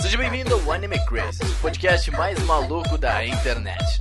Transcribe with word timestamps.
Seja 0.00 0.18
bem-vindo 0.18 0.54
ao 0.54 0.72
Anime 0.72 0.98
Crazy, 1.06 1.44
o 1.44 1.54
podcast 1.60 2.10
mais 2.10 2.42
maluco 2.44 2.98
da 2.98 3.24
internet. 3.24 4.00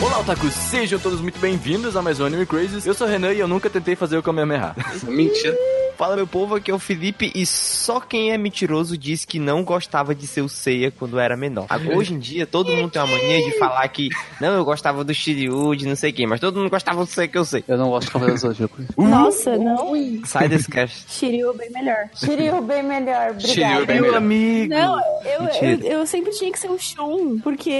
Olá, 0.00 0.20
otakus! 0.20 0.54
Sejam 0.54 1.00
todos 1.00 1.20
muito 1.20 1.40
bem-vindos 1.40 1.96
a 1.96 2.02
mais 2.02 2.20
um 2.20 2.26
Anime 2.26 2.46
Crazy. 2.46 2.86
Eu 2.86 2.94
sou 2.94 3.08
o 3.08 3.10
Renan 3.10 3.32
e 3.32 3.40
eu 3.40 3.48
nunca 3.48 3.68
tentei 3.68 3.96
fazer 3.96 4.16
o 4.16 4.22
Kamehameha. 4.22 4.76
Mentira. 5.02 5.58
Fala 6.00 6.16
meu 6.16 6.26
povo, 6.26 6.54
aqui 6.54 6.70
é 6.70 6.74
o 6.74 6.78
Felipe 6.78 7.30
e 7.34 7.44
só 7.44 8.00
quem 8.00 8.32
é 8.32 8.38
mentiroso 8.38 8.96
diz 8.96 9.26
que 9.26 9.38
não 9.38 9.62
gostava 9.62 10.14
de 10.14 10.26
ser 10.26 10.40
o 10.40 10.48
Seiya 10.48 10.90
quando 10.90 11.18
era 11.18 11.36
menor. 11.36 11.66
Hoje 11.94 12.14
em 12.14 12.18
dia 12.18 12.46
todo 12.46 12.74
mundo 12.74 12.90
tem 12.90 13.02
uma 13.02 13.08
mania 13.18 13.44
de 13.44 13.58
falar 13.58 13.86
que 13.88 14.08
não, 14.40 14.54
eu 14.54 14.64
gostava 14.64 15.04
do 15.04 15.12
Shiryu, 15.12 15.76
de 15.76 15.86
não 15.86 15.94
sei 15.94 16.10
quem, 16.10 16.26
mas 16.26 16.40
todo 16.40 16.58
mundo 16.58 16.70
gostava 16.70 17.04
do 17.04 17.06
Seiya 17.06 17.28
que 17.28 17.36
eu 17.36 17.44
sei. 17.44 17.62
Eu 17.68 17.76
não 17.76 17.90
gosto 17.90 18.06
de 18.06 18.12
Cavaleiros 18.12 18.40
do 18.40 18.48
Zodíaco. 18.48 18.78
Nossa, 18.96 19.58
não. 19.58 19.92
Sai 20.24 20.48
desse 20.48 20.70
cast. 20.70 21.04
Shiryu 21.06 21.52
bem 21.52 21.70
melhor. 21.70 22.08
Shiryu 22.14 22.62
bem 22.62 22.82
melhor, 22.82 23.38
Shiryu 23.38 23.82
obrigada. 23.82 23.84
bem 23.84 24.00
melhor. 24.00 24.16
amigo! 24.16 24.74
Não, 24.74 25.00
eu, 25.22 25.68
eu, 25.68 25.78
eu 25.80 26.06
sempre 26.06 26.32
tinha 26.32 26.50
que 26.50 26.58
ser 26.58 26.70
o 26.70 26.78
Shun, 26.78 27.40
porque 27.40 27.70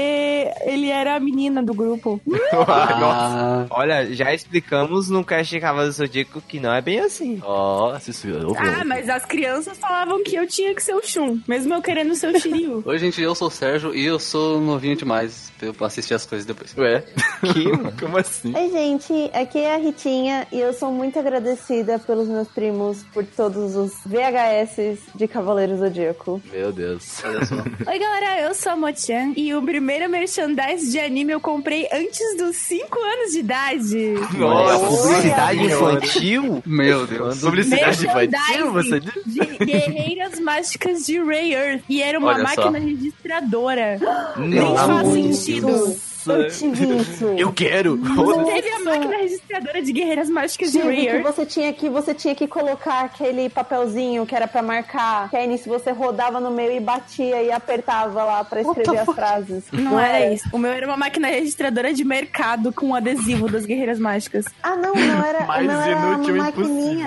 ele 0.66 0.91
era 0.91 1.16
a 1.16 1.21
menina 1.21 1.63
do 1.63 1.73
grupo. 1.73 2.21
Ah, 2.52 3.66
Olha, 3.71 4.13
já 4.15 4.35
explicamos 4.35 5.09
no 5.09 5.25
cast 5.25 5.55
de 5.55 5.61
Cavalo 5.61 5.87
do 5.87 5.93
Zodíaco 5.93 6.43
que 6.43 6.61
não 6.61 6.75
é 6.75 6.83
bem 6.83 7.01
assim. 7.01 7.37
Nossa, 7.37 8.10
isso 8.11 8.27
é 8.29 8.33
Ah, 8.59 8.85
mas 8.85 9.09
as 9.09 9.25
crianças 9.25 9.79
falavam 9.79 10.23
que 10.23 10.37
eu 10.37 10.47
tinha 10.47 10.75
que 10.75 10.83
ser 10.83 10.95
o 10.95 11.03
Shun, 11.03 11.41
mesmo 11.47 11.75
eu 11.75 11.83
querendo 11.83 12.15
ser 12.15 12.35
o 12.35 12.41
Shiryu. 12.41 12.83
Oi, 12.87 12.99
gente, 12.99 13.21
eu 13.21 13.35
sou 13.35 13.49
o 13.49 13.51
Sérgio 13.51 13.95
e 13.95 14.05
eu 14.05 14.19
sou 14.19 14.61
novinho 14.61 14.97
demais 14.97 15.51
pra 15.59 15.69
eu 15.69 15.75
assistir 15.87 16.15
as 16.15 16.27
coisas 16.27 16.47
depois. 16.47 16.77
Ué, 16.77 17.05
Que, 17.41 18.01
como 18.01 18.19
assim? 18.19 18.55
Oi, 18.55 18.71
gente, 18.71 19.31
aqui 19.33 19.59
é 19.59 19.75
a 19.75 19.79
Ritinha 19.79 20.47
e 20.53 20.61
eu 20.61 20.73
sou 20.73 20.93
muito 20.93 21.19
agradecida 21.19 21.99
pelos 21.99 22.29
meus 22.29 22.49
primos 22.49 23.03
por 23.15 23.25
todos 23.25 23.77
os 23.77 23.93
VHS 24.05 24.99
de 25.15 25.27
Cavaleiros 25.27 25.79
do 25.79 25.87
Zodíaco. 25.87 26.43
Meu 26.52 26.73
Deus. 26.73 27.23
Olha 27.24 27.45
só. 27.45 27.55
Oi, 27.91 27.99
galera, 27.99 28.43
eu 28.43 28.55
sou 28.55 28.73
a 28.73 28.77
Mochan 28.77 29.33
e 29.37 29.55
o 29.55 29.63
primeiro 29.63 30.09
merchandise 30.09 30.91
de 30.91 30.99
anime 30.99 31.33
eu 31.33 31.41
comprei 31.41 31.89
antes 31.93 32.37
dos 32.37 32.57
5 32.57 32.99
anos 32.99 33.33
de 33.33 33.39
idade. 33.39 34.15
Nossa, 34.37 34.87
Publicidade 34.87 35.59
Olha, 35.59 35.73
infantil? 35.74 36.63
Meu 36.67 37.07
Deus. 37.07 37.41
Publicidade 37.41 37.99
infantil, 38.06 38.73
você 38.73 39.01
disse? 39.01 39.20
de 39.26 39.65
Guerreiras 39.65 40.38
Mágicas 40.40 41.06
de 41.06 41.18
Ray 41.23 41.54
Earth. 41.54 41.82
E 41.88 42.02
era 42.02 42.18
uma 42.18 42.29
Olha 42.34 42.48
só. 42.48 42.56
máquina 42.70 42.79
registradora. 42.79 43.98
Nem 44.37 44.60
Não, 44.60 44.76
faz 44.76 45.09
muito. 45.09 46.10
Sentido. 46.21 46.43
Eu 46.43 46.51
tive 46.51 46.96
isso. 47.01 47.24
Eu 47.37 47.52
quero! 47.52 47.96
Você 47.96 48.45
teve 48.54 48.68
a 48.71 48.79
máquina 48.80 49.16
registradora 49.16 49.82
de 49.82 49.93
Guerreiras 49.93 50.29
Mágicas 50.29 50.73
de 50.73 50.79
Tive 50.80 50.96
que 50.96 51.07
Earth. 51.07 51.23
você 51.23 51.46
tinha 51.46 51.73
que 51.73 51.88
você 51.88 52.15
tinha 52.15 52.35
que 52.35 52.46
colocar 52.46 53.04
aquele 53.04 53.49
papelzinho 53.49 54.24
que 54.27 54.35
era 54.35 54.46
pra 54.49 54.62
marcar, 54.62 55.29
que 55.30 55.37
aí 55.37 55.46
nisso 55.46 55.68
você 55.68 55.90
rodava 55.93 56.40
no 56.40 56.51
meio 56.51 56.73
e 56.73 56.80
batia 56.80 57.43
e 57.43 57.51
apertava 57.52 58.23
lá 58.24 58.45
pra 58.45 58.60
escrever 58.60 58.99
as 58.99 59.15
frases. 59.15 59.65
Não 59.73 59.99
era 59.99 60.32
isso. 60.32 60.49
O 60.52 60.59
meu 60.59 60.71
era 60.73 60.87
uma 60.87 60.96
máquina 60.96 61.29
registradora 61.29 61.93
de 61.93 62.04
mercado 62.04 62.73
com 62.73 62.95
adesivo 62.95 63.49
das 63.49 63.65
Guerreiras 63.66 63.99
Mágicas. 63.99 64.44
Ah, 64.62 64.77
não, 64.77 64.94
não 64.94 65.25
era, 65.25 65.44
Mais 65.47 65.66
não 65.66 65.81
era 65.82 65.97
uma 65.97 66.19
maquininha. 66.19 66.49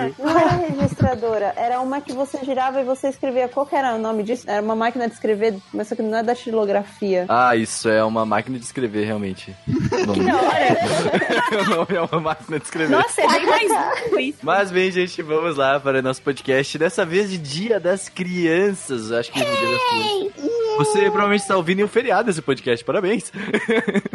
impossível. 0.08 0.14
Não 0.18 0.38
era 0.38 0.50
registradora. 0.50 1.52
Era 1.56 1.80
uma 1.80 2.00
que 2.00 2.12
você 2.12 2.38
girava 2.44 2.80
e 2.80 2.84
você 2.84 3.08
escrevia. 3.08 3.48
Qual 3.48 3.66
que 3.66 3.74
era 3.76 3.94
o 3.94 3.98
nome 3.98 4.22
disso? 4.22 4.44
Era 4.48 4.62
uma 4.62 4.76
máquina 4.76 5.06
de 5.08 5.14
escrever, 5.14 5.54
mas 5.72 5.88
só 5.88 5.94
que 5.94 6.02
não 6.02 6.16
é 6.18 6.22
da 6.22 6.34
xilografia. 6.34 7.26
Ah, 7.28 7.54
isso 7.56 7.88
é 7.88 8.02
uma 8.04 8.24
máquina 8.26 8.58
de 8.58 8.64
escrever, 8.64 9.04
realmente. 9.18 9.54
O 9.68 10.06
nome, 10.06 10.24
Da 10.24 10.36
hora. 10.36 11.60
o 11.60 11.70
nome 11.76 11.94
é 11.96 12.00
uma 12.00 12.20
máquina 12.20 12.58
de 12.58 12.64
escrever. 12.64 12.90
Nossa, 12.90 13.20
é 13.22 13.26
bem 13.28 13.46
mais 13.46 13.70
isso. 14.18 14.38
Mas 14.42 14.70
bem, 14.70 14.90
gente, 14.90 15.22
vamos 15.22 15.56
lá 15.56 15.78
para 15.78 15.98
o 15.98 16.02
nosso 16.02 16.20
podcast. 16.22 16.76
Dessa 16.78 17.04
vez 17.06 17.30
de 17.30 17.38
Dia 17.38 17.78
das 17.80 18.08
Crianças. 18.08 19.12
Acho 19.12 19.30
que 19.32 19.40
é 19.40 19.44
Dia 19.44 19.70
das 19.70 19.88
Crianças. 19.88 20.54
Você 20.76 21.02
provavelmente 21.02 21.42
está 21.42 21.56
ouvindo 21.56 21.80
em 21.80 21.84
um 21.84 21.88
feriado 21.88 22.28
esse 22.30 22.42
podcast. 22.42 22.84
Parabéns. 22.84 23.30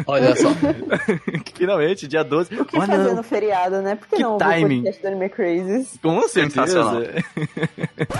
Olha 0.06 0.36
só. 0.36 0.48
Finalmente, 1.56 2.06
dia 2.06 2.22
12. 2.22 2.54
O 2.60 2.64
que 2.66 2.76
Oh, 2.76 2.80
fazer 2.82 2.98
não. 2.98 3.16
no 3.16 3.22
feriado, 3.22 3.80
né? 3.80 3.94
Por 3.94 4.06
que, 4.08 4.16
Que 4.16 4.22
não 4.22 4.32
ouvir 4.32 4.44
timing. 4.44 4.80
o 4.80 4.82
podcast 4.82 5.02
do 5.02 5.08
Anime 5.08 5.28
Crazes? 5.30 5.98
Com 6.02 6.28
certeza. 6.28 6.80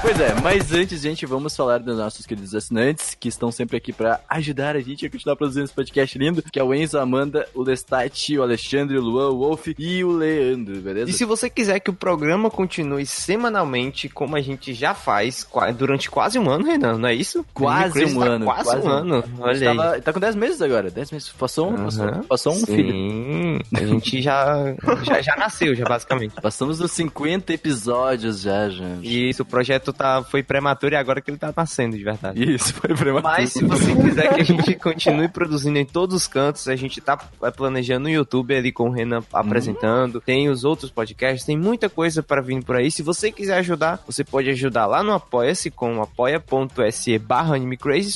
Pois 0.02 0.20
é, 0.20 0.34
mas 0.42 0.72
antes, 0.72 1.00
gente, 1.00 1.24
vamos 1.26 1.54
falar 1.56 1.78
dos 1.78 1.96
nossos 1.98 2.24
queridos 2.26 2.54
assinantes 2.54 3.14
que 3.18 3.28
estão 3.28 3.50
sempre 3.50 3.76
aqui 3.76 3.92
pra 3.92 4.20
ajudar 4.28 4.76
a 4.76 4.80
gente 4.80 5.04
a 5.06 5.10
continuar 5.10 5.36
produzindo 5.36 5.64
esse 5.64 5.74
podcast 5.74 6.18
lindo, 6.18 6.42
que 6.42 6.59
é 6.60 6.62
o 6.62 6.74
Enzo, 6.74 6.98
Amanda, 6.98 7.46
o 7.54 7.62
Lestat, 7.62 8.36
o 8.38 8.42
Alexandre, 8.42 8.96
o 8.98 9.00
Luan, 9.00 9.30
o 9.30 9.38
Wolf 9.38 9.68
e 9.78 10.04
o 10.04 10.12
Leandro, 10.12 10.80
beleza? 10.80 11.10
E 11.10 11.12
se 11.12 11.24
você 11.24 11.48
quiser 11.50 11.80
que 11.80 11.90
o 11.90 11.94
programa 11.94 12.50
continue 12.50 13.04
semanalmente, 13.06 14.08
como 14.08 14.36
a 14.36 14.40
gente 14.40 14.72
já 14.74 14.94
faz 14.94 15.46
durante 15.76 16.10
quase 16.10 16.38
um 16.38 16.48
ano, 16.50 16.64
Renan, 16.64 16.98
não 16.98 17.08
é 17.08 17.14
isso? 17.14 17.44
Quase 17.54 18.04
um 18.04 18.18
tá 18.20 18.26
ano, 18.26 18.44
Quase, 18.44 18.64
quase 18.64 18.86
um 18.86 18.90
ano. 18.90 19.24
Olha 19.40 19.70
aí. 19.70 19.76
tava- 19.76 20.00
tá 20.00 20.12
com 20.12 20.20
10 20.20 20.34
meses 20.36 20.62
agora, 20.62 20.90
10 20.90 21.10
meses. 21.10 21.28
Passou 21.30 21.70
um, 21.70 21.84
passou, 21.84 22.12
passou 22.28 22.52
um 22.52 22.66
filho. 22.66 22.92
Sim, 22.92 23.58
a 23.74 23.84
gente 23.86 24.20
já, 24.22 24.74
já, 25.02 25.22
já 25.22 25.36
nasceu, 25.36 25.74
já 25.74 25.84
basicamente. 25.84 26.34
Passamos 26.40 26.78
dos 26.78 26.90
50 26.92 27.52
episódios 27.52 28.40
já, 28.42 28.68
gente. 28.68 29.06
E 29.08 29.30
isso, 29.30 29.42
o 29.42 29.46
projeto 29.46 29.92
tá, 29.92 30.22
foi 30.22 30.42
prematuro 30.42 30.94
e 30.94 30.96
agora 30.96 31.20
que 31.20 31.30
ele 31.30 31.38
tá 31.38 31.52
nascendo 31.56 31.96
de 31.96 32.04
verdade. 32.04 32.42
Isso, 32.52 32.74
foi 32.74 32.94
prematuro. 32.94 33.32
Mas 33.38 33.52
se 33.52 33.64
você 33.64 33.94
quiser 33.94 34.34
que 34.34 34.40
a 34.40 34.44
gente 34.44 34.74
continue 34.74 35.28
produzindo 35.28 35.78
em 35.78 35.84
todos 35.84 36.14
os 36.16 36.26
cantos, 36.26 36.49
a 36.68 36.76
gente 36.76 37.00
tá 37.00 37.18
é, 37.42 37.50
planejando 37.50 38.04
no 38.04 38.10
YouTube 38.10 38.54
ali 38.54 38.72
com 38.72 38.88
o 38.88 38.92
Renan 38.92 39.22
apresentando, 39.32 40.20
tem 40.20 40.48
os 40.48 40.64
outros 40.64 40.90
podcasts, 40.90 41.44
tem 41.44 41.56
muita 41.56 41.88
coisa 41.88 42.22
para 42.22 42.40
vir 42.40 42.62
por 42.64 42.76
aí. 42.76 42.90
Se 42.90 43.02
você 43.02 43.30
quiser 43.30 43.58
ajudar, 43.58 44.02
você 44.06 44.24
pode 44.24 44.48
ajudar 44.50 44.86
lá 44.86 45.02
no 45.02 45.12
Apoia-se 45.12 45.70
com 45.70 46.00
apoia.se 46.02 47.18
barra 47.18 47.56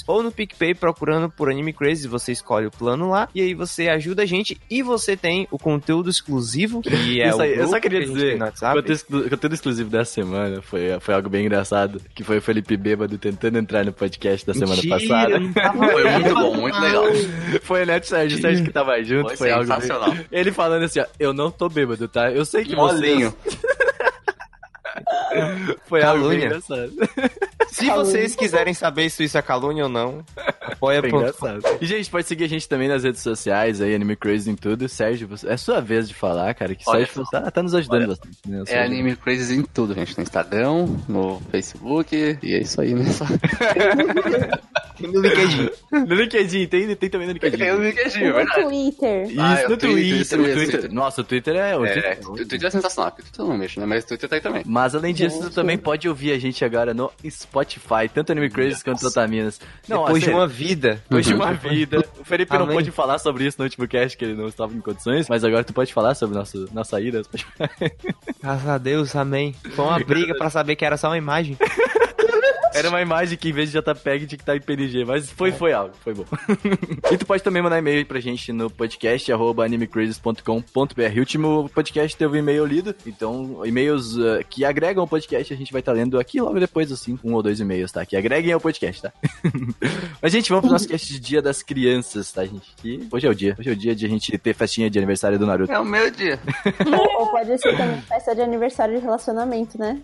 ou 0.06 0.22
no 0.22 0.32
PicPay 0.32 0.74
procurando 0.74 1.28
por 1.30 1.50
Anime 1.50 1.72
Crazes, 1.72 2.06
você 2.06 2.32
escolhe 2.32 2.66
o 2.66 2.70
plano 2.70 3.10
lá 3.10 3.28
e 3.34 3.40
aí 3.40 3.54
você 3.54 3.88
ajuda 3.88 4.22
a 4.22 4.26
gente 4.26 4.58
e 4.70 4.82
você 4.82 5.16
tem 5.16 5.46
o 5.50 5.58
conteúdo 5.58 6.08
exclusivo, 6.10 6.80
que 6.82 7.20
é 7.20 7.28
Isso 7.28 7.38
o 7.38 7.42
aí, 7.42 7.50
eu 7.50 7.56
grupo 7.58 7.70
só 7.70 7.80
queria 7.80 8.00
que 8.00 8.10
a 8.10 8.12
dizer, 8.12 8.40
WhatsApp. 8.42 8.74
conteúdo, 8.76 8.92
exclu- 8.96 9.30
conteúdo 9.30 9.54
exclusivo 9.54 9.90
da 9.90 10.04
semana 10.04 10.62
foi, 10.62 10.98
foi 11.00 11.14
algo 11.14 11.28
bem 11.28 11.44
engraçado, 11.44 12.00
que 12.14 12.24
foi 12.24 12.38
o 12.38 12.42
Felipe 12.42 12.76
Bêbado 12.76 13.16
tentando 13.18 13.58
entrar 13.58 13.84
no 13.84 13.92
podcast 13.92 14.46
da 14.46 14.54
semana 14.54 14.76
Mentira, 14.76 14.98
passada. 14.98 15.38
não 15.40 15.52
tava 15.52 15.84
Foi 15.94 16.10
muito 16.10 16.34
bom, 16.34 16.56
muito 16.56 16.78
legal. 16.80 17.04
Foi 17.62 17.82
o 17.82 17.86
Neto 17.86 18.06
Sérgio, 18.30 18.38
o 18.38 18.42
Sérgio 18.42 18.64
que 18.64 18.72
tava 18.72 19.02
junto, 19.02 19.28
Foi 19.28 19.36
foi, 19.36 19.50
algo 19.50 19.66
sensacional. 19.66 20.14
Ele 20.30 20.52
falando 20.52 20.84
assim, 20.84 21.00
ó, 21.00 21.06
eu 21.18 21.32
não 21.32 21.50
tô 21.50 21.68
bêbado, 21.68 22.08
tá? 22.08 22.30
Eu 22.30 22.44
sei 22.44 22.64
que 22.64 22.74
Molinho. 22.74 23.34
vocês... 23.44 23.58
Foi 25.86 26.02
algo 26.02 26.22
Calúnia. 26.22 26.46
engraçado. 26.46 26.92
Se 27.72 27.86
vocês 27.90 28.34
quiserem 28.36 28.72
saber 28.74 29.10
se 29.10 29.24
isso 29.24 29.36
é 29.38 29.42
calúnia 29.42 29.84
ou 29.84 29.88
não, 29.90 30.24
Foi 30.78 30.96
apoia.com. 30.98 31.18
engraçado. 31.20 31.62
E, 31.80 31.86
gente, 31.86 32.10
pode 32.10 32.26
seguir 32.26 32.44
a 32.44 32.48
gente 32.48 32.68
também 32.68 32.88
nas 32.88 33.04
redes 33.04 33.20
sociais, 33.22 33.80
aí, 33.80 33.94
Anime 33.94 34.16
Crazy 34.16 34.50
em 34.50 34.56
tudo. 34.56 34.88
Sérgio, 34.88 35.26
você- 35.28 35.48
é 35.48 35.56
sua 35.56 35.80
vez 35.80 36.08
de 36.08 36.14
falar, 36.14 36.54
cara, 36.54 36.74
que 36.74 36.84
Olha 36.86 37.04
Sérgio 37.06 37.24
tá, 37.30 37.50
tá 37.50 37.62
nos 37.62 37.74
ajudando 37.74 38.00
Olha, 38.02 38.08
bastante. 38.08 38.38
Né, 38.46 38.62
É. 38.68 38.84
Anime 38.84 39.16
Crazes 39.16 39.50
em 39.50 39.62
tudo, 39.62 39.94
gente. 39.94 40.16
No 40.16 40.22
Instagram, 40.22 40.86
no 41.08 41.40
Facebook. 41.50 42.38
E 42.42 42.54
é 42.54 42.60
isso 42.60 42.80
aí, 42.80 42.94
né? 42.94 43.04
Só... 43.12 43.24
No 45.00 45.20
LinkedIn. 45.20 45.70
No 45.90 46.14
LinkedIn, 46.14 46.66
tem, 46.68 46.94
tem 46.94 47.10
também 47.10 47.26
no 47.26 47.32
LinkedIn. 47.34 47.56
Tem 47.58 47.72
o 47.72 47.82
LinkedIn, 47.82 48.22
é 48.22 48.28
No 48.28 48.34
verdade. 48.34 48.62
Twitter. 48.62 49.22
Isso, 49.28 49.40
Ah, 49.40 49.58
é 49.58 49.62
no 49.62 49.68
Twitter, 49.76 49.90
Twitter, 49.90 50.20
isso 50.20 50.36
no 50.36 50.44
Twitter. 50.44 50.70
Twitter. 50.70 50.92
Nossa, 50.92 51.20
o 51.20 51.24
Twitter 51.24 51.56
é... 51.56 51.76
O 51.76 51.84
É, 51.84 51.92
Twitter- 51.92 52.30
o 52.30 52.34
Twitter 52.36 52.64
é 52.64 52.70
sensacional. 52.70 53.10
porque 53.10 53.22
o 53.22 53.24
Twitter 53.24 53.44
não 53.46 53.58
mexo, 53.58 53.80
né? 53.80 53.86
Mas 53.86 54.04
o 54.04 54.06
Twitter 54.06 54.28
tá 54.30 54.36
aí 54.36 54.40
também. 54.40 54.62
Mas 54.64 54.94
além 54.94 55.12
disso, 55.12 55.40
tu 55.40 55.50
também 55.50 55.76
pode 55.76 56.08
ouvir 56.08 56.30
a 56.32 56.38
gente 56.38 56.64
agora 56.64 56.94
no 56.94 57.10
Spotify, 57.28 57.53
tanto 58.12 58.32
Anime 58.32 58.50
Crazy 58.50 58.82
quanto 58.82 59.06
Otaminas. 59.06 59.60
Não, 59.88 60.04
Depois 60.04 60.22
a 60.22 60.26
de 60.26 60.32
uma 60.32 60.46
vida. 60.46 61.02
Depois 61.08 61.26
de 61.26 61.34
uma 61.34 61.52
vida. 61.52 62.04
O 62.18 62.24
Felipe 62.24 62.56
não 62.56 62.66
pôde 62.66 62.90
falar 62.90 63.18
sobre 63.18 63.46
isso 63.46 63.56
no 63.58 63.64
último 63.64 63.86
cast, 63.86 64.16
que 64.16 64.24
ele 64.24 64.34
não 64.34 64.48
estava 64.48 64.74
em 64.74 64.80
condições, 64.80 65.28
mas 65.28 65.44
agora 65.44 65.62
tu 65.64 65.72
pode 65.72 65.92
falar 65.92 66.14
sobre 66.14 66.36
nosso, 66.36 66.68
nossa 66.72 67.00
ida. 67.00 67.22
Spotify. 67.22 67.92
Graças 68.42 68.68
a 68.68 68.78
Deus, 68.78 69.14
amém. 69.14 69.54
Foi 69.74 69.84
uma 69.84 69.98
briga 70.04 70.34
pra 70.36 70.50
saber 70.50 70.76
que 70.76 70.84
era 70.84 70.96
só 70.96 71.08
uma 71.08 71.18
imagem. 71.18 71.56
Era 72.74 72.88
uma 72.88 73.00
imagem 73.00 73.38
que 73.38 73.48
em 73.48 73.52
vez 73.52 73.70
de 73.70 73.78
JPEG 73.78 74.26
tinha 74.26 74.36
que 74.36 74.42
estar 74.42 74.56
em 74.56 74.60
PNG, 74.60 75.04
mas 75.04 75.30
foi, 75.30 75.52
foi 75.52 75.72
algo, 75.72 75.94
foi 76.02 76.12
bom. 76.12 76.24
e 77.10 77.16
tu 77.16 77.24
pode 77.24 77.40
também 77.40 77.62
mandar 77.62 77.78
e-mail 77.78 78.04
pra 78.04 78.18
gente 78.18 78.52
no 78.52 78.68
podcast, 78.68 79.32
arroba 79.32 79.64
animecrazes.com.br. 79.64 81.16
O 81.16 81.18
último 81.20 81.70
podcast 81.72 82.16
teve 82.16 82.36
um 82.36 82.40
e-mail 82.40 82.64
lido, 82.66 82.94
então 83.06 83.64
e-mails 83.64 84.16
uh, 84.16 84.44
que 84.50 84.64
agregam 84.64 85.04
o 85.04 85.08
podcast 85.08 85.54
a 85.54 85.56
gente 85.56 85.72
vai 85.72 85.80
estar 85.80 85.92
lendo 85.92 86.18
aqui 86.18 86.40
logo 86.40 86.58
depois, 86.58 86.90
assim, 86.90 87.16
um 87.22 87.34
ou 87.34 87.42
dois 87.42 87.60
e-mails, 87.60 87.92
tá? 87.92 88.04
Que 88.04 88.16
agreguem 88.16 88.52
ao 88.52 88.60
podcast, 88.60 89.02
tá? 89.02 89.12
mas, 90.20 90.32
gente, 90.32 90.48
vamos 90.48 90.64
pro 90.64 90.72
nosso 90.72 90.88
cast 90.88 91.12
de 91.12 91.20
Dia 91.20 91.40
das 91.40 91.62
Crianças, 91.62 92.32
tá, 92.32 92.44
gente? 92.44 92.74
Que 92.76 93.06
hoje 93.10 93.26
é 93.26 93.30
o 93.30 93.34
dia. 93.34 93.56
Hoje 93.56 93.70
é 93.70 93.72
o 93.72 93.76
dia 93.76 93.94
de 93.94 94.04
a 94.04 94.08
gente 94.08 94.36
ter 94.36 94.52
festinha 94.52 94.90
de 94.90 94.98
aniversário 94.98 95.38
do 95.38 95.46
Naruto. 95.46 95.70
É 95.70 95.78
o 95.78 95.84
meu 95.84 96.10
dia. 96.10 96.40
Ou, 96.86 97.20
ou 97.22 97.26
pode 97.28 97.56
ser 97.56 97.76
também 97.76 98.00
festa 98.02 98.34
de 98.34 98.42
aniversário 98.42 98.96
de 98.96 99.00
relacionamento, 99.00 99.78
né? 99.78 100.00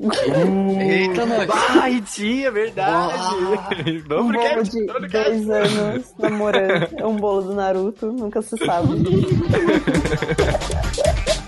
Eita, 0.81 1.27
nós. 1.27 1.51
Ai, 1.81 2.01
tia, 2.01 2.49
é 2.49 2.60
verdade! 2.65 3.35
Um 3.35 3.45
bolo 3.45 3.85
de 3.85 3.99
vamos 4.01 4.33
pro 4.33 4.41
cast. 4.41 4.87
dois 4.87 5.51
anos 5.51 6.15
namorando. 6.19 6.89
É 6.97 7.07
um 7.07 7.17
bolo 7.17 7.43
do 7.43 7.55
Naruto, 7.55 8.07
nunca 8.13 8.43
se 8.43 8.57
sabe. 8.65 8.89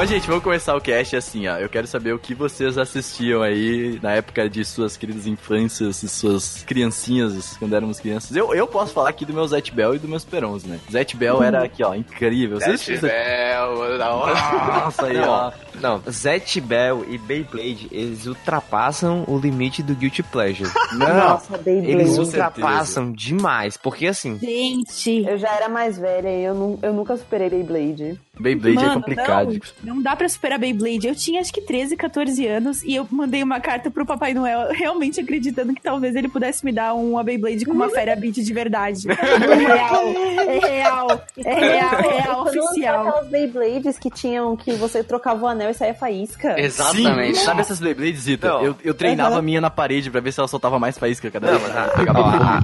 Mas, 0.00 0.08
gente, 0.08 0.26
vamos 0.26 0.42
começar 0.42 0.74
o 0.74 0.80
cast 0.80 1.14
assim, 1.14 1.46
ó. 1.46 1.58
Eu 1.58 1.68
quero 1.68 1.86
saber 1.86 2.14
o 2.14 2.18
que 2.18 2.34
vocês 2.34 2.78
assistiam 2.78 3.42
aí 3.42 4.00
na 4.02 4.12
época 4.12 4.48
de 4.48 4.64
suas 4.64 4.96
queridas 4.96 5.26
infâncias 5.26 6.02
e 6.02 6.08
suas 6.08 6.62
criancinhas, 6.66 7.54
quando 7.58 7.76
éramos 7.76 8.00
crianças. 8.00 8.34
Eu, 8.34 8.54
eu 8.54 8.66
posso 8.66 8.94
falar 8.94 9.10
aqui 9.10 9.26
do 9.26 9.34
meu 9.34 9.46
Zet 9.46 9.70
Bell 9.74 9.94
e 9.94 9.98
do 9.98 10.08
meus 10.08 10.24
Perons, 10.24 10.64
né? 10.64 10.80
Zet 10.90 11.14
Bell 11.18 11.42
era 11.42 11.64
aqui, 11.64 11.84
ó, 11.84 11.94
incrível. 11.94 12.58
Vocês 12.58 12.80
Zet 12.80 12.98
Bell, 13.02 13.98
da 13.98 14.14
hora. 14.14 14.34
Nossa, 14.34 15.04
aí, 15.04 15.18
ó. 15.18 15.52
Não, 15.78 16.00
Zet 16.10 16.58
Bell 16.62 17.04
e 17.06 17.18
Beyblade, 17.18 17.86
eles 17.92 18.24
ultrapassam 18.26 19.24
o 19.28 19.36
limite 19.38 19.82
do 19.82 19.94
Guilty 19.94 20.22
Pleasure. 20.22 20.70
Nossa, 20.96 21.58
Beyblade. 21.58 21.90
Eles 21.90 22.16
ultrapassam 22.16 23.12
demais, 23.12 23.76
porque 23.76 24.06
assim, 24.06 24.38
Gente. 24.38 25.24
Eu 25.28 25.36
já 25.36 25.54
era 25.54 25.68
mais 25.68 25.98
velha 25.98 26.30
e 26.30 26.42
eu, 26.42 26.54
nu- 26.54 26.78
eu 26.82 26.94
nunca 26.94 27.18
superei 27.18 27.50
Beyblade. 27.50 28.18
Beyblade 28.40 28.78
é 28.78 28.80
Mano, 28.82 28.94
complicado. 29.00 29.60
Não, 29.82 29.94
não 29.96 30.02
dá 30.02 30.16
pra 30.16 30.28
superar 30.28 30.58
Beyblade. 30.58 31.06
Eu 31.06 31.14
tinha 31.14 31.40
acho 31.40 31.52
que 31.52 31.60
13, 31.60 31.96
14 31.96 32.46
anos 32.46 32.82
e 32.82 32.94
eu 32.94 33.06
mandei 33.10 33.42
uma 33.42 33.60
carta 33.60 33.90
pro 33.90 34.04
Papai 34.06 34.34
Noel, 34.34 34.68
realmente 34.74 35.20
acreditando 35.20 35.74
que 35.74 35.82
talvez 35.82 36.14
ele 36.16 36.28
pudesse 36.28 36.64
me 36.64 36.72
dar 36.72 36.94
uma 36.94 37.22
Beyblade 37.22 37.64
com 37.64 37.72
uma 37.72 37.88
Fera 37.90 38.16
Beat 38.16 38.36
de 38.36 38.52
verdade. 38.52 39.06
É 39.50 39.54
real, 39.56 40.04
é 40.46 40.58
real, 40.58 41.22
é 41.36 41.54
real, 41.54 42.00
é 42.00 42.20
real, 42.22 42.42
Quando 42.44 42.46
lançou 42.56 42.64
oficial. 42.64 43.08
aquelas 43.08 43.28
Beyblades 43.28 43.98
que 43.98 44.10
tinham 44.10 44.56
que 44.56 44.72
você 44.72 45.02
trocava 45.04 45.44
o 45.44 45.48
anel 45.48 45.70
e 45.70 45.74
saía 45.74 45.94
faísca. 45.94 46.58
Exatamente. 46.60 47.38
Sim, 47.38 47.44
sabe 47.44 47.60
essas 47.60 47.78
Beyblades, 47.80 48.20
Zita? 48.22 48.46
Eu, 48.48 48.76
eu 48.82 48.94
treinava 48.94 49.34
a 49.34 49.38
Uhum. 49.38 49.42
minha 49.44 49.60
na 49.60 49.70
parede 49.70 50.10
pra 50.10 50.20
ver 50.20 50.32
se 50.32 50.40
ela 50.40 50.48
soltava 50.48 50.78
mais 50.78 50.98
faísca 50.98 51.30
cada 51.30 51.50
vez. 51.50 51.62
mas 51.62 51.76
a, 51.76 51.88
Pegava 51.90 52.20
ó, 52.20 52.32
fogo. 52.32 52.44
a, 52.44 52.62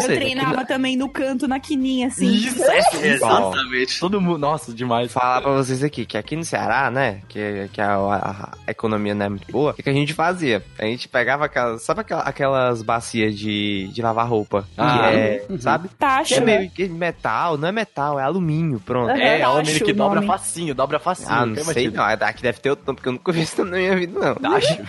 eu 0.00 0.04
treinava 0.04 0.64
também 0.64 0.96
no 0.96 1.08
canto, 1.08 1.46
na 1.48 1.58
quininha, 1.60 2.08
assim. 2.08 2.26
Isso, 2.26 2.62
é, 2.64 3.06
Exatamente. 3.08 3.98
Todo 4.00 4.20
mundo, 4.20 4.38
nossa, 4.38 4.72
demais. 4.88 5.12
falar 5.12 5.40
pra 5.42 5.52
vocês 5.52 5.82
aqui 5.84 6.04
que 6.06 6.16
aqui 6.18 6.36
no 6.36 6.44
Ceará, 6.44 6.90
né, 6.90 7.20
que, 7.28 7.68
que 7.72 7.80
a, 7.80 7.94
a- 7.96 8.48
a 8.66 8.70
economia 8.70 9.14
não 9.14 9.26
é 9.26 9.28
muito 9.28 9.50
boa, 9.50 9.70
o 9.70 9.74
que, 9.74 9.82
que 9.82 9.90
a 9.90 9.92
gente 9.92 10.12
fazia? 10.14 10.62
A 10.78 10.84
gente 10.84 11.08
pegava 11.08 11.44
aquelas, 11.44 11.82
sabe 11.82 12.00
aquela- 12.00 12.22
aquelas 12.22 12.82
bacias 12.82 13.36
de, 13.38 13.88
de 13.92 14.02
lavar 14.02 14.26
roupa? 14.28 14.66
Ah. 14.76 14.98
que 15.10 15.16
é, 15.16 15.46
sabe? 15.58 15.88
Tacho, 15.98 16.34
Que 16.34 16.40
é 16.40 16.40
né? 16.44 16.58
meio 16.58 16.70
que 16.70 16.88
metal, 16.88 17.56
não 17.58 17.68
é 17.68 17.72
metal, 17.72 18.18
é 18.18 18.22
alumínio, 18.22 18.80
pronto. 18.80 19.10
É, 19.10 19.38
Tacho, 19.40 19.62
meio 19.64 19.84
que 19.84 19.92
dobra 19.92 20.16
nome. 20.16 20.26
facinho, 20.26 20.74
dobra 20.74 20.98
facinho. 20.98 21.28
Ah, 21.30 21.46
não 21.46 21.64
sei 21.64 21.90
não, 21.90 22.04
aqui 22.04 22.42
deve 22.42 22.58
ter 22.60 22.70
outro 22.70 22.84
nome, 22.86 22.96
porque 22.96 23.08
eu 23.08 23.12
nunca 23.12 23.32
vi 23.32 23.42
isso 23.42 23.64
na 23.64 23.76
minha 23.76 23.96
vida, 23.96 24.18
não. 24.18 24.34
Tacho. 24.50 24.82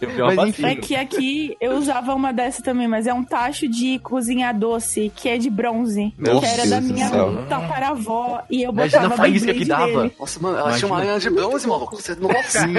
Eu 0.00 0.10
vi 0.10 0.20
uma 0.20 0.34
Mas 0.34 0.48
enfim. 0.50 0.66
É 0.66 0.74
que 0.76 0.94
aqui 0.96 1.56
eu 1.60 1.76
usava 1.76 2.14
uma 2.14 2.32
dessa 2.32 2.62
também, 2.62 2.86
mas 2.86 3.06
é 3.06 3.14
um 3.14 3.24
tacho 3.24 3.66
de 3.68 3.98
cozinhar 4.00 4.56
doce, 4.58 5.10
que 5.14 5.28
é 5.28 5.38
de 5.38 5.48
bronze. 5.48 6.12
Meu 6.18 6.40
que 6.40 6.46
era 6.46 6.66
da 6.68 6.78
Deus 6.80 6.90
minha 6.90 7.08
tataravó. 7.48 8.42
E 8.50 8.62
eu 8.62 8.72
botava 8.72 9.16
faísca 9.40 9.54
que 9.54 9.64
dava. 9.64 9.86
nele. 10.02 10.14
Nossa, 10.18 10.40
mano, 10.40 10.58
ela 10.58 10.72
tinha 10.76 10.90
uma 10.90 11.00
linha 11.00 11.18
de 11.18 11.30
bronze, 11.30 11.66
maluco. 11.66 11.96
Você, 11.96 12.14
nossa. 12.14 12.60
Sim. 12.60 12.74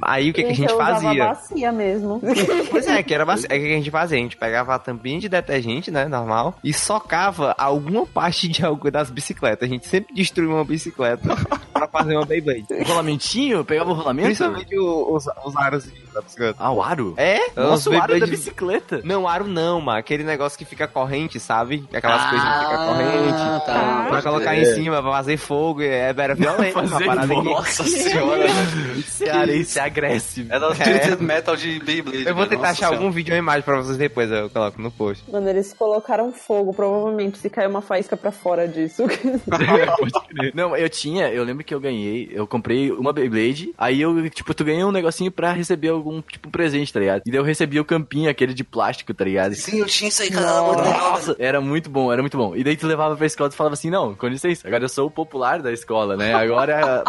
Aí 0.00 0.30
o 0.30 0.32
que, 0.32 0.44
que 0.44 0.50
a 0.50 0.54
gente 0.54 0.72
usava 0.72 1.00
fazia? 1.00 1.24
bacia 1.26 1.72
mesmo. 1.72 2.20
Pois 2.70 2.86
é, 2.86 3.02
que 3.02 3.12
era 3.12 3.24
baci- 3.26 3.46
é 3.50 3.56
o 3.56 3.60
que 3.60 3.66
a 3.66 3.76
gente 3.76 3.90
fazia. 3.90 4.16
A 4.16 4.20
gente 4.20 4.36
pegava 4.36 4.74
a 4.74 4.78
tampinha 4.78 5.18
de 5.18 5.28
detergente, 5.28 5.90
né, 5.90 6.06
normal, 6.06 6.56
e 6.62 6.72
socava 6.72 7.54
alguma 7.58 8.06
parte 8.06 8.46
de 8.48 8.64
algo 8.64 8.90
das 8.92 9.10
bicicletas. 9.10 9.68
A 9.68 9.72
gente 9.72 9.86
sempre 9.88 10.14
destruía 10.14 10.50
uma 10.54 10.64
bicicleta 10.64 11.36
pra 11.72 11.88
fazer 11.88 12.16
uma 12.16 12.24
Beyblade. 12.24 12.66
O 12.70 12.84
rolamentinho? 12.84 13.64
Pegava 13.64 13.90
o 13.90 13.94
rolamento? 13.94 14.26
Principalmente 14.26 14.78
os, 14.78 15.26
os 15.44 15.56
aros 15.56 15.88
da 16.18 16.22
bicicleta. 16.24 16.56
Ah, 16.58 16.72
o 16.72 16.82
aro? 16.82 17.14
É? 17.16 17.38
Nossa, 17.56 17.74
os 17.76 17.86
o 17.86 17.90
aro 17.92 18.00
da 18.00 18.06
Beyblade- 18.08 18.30
bicicleta. 18.32 19.00
Não, 19.04 19.26
aro 19.28 19.46
não, 19.46 19.80
mano. 19.80 19.98
Aquele 19.98 20.24
negócio 20.24 20.58
que 20.58 20.64
fica 20.64 20.86
corrente, 20.88 21.38
sabe? 21.40 21.84
Aquelas 21.92 22.24
coisas 22.30 22.48
que 22.48 22.64
fica 22.64 22.76
corrente. 22.86 23.66
tá. 23.66 24.06
Pra 24.08 24.22
colocar 24.22 24.56
em 24.56 24.64
cima, 24.64 25.02
pra 25.02 25.10
fazer 25.12 25.36
fogo, 25.36 25.82
é, 25.82 26.08
era 26.16 26.34
violento. 26.34 26.72
Fazer 26.74 26.94
uma 26.94 27.06
parada 27.06 27.34
que- 27.34 27.42
Nossa 27.42 27.84
senhora, 27.84 28.48
velho. 28.48 29.02
Cearense 29.02 29.78
agressivo. 29.80 30.52
Era 30.52 30.68
o 30.70 30.74
Twisted 30.74 31.20
Metal 31.20 31.56
de 31.56 31.78
Beyblade. 31.80 32.26
Eu 32.26 32.34
vou 32.34 32.46
tentar 32.46 32.68
Nossa 32.68 32.86
achar 32.86 32.94
algum 32.94 33.10
vídeo 33.10 33.32
ou 33.32 33.38
imagem 33.38 33.62
pra 33.62 33.76
vocês 33.76 33.96
depois, 33.96 34.30
eu 34.30 34.48
coloco 34.50 34.80
no 34.80 34.90
post. 34.90 35.24
Mano, 35.30 35.48
eles 35.48 35.72
colocaram 35.72 36.32
fogo, 36.32 36.72
provavelmente, 36.72 37.38
se 37.38 37.48
caiu 37.50 37.70
uma 37.70 37.82
faísca 37.82 38.16
pra 38.16 38.30
fora 38.32 38.66
disso. 38.66 39.04
Não, 40.54 40.76
eu 40.76 40.88
tinha, 40.88 41.28
eu 41.30 41.44
lembro 41.44 41.64
que 41.64 41.74
eu 41.74 41.80
ganhei, 41.80 42.28
eu 42.32 42.46
comprei 42.46 42.90
uma 42.92 43.12
Beyblade, 43.12 43.72
aí 43.76 44.00
eu, 44.00 44.28
tipo, 44.30 44.54
tu 44.54 44.64
ganhei 44.64 44.84
um 44.84 44.92
negocinho 44.92 45.30
pra 45.30 45.52
receber 45.52 45.88
algum, 45.88 46.07
tipo, 46.22 46.50
presente, 46.50 46.92
tá 46.92 47.00
ligado? 47.00 47.22
E 47.26 47.30
daí 47.30 47.38
eu 47.40 47.44
recebi 47.44 47.78
o 47.78 47.84
campinho, 47.84 48.30
aquele 48.30 48.54
de 48.54 48.64
plástico, 48.64 49.14
tá 49.14 49.24
ligado? 49.24 49.54
Sim, 49.54 49.78
eu 49.78 49.86
tinha 49.86 50.08
isso 50.08 50.22
aí, 50.22 50.30
cara. 50.30 50.62
Muito 50.62 50.82
legal, 50.82 51.12
Nossa, 51.12 51.36
era 51.38 51.60
muito 51.60 51.90
bom, 51.90 52.12
era 52.12 52.22
muito 52.22 52.36
bom. 52.36 52.56
E 52.56 52.64
daí 52.64 52.76
tu 52.76 52.86
levava 52.86 53.16
pra 53.16 53.26
escola 53.26 53.50
e 53.52 53.56
falava 53.56 53.74
assim, 53.74 53.90
não, 53.90 54.14
com 54.14 54.26
licença, 54.26 54.66
agora 54.66 54.84
eu 54.84 54.88
sou 54.88 55.06
o 55.06 55.10
popular 55.10 55.60
da 55.62 55.72
escola, 55.72 56.16
né? 56.16 56.34
Agora, 56.34 57.04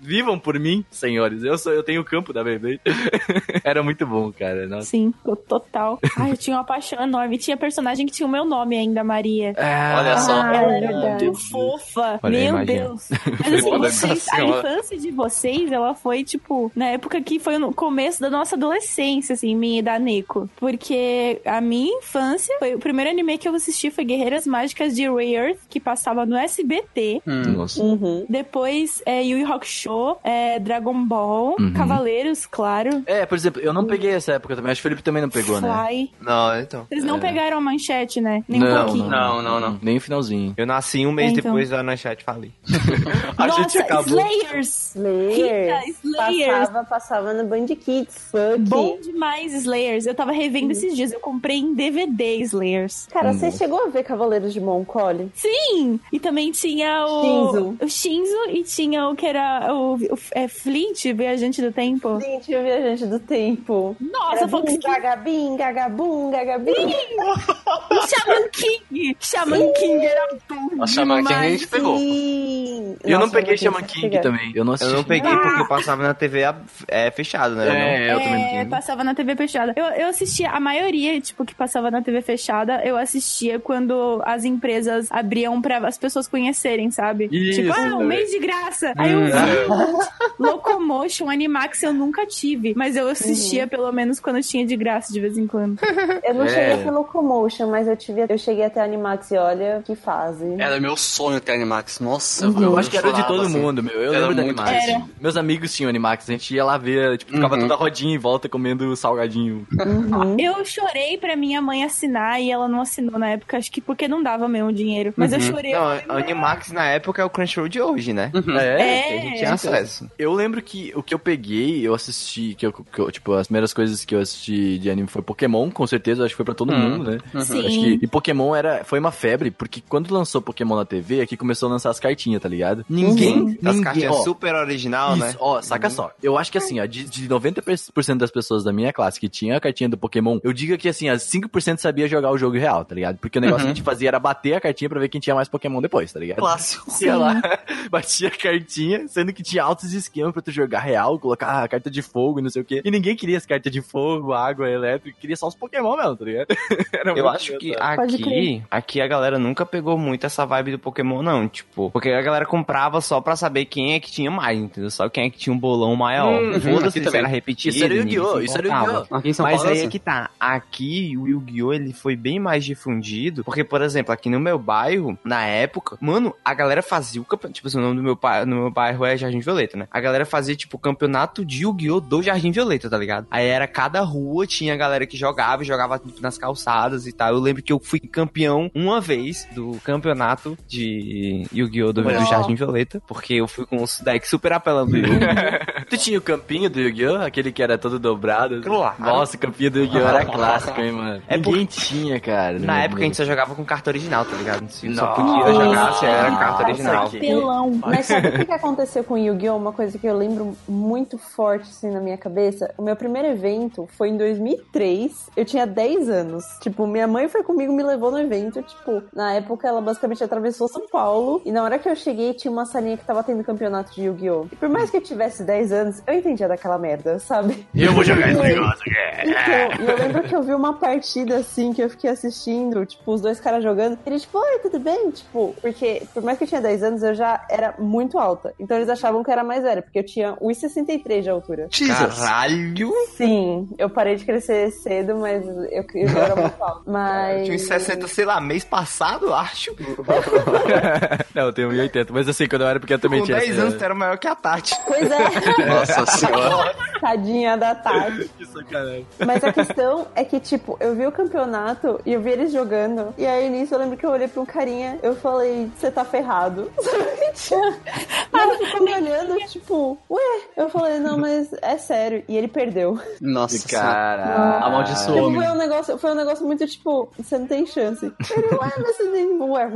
vivam 0.00 0.38
por 0.38 0.58
mim, 0.58 0.84
senhores, 0.90 1.42
eu 1.42 1.56
sou, 1.58 1.72
eu 1.72 1.82
tenho 1.82 2.00
o 2.00 2.04
campo 2.04 2.32
da 2.32 2.42
Beyblade. 2.42 2.80
era 3.64 3.82
muito 3.82 4.06
bom, 4.06 4.32
cara, 4.32 4.66
nossa. 4.66 4.86
Sim, 4.86 5.12
total. 5.48 5.98
Ai, 6.16 6.32
eu 6.32 6.36
tinha 6.36 6.56
uma 6.56 6.64
paixão 6.64 7.02
enorme. 7.02 7.38
Tinha 7.38 7.56
personagem 7.56 8.06
que 8.06 8.12
tinha 8.12 8.26
o 8.26 8.30
meu 8.30 8.44
nome 8.44 8.76
ainda, 8.76 9.02
Maria. 9.04 9.54
Olha 9.56 10.18
só. 10.18 10.42
Ah, 10.42 10.54
Ela 10.54 10.72
é 10.72 10.76
era 10.78 10.88
verdade. 10.88 11.24
muito 11.24 11.38
fofa. 11.50 12.20
Olha 12.22 12.38
Meu 12.38 12.48
imagina. 12.48 12.84
Deus. 12.84 13.08
Mas 13.40 13.52
assim, 13.54 13.78
vocês, 13.78 14.28
a 14.28 14.36
senhora. 14.36 14.58
infância 14.58 14.98
de 14.98 15.10
vocês, 15.10 15.72
ela 15.72 15.94
foi, 15.94 16.24
tipo, 16.24 16.70
na 16.74 16.86
época 16.86 17.20
que 17.20 17.38
foi 17.38 17.58
no 17.58 17.72
começo 17.72 18.20
da 18.20 18.30
nossa 18.30 18.56
adolescência, 18.56 19.34
assim, 19.34 19.54
minha 19.54 19.80
e 19.80 19.82
da 19.82 19.98
Nico. 19.98 20.48
Porque 20.56 21.40
a 21.44 21.60
minha 21.60 21.98
infância, 21.98 22.54
foi 22.58 22.74
o 22.74 22.78
primeiro 22.78 23.10
anime 23.10 23.38
que 23.38 23.48
eu 23.48 23.54
assisti 23.54 23.90
foi 23.90 24.04
Guerreiras 24.04 24.46
Mágicas 24.46 24.94
de 24.94 25.08
Ray 25.08 25.34
Earth, 25.34 25.58
que 25.68 25.80
passava 25.80 26.26
no 26.26 26.36
SBT. 26.36 27.22
Nossa. 27.26 27.82
Uhum. 27.82 28.24
Depois, 28.28 29.02
é, 29.06 29.22
Yu 29.22 29.38
Yu 29.38 29.46
Hakusho, 29.62 30.16
é, 30.24 30.58
Dragon 30.58 31.04
Ball, 31.04 31.56
Uhum. 31.58 31.72
Cavaleiros, 31.72 32.46
claro. 32.46 33.02
É, 33.06 33.24
por 33.24 33.36
exemplo, 33.36 33.62
eu 33.62 33.72
não 33.72 33.84
peguei 33.86 34.10
essa 34.10 34.32
época 34.32 34.56
também, 34.56 34.72
acho 34.72 34.80
que 34.80 34.86
o 34.86 34.90
Felipe 34.90 35.02
também 35.02 35.22
não 35.22 35.28
pegou, 35.30 35.60
né? 35.60 35.68
Fly. 35.86 36.10
Não, 36.20 36.58
então. 36.60 36.86
Vocês 36.88 37.04
não 37.04 37.18
pegaram 37.20 37.58
a 37.58 37.60
manchete, 37.60 38.20
né? 38.20 38.42
Nem 38.48 38.62
um 38.62 38.64
não, 38.68 38.84
pouquinho. 38.84 39.08
Não, 39.08 39.42
não, 39.42 39.60
não. 39.60 39.78
Nem 39.82 39.96
o 39.96 40.00
finalzinho. 40.00 40.54
Eu 40.56 40.66
nasci 40.66 41.06
um 41.06 41.12
mês 41.12 41.28
É, 41.30 41.32
então. 41.34 41.44
depois 41.52 41.70
da 41.70 41.82
Manchete 41.82 42.24
falei. 42.24 42.50
A 43.38 43.46
Nossa, 43.46 43.62
gente 43.62 43.78
acabou. 43.78 44.04
Slayers! 44.06 44.94
Slayers. 44.96 45.36
Rita, 45.36 45.98
Slayers. 46.04 46.58
Passava, 46.68 46.84
passava 46.84 47.34
no 47.34 47.44
Band 47.44 47.66
Kids. 47.66 48.14
Fuck. 48.30 48.58
Bom 48.68 48.98
demais, 49.00 49.52
Slayers. 49.54 50.06
Eu 50.06 50.14
tava 50.14 50.32
revendo 50.32 50.72
esses 50.72 50.94
dias. 50.94 51.12
Eu 51.12 51.20
comprei 51.20 51.58
em 51.58 51.74
DVD 51.74 52.36
Slayers. 52.42 53.06
Cara, 53.12 53.32
você 53.32 53.50
chegou 53.50 53.84
a 53.84 53.88
ver 53.88 54.02
Cavaleiros 54.04 54.52
de 54.52 54.60
Moncole? 54.60 55.30
Sim! 55.34 55.98
E 56.12 56.18
também 56.20 56.50
tinha 56.52 57.04
o. 57.06 57.22
Shinzo. 57.22 57.76
O 57.80 57.88
Shinzo 57.88 58.50
e 58.50 58.62
tinha 58.64 59.08
o 59.08 59.16
que 59.16 59.26
era 59.26 59.51
o, 59.72 59.94
o 59.96 60.18
é, 60.32 60.48
Flint, 60.48 61.04
Viajante 61.14 61.60
do 61.62 61.72
Tempo. 61.72 62.20
Gente, 62.20 62.54
o 62.54 62.62
Viajante 62.62 63.06
do 63.06 63.18
Tempo. 63.18 63.96
Nossa, 64.00 64.36
Era 64.38 64.48
Fox 64.48 64.70
Kids. 64.72 64.84
gagabim, 64.84 65.56
gagabum, 65.56 66.30
gagabim. 66.30 66.72
E 66.72 67.94
Shaman 68.08 68.48
King! 68.52 69.16
Shaman 69.20 69.72
King 69.74 70.06
era 70.06 70.36
bom. 70.48 70.82
A 70.82 70.86
Shaman 70.86 71.24
King 71.24 71.34
a 71.34 71.50
gente 71.50 71.66
pegou. 71.66 71.98
Sim. 71.98 72.96
Eu 73.04 73.12
não 73.12 73.20
Nossa, 73.20 73.32
peguei 73.32 73.54
eu 73.54 73.58
Shaman 73.58 73.82
que 73.82 73.94
King 73.94 74.08
pegar. 74.10 74.22
também. 74.22 74.52
Eu 74.54 74.64
não 74.64 74.72
assisti. 74.74 74.92
Eu 74.92 74.96
não 74.98 75.04
peguei 75.04 75.36
porque 75.36 75.64
passava 75.68 76.02
na 76.02 76.14
TV 76.14 76.42
é, 76.88 77.10
fechado, 77.10 77.54
né? 77.54 78.08
É, 78.08 78.12
eu 78.12 78.18
também 78.20 78.58
É, 78.58 78.62
não. 78.64 78.70
passava 78.70 79.04
na 79.04 79.14
TV 79.14 79.36
fechada. 79.36 79.72
Eu, 79.76 79.84
eu 79.84 80.08
assistia, 80.08 80.50
a 80.50 80.60
maioria, 80.60 81.20
tipo, 81.20 81.44
que 81.44 81.54
passava 81.54 81.90
na 81.90 82.02
TV 82.02 82.22
fechada, 82.22 82.80
eu 82.84 82.96
assistia 82.96 83.58
quando 83.58 84.22
as 84.24 84.44
empresas 84.44 85.08
abriam 85.10 85.60
pra 85.60 85.78
as 85.86 85.98
pessoas 85.98 86.26
conhecerem, 86.28 86.90
sabe? 86.90 87.28
Isso, 87.32 87.62
tipo, 87.62 87.72
ah, 87.72 87.96
um 87.96 88.02
é. 88.02 88.06
mês 88.06 88.30
de 88.30 88.38
graça. 88.38 88.92
Aí 88.96 89.12
eu 89.12 89.24
vi 89.24 89.32
Locomotion, 90.38 91.28
Animax 91.30 91.82
eu 91.82 91.92
nunca 91.92 92.26
tive, 92.26 92.74
mas 92.76 92.96
eu 92.96 93.08
assistia 93.08 93.66
pelo 93.66 93.90
menos 93.92 94.18
quando 94.20 94.40
tinha 94.42 94.66
de 94.66 94.76
graça 94.76 95.12
de 95.12 95.20
vez 95.20 95.36
em 95.38 95.46
quando. 95.46 95.78
Eu 96.24 96.34
não 96.34 96.44
É. 96.44 96.48
cheguei 96.48 96.72
a 96.72 96.78
ter 96.78 96.90
Locomotion, 96.90 97.68
mas 97.70 97.86
eu, 97.88 97.96
tive, 97.96 98.24
eu 98.28 98.38
cheguei 98.38 98.64
até 98.64 98.80
Animax 98.80 99.30
e 99.30 99.36
olha 99.36 99.82
que 99.84 99.94
fase. 99.94 100.44
Era 100.58 100.78
meu 100.80 100.96
sonho 100.96 101.40
ter 101.40 101.52
Animax. 101.52 102.00
Nossa, 102.00 102.46
Eu 102.46 102.78
acho 102.78 102.90
que 102.90 102.96
era 102.96 103.12
de 103.12 103.26
todo 103.26 103.42
assim. 103.42 103.58
mundo, 103.58 103.82
meu. 103.82 103.94
Eu 103.94 104.12
Era 104.14 104.20
lembro 104.28 104.36
da 104.36 104.42
Animax. 104.42 104.70
Era. 104.88 105.02
Meus 105.20 105.36
amigos 105.36 105.74
tinham 105.74 105.88
Animax, 105.88 106.28
a 106.28 106.32
gente 106.32 106.54
ia 106.54 106.64
lá 106.64 106.76
ver, 106.78 107.18
tipo, 107.18 107.32
ficava 107.32 107.54
Uhum. 107.54 107.62
toda 107.62 107.74
rodinha 107.74 108.14
em 108.14 108.18
volta 108.18 108.48
comendo 108.48 108.94
salgadinho. 108.96 109.66
Uhum. 109.78 110.36
Eu 110.38 110.64
chorei 110.64 111.18
pra 111.18 111.36
minha 111.36 111.60
mãe 111.60 111.84
assinar 111.84 112.40
e 112.40 112.50
ela 112.50 112.68
não 112.68 112.80
assinou 112.80 113.18
na 113.18 113.30
época, 113.30 113.56
acho 113.58 113.70
que 113.70 113.80
porque 113.80 114.06
não 114.08 114.22
dava 114.22 114.48
mesmo 114.48 114.72
dinheiro. 114.72 115.12
Mas 115.16 115.32
eu 115.32 115.40
chorei. 115.40 115.72
Não, 115.72 115.94
eu 115.94 116.02
Animax 116.16 116.72
na 116.72 116.86
época 116.86 117.22
é 117.22 117.24
o 117.24 117.30
Crunchyroll 117.30 117.68
de 117.68 117.80
hoje, 117.80 118.12
né? 118.12 118.30
É. 118.34 119.02
Que 119.02 119.28
a 119.28 119.31
gente 119.32 119.40
tinha 119.40 119.52
acesso. 119.54 120.10
Eu 120.18 120.32
lembro 120.32 120.62
que 120.62 120.92
o 120.96 121.02
que 121.02 121.12
eu 121.14 121.18
peguei, 121.18 121.86
eu 121.86 121.94
assisti, 121.94 122.54
que 122.54 122.66
eu, 122.66 122.72
que 122.72 122.98
eu- 122.98 123.10
tipo, 123.10 123.32
as 123.34 123.46
primeiras 123.46 123.72
coisas 123.72 124.04
que 124.04 124.14
eu 124.14 124.20
assisti 124.20 124.78
de 124.78 124.90
anime 124.90 125.08
foi 125.08 125.22
Pokémon, 125.22 125.70
com 125.70 125.86
certeza, 125.86 126.24
acho 126.24 126.32
que 126.32 126.36
foi 126.36 126.44
pra 126.46 126.54
todo 126.54 126.72
mundo, 126.72 127.10
né? 127.10 127.18
Sim. 127.44 127.66
Acho 127.66 127.80
que, 127.80 127.98
e 128.02 128.06
Pokémon 128.06 128.54
era, 128.54 128.84
foi 128.84 128.98
uma 128.98 129.10
febre, 129.12 129.50
porque 129.50 129.82
quando 129.88 130.12
lançou 130.12 130.40
Pokémon 130.40 130.76
na 130.76 130.84
TV, 130.84 131.20
aqui 131.20 131.36
começou 131.36 131.68
a 131.68 131.72
lançar 131.72 131.90
as 131.90 132.00
cartinhas, 132.00 132.40
tá 132.40 132.48
ligado? 132.48 132.62
ligado? 132.62 132.84
Ninguém, 132.88 133.32
As 133.64 133.74
ninguém, 133.76 133.80
cartinhas 133.82 134.14
ó, 134.14 134.22
super 134.24 134.54
original, 134.54 135.16
isso, 135.16 135.24
né? 135.24 135.34
ó, 135.40 135.60
saca 135.62 135.88
só. 135.90 136.12
Eu 136.22 136.36
acho 136.38 136.52
que 136.52 136.58
assim, 136.58 136.78
ó, 136.80 136.84
de, 136.86 137.04
de 137.04 137.28
90% 137.28 138.18
das 138.18 138.30
pessoas 138.30 138.62
da 138.62 138.72
minha 138.72 138.92
classe 138.92 139.18
que 139.18 139.28
tinha 139.28 139.56
a 139.56 139.60
cartinha 139.60 139.88
do 139.88 139.96
Pokémon, 139.96 140.38
eu 140.44 140.52
digo 140.52 140.76
que 140.78 140.88
assim, 140.88 141.08
as 141.08 141.22
5% 141.22 141.78
sabia 141.78 142.06
jogar 142.06 142.30
o 142.30 142.38
jogo 142.38 142.56
real, 142.56 142.84
tá 142.84 142.94
ligado? 142.94 143.16
Porque 143.18 143.38
o 143.38 143.40
negócio 143.40 143.64
que 143.64 143.70
a 143.70 143.74
gente 143.74 143.82
fazia 143.82 144.08
era 144.08 144.18
bater 144.20 144.54
a 144.54 144.60
cartinha 144.60 144.88
pra 144.88 145.00
ver 145.00 145.08
quem 145.08 145.20
tinha 145.20 145.34
mais 145.34 145.48
Pokémon 145.48 145.80
depois, 145.80 146.12
tá 146.12 146.20
ligado? 146.20 146.38
Clássico. 146.38 146.84
Ia 147.02 147.16
lá, 147.16 147.42
batia 147.90 148.28
a 148.28 148.30
cartinha, 148.30 149.08
sendo 149.22 149.32
que 149.32 149.42
tinha 149.42 149.62
altos 149.62 149.92
esquemas 149.92 150.32
pra 150.32 150.42
tu 150.42 150.50
jogar 150.50 150.80
real, 150.80 151.18
colocar 151.18 151.62
a 151.62 151.68
carta 151.68 151.90
de 151.90 152.02
fogo 152.02 152.40
e 152.40 152.42
não 152.42 152.50
sei 152.50 152.62
o 152.62 152.64
quê. 152.64 152.82
E 152.84 152.90
ninguém 152.90 153.14
queria 153.14 153.38
as 153.38 153.46
cartas 153.46 153.72
de 153.72 153.80
fogo, 153.80 154.32
água, 154.32 154.68
elétrico, 154.68 155.18
queria 155.20 155.36
só 155.36 155.46
os 155.46 155.54
Pokémon 155.54 155.96
mesmo, 155.96 156.16
tá 156.16 156.24
ligado? 156.24 156.46
Era 156.92 157.12
Eu 157.12 157.28
acho 157.28 157.56
que 157.58 157.74
aqui, 157.78 158.62
aqui 158.70 159.00
a 159.00 159.06
galera 159.06 159.38
nunca 159.38 159.64
pegou 159.64 159.96
muito 159.96 160.26
essa 160.26 160.44
vibe 160.44 160.72
do 160.72 160.78
Pokémon, 160.78 161.22
não. 161.22 161.48
Tipo, 161.48 161.90
porque 161.90 162.10
a 162.10 162.22
galera 162.22 162.44
comprava 162.44 163.00
só 163.00 163.20
pra 163.20 163.36
saber 163.36 163.64
quem 163.66 163.94
é 163.94 164.00
que 164.00 164.10
tinha 164.10 164.30
mais, 164.30 164.58
entendeu? 164.58 164.90
Só 164.90 165.08
quem 165.08 165.26
é 165.26 165.30
que 165.30 165.38
tinha 165.38 165.54
um 165.54 165.58
bolão 165.58 165.94
maior. 165.94 166.40
Foda-se 166.60 166.98
aqui 166.98 166.98
se 166.98 167.04
também. 167.04 167.20
era 167.20 167.28
repetido. 167.28 167.74
Isso 167.74 167.84
era 167.84 167.94
Yu-Gi-Oh! 167.94 168.40
Isso 168.40 168.58
era. 168.58 168.68
Yu-Gi-Oh! 168.68 169.16
Aqui 169.16 169.28
em 169.28 169.32
São 169.32 169.44
Mas 169.44 169.56
Paulo 169.56 169.70
aí 169.70 169.76
é 169.76 169.78
é 169.78 169.82
assim. 169.82 169.90
que 169.90 169.98
tá. 169.98 170.30
Aqui 170.40 171.16
o 171.16 171.28
Yu-Gi-Oh! 171.28 171.72
ele 171.72 171.92
foi 171.92 172.16
bem 172.16 172.38
mais 172.38 172.64
difundido. 172.64 173.44
Porque, 173.44 173.62
por 173.62 173.82
exemplo, 173.82 174.12
aqui 174.12 174.28
no 174.28 174.40
meu 174.40 174.58
bairro, 174.58 175.18
na 175.24 175.44
época, 175.44 175.96
mano, 176.00 176.34
a 176.44 176.54
galera 176.54 176.82
fazia 176.82 177.20
o 177.20 177.24
campeonato. 177.24 177.54
Tipo 177.54 177.68
assim, 177.68 177.78
o 177.78 177.82
nome 177.82 177.96
do 177.96 178.02
meu, 178.02 178.16
pai, 178.16 178.44
no 178.44 178.56
meu 178.56 178.70
bairro 178.70 179.01
é 179.04 179.16
Jardim 179.16 179.40
Violeta, 179.40 179.76
né? 179.76 179.86
A 179.90 180.00
galera 180.00 180.24
fazia, 180.24 180.54
tipo, 180.56 180.76
o 180.76 180.80
campeonato 180.80 181.44
de 181.44 181.62
Yu-Gi-Oh! 181.64 182.00
do 182.00 182.22
Jardim 182.22 182.50
Violeta, 182.50 182.88
tá 182.90 182.96
ligado? 182.98 183.26
Aí 183.30 183.46
era 183.46 183.66
cada 183.66 184.00
rua, 184.00 184.46
tinha 184.46 184.74
a 184.74 184.76
galera 184.76 185.06
que 185.06 185.16
jogava 185.16 185.62
e 185.62 185.66
jogava 185.66 186.00
nas 186.20 186.36
calçadas 186.38 187.06
e 187.06 187.12
tal. 187.12 187.32
Eu 187.34 187.40
lembro 187.40 187.62
que 187.62 187.72
eu 187.72 187.78
fui 187.82 187.98
campeão 188.00 188.70
uma 188.74 189.00
vez 189.00 189.46
do 189.54 189.78
campeonato 189.84 190.56
de 190.68 191.44
Yu-Gi-Oh! 191.52 191.92
do, 191.92 192.02
do. 192.02 192.24
Jardim 192.26 192.54
Violeta. 192.54 193.02
Porque 193.06 193.34
eu 193.34 193.48
fui 193.48 193.66
com 193.66 193.82
os 193.82 194.00
decks 194.00 194.28
super 194.30 194.52
apelando 194.52 194.90
do 194.92 194.96
Yu-Gi-Oh! 194.98 195.82
Tu 195.92 195.98
tinha 195.98 196.18
o 196.18 196.22
campinho 196.22 196.70
do 196.70 196.80
Yu-Gi-Oh! 196.80 197.16
Aquele 197.22 197.52
que 197.52 197.62
era 197.62 197.76
todo 197.76 197.98
dobrado? 197.98 198.60
Claro. 198.62 198.94
Nossa, 198.98 199.36
o 199.36 199.38
campinho 199.38 199.70
do 199.70 199.78
Yu-Gi-Oh! 199.80 200.06
era 200.08 200.24
clássico, 200.24 200.80
hein, 200.80 200.92
mano? 200.92 201.22
É 201.28 201.36
Ninguém 201.36 201.66
tinha, 201.66 202.18
cara. 202.20 202.58
Na 202.58 202.84
época 202.84 203.00
a 203.02 203.04
gente 203.04 203.16
só 203.16 203.24
jogava 203.24 203.54
com 203.54 203.64
carta 203.64 203.90
original, 203.90 204.24
tá 204.24 204.36
ligado? 204.36 204.68
Se 204.70 204.92
só 204.94 205.06
Nossa. 205.06 205.22
podia 205.22 205.52
jogar 205.54 205.92
se 205.94 206.06
era 206.06 206.30
carta 206.30 206.52
Nossa, 206.52 206.64
original. 206.64 207.10
que- 207.10 207.18
Pelão. 207.20 207.80
Mas 207.84 208.06
sabe 208.06 208.28
o 208.28 208.32
que, 208.32 208.44
que 208.44 208.52
aconteceu 208.52 208.91
com 209.00 209.16
Yu-Gi-Oh? 209.16 209.56
Uma 209.56 209.72
coisa 209.72 209.96
que 209.96 210.06
eu 210.06 210.16
lembro 210.16 210.56
muito 210.68 211.16
forte 211.16 211.70
assim 211.70 211.88
na 211.88 212.00
minha 212.00 212.18
cabeça. 212.18 212.74
O 212.76 212.82
meu 212.82 212.96
primeiro 212.96 213.28
evento 213.28 213.88
foi 213.96 214.08
em 214.08 214.16
2003. 214.16 215.30
Eu 215.36 215.44
tinha 215.44 215.64
10 215.64 216.08
anos. 216.08 216.44
Tipo, 216.60 216.84
minha 216.84 217.06
mãe 217.06 217.28
foi 217.28 217.44
comigo, 217.44 217.72
me 217.72 217.82
levou 217.84 218.10
no 218.10 218.18
evento. 218.18 218.60
Tipo, 218.62 219.04
na 219.14 219.34
época 219.34 219.68
ela 219.68 219.80
basicamente 219.80 220.24
atravessou 220.24 220.66
São 220.66 220.88
Paulo. 220.88 221.40
E 221.44 221.52
na 221.52 221.62
hora 221.62 221.78
que 221.78 221.88
eu 221.88 221.94
cheguei, 221.94 222.34
tinha 222.34 222.50
uma 222.50 222.66
salinha 222.66 222.96
que 222.96 223.04
tava 223.04 223.22
tendo 223.22 223.44
campeonato 223.44 223.94
de 223.94 224.02
Yu-Gi-Oh! 224.02 224.46
E 224.50 224.56
por 224.56 224.68
mais 224.68 224.90
que 224.90 224.96
eu 224.96 225.00
tivesse 225.00 225.44
10 225.44 225.72
anos, 225.72 226.02
eu 226.06 226.14
entendia 226.14 226.48
daquela 226.48 226.78
merda, 226.78 227.20
sabe? 227.20 227.66
Eu 227.72 227.92
vou 227.92 228.02
jogar 228.02 228.30
esse 228.30 228.40
negócio. 228.42 228.82
Então, 229.22 229.84
e 229.86 229.90
eu 229.90 229.96
lembro 229.96 230.22
que 230.24 230.34
eu 230.34 230.42
vi 230.42 230.52
uma 230.52 230.72
partida 230.74 231.36
assim 231.36 231.72
que 231.72 231.82
eu 231.82 231.88
fiquei 231.88 232.10
assistindo, 232.10 232.84
tipo, 232.84 233.12
os 233.12 233.20
dois 233.20 233.38
caras 233.38 233.62
jogando. 233.62 233.98
E 234.04 234.08
eles, 234.08 234.22
tipo, 234.22 234.38
oi, 234.38 234.58
tudo 234.58 234.78
bem? 234.80 235.10
Tipo, 235.10 235.54
porque 235.60 236.02
por 236.12 236.22
mais 236.22 236.38
que 236.38 236.44
eu 236.44 236.48
tinha 236.48 236.60
10 236.60 236.82
anos, 236.82 237.02
eu 237.02 237.14
já 237.14 237.44
era 237.48 237.74
muito 237.78 238.18
alta. 238.18 238.54
Então 238.58 238.76
eles 238.82 238.90
achavam 238.90 239.22
que 239.22 239.30
eu 239.30 239.32
era 239.32 239.44
mais 239.44 239.62
velha, 239.62 239.80
porque 239.82 239.98
eu 239.98 240.04
tinha 240.04 240.34
1,63 240.36 241.22
de 241.22 241.30
altura. 241.30 241.68
Caralho! 241.88 242.92
Sim, 243.16 243.68
eu 243.78 243.88
parei 243.90 244.16
de 244.16 244.24
crescer 244.24 244.70
cedo, 244.70 245.16
mas 245.16 245.44
eu, 245.46 245.84
eu 245.94 246.08
já 246.08 246.18
era 246.20 246.36
muito 246.36 246.62
alta. 246.62 246.82
Mas. 246.90 247.44
Tinha 247.44 247.56
uns 247.56 247.62
60, 247.62 248.08
sei 248.08 248.24
lá, 248.24 248.40
mês 248.40 248.64
passado, 248.64 249.32
acho. 249.32 249.74
Não, 251.34 251.44
eu 251.46 251.52
tenho 251.52 251.70
1,80. 251.70 252.08
Mas 252.10 252.28
assim, 252.28 252.46
quando 252.48 252.62
eu 252.62 252.68
era 252.68 252.80
pequeno 252.80 253.00
também 253.00 253.20
Com 253.20 253.26
tinha 253.26 253.38
10 253.38 253.50
essa- 253.50 253.62
anos 253.62 253.74
tu 253.74 253.84
era 253.84 253.94
maior 253.94 254.18
que 254.18 254.26
a 254.28 254.34
Tati. 254.34 254.74
Pois 254.86 255.10
é, 255.10 255.18
Nossa 255.66 256.06
senhora. 256.06 256.74
Tadinha 257.02 257.56
da 257.56 257.74
Tati. 257.74 258.30
Que 258.38 258.46
sacanagem. 258.46 259.06
Mas 259.26 259.42
a 259.42 259.52
questão 259.52 260.06
é 260.14 260.24
que, 260.24 260.38
tipo, 260.38 260.76
eu 260.80 260.94
vi 260.94 261.06
o 261.06 261.12
campeonato 261.12 262.00
e 262.06 262.12
eu 262.12 262.20
vi 262.20 262.30
eles 262.30 262.52
jogando. 262.52 263.12
E 263.18 263.26
aí, 263.26 263.50
nisso, 263.50 263.74
eu 263.74 263.78
lembro 263.78 263.96
que 263.96 264.06
eu 264.06 264.10
olhei 264.10 264.28
pra 264.28 264.40
um 264.40 264.46
carinha, 264.46 264.98
eu 265.02 265.16
falei, 265.16 265.70
você 265.76 265.90
tá 265.90 266.04
ferrado. 266.04 266.70
e 266.78 268.38
ele 268.38 268.66
ficou 268.66 268.84
me 268.84 268.94
olhando, 268.94 269.36
tipo, 269.48 269.98
ué? 270.08 270.40
Eu 270.56 270.68
falei, 270.70 270.98
não, 271.00 271.18
mas 271.18 271.52
é 271.60 271.76
sério. 271.76 272.22
E 272.28 272.36
ele 272.36 272.48
perdeu. 272.48 272.98
Nossa. 273.20 273.68
Caralho. 273.68 274.64
Amaldiçoou. 274.64 275.30
Tipo, 275.30 275.40
foi 275.40 275.52
um 275.52 275.56
negócio, 275.56 275.98
foi 275.98 276.10
um 276.12 276.16
negócio 276.16 276.46
muito, 276.46 276.66
tipo, 276.66 277.10
você 277.18 277.38
não 277.38 277.46
tem 277.46 277.66
chance. 277.66 278.06
Ele, 278.06 278.46
ué, 278.54 278.72
mas 278.78 278.96
você 278.96 279.10
tem. 279.10 279.42
Ué, 279.42 279.72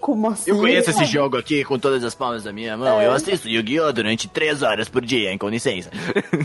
como 0.00 0.28
assim? 0.28 0.50
Eu 0.50 0.56
conheço 0.56 0.90
esse 0.90 1.04
jogo 1.04 1.36
aqui 1.36 1.64
com 1.64 1.78
todas 1.78 2.02
as 2.02 2.14
palmas 2.14 2.44
da 2.44 2.52
minha 2.52 2.76
mão. 2.76 3.00
É. 3.00 3.06
Eu 3.06 3.12
assisto 3.12 3.48
Yu-Gi-Oh! 3.48 3.92
durante 3.92 4.28
3 4.28 4.62
horas 4.62 4.88
por 4.88 5.04
dia, 5.04 5.30
hein? 5.30 5.38
Com 5.38 5.48
licença. 5.48 5.90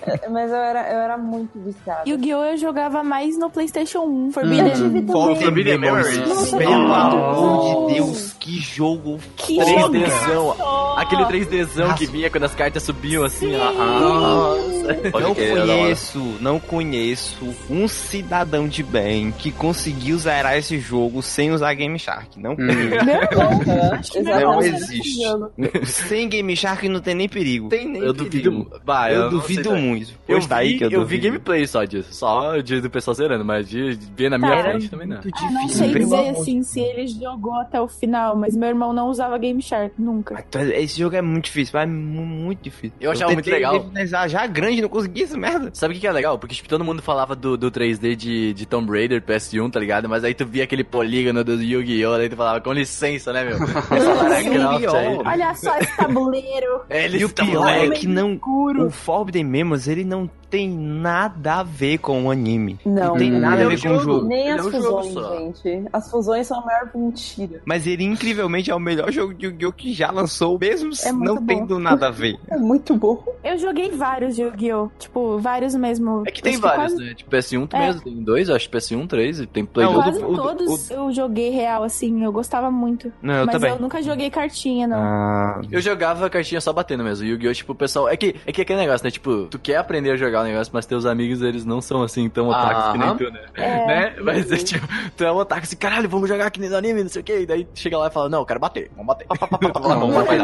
Mas 0.31 0.49
eu 0.51 0.55
era, 0.57 0.91
eu 0.91 0.99
era 0.99 1.17
muito 1.17 1.59
viciada. 1.59 2.03
Yu-Gi-Oh! 2.09 2.43
eu 2.45 2.57
jogava 2.57 3.03
mais 3.03 3.37
no 3.37 3.49
PlayStation 3.49 3.99
1, 4.01 4.25
Eu 4.27 4.31
Forbidden. 4.31 4.71
tive 4.73 5.01
também. 5.01 5.35
Forbidden 5.41 5.77
Memories. 5.79 6.51
Pelo 6.51 6.73
amor 6.93 7.87
de 7.89 7.93
Deus, 7.95 8.33
que 8.39 8.59
jogo 8.59 9.17
Que 9.35 9.57
3Dzão. 9.57 10.55
Aquele 10.97 11.23
3Dzão 11.25 11.95
que 11.97 12.05
vinha 12.05 12.29
quando 12.29 12.43
as 12.45 12.55
cartas 12.55 12.83
subiam 12.83 13.23
assim. 13.23 13.51
Nossa. 13.51 14.93
não 15.21 15.35
conheço, 15.35 16.19
não 16.41 16.59
conheço 16.59 17.55
um 17.69 17.87
cidadão 17.87 18.67
de 18.67 18.83
bem 18.83 19.31
que 19.31 19.51
conseguiu 19.51 20.17
zerar 20.17 20.57
esse 20.57 20.79
jogo 20.79 21.21
sem 21.21 21.51
usar 21.51 21.73
Game 21.73 21.97
Shark. 21.99 22.39
Não 22.39 22.55
conheço. 22.55 22.81
Irmão, 22.81 23.61
exatamente 24.15 24.45
Não 24.45 24.61
existe. 24.61 25.85
sem 25.85 26.27
Game 26.29 26.55
Shark 26.55 26.87
não 26.89 26.99
tem 26.99 27.15
nem 27.15 27.29
perigo. 27.29 27.69
Tem 27.69 27.87
nem 27.87 28.01
Eu 28.01 28.13
perigo. 28.13 28.49
duvido. 28.51 28.81
Bah, 28.83 29.11
Eu, 29.11 29.23
não 29.23 29.29
duvido 29.29 29.71
muito. 29.75 29.90
Eu 29.99 30.07
Pois 30.27 30.45
tá 30.47 30.57
aí 30.57 30.73
vi, 30.73 30.77
que 30.77 30.83
eu, 30.85 30.91
eu 30.91 31.05
vi 31.05 31.17
gameplay 31.17 31.65
só 31.67 31.83
disso. 31.83 32.13
Só 32.13 32.57
de, 32.57 32.81
do 32.81 32.89
pessoal 32.89 33.15
zerando, 33.15 33.43
mas 33.45 33.67
de, 33.67 33.95
de 33.95 34.11
ver 34.15 34.29
na 34.29 34.37
minha 34.37 34.51
Cara, 34.51 34.69
frente 34.71 34.89
também 34.89 35.07
não. 35.07 35.17
Muito 35.17 35.31
Ah, 35.37 35.51
não 35.51 35.67
sei 35.69 35.91
pelo 35.91 36.05
dizer 36.05 36.29
assim 36.29 36.63
se 36.63 36.79
ele 36.79 37.07
jogou 37.07 37.55
até 37.55 37.79
o 37.81 37.87
final, 37.87 38.35
mas 38.35 38.55
meu 38.55 38.69
irmão 38.69 38.93
não 38.93 39.07
usava 39.09 39.37
Game 39.37 39.61
Shark 39.61 39.93
nunca. 39.97 40.43
Esse 40.75 40.99
jogo 40.99 41.15
é 41.15 41.21
muito 41.21 41.45
difícil, 41.45 41.79
é 41.79 41.85
mu- 41.85 42.25
muito 42.25 42.61
difícil. 42.63 42.95
Eu 42.99 43.11
achava 43.11 43.33
muito 43.33 43.49
legal. 43.49 43.85
Já 44.27 44.45
grande, 44.47 44.81
não 44.81 44.89
consegui 44.89 45.23
essa 45.23 45.37
merda. 45.37 45.69
Sabe 45.73 45.91
o 45.91 45.95
que 45.95 46.01
que 46.01 46.07
é 46.07 46.11
legal? 46.11 46.37
Porque, 46.37 46.55
tipo, 46.55 46.67
todo 46.69 46.83
mundo 46.83 47.01
falava 47.01 47.35
do, 47.35 47.57
do 47.57 47.71
3D 47.71 48.15
de, 48.15 48.53
de 48.53 48.65
Tomb 48.65 48.91
Raider 48.91 49.21
PS1, 49.21 49.71
tá 49.71 49.79
ligado? 49.79 50.07
Mas 50.09 50.23
aí 50.23 50.33
tu 50.33 50.45
via 50.45 50.63
aquele 50.63 50.83
polígono 50.83 51.43
do 51.43 51.61
Yu-Gi-Oh! 51.61 52.13
Aí 52.13 52.29
tu 52.29 52.35
falava, 52.35 52.61
com 52.61 52.71
licença, 52.73 53.31
né, 53.33 53.43
meu? 53.43 53.57
Essa 53.91 54.13
Lara 54.13 54.43
Croft 54.43 54.95
aí. 54.95 55.17
Olha 55.25 55.55
só 55.55 55.77
esse 55.77 55.95
tabuleiro. 55.97 56.81
Eles 56.89 57.21
E 57.21 57.25
o 57.25 57.29
tão 57.29 57.45
pior 57.47 57.67
é 57.69 57.89
que 57.89 58.07
não. 58.07 58.33
escuro. 58.33 58.85
O 58.87 58.89
Forbidden 58.91 59.43
Memories, 59.43 59.80
ele 59.87 60.03
não 60.03 60.29
tem 60.51 60.69
nada 60.69 61.55
a 61.55 61.63
ver 61.63 61.97
com 61.99 62.25
o 62.25 62.29
anime. 62.29 62.77
Não. 62.85 63.15
tem 63.17 63.31
nada 63.31 63.61
a 63.63 63.65
é 63.65 63.67
ver 63.69 63.81
com 63.81 63.87
o 63.87 63.99
jogo. 63.99 64.03
jogo. 64.03 64.27
Nem 64.27 64.47
Ele 64.49 64.59
as 64.59 64.65
é 64.65 64.67
um 64.67 64.71
jogo 64.81 65.03
fusões, 65.03 65.13
só. 65.13 65.37
gente. 65.39 65.85
As 65.93 66.11
fusões 66.11 66.47
são 66.47 66.59
a 66.59 66.65
maior 66.65 66.89
mentira. 66.93 67.61
Mas 67.65 67.87
ele, 67.87 68.03
incrivelmente, 68.03 68.69
é 68.69 68.75
o 68.75 68.79
melhor 68.79 69.11
jogo 69.11 69.33
de 69.33 69.45
Yu-Gi-Oh! 69.45 69.71
que 69.71 69.93
já 69.93 70.11
lançou, 70.11 70.59
mesmo 70.59 70.91
É 71.05 71.11
não 71.11 71.35
bom. 71.37 71.45
tendo 71.45 71.79
nada 71.79 72.07
a 72.07 72.11
ver. 72.11 72.37
É 72.51 72.57
muito 72.57 72.95
bom. 72.95 73.23
Eu 73.43 73.57
joguei 73.57 73.89
vários 73.91 74.37
Yu-Gi-Oh! 74.37 74.89
Tipo, 74.99 75.39
vários 75.39 75.73
mesmo. 75.73 76.23
É 76.27 76.31
que 76.31 76.41
tem 76.41 76.53
Acho 76.53 76.61
vários, 76.61 76.93
quase- 76.93 77.03
né? 77.05 77.13
Tipo, 77.15 77.31
PS1 77.31 77.67
É. 77.73 77.79
mesmo, 77.87 78.01
tem 78.01 78.21
dois, 78.21 78.49
eu 78.49 78.55
acho 78.55 78.69
PS1, 78.69 79.07
três, 79.07 79.39
e 79.39 79.45
tem 79.47 79.65
Play 79.65 79.85
Não, 79.85 79.93
2. 79.93 80.03
Quase 80.03 80.23
o 80.23 80.35
todos 80.35 80.91
eu 80.91 81.11
joguei 81.13 81.49
real, 81.49 81.83
assim. 81.83 82.23
Eu 82.23 82.31
gostava 82.31 82.69
muito. 82.69 83.11
Não, 83.21 83.35
eu 83.35 83.45
mas 83.45 83.53
também. 83.55 83.71
eu 83.71 83.79
nunca 83.79 84.01
joguei 84.03 84.29
cartinha, 84.29 84.85
não. 84.85 84.97
Ah, 84.97 85.61
Eu 85.71 85.79
jogava 85.79 86.29
cartinha 86.29 86.59
só 86.59 86.73
batendo 86.73 87.03
mesmo. 87.03 87.25
Yu-Gi-Oh! 87.25 87.53
Tipo, 87.53 87.71
o 87.71 87.75
pessoal. 87.75 88.09
É 88.09 88.17
que, 88.17 88.35
é 88.45 88.51
que 88.51 88.61
aquele 88.61 88.79
negócio, 88.79 89.05
né? 89.05 89.11
Tipo, 89.11 89.45
tu 89.45 89.57
quer 89.57 89.77
aprender 89.77 90.11
a 90.11 90.15
jogar 90.17 90.40
o 90.41 90.43
negócio, 90.45 90.71
mas 90.73 90.85
teus 90.85 91.05
amigos, 91.05 91.41
eles 91.41 91.65
não 91.65 91.81
são 91.81 92.01
assim 92.03 92.27
tão 92.29 92.49
otakus 92.49 92.91
que 92.93 92.97
nem 92.97 93.15
tu, 93.17 93.31
né? 93.31 93.39
É. 93.55 93.85
né? 93.87 94.15
Mas 94.21 94.51
é 94.51 94.57
tipo, 94.57 94.87
tu 95.15 95.23
é 95.23 95.31
um 95.31 95.35
otaku 95.37 95.63
assim, 95.63 95.75
caralho, 95.75 96.09
vamos 96.09 96.27
jogar 96.29 96.47
aqui 96.47 96.59
no 96.59 96.75
anime, 96.75 97.03
não 97.03 97.09
sei 97.09 97.21
o 97.21 97.25
que. 97.25 97.39
E 97.39 97.45
daí 97.45 97.67
chega 97.73 97.97
lá 97.97 98.07
e 98.07 98.11
fala, 98.11 98.29
não, 98.29 98.39
eu 98.39 98.45
quero 98.45 98.59
bater, 98.59 98.89
vamos 98.95 99.07
bater. 99.07 99.27
vamos 99.71 100.13
bater. 100.15 100.41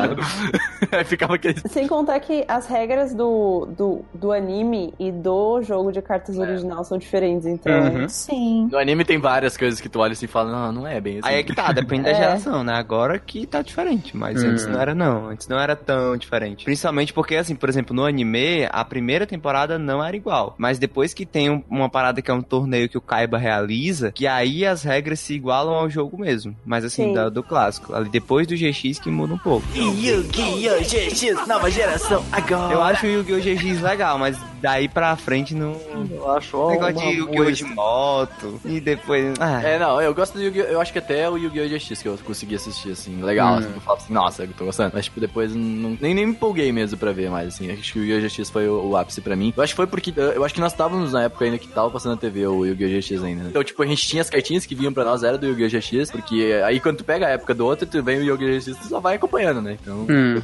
Aí 0.97 1.03
ficava 1.03 1.35
aquele. 1.35 1.59
Sem 1.67 1.87
contar 1.87 2.19
que 2.19 2.45
as 2.47 2.67
regras 2.67 3.13
do, 3.13 3.65
do, 3.77 4.05
do 4.13 4.31
anime 4.31 4.93
e 4.99 5.11
do 5.11 5.61
jogo 5.61 5.91
de 5.91 6.01
cartas 6.01 6.37
original 6.37 6.83
são 6.83 6.97
diferentes, 6.97 7.45
então. 7.45 7.73
Uhum. 7.73 8.09
Sim. 8.09 8.67
No 8.71 8.77
anime 8.77 9.03
tem 9.03 9.19
várias 9.19 9.57
coisas 9.57 9.79
que 9.81 9.89
tu 9.89 9.99
olha 9.99 10.13
assim 10.13 10.25
e 10.25 10.27
fala, 10.27 10.51
não, 10.51 10.81
não 10.81 10.87
é 10.87 10.99
bem 11.01 11.19
assim. 11.19 11.27
Aí 11.27 11.39
é 11.39 11.43
que 11.43 11.53
tá, 11.53 11.71
depende 11.71 12.03
da 12.03 12.11
É. 12.11 12.15
geração, 12.15 12.63
né? 12.63 12.73
Agora 12.73 13.19
que 13.19 13.45
tá 13.45 13.61
diferente, 13.61 14.15
mas 14.15 14.41
Hum. 14.43 14.49
antes 14.49 14.65
não 14.67 14.79
era 14.79 14.95
não, 14.95 15.29
antes 15.29 15.47
não 15.47 15.59
era 15.59 15.75
tão 15.75 16.15
diferente. 16.17 16.65
Principalmente 16.65 17.13
porque, 17.13 17.35
assim, 17.35 17.55
por 17.55 17.69
exemplo, 17.69 17.95
no 17.95 18.05
anime, 18.05 18.67
a 18.71 18.83
primeira 18.85 19.25
temporada 19.27 19.77
não 19.87 20.03
era 20.03 20.15
igual, 20.15 20.53
mas 20.57 20.77
depois 20.77 21.13
que 21.13 21.25
tem 21.25 21.49
um- 21.49 21.63
uma 21.69 21.89
parada 21.89 22.21
que 22.21 22.29
é 22.29 22.33
um 22.33 22.41
torneio 22.41 22.87
que 22.89 22.97
o 22.97 23.01
Kaiba 23.01 23.37
realiza, 23.37 24.11
que 24.11 24.27
aí 24.27 24.65
as 24.65 24.83
regras 24.83 25.19
se 25.19 25.33
igualam 25.33 25.73
ao 25.73 25.89
jogo 25.89 26.19
mesmo, 26.19 26.55
mas 26.65 26.83
assim, 26.85 27.05
Sim. 27.05 27.13
da- 27.13 27.29
do 27.29 27.41
clássico, 27.41 27.95
ali 27.95 28.09
depois 28.09 28.45
do 28.45 28.55
GX 28.55 28.99
que 28.99 29.09
muda 29.09 29.33
um 29.33 29.37
pouco. 29.37 29.65
Yu-Gi-Oh! 29.75 30.79
GX, 30.83 31.47
nova 31.47 31.69
geração, 31.71 32.23
agora. 32.31 32.73
Eu 32.73 32.81
acho 32.83 33.05
o 33.05 33.09
Yu-Gi-Oh! 33.09 33.39
GX 33.39 33.81
legal, 33.81 34.17
mas 34.17 34.37
daí 34.61 34.87
pra 34.87 35.15
frente 35.15 35.53
não. 35.53 35.75
Eu 36.11 36.31
acho 36.31 36.57
ó, 36.57 36.69
Negócio 36.71 36.95
de 36.95 37.17
Yu-Gi-Oh! 37.17 37.51
de 37.51 37.63
moto. 37.65 38.61
E 38.65 38.79
depois. 38.79 39.33
Ah, 39.39 39.61
É, 39.63 39.79
não, 39.79 40.01
eu 40.01 40.13
gosto 40.13 40.33
do 40.33 40.41
Yu-Gi-Oh! 40.43 40.65
Eu 40.65 40.81
acho 40.81 40.91
que 40.91 40.99
até 40.99 41.29
o 41.29 41.37
Yu-Gi-Oh! 41.37 41.67
GX 41.77 42.01
que 42.01 42.07
eu 42.07 42.17
consegui 42.23 42.55
assistir, 42.55 42.91
assim, 42.91 43.21
legal. 43.21 43.53
Hum. 43.55 43.57
Assim, 43.59 43.71
eu 43.75 43.81
falo 43.81 43.97
assim, 43.97 44.13
nossa, 44.13 44.43
eu 44.43 44.49
tô 44.57 44.65
gostando. 44.65 44.91
Mas, 44.93 45.05
tipo, 45.05 45.19
depois 45.19 45.53
não, 45.55 45.97
nem, 46.01 46.13
nem 46.13 46.25
me 46.25 46.31
empolguei 46.31 46.71
mesmo 46.71 46.97
pra 46.97 47.11
ver 47.11 47.29
mais, 47.29 47.47
assim. 47.49 47.71
Acho 47.71 47.93
que 47.93 47.99
o 47.99 48.03
Yu-Gi-Oh! 48.03 48.27
GX 48.43 48.49
foi 48.49 48.67
o, 48.67 48.89
o 48.89 48.97
ápice 48.97 49.21
pra 49.21 49.35
mim. 49.35 49.53
Eu 49.55 49.63
acho 49.63 49.73
que 49.73 49.77
foi 49.77 49.87
porque, 49.87 50.13
eu 50.15 50.43
acho 50.43 50.53
que 50.53 50.61
nós 50.61 50.71
estávamos 50.71 51.13
na 51.13 51.23
época 51.23 51.45
ainda 51.45 51.57
que 51.57 51.67
tava 51.67 51.89
passando 51.89 52.11
na 52.13 52.17
TV 52.17 52.47
o 52.47 52.65
Yu-Gi-Oh! 52.65 52.99
GX 52.99 53.23
ainda. 53.23 53.43
Então, 53.49 53.63
tipo, 53.63 53.81
a 53.81 53.85
gente 53.85 54.07
tinha 54.07 54.21
as 54.21 54.29
cartinhas 54.29 54.65
que 54.65 54.75
vinham 54.75 54.93
pra 54.93 55.03
nós, 55.03 55.23
era 55.23 55.37
do 55.37 55.47
Yu-Gi-Oh! 55.47 55.67
GX, 55.79 56.11
porque 56.11 56.61
aí 56.65 56.79
quando 56.79 56.97
tu 56.97 57.03
pega 57.03 57.27
a 57.27 57.29
época 57.29 57.53
do 57.53 57.65
outro, 57.65 57.85
tu 57.87 58.01
vem 58.03 58.19
o 58.19 58.23
Yu-Gi-Oh! 58.23 58.57
GX, 58.59 58.65
tu 58.77 58.87
só 58.87 58.99
vai 58.99 59.15
acompanhando, 59.15 59.61
né? 59.61 59.77
Então... 59.81 60.05
Hum. 60.09 60.41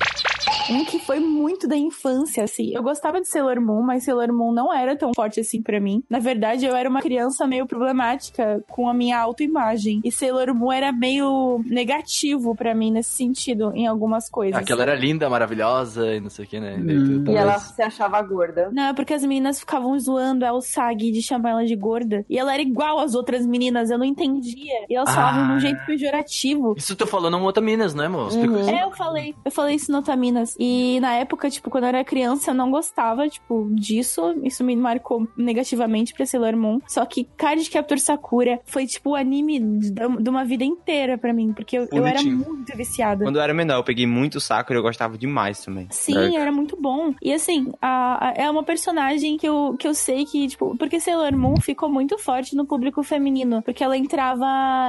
Um 0.70 0.86
que 0.86 1.00
foi 1.00 1.20
muito 1.20 1.68
da 1.68 1.76
infância, 1.78 2.44
assim. 2.44 2.72
Eu 2.74 2.82
gostava 2.84 3.20
de 3.20 3.28
Sailor 3.28 3.60
Moon, 3.62 3.82
mas 3.82 4.04
Sailor 4.06 4.32
Moon 4.34 4.52
não 4.52 4.74
era 4.74 4.96
tão 4.96 5.12
forte 5.16 5.40
assim 5.40 5.62
pra 5.62 5.80
mim. 5.80 6.04
Na 6.10 6.20
verdade, 6.20 6.66
eu 6.66 6.76
era 6.76 6.90
uma 6.90 7.02
criança 7.02 7.46
meio 7.46 7.66
problemática 7.66 8.64
com 8.70 8.88
a 8.88 8.94
minha 8.94 9.20
autoimagem. 9.20 10.02
E 10.04 10.12
Sailor 10.12 10.54
Moon 10.54 10.72
era 10.72 10.92
meio 10.92 11.62
negativo 11.66 12.56
pra 12.56 12.74
mim 12.74 12.92
nesse 12.92 13.12
sentido, 13.12 13.72
em 13.76 13.88
algumas 13.88 14.30
coisas. 14.30 14.60
Aquela 14.60 14.84
era 14.84 14.96
linda, 14.96 15.30
maravilhosa 15.30 16.14
e 16.16 16.20
não 16.20 16.30
sei 16.30 16.46
o 16.46 16.48
que, 16.48 16.60
né? 16.60 16.76
Hum. 16.78 17.24
E 17.28 17.36
ela 17.36 17.60
se 17.60 17.82
achava 17.82 18.22
gorda. 18.22 18.70
Não, 18.72 18.84
é 18.84 18.94
porque 18.94 19.14
as 19.14 19.24
meninas 19.24 19.60
ficavam 19.60 19.98
zoando 20.00 20.46
a 20.46 20.54
Usagi 20.54 21.12
de 21.12 21.22
chamar 21.22 21.52
ela 21.52 21.66
de 21.66 21.76
gorda. 21.76 22.26
E 22.30 22.38
ela 22.38 22.54
era 22.54 22.62
igual 22.62 23.00
às 23.00 23.16
outras 23.16 23.46
meninas, 23.46 23.90
eu 23.90 23.98
não 23.98 24.06
entendia. 24.06 24.86
E 24.90 24.96
elas 24.96 25.14
falavam 25.14 25.46
de 25.48 25.52
Ah. 25.52 25.56
um 25.56 25.60
jeito 25.60 25.86
pejorativo. 25.86 26.74
Isso 26.78 26.96
tu 26.96 27.06
falou 27.06 27.30
no 27.30 27.44
Otaminas, 27.46 27.94
não 27.94 28.04
é, 28.04 28.08
moço? 28.08 28.38
Explica 28.40 28.54
Uhum. 28.64 28.70
É, 28.70 28.84
eu 28.84 28.92
falei. 28.92 29.36
Eu 29.44 29.52
falei 29.52 29.76
isso 29.76 29.92
no 29.92 30.00
Otaminas. 30.00 30.53
E 30.60 31.00
na 31.00 31.14
época, 31.14 31.50
tipo, 31.50 31.70
quando 31.70 31.84
eu 31.86 31.90
era 31.90 32.04
criança, 32.04 32.52
eu 32.52 32.56
não 32.56 32.70
gostava, 32.72 33.28
tipo, 33.28 33.70
disso. 33.72 34.36
Isso 34.44 34.64
me 34.64 34.76
marcou 34.76 35.28
negativamente 35.38 36.14
pra 36.14 36.26
Sailor 36.26 36.56
Moon. 36.56 36.80
Só 36.88 37.06
que 37.06 37.24
Card 37.38 37.70
Captor 37.70 38.00
Sakura 38.00 38.60
foi, 38.66 38.86
tipo, 38.86 39.12
o 39.12 39.16
anime 39.16 39.60
de 39.60 40.30
uma 40.30 40.44
vida 40.46 40.64
inteira 40.64 41.18
pra 41.18 41.34
mim. 41.34 41.54
Porque 41.54 41.78
eu, 41.78 41.88
eu 41.92 42.06
era 42.06 42.22
muito 42.24 42.76
viciada. 42.78 43.24
Quando 43.26 43.38
eu 43.38 43.42
era 43.42 43.54
menor, 43.54 43.76
eu 43.78 43.84
peguei 43.84 44.06
muito 44.08 44.40
saco 44.40 44.74
e 44.74 44.76
eu 44.76 44.82
gostava 44.82 45.18
demais 45.18 45.64
também. 45.64 45.88
Sim, 45.92 46.38
era 46.38 46.52
muito 46.52 46.76
bom. 46.80 47.14
E 47.22 47.34
assim, 47.34 47.72
a, 47.82 48.30
a- 48.30 48.34
é 48.36 48.50
uma 48.50 48.64
personagem 48.64 49.38
que 49.38 49.48
eu, 49.48 49.76
que 49.78 49.88
eu 49.88 49.94
sei 49.94 50.26
que, 50.26 50.48
tipo, 50.48 50.76
porque 50.78 51.00
Sailor 51.00 51.36
Moon 51.36 51.58
ficou 51.60 51.90
muito 51.90 52.18
forte 52.18 52.56
no 52.56 52.66
público 52.66 53.04
feminino. 53.04 53.62
Porque 53.62 53.84
ela 53.84 53.98
entrava, 53.98 54.46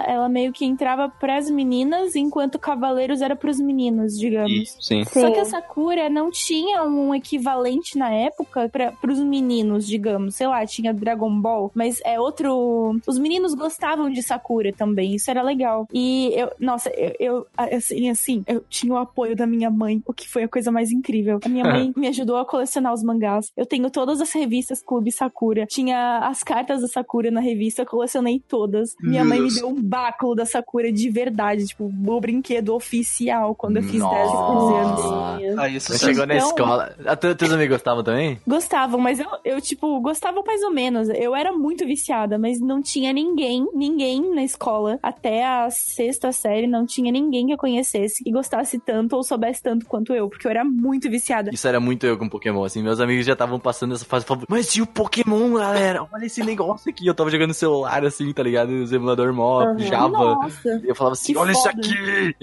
ela 0.07 0.29
meio 0.29 0.53
que 0.53 0.65
entrava 0.65 1.09
pras 1.09 1.51
meninas, 1.51 2.17
enquanto 2.17 2.59
Cavaleiros 2.59 3.21
era 3.21 3.37
pros 3.37 3.59
meninos, 3.61 4.19
digamos. 4.19 4.53
Isso, 4.53 4.77
sim. 4.81 5.05
Só 5.05 5.31
que 5.31 5.41
a 5.41 5.45
Sim. 5.45 5.51
Sakura 5.55 6.11
não 6.11 6.33
tinha 6.33 6.83
um 6.83 7.15
equivalente 7.15 7.97
na 7.97 8.11
época 8.11 8.69
para 8.69 8.91
pros 8.91 9.21
meninos, 9.21 9.87
digamos. 9.87 10.35
Sei 10.35 10.49
lá, 10.49 10.67
tinha 10.67 10.93
Dragon 10.93 11.31
Ball, 11.41 11.71
mas 11.75 12.01
é 12.05 12.19
outro. 12.19 12.99
Os 13.07 13.19
meninos 13.19 13.55
gostavam 13.55 14.11
de 14.11 14.21
Sakura 14.21 14.73
também, 14.73 15.15
isso 15.15 15.31
era 15.31 15.43
legal. 15.43 15.87
E 15.93 16.33
eu, 16.35 16.51
nossa, 16.59 16.91
eu, 16.91 17.15
eu 17.21 17.47
assim, 17.57 18.11
assim, 18.11 18.45
eu 18.49 18.65
tinha 18.69 18.93
o 18.93 18.97
apoio 18.97 19.37
da 19.37 19.47
minha 19.47 19.71
mãe, 19.71 20.03
o 20.05 20.13
que 20.13 20.29
foi 20.29 20.43
a 20.43 20.49
coisa 20.49 20.73
mais 20.73 20.91
incrível. 20.91 21.39
A 21.45 21.49
minha 21.49 21.65
mãe 21.65 21.93
me 21.97 22.09
ajudou 22.09 22.37
a 22.37 22.45
colecionar 22.45 22.93
os 22.93 23.05
mangás. 23.05 23.53
Eu 23.57 23.65
tenho 23.65 23.89
todas 23.91 24.21
as 24.21 24.33
revistas 24.33 24.83
Clube 24.83 25.13
Sakura. 25.13 25.67
Tinha 25.67 26.19
as 26.19 26.43
cartas 26.43 26.81
da 26.81 26.89
Sakura 26.89 27.31
na 27.31 27.41
revista, 27.41 27.83
eu 27.83 27.87
colecionei 27.87 28.43
todas. 28.49 28.97
Minha 29.01 29.25
mãe 29.25 29.41
me 29.41 29.55
deu 29.55 29.69
um 29.69 29.81
báculo 29.81 30.35
da 30.35 30.45
Sakura 30.45 30.91
de 30.91 31.09
verdade, 31.11 31.65
tipo, 31.67 31.85
o 31.85 32.21
brinquedo 32.21 32.75
oficial 32.75 33.55
quando 33.55 33.77
eu 33.77 33.83
fiz 33.85 34.03
10, 34.03 34.03
15 34.03 34.75
anos. 34.75 35.44
Ah, 35.59 35.69
isso 35.69 35.93
Você 35.93 36.07
chegou 36.07 36.27
na 36.27 36.37
Então- 36.37 36.49
escola. 36.49 36.95
Ah, 37.07 37.17
tu- 37.17 37.35
teus 37.35 37.53
amigos 37.53 37.75
gostavam 37.77 38.03
também? 38.03 38.39
Gostavam, 38.47 39.01
mas 39.01 39.19
eu, 39.21 39.27
eu, 39.45 39.61
tipo, 39.61 40.01
gostava 40.01 40.43
mais 40.47 40.63
ou 40.63 40.71
menos. 40.71 41.09
Eu 41.11 41.35
era 41.35 41.53
muito 41.53 41.85
viciada, 41.87 42.39
mas 42.39 42.61
não 42.61 42.81
tinha 42.83 43.13
ninguém, 43.13 43.67
ninguém 43.75 44.35
na 44.35 44.43
escola, 44.43 44.99
até 45.03 45.45
a 45.45 45.71
sexta 45.71 46.33
série, 46.33 46.67
não 46.67 46.87
tinha 46.87 47.11
ninguém 47.13 47.47
que 47.47 47.53
eu 47.53 47.59
conhecesse 47.59 48.23
e 48.27 48.31
gostasse 48.33 48.79
tanto 48.79 49.17
ou 49.17 49.23
soubesse 49.23 49.63
tanto 49.63 49.87
quanto 49.87 50.13
eu, 50.15 50.29
porque 50.29 50.47
eu 50.47 50.51
era 50.51 50.65
muito 50.65 51.09
viciada. 51.11 51.51
Isso 51.53 51.67
era 51.69 51.81
muito 51.81 52.07
eu 52.07 52.17
com 52.19 52.29
Pokémon, 52.29 52.65
assim. 52.65 52.83
Meus 52.83 53.01
amigos 53.01 53.27
já 53.27 53.33
estavam 53.35 53.59
passando 53.59 53.95
essa 53.95 54.05
fase. 54.05 54.25
Falavam, 54.25 54.47
mas 54.49 54.75
e 54.77 54.83
o 54.83 54.87
Pokémon, 54.87 55.55
galera? 55.55 56.07
Olha 56.13 56.27
esse 56.27 56.43
negócio 56.43 56.91
aqui. 56.91 57.07
Eu 57.07 57.15
tava 57.15 57.31
jogando 57.31 57.49
no 57.49 57.55
celular, 57.55 58.05
assim, 58.05 58.33
tá 58.33 58.43
ligado? 58.43 58.71
Os 58.71 58.93
emulador 58.93 59.33
mó, 59.33 59.65
Uhum. 59.65 59.79
Java. 59.79 60.09
Nossa. 60.09 60.81
E 60.85 60.89
eu 60.89 60.95
falava 60.95 61.13
assim, 61.15 61.33
Que 61.33 61.39
olha 61.39 61.53
isso 61.53 61.63
foda. 61.63 61.75
aqui! 61.79 62.37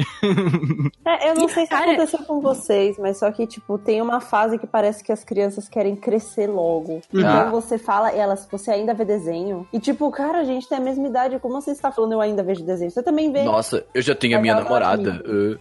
É, 1.05 1.29
eu 1.29 1.35
não 1.35 1.47
Que 1.47 1.53
sei 1.53 1.63
se 1.65 1.69
cara- 1.69 1.91
aconteceu 1.91 2.19
com 2.25 2.39
vocês, 2.41 2.90
mas 2.97 3.17
só 3.17 3.31
que, 3.31 3.45
tipo, 3.45 3.77
tem 3.77 4.01
uma 4.01 4.19
fase 4.19 4.57
que 4.57 4.67
parece 4.67 5.03
que 5.03 5.11
as 5.11 5.23
crianças 5.23 5.67
querem 5.67 5.95
crescer 5.95 6.47
logo. 6.47 7.01
Ah. 7.13 7.19
Então 7.19 7.51
você 7.51 7.77
fala, 7.77 8.11
elas, 8.11 8.47
você 8.49 8.71
ainda 8.71 8.93
vê 8.93 9.05
desenho? 9.05 9.67
E 9.71 9.79
tipo, 9.79 10.09
cara, 10.11 10.39
a 10.39 10.43
gente 10.43 10.67
tem 10.67 10.77
a 10.77 10.81
mesma 10.81 11.07
idade, 11.07 11.39
como 11.39 11.61
você 11.61 11.71
está 11.71 11.91
falando 11.91 12.13
eu 12.13 12.21
ainda 12.21 12.43
vejo 12.43 12.63
desenho? 12.63 12.91
Você 12.91 13.03
também 13.03 13.31
vê? 13.31 13.43
Nossa, 13.43 13.85
eu 13.93 14.01
já 14.01 14.15
tenho 14.15 14.37
a 14.37 14.41
minha 14.41 14.55
tava 14.55 14.65
namorada. 14.65 15.23
Uh, 15.25 15.57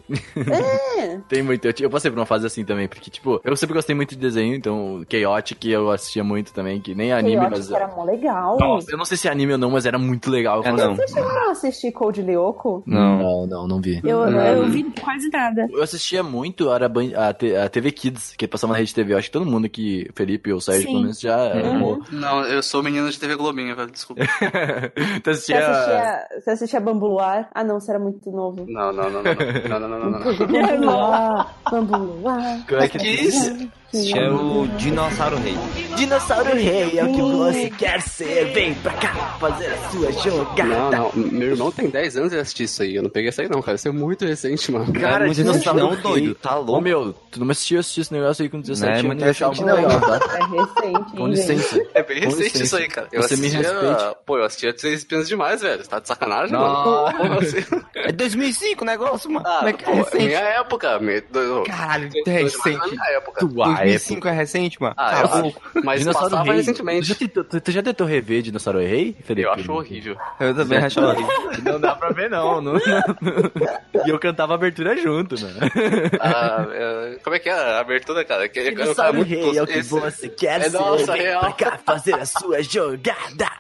É. 0.51 1.21
tem 1.29 1.43
muito. 1.43 1.65
Eu, 1.67 1.75
eu 1.81 1.91
passei 1.91 2.11
por 2.11 2.19
uma 2.19 2.27
fase 2.27 2.47
assim 2.47 2.65
também, 2.65 2.89
porque, 2.89 3.11
tipo, 3.11 3.41
eu 3.45 3.57
sempre 3.57 3.75
gostei 3.75 3.95
muito 3.95 4.11
de 4.11 4.17
desenho, 4.17 4.55
então 4.55 5.05
Chaotic 5.11 5.65
eu 5.67 5.91
assistia 5.91 6.25
muito 6.25 6.53
também, 6.53 6.81
que 6.81 6.95
nem 6.95 7.13
anime, 7.13 7.37
eu 7.37 7.51
mas. 7.51 7.71
era 7.71 7.89
mó 7.89 8.05
legal. 8.05 8.57
Nossa, 8.59 8.91
eu 8.91 8.99
não 8.99 9.05
sei 9.05 9.17
se 9.17 9.29
é 9.29 9.31
anime 9.31 9.53
ou 9.53 9.59
não, 9.59 9.71
mas 9.71 9.87
era 9.87 9.99
muito 9.99 10.31
legal. 10.31 10.63
É, 10.65 10.73
não. 10.73 10.97
Você 10.97 11.09
chegou 11.09 11.31
a 11.31 11.51
assistir 11.51 11.93
Code 11.93 12.23
Lyoko? 12.23 12.83
Não. 12.87 13.19
Não, 13.19 13.47
não, 13.47 13.69
não 13.69 13.81
vi. 13.81 14.01
Eu, 14.05 14.27
eu 14.27 14.69
vi 14.69 14.85
quase 15.01 15.29
nada. 15.31 15.67
Eu 15.71 15.83
assistia 15.83 16.23
muito 16.23 16.71
era 16.73 16.89
a, 17.21 17.65
a, 17.65 17.69
TV 17.69 17.93
Kids, 17.93 18.35
que 18.37 18.47
passava 18.49 18.73
na 18.73 18.79
rede 18.79 18.95
TV. 18.95 19.13
Eu 19.13 19.19
acho 19.19 19.29
que 19.29 19.33
todo 19.33 19.47
mundo 19.47 19.69
que, 19.69 20.09
Felipe 20.15 20.53
ou 20.53 20.61
Sérgio, 20.61 20.83
Sim. 20.83 20.89
pelo 20.89 21.01
menos, 21.03 21.21
já 21.21 21.37
Uhum. 21.55 21.71
amou. 21.71 22.03
Não, 22.11 22.43
eu 22.45 22.63
sou 22.63 22.83
menino 22.83 23.11
de 23.11 23.19
TV 23.19 23.37
Globinho, 23.37 23.75
velho. 23.77 23.91
Desculpa. 23.91 24.23
tu 25.23 25.25
Você 25.35 25.55
assistia... 25.55 25.69
assistia, 25.69 26.41
você 26.41 26.51
assistia 26.51 26.81
Bambu 26.81 27.07
Luar? 27.07 27.49
Ah, 27.55 27.65
não, 27.65 27.79
você 27.81 27.91
era 27.91 28.01
muito 28.01 28.31
novo. 28.31 28.65
Não, 28.69 28.93
não, 28.93 29.11
não, 29.11 29.23
não. 29.23 29.35
Não, 29.69 29.81
não, 29.81 29.89
não, 29.89 29.99
não, 29.99 30.11
não. 30.11 30.21
não. 30.21 30.35
Bambu 30.47 30.85
Luar, 30.87 31.57
Bambu 31.71 31.97
Luar. 31.97 32.67
Como 32.69 32.81
é 32.81 32.89
que 32.89 32.99
Que 32.99 33.09
isso? 33.09 33.69
Esse 33.93 34.17
é 34.17 34.31
o 34.31 34.67
Dinossauro 34.77 35.37
Rei. 35.39 35.57
Dinossauro 35.97 36.55
Rei 36.55 36.99
é 36.99 37.05
o 37.05 37.13
que 37.13 37.21
você 37.23 37.71
quer 37.71 38.01
ser. 38.01 38.53
Vem 38.53 38.75
pra 38.75 38.93
cá 38.93 39.37
fazer 39.41 39.67
a 39.67 39.91
sua 39.91 40.13
jogada. 40.13 40.65
Não, 40.65 40.91
não. 40.91 41.13
Meu 41.15 41.49
irmão 41.51 41.73
tem 41.73 41.89
10 41.91 42.17
anos 42.17 42.33
e 42.33 42.39
assistiu 42.39 42.65
isso 42.67 42.83
aí. 42.83 42.95
Eu 42.97 43.03
não 43.03 43.11
peguei 43.11 43.31
isso 43.31 43.41
aí, 43.41 43.49
não, 43.49 43.61
cara. 43.61 43.75
Isso 43.77 43.89
é 43.89 43.93
muito 43.93 44.25
recente, 44.25 44.71
mano. 44.71 44.93
Cara, 44.93 45.25
é 45.25 45.27
muito 45.27 45.37
Dinossauro 45.37 45.79
não, 45.81 45.89
Rei. 45.91 46.03
doido. 46.03 46.35
Tá 46.37 46.57
Ô 46.59 46.63
louco. 46.63 46.81
meu, 46.81 47.13
tu 47.31 47.41
não 47.45 47.51
assistiu 47.51 47.81
assistir 47.81 48.01
esse 48.03 48.13
negócio 48.13 48.43
aí 48.43 48.49
com 48.49 48.61
17 48.61 48.81
Não 48.87 48.91
é 48.91 48.99
anos 48.99 49.07
muito 49.07 49.25
recente, 49.25 49.65
não. 49.65 50.01
tá? 50.01 50.21
É 50.37 50.45
recente, 50.45 51.11
Com 51.17 51.29
hein, 51.29 51.35
gente? 51.37 51.53
licença. 51.53 51.87
É 51.95 52.03
bem 52.03 52.21
Com 52.23 52.27
recente 52.37 52.63
isso 52.63 52.77
aí, 52.77 52.89
cara. 52.89 53.09
Eu 53.13 53.23
Você 53.23 53.37
me 53.37 53.47
assistia... 53.49 53.73
respeite. 53.81 54.17
Pô, 54.25 54.39
eu 54.39 54.45
assistia 54.45 54.73
Três 54.73 54.99
Espinhas 55.01 55.29
Demais, 55.29 55.61
velho. 55.63 55.83
Você 55.83 55.91
tá 55.91 55.99
de 55.99 56.07
sacanagem, 56.09 56.53
Não. 56.53 56.61
mano? 56.61 57.39
Assim? 57.41 57.65
É 58.03 58.13
2005 58.13 58.83
o 58.83 58.87
negócio, 58.87 59.31
mano. 59.31 59.47
Ah, 59.47 59.57
Como 59.59 59.69
é 59.69 59.73
que 59.75 59.85
pô, 59.85 59.91
é 59.91 59.95
recente? 59.97 60.25
minha 60.25 60.39
época. 60.39 60.99
Minha... 61.01 61.23
Caralho, 61.67 62.09
é 62.27 62.31
recente. 62.31 62.91
minha 62.91 63.05
época. 63.17 63.41
Tua 63.47 63.80
2005 63.85 64.29
é 64.29 64.33
recente, 64.33 64.81
mano. 64.81 64.95
Ah, 64.97 65.23
Tá 65.29 65.39
eu. 65.75 65.83
Mas 65.85 66.01
Dinossauro 66.01 66.31
passava 66.31 66.49
Rei. 66.49 66.57
recentemente. 66.57 67.01
Tu 67.03 67.07
já, 67.09 67.15
tentou, 67.15 67.45
tu, 67.45 67.61
tu 67.61 67.71
já 67.73 67.83
tentou 67.83 68.07
rever 68.07 68.43
Dinossauro 68.43 68.79
Rei, 68.81 69.17
Felipe? 69.25 69.47
Eu 69.47 69.53
acho 69.53 69.73
horrível. 69.73 70.17
Eu 70.39 70.55
também 70.55 70.79
acho 70.79 71.01
horrível. 71.01 71.29
Não 71.65 71.81
dá 71.81 71.95
pra 71.95 72.11
ver, 72.11 72.31
não. 72.31 72.61
não, 72.61 72.73
não. 72.75 72.81
E 74.07 74.09
eu 74.09 74.19
cantava 74.19 74.55
abertura 74.55 74.97
junto, 74.97 75.35
mano. 75.41 75.55
Ah, 76.21 76.67
é, 76.73 77.19
como 77.23 77.37
é 77.37 77.39
que 77.39 77.49
é 77.49 77.53
a 77.53 77.81
abertura, 77.81 78.25
cara? 78.25 78.49
Que, 78.49 78.71
Dinossauro 78.71 79.19
muito 79.19 79.29
Rei 79.29 79.59
é 79.59 79.63
o 79.63 79.67
que 79.67 79.79
esse- 79.79 79.91
você 79.91 80.29
quer 80.29 80.61
É 80.61 80.71
ser. 80.71 80.79
nossa, 80.79 81.13
Vem 81.13 81.23
real. 81.23 81.41
pra 81.41 81.53
cá 81.53 81.79
fazer 81.85 82.15
a 82.15 82.25
sua 82.25 82.63
jogada. 82.63 83.51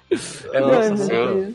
É 0.52 0.60
nossa 0.60 0.96
senhora. 0.96 1.48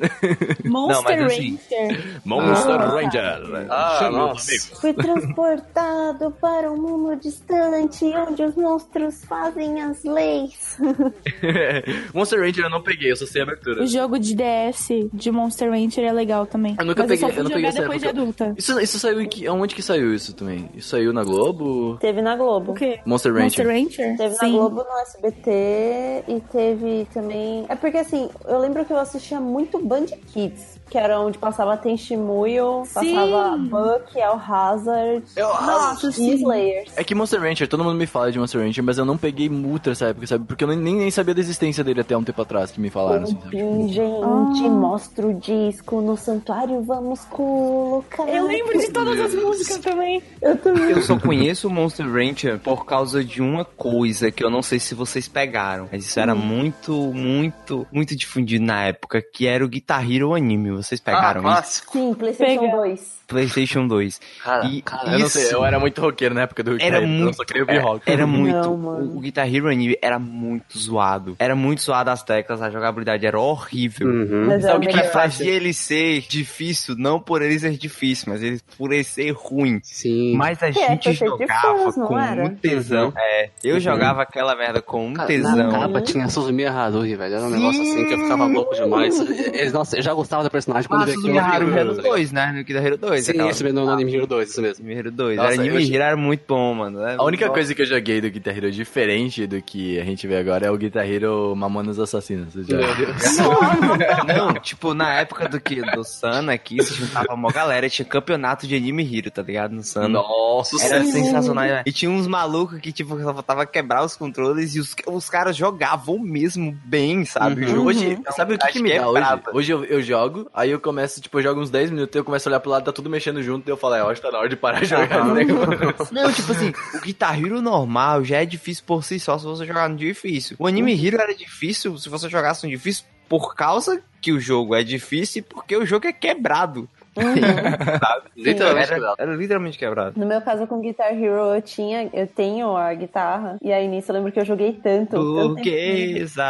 Monster 0.66 1.26
assim- 1.26 1.60
Ranger. 1.72 2.22
Monster 2.26 2.76
Ah. 2.76 2.86
Ranger. 2.90 3.68
Ah, 3.70 4.10
nossa. 4.12 4.52
Fui 4.80 4.94
transportado 4.94 6.32
para 6.40 6.72
um 6.72 6.78
mundo 6.78 7.16
distante 7.20 8.06
onde 8.06 8.44
os 8.56 8.64
monstros 8.64 9.24
fazem 9.26 9.82
as 9.82 10.04
leis. 10.04 10.78
Monster 12.14 12.40
Ranger 12.40 12.66
eu 12.66 12.70
não 12.70 12.82
peguei, 12.82 13.12
eu 13.12 13.16
só 13.16 13.26
sei 13.26 13.42
a 13.42 13.44
abertura. 13.44 13.84
O 13.84 13.88
jogo 13.88 14.18
de 14.20 14.36
DS 14.36 14.90
de 15.14 15.32
Monster 15.32 15.70
Ranger 15.70 16.06
é 16.06 16.12
legal 16.14 16.46
também. 16.46 16.76
Eu 16.80 16.86
nunca 16.86 17.04
Mas 17.06 17.12
peguei- 17.20 17.26
eu 17.26 17.28
só 17.28 17.34
fui 17.34 17.40
eu 17.40 17.44
não 17.44 17.52
peguei 17.52 17.70
essa 17.70 17.82
depois 17.82 18.02
de 18.02 18.08
época. 18.08 18.22
adulta. 18.22 18.54
Isso, 18.58 18.80
isso 18.80 19.00
saiu 19.00 19.22
em 19.22 19.28
que, 19.28 19.48
onde 19.50 19.76
que 19.76 19.82
saiu 19.82 20.14
isso 20.14 20.34
também? 20.34 20.70
Isso 20.76 20.90
saiu 20.90 21.12
na 21.14 21.24
Globo? 21.24 21.98
Teve 22.00 22.22
na 22.22 22.36
Globo. 22.36 22.72
O 22.72 22.76
quê? 22.76 23.00
Monster 23.06 23.32
Ranger. 23.34 23.66
Monster 23.66 23.68
Ranger? 23.68 24.18
Teve 24.18 24.36
Sim. 24.36 24.52
na 24.52 24.58
Globo, 24.58 24.76
no 24.84 24.98
SBT 25.00 26.24
e 26.28 26.42
teve 26.52 27.08
também. 27.14 27.66
É 27.70 27.76
porque 27.76 27.98
assim, 27.98 28.30
eu 28.48 28.60
lembro 28.60 28.86
que 28.86 28.94
eu 28.94 28.98
assistia 28.98 29.40
muito 29.40 29.80
Band 29.80 30.06
Kids. 30.34 30.75
Que 30.90 30.98
era 30.98 31.20
onde 31.20 31.38
passava 31.38 31.76
Tenshimuyo, 31.78 32.84
passava 32.94 33.58
Buck, 33.58 34.18
El 34.18 34.40
Hazard 34.48 35.26
Nossa, 35.36 36.10
e 36.10 36.14
sim. 36.14 36.34
Slayers. 36.36 36.92
É 36.96 37.04
que 37.04 37.16
Monster 37.16 37.42
Rancher, 37.42 37.68
todo 37.68 37.84
mundo 37.84 37.98
me 37.98 38.06
fala 38.06 38.32
de 38.32 38.40
Monster 38.40 38.62
Rancher, 38.62 38.84
mas 38.84 38.98
eu 38.98 39.06
não 39.06 39.18
peguei 39.18 39.50
multa 39.50 39.90
nessa 39.90 40.08
época, 40.08 40.28
sabe? 40.28 40.46
Porque 40.46 40.64
eu 40.64 40.68
nem, 40.68 40.96
nem 40.96 41.12
sabia 41.12 41.34
da 41.34 41.40
existência 41.40 41.84
dele 41.84 42.02
até 42.02 42.16
um 42.16 42.24
tempo 42.24 42.42
atrás 42.42 42.72
que 42.72 42.80
me 42.80 42.90
falaram. 42.90 43.24
Assim, 43.24 43.38
sabe? 43.42 43.58
Sim, 43.58 43.88
gente, 43.90 44.70
mostra 44.70 45.28
o 45.28 45.34
disco 45.34 46.02
no 46.02 46.16
santuário, 46.16 46.82
vamos 46.84 47.22
colocar. 47.26 48.28
Eu 48.28 48.46
lembro 48.46 48.78
de 48.78 48.92
todas 48.92 49.20
as 49.20 49.34
músicas 49.34 49.78
também. 49.78 50.22
Eu 50.42 50.58
também. 50.58 50.92
Eu 50.92 51.02
só 51.02 51.18
conheço 51.18 51.68
o 51.68 51.72
Monster 51.72 52.08
Rancher 52.08 52.60
por 52.60 52.86
causa 52.86 53.24
de 53.24 53.42
uma 53.42 53.66
coisa 53.66 54.32
que 54.32 54.44
eu 54.44 54.50
não 54.50 54.62
sei 54.62 54.80
se 54.80 54.94
vocês 54.94 55.28
pegaram. 55.28 55.90
Mas 55.92 56.06
isso 56.06 56.20
era 56.20 56.36
muito, 56.36 56.94
muito, 57.14 57.88
muito 57.92 58.16
difundido 58.16 58.64
na 58.64 58.84
época, 58.84 59.22
que 59.22 59.48
era 59.48 59.66
o 59.66 59.68
Guitar 59.68 60.10
Hero 60.10 60.34
anime. 60.34 60.75
Vocês 60.76 61.02
Ah, 61.02 61.04
pegaram 61.06 61.42
isso? 61.42 61.50
clássico. 61.50 61.92
Sim, 61.94 62.14
PlayStation 62.14 62.62
Pega. 62.62 62.76
2. 62.78 63.16
PlayStation 63.28 63.88
2. 63.88 64.20
Cara, 64.44 64.66
E 64.68 64.82
cara, 64.82 65.12
Eu 65.14 65.20
não 65.20 65.28
sei, 65.30 65.44
isso 65.44 65.54
eu 65.54 65.66
era 65.66 65.80
muito 65.80 66.00
roqueiro 66.02 66.34
na 66.36 66.42
época 66.42 66.64
do 66.64 66.72
era 66.82 66.98
então 66.98 67.02
eu 67.02 67.08
muito. 67.08 67.36
só 67.38 67.44
queria 67.46 67.64
ouvir 67.64 67.76
é, 67.76 67.80
rock. 67.80 68.12
Era 68.12 68.26
muito. 68.28 68.56
Não, 68.56 68.74
o, 68.74 69.18
o 69.18 69.20
Guitar 69.20 69.54
Hero 69.54 69.68
anime 69.70 69.98
era 70.02 70.20
muito 70.20 70.78
zoado. 70.78 71.36
Era 71.40 71.56
muito 71.56 71.82
zoado 71.82 72.10
as 72.10 72.24
teclas, 72.24 72.62
a 72.62 72.70
jogabilidade 72.70 73.26
era 73.26 73.40
horrível. 73.40 74.08
Uhum. 74.08 74.46
Mas 74.48 74.64
era 74.64 74.74
Sabe 74.74 74.88
o 74.88 74.90
que 74.90 75.04
fazia 75.06 75.52
ele 75.52 75.74
ser 75.74 76.22
difícil? 76.22 76.96
Não 76.98 77.20
por 77.20 77.42
ele 77.42 77.58
ser 77.60 77.78
difícil, 77.78 78.26
mas 78.32 78.42
ele 78.44 78.60
por 78.78 78.92
ele 78.92 79.04
ser 79.04 79.32
ruim. 79.32 79.80
Sim. 79.84 80.36
Mas 80.36 80.62
a 80.62 80.70
é, 80.70 80.72
gente 80.74 81.14
jogava 81.14 81.92
não 81.98 82.08
com 82.08 82.20
era? 82.20 82.44
um 82.44 82.56
tesão. 82.56 83.14
É, 83.18 83.50
eu 83.64 83.76
Uhum. 83.76 83.80
jogava 83.80 84.22
aquela 84.22 84.56
merda 84.56 84.82
com 84.82 85.08
um 85.08 85.14
Cara, 85.14 85.28
tesão. 85.28 85.56
Na 85.56 85.70
capa 85.80 86.02
tinha 86.02 86.28
Suzumi 86.30 86.66
Haruhi, 86.66 87.16
velho. 87.16 87.36
Era 87.36 87.44
um 87.46 87.50
negócio 87.50 87.82
assim 87.82 88.06
que 88.08 88.14
eu 88.14 88.20
ficava 88.20 88.46
louco 88.46 88.74
demais. 88.76 89.20
Eles- 89.20 89.74
Nossa, 89.74 89.98
eu 89.98 90.02
já 90.02 90.14
gostava 90.14 90.44
da 90.44 90.50
personagem 90.50 90.88
quando 90.88 91.02
Ah, 91.02 91.04
eu 91.04 91.08
vi 91.08 91.14
Suzumi 91.16 91.38
aquilo, 91.38 91.54
Haruhi 91.54 91.72
eu- 91.72 91.78
Hero 91.78 92.02
2, 92.02 92.32
né? 92.32 92.54
No 92.56 92.64
Guitar 92.64 92.86
Hero 92.86 92.98
2. 92.98 93.15
Sim, 93.24 93.32
aquela- 93.32 93.50
esse 93.50 93.64
mesmo 93.64 93.80
no 93.86 93.90
Anime 93.90 94.16
Hero 94.16 94.28
2, 94.28 94.50
isso 94.50 94.62
mesmo. 94.62 94.84
Anime 94.86 95.00
Hero 95.00 95.12
2. 95.12 95.38
Nossa, 95.38 95.52
era 95.54 95.62
Anime 95.62 95.76
eu- 95.84 95.94
Hero 95.96 96.04
era 96.04 96.18
muito 96.18 96.44
bom, 96.48 96.74
mano. 96.74 97.02
É 97.02 97.16
A 97.16 97.24
única 97.24 97.46
muito 97.46 97.54
coisa 97.54 97.74
que 97.76 97.82
eu 97.82 97.86
joguei 97.86 98.22
do 98.22 98.30
Guitar 98.30 98.56
Hero 98.58 98.72
diferente 98.72 99.46
do 99.48 99.62
que 99.62 100.00
a 100.00 100.04
gente 100.04 100.26
vê 100.28 100.38
agora 100.38 100.66
é 100.68 100.72
o 100.72 100.78
Guitar 100.78 101.10
Hero 101.10 101.56
Mamonas 101.56 102.00
Assassinas. 102.00 102.54
Já... 102.54 102.78
Meu 102.78 102.96
Deus. 102.96 103.16
Não, 104.28 104.54
tipo, 104.56 104.94
na 104.94 105.14
época 105.20 105.48
do 105.48 105.60
que 105.60 105.82
do 105.82 106.04
Sun 106.04 106.50
aqui, 106.50 106.82
se 106.84 106.94
juntava 106.96 107.34
uma 107.34 107.52
galera, 107.52 107.90
tinha 107.90 108.06
campeonato 108.06 108.68
de 108.68 108.76
anime 108.76 109.04
hero, 109.18 109.32
tá 109.32 109.42
ligado? 109.42 109.72
No 109.74 109.84
Sun. 109.84 110.08
Nossa, 110.08 110.84
Era 110.86 111.04
sim. 111.04 111.12
sensacional. 111.12 111.64
né? 111.66 111.84
E 111.86 111.92
tinha 111.92 112.10
uns 112.12 112.28
malucos 112.28 112.80
que, 112.80 112.92
tipo, 112.92 113.18
só 113.22 113.34
faltava 113.34 113.66
quebrar 113.66 114.04
os 114.04 114.16
controles 114.16 114.76
e 114.76 114.80
os, 114.80 114.96
os 115.08 115.30
caras 115.30 115.56
jogavam 115.56 116.20
mesmo 116.20 116.76
bem, 116.86 117.26
sabe? 117.26 117.68
Jogo 117.68 117.90
Hoje, 117.90 118.18
sabe 118.36 118.56
o 118.56 118.58
que, 118.58 118.68
que 118.68 118.82
me 118.82 118.92
é 118.92 119.00
dá 119.00 119.08
hoje? 119.10 119.20
prata. 119.22 119.52
Hoje 119.54 119.72
eu, 119.72 119.84
eu 119.86 120.02
jogo, 120.02 120.50
aí 120.54 120.72
eu 120.72 120.80
começo, 120.80 121.22
tipo, 121.22 121.38
eu 121.40 121.44
jogo 121.44 121.62
uns 121.62 121.70
10 121.70 121.92
minutos, 121.92 122.16
eu 122.16 122.24
começo 122.24 122.48
a 122.48 122.52
olhar 122.52 122.60
pro 122.60 122.72
lado, 122.72 122.84
tá 122.86 122.92
tudo 122.92 123.05
mexendo 123.10 123.42
junto, 123.42 123.68
e 123.68 123.72
eu 123.72 123.78
falo, 123.78 123.96
é, 123.96 124.02
eu 124.02 124.10
acho 124.10 124.22
que 124.22 124.28
tá 124.28 124.32
na 124.32 124.40
hora 124.40 124.50
de 124.50 124.56
parar 124.56 124.82
de 124.82 124.86
jogar 124.88 125.26
negócio. 125.26 126.08
Não, 126.14 126.32
tipo 126.32 126.52
assim, 126.52 126.74
o 126.94 127.02
Guitar 127.02 127.40
Hero 127.40 127.62
normal 127.62 128.24
já 128.24 128.42
é 128.42 128.46
difícil 128.46 128.84
por 128.86 129.04
si 129.04 129.20
só 129.20 129.38
se 129.38 129.46
você 129.46 129.66
jogar 129.66 129.90
no 129.90 129.96
difícil. 129.96 130.56
O 130.60 130.68
Anime 130.68 130.94
Hero 130.94 131.22
era 131.22 131.34
difícil 131.34 131.98
se 131.98 132.10
você 132.10 132.30
jogasse 132.30 132.66
no 132.66 132.70
difícil 132.70 133.06
por 133.28 133.56
causa 133.56 134.02
que 134.22 134.32
o 134.32 134.40
jogo 134.40 134.76
é 134.76 134.84
difícil 134.84 135.40
e 135.40 135.42
porque 135.42 135.76
o 135.76 135.86
jogo 135.86 136.08
é 136.08 136.14
quebrado. 136.14 136.90
Literalmente 138.36 138.88
era, 138.88 138.96
quebrado. 138.96 139.16
era 139.18 139.36
literalmente 139.36 139.78
quebrado. 139.78 140.20
No 140.20 140.26
meu 140.26 140.42
caso 140.42 140.68
com 140.68 140.82
Guitar 140.82 141.12
Hero, 141.12 141.56
eu 141.56 141.62
tinha, 141.62 142.10
eu 142.14 142.28
tenho 142.28 142.76
a 142.76 142.94
guitarra. 142.94 143.58
E 143.62 143.72
aí 143.72 143.88
nisso 143.88 144.12
eu 144.12 144.16
lembro 144.16 144.32
que 144.32 144.40
eu 144.40 144.46
joguei 144.46 144.74
tanto. 144.74 145.18
Burguesa. 145.18 146.44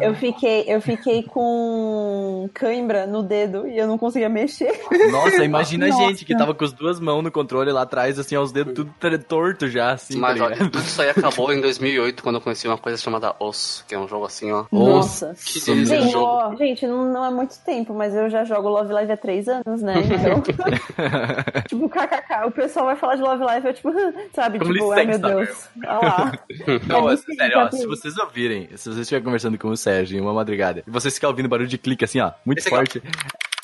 Eu 0.00 0.14
fiquei, 0.14 0.64
eu 0.66 0.80
fiquei 0.80 1.22
com 1.22 2.48
cãibra 2.54 3.06
no 3.06 3.22
dedo 3.22 3.66
e 3.66 3.78
eu 3.78 3.86
não 3.86 3.98
conseguia 3.98 4.28
mexer. 4.28 4.72
Nossa, 5.10 5.44
imagina 5.44 5.86
a 5.86 5.88
Nossa. 5.88 6.02
gente 6.08 6.24
que 6.24 6.36
tava 6.36 6.54
com 6.54 6.64
as 6.64 6.72
duas 6.72 6.98
mãos 6.98 7.22
no 7.22 7.30
controle 7.30 7.70
lá 7.70 7.82
atrás, 7.82 8.18
assim, 8.18 8.36
ó, 8.36 8.42
os 8.42 8.52
dedos 8.52 8.74
tudo 8.74 8.92
torto 9.22 9.68
já, 9.68 9.92
assim, 9.92 10.18
Mas 10.18 10.38
tá 10.38 10.44
olha, 10.44 10.56
tudo 10.56 10.78
isso 10.78 11.00
aí 11.00 11.10
acabou 11.10 11.52
em 11.52 11.60
2008, 11.60 12.22
quando 12.22 12.36
eu 12.36 12.40
conheci 12.40 12.66
uma 12.66 12.78
coisa 12.78 13.00
chamada 13.00 13.34
Os, 13.38 13.84
que 13.86 13.94
é 13.94 13.98
um 13.98 14.08
jogo 14.08 14.26
assim, 14.26 14.50
ó. 14.52 14.64
Nossa. 14.70 15.34
Que 15.44 15.60
delícia 15.64 15.96
de 15.96 16.02
Gente, 16.02 16.12
jogo. 16.12 16.56
gente 16.56 16.86
não, 16.86 17.12
não 17.12 17.24
é 17.24 17.30
muito 17.30 17.58
tempo, 17.64 17.94
mas 17.94 18.14
eu 18.14 18.28
já 18.30 18.44
jogo 18.44 18.68
Love 18.68 18.92
Live 18.92 19.12
há 19.12 19.16
três 19.16 19.48
anos, 19.48 19.81
né? 19.82 19.94
Então. 19.98 20.40
tipo, 21.68 21.88
kkk. 21.88 22.46
O 22.46 22.50
pessoal 22.50 22.86
vai 22.86 22.96
falar 22.96 23.16
de 23.16 23.22
Love 23.22 23.44
Live, 23.44 23.66
eu 23.66 23.74
tipo, 23.74 23.92
sabe? 24.34 24.58
Com 24.58 24.72
tipo, 24.72 24.92
ai 24.92 25.06
meu 25.06 25.18
Deus. 25.18 25.68
Olha 25.84 25.98
lá. 25.98 26.32
Não, 26.86 27.10
É 27.10 27.14
é 27.14 27.16
sério, 27.16 27.58
ó, 27.58 27.70
se 27.70 27.86
vocês 27.86 28.16
ouvirem, 28.18 28.68
se 28.76 28.84
vocês 28.84 28.98
estiverem 28.98 29.24
conversando 29.24 29.58
com 29.58 29.68
o 29.68 29.76
Sérgio 29.76 30.16
em 30.18 30.20
uma 30.20 30.32
madrugada, 30.32 30.82
e 30.86 30.90
vocês 30.90 31.14
ficarem 31.14 31.32
ouvindo 31.32 31.48
barulho 31.48 31.68
de 31.68 31.78
clique 31.78 32.04
assim, 32.04 32.20
ó, 32.20 32.32
muito 32.44 32.58
Esse 32.58 32.68
aqui, 32.68 32.74
ó. 32.74 32.78
forte. 32.78 33.02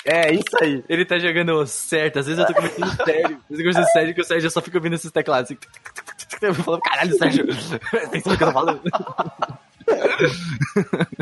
É, 0.05 0.33
isso 0.33 0.57
aí. 0.63 0.83
Ele 0.89 1.05
tá 1.05 1.19
jogando 1.19 1.67
certo. 1.67 2.19
Às 2.21 2.27
vezes 2.27 2.41
eu 2.41 2.47
tô 2.47 2.55
conversando 2.55 2.97
sério. 3.05 3.25
Às 3.27 3.29
vezes 3.29 3.41
eu 3.51 3.57
tô 3.57 3.63
conversando 3.63 3.93
sério 3.93 4.15
que 4.15 4.21
o 4.23 4.25
Sérgio 4.25 4.51
só 4.51 4.63
fica 4.63 4.79
ouvindo 4.79 4.95
esses 4.95 5.11
teclados 5.13 5.51
assim. 5.51 5.59
Eu 6.41 6.55
falo, 6.55 6.81
caralho, 6.81 7.19
Sérgio. 7.19 7.47
No 7.47 8.21
que 8.23 8.29
eu 8.31 8.37
tô 8.39 8.53
falando. 8.53 8.81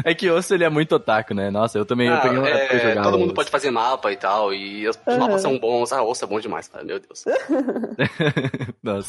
É 0.05 0.14
que 0.14 0.31
osso 0.31 0.55
ele 0.55 0.64
é 0.64 0.68
muito 0.68 0.94
otaku, 0.94 1.35
né? 1.35 1.50
Nossa, 1.50 1.79
eu 1.79 1.85
também 1.85 2.09
eu 2.09 2.14
Ah, 2.14 2.20
peguei 2.20 2.38
uma 2.38 2.48
época 2.48 2.74
eu 2.74 2.79
é, 2.79 2.83
jogava 2.88 3.11
todo 3.11 3.18
mundo 3.18 3.26
osso. 3.29 3.35
pode 3.35 3.50
fazer 3.50 3.70
mapa 3.70 4.12
e 4.12 4.16
tal, 4.16 4.52
e 4.55 4.87
os 4.88 4.98
Uhum. 5.07 5.18
mapas 5.18 5.40
são 5.42 5.59
bons. 5.59 5.92
Ah, 5.92 6.02
osso 6.02 6.24
é 6.24 6.29
bom 6.29 6.40
demais, 6.40 6.68
cara, 6.68 6.85
meu 6.85 6.98
Deus. 7.00 7.24
Nossa. 8.83 9.09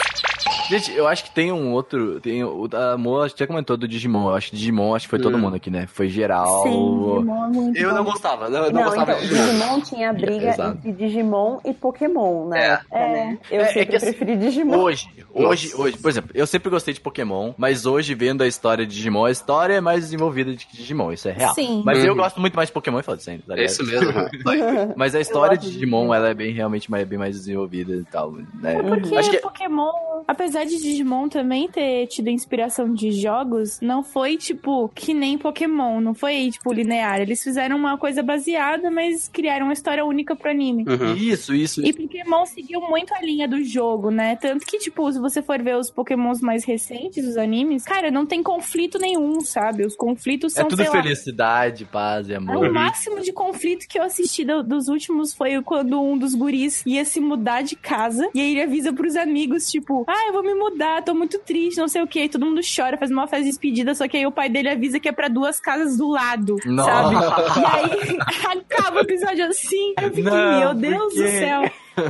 Gente, 0.69 0.91
eu 0.91 1.07
acho 1.07 1.23
que 1.23 1.31
tem 1.31 1.51
um 1.51 1.71
outro. 1.73 2.19
Tem, 2.19 2.43
o 2.43 2.67
a 2.73 2.97
Mo 2.97 3.21
acho 3.21 3.33
que 3.35 3.39
já 3.39 3.47
comentou 3.47 3.77
do 3.77 3.87
Digimon. 3.87 4.29
Eu 4.29 4.35
acho 4.35 4.49
que 4.51 4.55
Digimon 4.57 4.95
acho 4.95 5.05
que 5.05 5.09
foi 5.11 5.19
todo 5.19 5.35
Hum. 5.37 5.41
mundo 5.41 5.55
aqui, 5.55 5.69
né? 5.69 5.87
Foi 5.87 6.09
geral. 6.09 6.63
Sim, 6.63 6.69
Digimon 6.69 7.45
é 7.45 7.49
muito 7.49 7.77
Eu 7.77 7.89
bom. 7.89 7.95
não 7.95 8.03
gostava, 8.03 8.49
não, 8.49 8.65
eu 8.65 8.71
não, 8.71 8.81
Não, 8.81 8.87
gostava 8.89 9.11
então, 9.13 9.21
de 9.23 9.27
Digimon. 9.29 9.45
Digimon 9.53 9.81
tinha 9.81 10.09
a 10.09 10.13
briga 10.13 10.47
Exato. 10.49 10.77
entre 10.77 10.91
Digimon 10.93 11.59
e 11.65 11.73
Pokémon, 11.73 12.47
né? 12.49 12.79
É. 12.91 13.37
Eu 13.51 13.61
É, 13.61 13.63
é 13.63 13.65
sempre 13.67 13.85
que 13.87 13.95
assim, 13.95 14.05
preferi 14.07 14.35
Digimon. 14.37 14.77
Hoje, 14.77 15.07
hoje, 15.33 15.69
Nossa. 15.69 15.81
hoje, 15.81 15.97
por 15.97 16.09
exemplo, 16.09 16.31
eu 16.33 16.47
sempre 16.47 16.69
gostei 16.69 16.93
de 16.93 16.99
Pokémon, 16.99 17.53
mas 17.57 17.85
hoje, 17.85 18.13
vendo 18.13 18.41
a 18.41 18.47
história 18.47 18.85
de 18.85 18.93
Digimon, 18.95 19.25
a 19.25 19.31
história 19.31 19.75
é 19.75 19.81
mais 19.81 20.01
desenvolvida 20.01 20.53
de 20.55 20.65
que 20.65 20.75
Digimon, 20.75 21.11
isso 21.11 21.27
é 21.29 21.31
real. 21.31 21.53
Sim. 21.53 21.81
Mas 21.85 22.03
eu 22.03 22.11
Uhum. 22.11 22.17
gosto 22.17 22.39
muito 22.41 22.55
mais 22.55 22.67
de 22.69 22.73
Pokémon 22.73 22.99
e 22.99 23.03
foda-se 23.03 23.29
ainda, 23.29 23.43
tá 23.47 23.57
É 23.57 23.65
isso 23.65 23.85
mesmo. 23.85 24.11
Mas 24.97 25.13
a 25.15 25.19
história 25.19 25.57
de 25.57 25.67
de 25.67 25.73
Digimon, 25.73 25.99
Digimon. 26.01 26.13
ela 26.13 26.29
é 26.29 26.33
bem, 26.33 26.51
realmente, 26.53 26.89
mais, 26.89 27.07
bem 27.07 27.17
mais 27.19 27.35
desenvolvida 27.35 27.93
e 27.93 28.03
tal, 28.05 28.31
né? 28.31 28.81
Porque 28.81 29.15
Acho 29.17 29.31
que 29.31 29.37
Pokémon, 29.39 29.91
apesar 30.27 30.56
de 30.63 30.77
Digimon 30.81 31.27
também 31.29 31.67
ter 31.67 32.07
tido 32.07 32.29
inspiração 32.29 32.93
de 32.93 33.11
jogos, 33.11 33.79
não 33.81 34.03
foi 34.03 34.37
tipo 34.37 34.89
que 34.95 35.13
nem 35.13 35.37
Pokémon, 35.37 35.99
não 35.99 36.13
foi 36.13 36.49
tipo 36.51 36.71
linear. 36.73 37.19
Eles 37.21 37.43
fizeram 37.43 37.77
uma 37.77 37.97
coisa 37.97 38.21
baseada, 38.23 38.89
mas 38.91 39.27
criaram 39.27 39.65
uma 39.67 39.73
história 39.73 40.05
única 40.05 40.35
pro 40.35 40.49
anime. 40.49 40.83
Uhum. 40.87 41.13
Isso, 41.15 41.53
isso. 41.53 41.85
E 41.85 41.93
Pokémon 41.93 42.45
seguiu 42.45 42.81
muito 42.81 43.13
a 43.13 43.21
linha 43.21 43.47
do 43.47 43.63
jogo, 43.63 44.09
né? 44.11 44.35
Tanto 44.35 44.65
que, 44.65 44.77
tipo, 44.77 45.11
se 45.11 45.19
você 45.19 45.41
for 45.41 45.61
ver 45.61 45.75
os 45.77 45.89
Pokémons 45.89 46.41
mais 46.41 46.63
recentes, 46.63 47.25
os 47.25 47.37
animes, 47.37 47.83
cara, 47.83 48.09
não 48.11 48.25
tem 48.25 48.41
conflito 48.43 48.97
nenhum, 48.99 49.39
sabe? 49.41 49.85
Os 49.85 49.95
conflitos 49.95 50.53
É 50.55 50.59
são, 50.61 50.67
tudo 50.67 50.79
sei 50.83 50.87
lá, 50.89 51.01
felicidade, 51.01 51.85
paz 51.85 52.29
e 52.29 52.33
é 52.33 52.35
amor. 52.37 52.67
o 52.69 52.73
máximo 52.73 53.19
de 53.21 53.31
conflito 53.31 53.87
que 53.87 53.97
eu 53.99 54.03
assisti 54.03 54.43
do- 54.45 54.63
dos 54.63 54.87
últimos 54.87 55.33
foi 55.33 55.61
quando 55.61 56.01
um 56.01 56.17
dos 56.17 56.33
guris 56.35 56.83
ia 56.85 57.03
se 57.05 57.19
mudar 57.19 57.61
de 57.61 57.75
casa 57.75 58.29
e 58.33 58.39
aí 58.39 58.51
ele 58.51 58.61
avisa 58.61 58.93
pros 58.93 59.15
amigos, 59.15 59.69
tipo, 59.69 60.05
ah, 60.07 60.27
eu 60.27 60.33
vou 60.33 60.43
me 60.47 60.55
mudar, 60.55 61.03
tô 61.03 61.13
muito 61.13 61.37
triste, 61.39 61.77
não 61.77 61.87
sei 61.87 62.01
o 62.01 62.07
que. 62.07 62.29
Todo 62.29 62.45
mundo 62.45 62.61
chora, 62.61 62.97
faz 62.97 63.11
uma 63.11 63.27
festa 63.27 63.43
de 63.43 63.49
despedida, 63.49 63.93
só 63.93 64.07
que 64.07 64.17
aí 64.17 64.25
o 64.25 64.31
pai 64.31 64.49
dele 64.49 64.69
avisa 64.69 64.99
que 64.99 65.07
é 65.07 65.11
pra 65.11 65.27
duas 65.27 65.59
casas 65.59 65.97
do 65.97 66.07
lado, 66.09 66.55
Nossa. 66.65 66.89
sabe? 66.91 67.15
E 67.59 67.65
aí 67.65 68.17
acaba 68.57 68.97
o 68.97 69.01
episódio 69.01 69.45
assim. 69.45 69.93
Eu 70.01 70.09
fiquei, 70.09 70.23
Não, 70.23 70.59
meu 70.59 70.73
Deus 70.73 71.13
do 71.13 71.27
céu. 71.27 71.61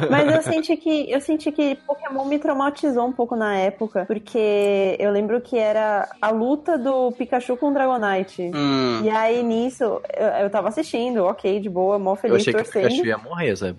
Mas 0.09 0.35
eu 0.35 0.41
senti 0.41 0.77
que 0.77 1.11
eu 1.11 1.21
senti 1.21 1.51
que 1.51 1.75
Pokémon 1.87 2.25
me 2.25 2.39
traumatizou 2.39 3.05
um 3.05 3.11
pouco 3.11 3.35
na 3.35 3.55
época, 3.57 4.05
porque 4.05 4.95
eu 4.99 5.11
lembro 5.11 5.41
que 5.41 5.57
era 5.57 6.09
a 6.21 6.29
luta 6.29 6.77
do 6.77 7.11
Pikachu 7.11 7.57
com 7.57 7.69
o 7.69 7.73
Dragonite. 7.73 8.51
Hum. 8.53 9.01
E 9.03 9.09
aí 9.09 9.43
nisso, 9.43 9.83
eu, 9.83 10.27
eu 10.41 10.49
tava 10.49 10.69
assistindo, 10.69 11.25
ok, 11.25 11.59
de 11.59 11.69
boa, 11.69 11.97
mó 11.97 12.11
Eu 12.11 12.15
feliz, 12.15 12.41
achei 12.41 12.53
que 12.53 12.59
o 12.59 12.63
torcendo. 12.63 12.83
Pikachu 12.83 13.05
ia 13.05 13.17
morrer, 13.17 13.55
sabe? 13.55 13.77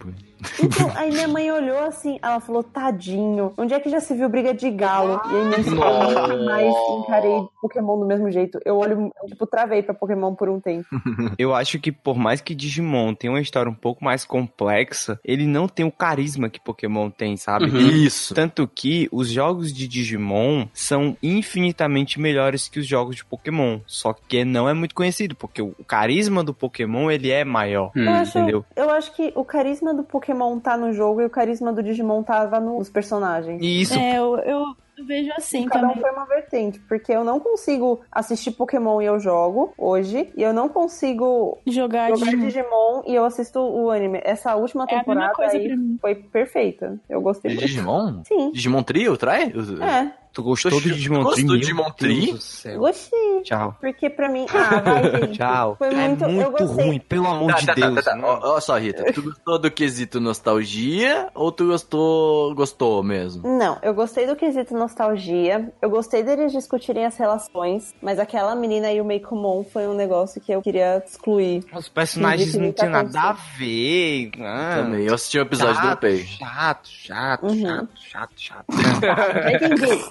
Então, 0.62 0.90
aí 0.94 1.10
minha 1.10 1.26
mãe 1.26 1.50
olhou 1.50 1.80
assim, 1.80 2.18
ela 2.22 2.40
falou, 2.40 2.62
tadinho, 2.62 3.52
onde 3.56 3.74
é 3.74 3.80
que 3.80 3.90
já 3.90 4.00
se 4.00 4.14
viu 4.14 4.28
briga 4.28 4.54
de 4.54 4.70
galo? 4.70 5.20
E 5.30 5.36
aí 5.36 5.44
nisso 5.46 5.70
eu 5.70 5.74
nunca 5.74 6.36
mais 6.44 6.74
encarei 6.98 7.42
Pokémon 7.60 7.98
do 7.98 8.06
mesmo 8.06 8.30
jeito. 8.30 8.60
Eu 8.64 8.76
olho, 8.76 9.10
eu, 9.22 9.28
tipo, 9.28 9.46
travei 9.46 9.82
pra 9.82 9.94
Pokémon 9.94 10.34
por 10.34 10.48
um 10.48 10.60
tempo. 10.60 10.86
Eu 11.38 11.54
acho 11.54 11.78
que 11.78 11.90
por 11.90 12.16
mais 12.16 12.40
que 12.40 12.54
Digimon 12.54 13.14
tenha 13.14 13.32
uma 13.32 13.40
história 13.40 13.70
um 13.70 13.74
pouco 13.74 14.04
mais 14.04 14.24
complexa, 14.24 15.18
ele 15.24 15.46
não 15.46 15.68
tem 15.68 15.84
o 15.84 15.90
carisma 15.98 16.48
que 16.48 16.61
Pokémon 16.61 17.11
tem, 17.11 17.37
sabe? 17.37 17.66
Uhum. 17.66 17.78
Isso. 17.78 18.34
Tanto 18.34 18.66
que 18.68 19.08
os 19.11 19.28
jogos 19.28 19.72
de 19.72 19.88
Digimon 19.88 20.66
são 20.72 21.16
infinitamente 21.22 22.20
melhores 22.20 22.68
que 22.68 22.78
os 22.78 22.87
jogos 22.87 23.16
de 23.16 23.24
Pokémon. 23.24 23.80
Só 23.87 24.12
que 24.12 24.44
não 24.44 24.68
é 24.68 24.72
muito 24.72 24.94
conhecido, 24.94 25.34
porque 25.34 25.61
o 25.61 25.74
carisma 25.87 26.44
do 26.44 26.54
Pokémon 26.54 27.11
ele 27.11 27.30
é 27.30 27.44
maior. 27.44 27.90
Hum. 27.96 28.04
Eu 28.04 28.12
acho, 28.12 28.38
entendeu? 28.38 28.64
eu 28.76 28.90
acho 28.90 29.14
que 29.14 29.32
o 29.34 29.44
carisma 29.44 29.92
do 29.92 30.04
Pokémon 30.04 30.58
tá 30.61 30.76
no 30.76 30.92
jogo 30.92 31.20
e 31.20 31.24
o 31.24 31.30
carisma 31.30 31.72
do 31.72 31.82
Digimon 31.82 32.22
tava 32.22 32.61
nos 32.61 32.88
personagens. 32.88 33.61
Isso 33.61 33.94
É, 33.94 34.18
eu, 34.18 34.37
eu, 34.38 34.76
Eu 34.98 35.04
vejo 35.06 35.30
assim 35.37 35.66
Cada 35.66 35.87
um 35.87 35.88
também. 35.90 36.02
foi 36.02 36.11
uma 36.12 36.24
vertente, 36.26 36.80
porque 36.80 37.12
eu 37.12 37.22
não 37.22 37.38
consigo 37.38 38.00
assistir 38.11 38.50
Pokémon 38.50 39.00
e 39.00 39.04
eu 39.06 39.20
jogo 39.20 39.72
hoje, 39.78 40.28
e 40.37 40.42
eu 40.42 40.52
não 40.52 40.68
consigo 40.68 41.56
Jogar, 41.66 42.08
jogar 42.11 42.24
Digimon. 42.32 42.46
Digimon 42.46 43.02
e 43.06 43.14
eu 43.14 43.24
assisto 43.24 43.61
o 43.61 43.90
anime. 43.90 44.20
Essa 44.24 44.56
última 44.56 44.84
É 44.84 44.98
temporada 44.98 45.32
coisa 45.34 45.56
aí 45.56 45.76
foi 46.00 46.14
perfeita. 46.16 46.98
Eu 47.08 47.20
gostei 47.20 47.50
De 47.50 47.56
muito. 47.56 47.68
Digimon? 47.68 48.22
Sim. 48.24 48.50
Digimon 48.50 48.82
Trio, 48.82 49.16
trai? 49.16 49.44
É, 49.44 50.11
Tu 50.38 50.42
gostou 50.44 50.70
do 50.70 50.77
Gostou 50.77 50.92
Digimon 50.92 51.24
do 51.24 51.31
Tree? 51.33 51.44
Meu 51.44 51.57
Digimon 51.59 51.90
Tree? 51.90 52.27
Deus 52.27 52.38
do 52.38 52.42
céu. 52.44 52.79
gostei. 52.79 53.42
Tchau. 53.42 53.77
Porque 53.81 54.09
pra 54.09 54.29
mim. 54.29 54.46
Ah, 54.55 54.81
vai, 54.81 55.03
gente. 55.27 55.37
Tchau. 55.38 55.74
Foi 55.77 55.90
muito. 55.90 56.24
é 56.24 56.29
muito 56.29 56.64
ruim, 56.64 56.98
pelo 57.01 57.27
amor 57.27 57.51
Tá, 57.55 57.59
de 57.59 57.66
tá, 57.66 57.74
tá, 57.74 57.81
Deus. 57.90 58.05
tá, 58.05 58.16
tá. 58.16 58.20
Ó, 58.22 58.55
ó 58.57 58.61
só, 58.61 58.79
Rita. 58.79 59.12
Tu 59.12 59.20
gostou 59.20 59.59
do 59.59 59.68
quesito 59.68 60.20
nostalgia 60.20 61.29
ou 61.35 61.51
tu 61.51 61.66
gostou. 61.66 62.55
gostou 62.55 63.03
mesmo? 63.03 63.42
Não, 63.59 63.79
eu 63.83 63.92
gostei 63.92 64.29
do 64.29 64.37
quesito 64.37 64.74
nostalgia. 64.77 65.72
Eu 65.83 65.90
gostei 65.90 66.22
deles 66.22 66.53
discutirem 66.53 67.05
as 67.05 67.16
relações, 67.16 67.92
mas 68.01 68.20
aquela 68.20 68.55
menina 68.55 68.92
e 68.92 69.01
o 69.01 69.05
Meikumon 69.05 69.64
foi 69.64 69.88
um 69.88 69.94
negócio 69.94 70.40
que 70.40 70.53
eu 70.53 70.62
queria 70.62 71.03
excluir. 71.05 71.64
Os 71.74 71.88
personagens 71.88 72.55
não 72.55 72.72
tinham 72.72 72.92
nada 72.92 73.20
a 73.20 73.33
ver. 73.33 74.31
Ah, 74.40 74.83
Também. 74.85 75.05
Eu 75.05 75.14
assisti 75.14 75.37
um 75.37 75.42
episódio 75.42 75.74
do 75.81 75.87
chato, 75.88 75.98
Upei. 75.98 76.24
Chato, 76.24 76.88
chato, 76.88 77.42
Uhum. 77.46 77.57
chato, 77.57 77.88
chato, 77.96 78.35
chato. 78.37 78.66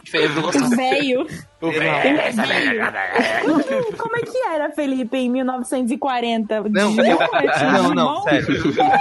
Já 0.05 0.16
entendi. 0.25 0.31
Feio, 0.31 0.35
não 0.35 0.41
gostou. 0.41 0.69
Velho. 0.69 1.27
O 1.61 1.71
Como 3.97 4.15
é 4.15 4.21
que 4.21 4.37
era, 4.53 4.69
Felipe, 4.71 5.17
em 5.17 5.29
1940? 5.29 6.61
Não, 6.69 6.95
Digimon? 6.95 7.11
eu- 7.11 7.49
É 7.49 7.71
não, 7.71 7.89
não, 7.95 8.21
sério. 8.23 8.47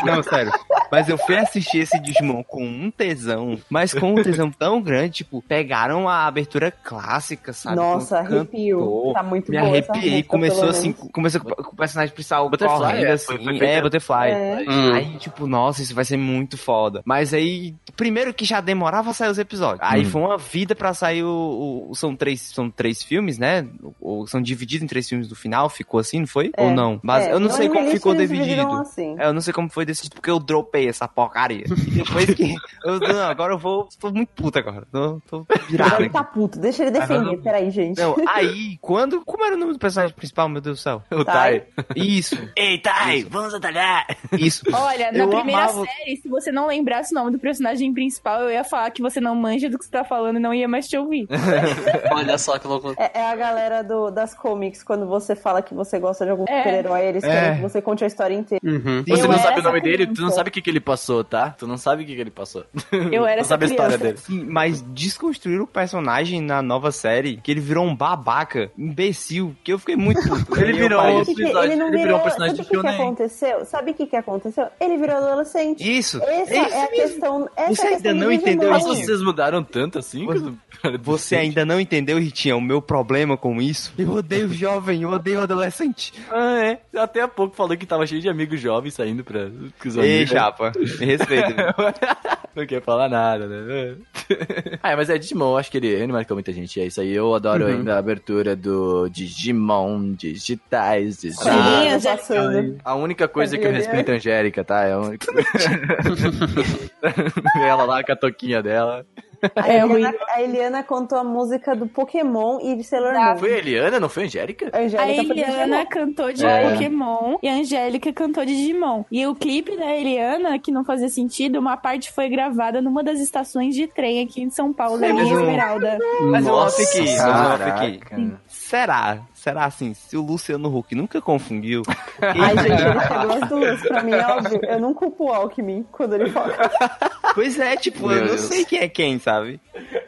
Não, 0.04 0.22
sério. 0.22 0.52
Mas 0.90 1.08
eu 1.08 1.18
fui 1.18 1.36
assistir 1.36 1.78
esse 1.78 1.98
Digimon 2.00 2.42
com 2.42 2.64
um 2.64 2.90
tesão, 2.90 3.58
mas 3.68 3.92
com 3.92 4.12
um 4.12 4.22
tesão 4.22 4.50
tão 4.50 4.80
grande, 4.80 5.16
tipo, 5.18 5.42
pegaram 5.46 6.08
a 6.08 6.26
abertura 6.26 6.70
clássica, 6.70 7.52
sabe? 7.52 7.76
Nossa, 7.76 8.16
o 8.16 8.18
arrepio. 8.18 8.78
cantor. 8.78 9.12
Tá 9.14 9.22
muito 9.22 9.50
Me 9.50 9.58
boa 9.58 9.68
arrepiei, 9.70 10.22
começou 10.22 10.68
assim, 10.68 10.92
começou 10.92 11.40
com 11.40 11.72
o 11.72 11.76
personagem 11.76 12.14
principal 12.14 12.48
Butterfly, 12.48 12.78
correndo 12.78 13.06
é, 13.06 13.12
assim, 13.12 13.58
é, 13.60 13.80
Butterfly. 13.82 14.30
É. 14.30 14.64
Hum. 14.68 14.94
Aí, 14.94 15.16
tipo, 15.18 15.46
nossa, 15.46 15.82
isso 15.82 15.94
vai 15.94 16.04
ser 16.04 16.16
muito 16.16 16.56
foda. 16.56 17.02
Mas 17.04 17.34
aí, 17.34 17.74
primeiro 17.96 18.32
que 18.32 18.44
já 18.44 18.60
demorava 18.60 19.10
a 19.10 19.14
sair 19.14 19.30
os 19.30 19.38
episódios. 19.38 19.80
Aí 19.82 20.02
Hum. 20.02 20.10
foi 20.10 20.20
uma 20.22 20.38
vida 20.38 20.74
pra 20.74 20.94
sair 20.96 21.22
o, 21.22 21.88
o- 21.90 21.94
São 21.94 22.16
três, 22.16 22.40
são 22.40 22.68
três 22.70 23.02
filmes, 23.02 23.38
né? 23.38 23.66
Ou 24.00 24.26
são 24.26 24.42
divididos 24.42 24.82
em 24.84 24.88
três 24.88 25.08
filmes 25.08 25.28
do 25.28 25.36
final, 25.36 25.68
ficou 25.70 26.00
assim, 26.00 26.20
não 26.20 26.26
foi? 26.26 26.50
É, 26.56 26.62
Ou 26.64 26.70
não? 26.72 26.98
Mas 27.02 27.24
é, 27.26 27.32
eu 27.32 27.38
não 27.38 27.50
sei 27.50 27.68
como 27.68 27.80
início 27.80 27.96
ficou 27.98 28.14
dividido. 28.14 28.62
Assim. 28.72 29.14
É, 29.18 29.26
eu 29.26 29.32
não 29.32 29.40
sei 29.40 29.52
como 29.52 29.68
foi 29.68 29.84
decidido, 29.84 30.16
porque 30.16 30.30
eu 30.30 30.38
dropei 30.40 30.88
essa 30.88 31.06
porcaria. 31.06 31.64
E 31.86 31.90
depois 31.90 32.34
que. 32.34 32.54
Eu, 32.84 32.98
não, 32.98 33.22
agora 33.28 33.54
eu 33.54 33.58
vou. 33.58 33.88
Tô 34.00 34.10
muito 34.10 34.30
puta 34.30 34.58
agora. 34.58 34.86
Tô, 34.90 35.20
tô 35.28 35.46
virado 35.68 35.88
Agora 35.88 36.02
ele 36.04 36.12
tá 36.12 36.24
puto. 36.24 36.58
Deixa 36.58 36.82
ele 36.82 36.90
defender. 36.90 37.36
Peraí, 37.38 37.70
gente. 37.70 37.98
Não, 38.00 38.16
aí, 38.28 38.78
quando. 38.80 39.24
Como 39.24 39.44
era 39.44 39.54
o 39.54 39.58
nome 39.58 39.72
do 39.74 39.78
personagem 39.78 40.14
principal, 40.16 40.48
meu 40.48 40.60
Deus 40.60 40.78
do 40.78 40.82
céu? 40.82 41.02
O 41.12 41.24
Tai. 41.24 41.64
Isso, 41.94 42.36
Ei, 42.56 42.78
Tai, 42.78 43.24
vamos 43.24 43.54
atalhar. 43.54 44.06
isso. 44.32 44.64
Olha, 44.72 45.12
na 45.12 45.18
Eu 45.18 45.28
primeira 45.28 45.64
amava- 45.64 45.84
série, 45.86 46.16
se 46.16 46.28
você 46.28 46.50
não 46.52 46.66
lembrasse 46.66 47.12
o 47.12 47.18
nome 47.18 47.30
do 47.30 47.38
personagem 47.38 47.92
principal, 47.92 48.42
eu 48.42 48.50
ia 48.50 48.64
falar 48.64 48.90
que 48.90 49.02
você 49.02 49.20
não 49.20 49.34
manja 49.34 49.68
do 49.68 49.78
que 49.78 49.84
você 49.84 49.90
tá 49.90 50.04
falando 50.04 50.36
e 50.36 50.40
não 50.40 50.54
ia 50.54 50.66
mais 50.68 50.85
te 50.88 50.96
ouvir. 50.96 51.26
Olha 52.12 52.38
só 52.38 52.58
que 52.58 52.66
loucura. 52.66 52.94
É, 52.98 53.20
é 53.20 53.30
a 53.30 53.36
galera 53.36 53.82
do, 53.82 54.10
das 54.10 54.34
comics, 54.34 54.82
quando 54.82 55.06
você 55.06 55.34
fala 55.34 55.62
que 55.62 55.74
você 55.74 55.98
gosta 55.98 56.24
de 56.24 56.30
algum 56.30 56.44
É. 56.48 56.58
super-herói, 56.58 57.06
eles 57.06 57.24
É. 57.24 57.28
querem 57.28 57.56
que 57.56 57.62
você 57.62 57.82
conte 57.82 58.04
a 58.04 58.06
história 58.06 58.34
inteira. 58.34 58.60
Uhum. 58.64 59.04
Você 59.06 59.22
Eu 59.22 59.28
não 59.28 59.38
sabe 59.38 59.60
o 59.60 59.62
nome 59.62 59.80
dele, 59.80 60.06
tu 60.06 60.22
não 60.22 60.30
sabe 60.30 60.48
o 60.48 60.52
que, 60.52 60.60
que 60.62 60.70
ele 60.70 60.80
passou, 60.80 61.22
tá? 61.24 61.50
Tu 61.50 61.66
não 61.66 61.76
sabe 61.76 62.02
o 62.02 62.06
que, 62.06 62.14
que 62.14 62.20
ele 62.20 62.30
passou. 62.30 62.64
Eu 63.12 63.26
era 63.26 63.36
não 63.42 63.44
sabe 63.44 63.64
a 63.64 63.68
história 63.68 63.98
dele. 63.98 64.16
Sim, 64.18 64.44
mas 64.44 64.80
desconstruíram 64.82 65.64
o 65.64 65.66
personagem 65.66 66.40
na 66.40 66.62
nova 66.62 66.90
série, 66.92 67.36
que 67.42 67.50
ele 67.50 67.60
virou 67.60 67.84
um 67.84 67.94
babaca, 67.94 68.70
imbecil, 68.78 69.54
que 69.64 69.72
eu 69.72 69.78
fiquei 69.78 69.96
muito. 69.96 70.20
Ele 70.56 70.72
eu 70.72 70.76
virou 70.76 71.02
um- 71.02 71.24
que 71.24 71.32
episódio, 71.32 71.72
ele 71.72 71.76
não 71.76 71.88
ele 71.88 71.96
virou 71.98 72.04
virou. 72.06 72.18
um 72.18 72.22
personagem 72.22 72.56
sabe 72.56 72.68
de 72.70 72.76
o 72.76 72.80
que, 72.82 72.88
que 72.88 72.94
aconteceu? 73.02 73.64
Sabe 73.64 73.90
o 73.90 73.94
que, 73.94 74.06
que 74.06 74.16
aconteceu? 74.16 74.66
Ele 74.80 74.96
virou 74.96 75.16
adolescente. 75.16 75.80
Isso! 75.98 76.20
Essa 76.22 76.52
é 76.54 76.56
é, 76.56 76.62
isso 76.66 76.76
a 76.76 76.80
mesmo. 76.80 76.90
questão. 76.96 77.48
Essa 77.56 77.74
Você 77.74 77.82
é 77.82 77.84
a 77.84 77.88
ainda 77.88 78.02
questão 78.02 78.14
não 78.14 78.26
do 78.26 78.32
entendeu 78.32 78.70
Mas 78.70 78.84
isso? 78.84 78.94
vocês 78.96 79.22
mudaram 79.22 79.62
tanto 79.62 79.98
assim? 79.98 80.26
cara? 80.26 80.54
Você 81.02 81.36
ainda 81.36 81.64
não 81.64 81.80
entendeu, 81.80 82.18
Ritinha, 82.18 82.56
o 82.56 82.60
meu 82.60 82.82
problema 82.82 83.36
com 83.36 83.60
isso? 83.60 83.92
Eu 83.98 84.12
odeio 84.12 84.52
jovem, 84.52 85.02
eu 85.02 85.10
odeio 85.10 85.40
adolescente. 85.40 86.12
Ah, 86.30 86.64
é. 86.64 86.80
Até 86.98 87.20
há 87.20 87.28
pouco 87.28 87.54
falou 87.54 87.76
que 87.76 87.86
tava 87.86 88.06
cheio 88.06 88.20
de 88.20 88.28
amigos 88.28 88.60
jovens 88.60 88.94
saindo 88.94 89.24
pra. 89.24 89.48
Com 89.80 89.88
os 89.88 89.96
Ei, 89.96 90.26
chapa, 90.26 90.72
me 90.76 91.06
respeita. 91.06 91.74
Não 92.56 92.66
quer 92.66 92.80
falar 92.80 93.10
nada, 93.10 93.46
né? 93.46 93.96
ah, 94.82 94.96
mas 94.96 95.10
é 95.10 95.18
Digimon, 95.18 95.50
eu 95.50 95.58
acho 95.58 95.70
que 95.70 95.76
ele, 95.76 95.88
ele 95.88 96.10
marcou 96.10 96.34
muita 96.34 96.52
gente. 96.52 96.80
É 96.80 96.86
isso 96.86 97.02
aí. 97.02 97.12
Eu 97.12 97.34
adoro 97.34 97.66
ainda 97.66 97.94
a 97.94 97.98
abertura 97.98 98.56
do 98.56 99.10
Digimon, 99.10 100.14
digitais, 100.14 101.18
Sim, 101.18 101.28
design. 101.28 102.00
passando. 102.26 102.78
A 102.84 102.94
única 102.94 103.28
coisa 103.28 103.56
que 103.56 103.64
eu 103.64 103.72
né? 103.72 103.78
respeito 103.78 104.10
é 104.10 104.14
a 104.14 104.16
Angélica, 104.16 104.64
tá? 104.64 104.84
É 104.84 104.92
a 104.92 104.98
única. 104.98 105.26
ela 107.56 107.84
lá 107.84 108.02
com 108.02 108.12
a 108.12 108.16
toquinha 108.16 108.62
dela. 108.62 109.06
A, 109.56 109.68
É 109.68 109.80
Eliana, 109.80 110.18
a 110.28 110.42
Eliana 110.42 110.82
contou 110.82 111.18
a 111.18 111.24
música 111.24 111.74
do 111.74 111.86
Pokémon 111.86 112.58
e 112.60 112.74
de 112.76 112.84
Sailor 112.84 113.12
Moon. 113.14 113.36
Foi 113.38 113.54
a 113.54 113.58
Eliana, 113.58 114.00
não 114.00 114.08
foi 114.08 114.24
a 114.24 114.26
Angélica? 114.26 114.70
A 114.72 114.78
A 114.78 114.80
Angélica 114.82 115.34
de 115.34 115.40
Eliana 115.40 115.86
cantou 115.86 116.32
de 116.32 116.44
É. 116.46 116.70
Pokémon 116.70 117.36
e 117.42 117.48
a 117.48 117.54
Angélica 117.54 118.12
cantou 118.12 118.44
de 118.44 118.56
Digimon. 118.56 119.04
E 119.10 119.26
o 119.26 119.34
clipe 119.34 119.76
da 119.76 119.94
Eliana, 119.94 120.58
que 120.58 120.70
não 120.72 120.84
fazia 120.84 121.08
sentido, 121.08 121.58
uma 121.58 121.76
parte 121.76 122.12
foi 122.12 122.28
gravada 122.28 122.80
numa 122.80 123.02
das 123.02 123.20
estações 123.20 123.74
de 123.74 123.86
trem 123.86 124.22
aqui 124.22 124.42
em 124.42 124.50
São 124.50 124.72
Paulo, 124.72 124.98
linha 124.98 125.14
mesmo? 125.14 125.40
Esmeralda. 125.40 125.98
Mas 126.22 126.46
eu 126.46 126.58
aqui. 126.60 127.16
caraca. 127.16 128.40
Será? 128.48 129.18
Será 129.46 129.64
assim? 129.66 129.94
Se 129.94 130.16
o 130.16 130.22
Luciano 130.22 130.76
Huck 130.76 130.92
nunca 130.96 131.20
confundiu. 131.22 131.82
Ai, 132.20 132.56
gente, 132.58 132.82
ele 132.82 133.00
pegou 133.00 133.30
as 133.42 133.48
duas. 133.48 133.80
Pra 133.82 134.02
mim, 134.02 134.10
é 134.12 134.26
óbvio. 134.26 134.60
Eu 134.64 134.80
não 134.80 134.92
culpo 134.92 135.26
o 135.26 135.32
Alckmin 135.32 135.86
quando 135.92 136.14
ele 136.14 136.30
fala. 136.30 136.52
pois 137.32 137.56
é, 137.60 137.76
tipo, 137.76 138.08
Meu 138.08 138.16
eu 138.16 138.20
não 138.22 138.28
Deus. 138.28 138.40
sei 138.40 138.64
quem 138.64 138.80
é 138.80 138.88
quem, 138.88 139.18
sabe? 139.20 139.60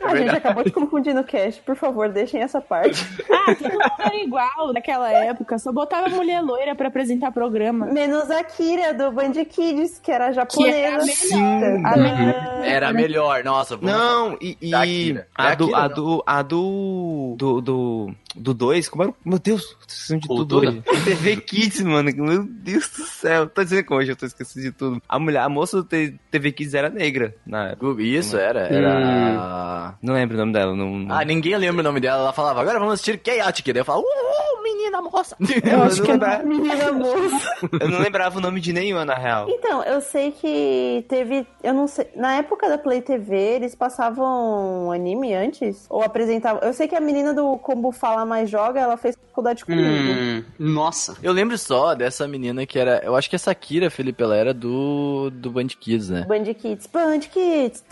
A 0.03 0.17
gente 0.17 0.35
acabou 0.35 0.65
de 0.65 0.73
confundir 0.73 1.15
no 1.15 1.23
cast. 1.23 1.61
Por 1.63 1.77
favor, 1.77 2.09
deixem 2.09 2.41
essa 2.43 2.61
parte. 2.61 3.05
Ah, 3.49 3.55
todo 3.55 3.71
mundo 3.73 3.83
era 3.99 4.17
igual 4.17 4.73
naquela 4.75 5.11
época, 5.11 5.59
só 5.59 5.73
botava 5.73 6.09
mulher 6.11 6.43
loira 6.43 6.75
pra 6.75 6.89
apresentar 6.89 7.31
programa. 7.33 7.87
Menos 7.87 8.31
a 8.31 8.43
Kira 8.45 8.93
do 8.93 9.11
Band 9.11 9.33
Kids, 9.49 9.99
que 9.99 10.11
era 10.13 10.33
japonesa. 10.33 11.01
Sim. 11.07 11.83
A 11.85 11.97
melhor. 11.97 12.65
Era 12.65 12.93
melhor, 12.93 13.43
nossa. 13.45 13.77
vamos- 13.77 13.91
Não, 13.91 14.37
e, 14.41 14.57
e 14.61 14.75
a, 15.35 15.55
do, 15.55 15.75
a 15.75 15.89
não. 15.89 15.95
do. 15.95 16.23
A 16.27 16.43
do. 16.43 17.35
Do. 17.39 17.61
Do. 17.63 18.15
Do 18.35 18.55
2, 18.55 18.89
como 18.91 19.03
era? 19.05 19.13
o- 19.13 19.28
Meu 19.29 19.39
Deus, 19.39 19.63
tô 19.65 19.77
esquecendo 19.89 20.21
de 20.23 20.29
tudo 20.29 20.59
hoje. 20.61 20.83
TV 21.05 21.37
Kids, 21.37 21.83
mano. 21.83 22.11
Meu 22.17 22.45
Deus 22.45 22.89
do 22.89 23.05
céu. 23.05 23.47
Tô 23.47 23.63
dizendo 23.63 23.85
que 23.85 23.93
hoje 23.93 24.13
eu 24.13 24.17
tô 24.17 24.25
esquecendo 24.27 24.65
de 24.67 24.73
tudo. 24.73 25.03
A 25.09 25.19
mulher, 25.19 25.41
a 25.43 25.49
moça 25.49 25.83
do 25.83 25.85
TV 25.85 26.53
Kids 26.53 26.73
era 26.75 26.89
negra 26.89 27.35
na 27.47 27.69
época. 27.71 28.03
Isso, 28.03 28.37
era. 28.37 28.61
Era. 28.61 29.99
Não 30.03 30.15
lembro 30.15 30.37
o 30.37 30.41
nome 30.41 30.53
dela. 30.53 30.75
Não, 30.75 30.99
não- 30.99 31.15
Ah, 31.15 31.25
ninguém 31.25 31.57
lembra 31.57 31.81
o 31.81 31.85
nome 31.85 32.01
dela. 32.01 32.23
Ela 32.23 32.33
falava, 32.33 32.61
agora 32.61 32.79
vamos 32.79 32.95
assistir 32.95 33.21
Chaotic. 33.25 33.67
Daí 33.67 33.81
eu 33.81 33.85
falava, 33.85 34.05
uh, 34.05 34.48
menina 34.69 35.03
moça. 35.03 35.37
eu, 35.41 35.83
acho 35.83 36.03
que 36.03 36.11
é 36.11 36.43
Menina 36.43 36.93
moça. 36.93 37.51
eu 37.81 37.89
não 37.89 38.01
lembrava 38.01 38.39
o 38.39 38.41
nome 38.41 38.61
de 38.61 38.73
nenhuma, 38.73 39.05
na 39.05 39.15
real. 39.15 39.49
Então, 39.49 39.83
eu 39.83 40.01
sei 40.01 40.33
que 40.33 41.05
teve. 41.09 41.47
Eu 41.63 41.75
não 41.75 41.87
sei. 41.87 42.09
Na 42.15 42.35
época 42.37 42.69
da 42.69 42.79
Play 42.79 43.03
TV, 43.03 43.37
eles 43.37 43.75
passavam 43.75 44.91
anime 44.93 45.35
antes? 45.35 45.87
Ou 45.89 46.03
apresentavam. 46.03 46.63
Eu 46.63 46.73
sei 46.73 46.89
que 46.89 46.95
a 46.95 47.01
menina 47.01 47.33
do 47.33 47.57
Combo 47.59 47.93
Fala 47.93 48.25
Mais 48.25 48.51
Joga, 48.51 48.81
ela 48.81 48.97
fez 48.97 49.17
faculdade 49.17 49.65
comigo. 49.65 49.89
Hum, 49.89 50.45
nossa. 50.59 51.17
Eu 51.23 51.33
lembro 51.33 51.57
só 51.57 51.95
dessa 51.95 52.27
menina 52.27 52.67
que 52.67 52.79
era. 52.79 53.01
Eu 53.05 53.17
acho 53.17 53.31
que 53.31 53.37
essa 53.37 53.55
Kira, 53.55 53.91
Felipe, 53.91 54.23
ela 54.23 54.37
era 54.37 54.53
do, 54.53 55.31
do 55.31 55.51
Band 55.51 55.69
Kids, 55.69 56.09
né? 56.09 56.25
Band 56.27 56.45
Kids, 56.55 56.87
Band 56.87 57.21
Kids. 57.21 57.85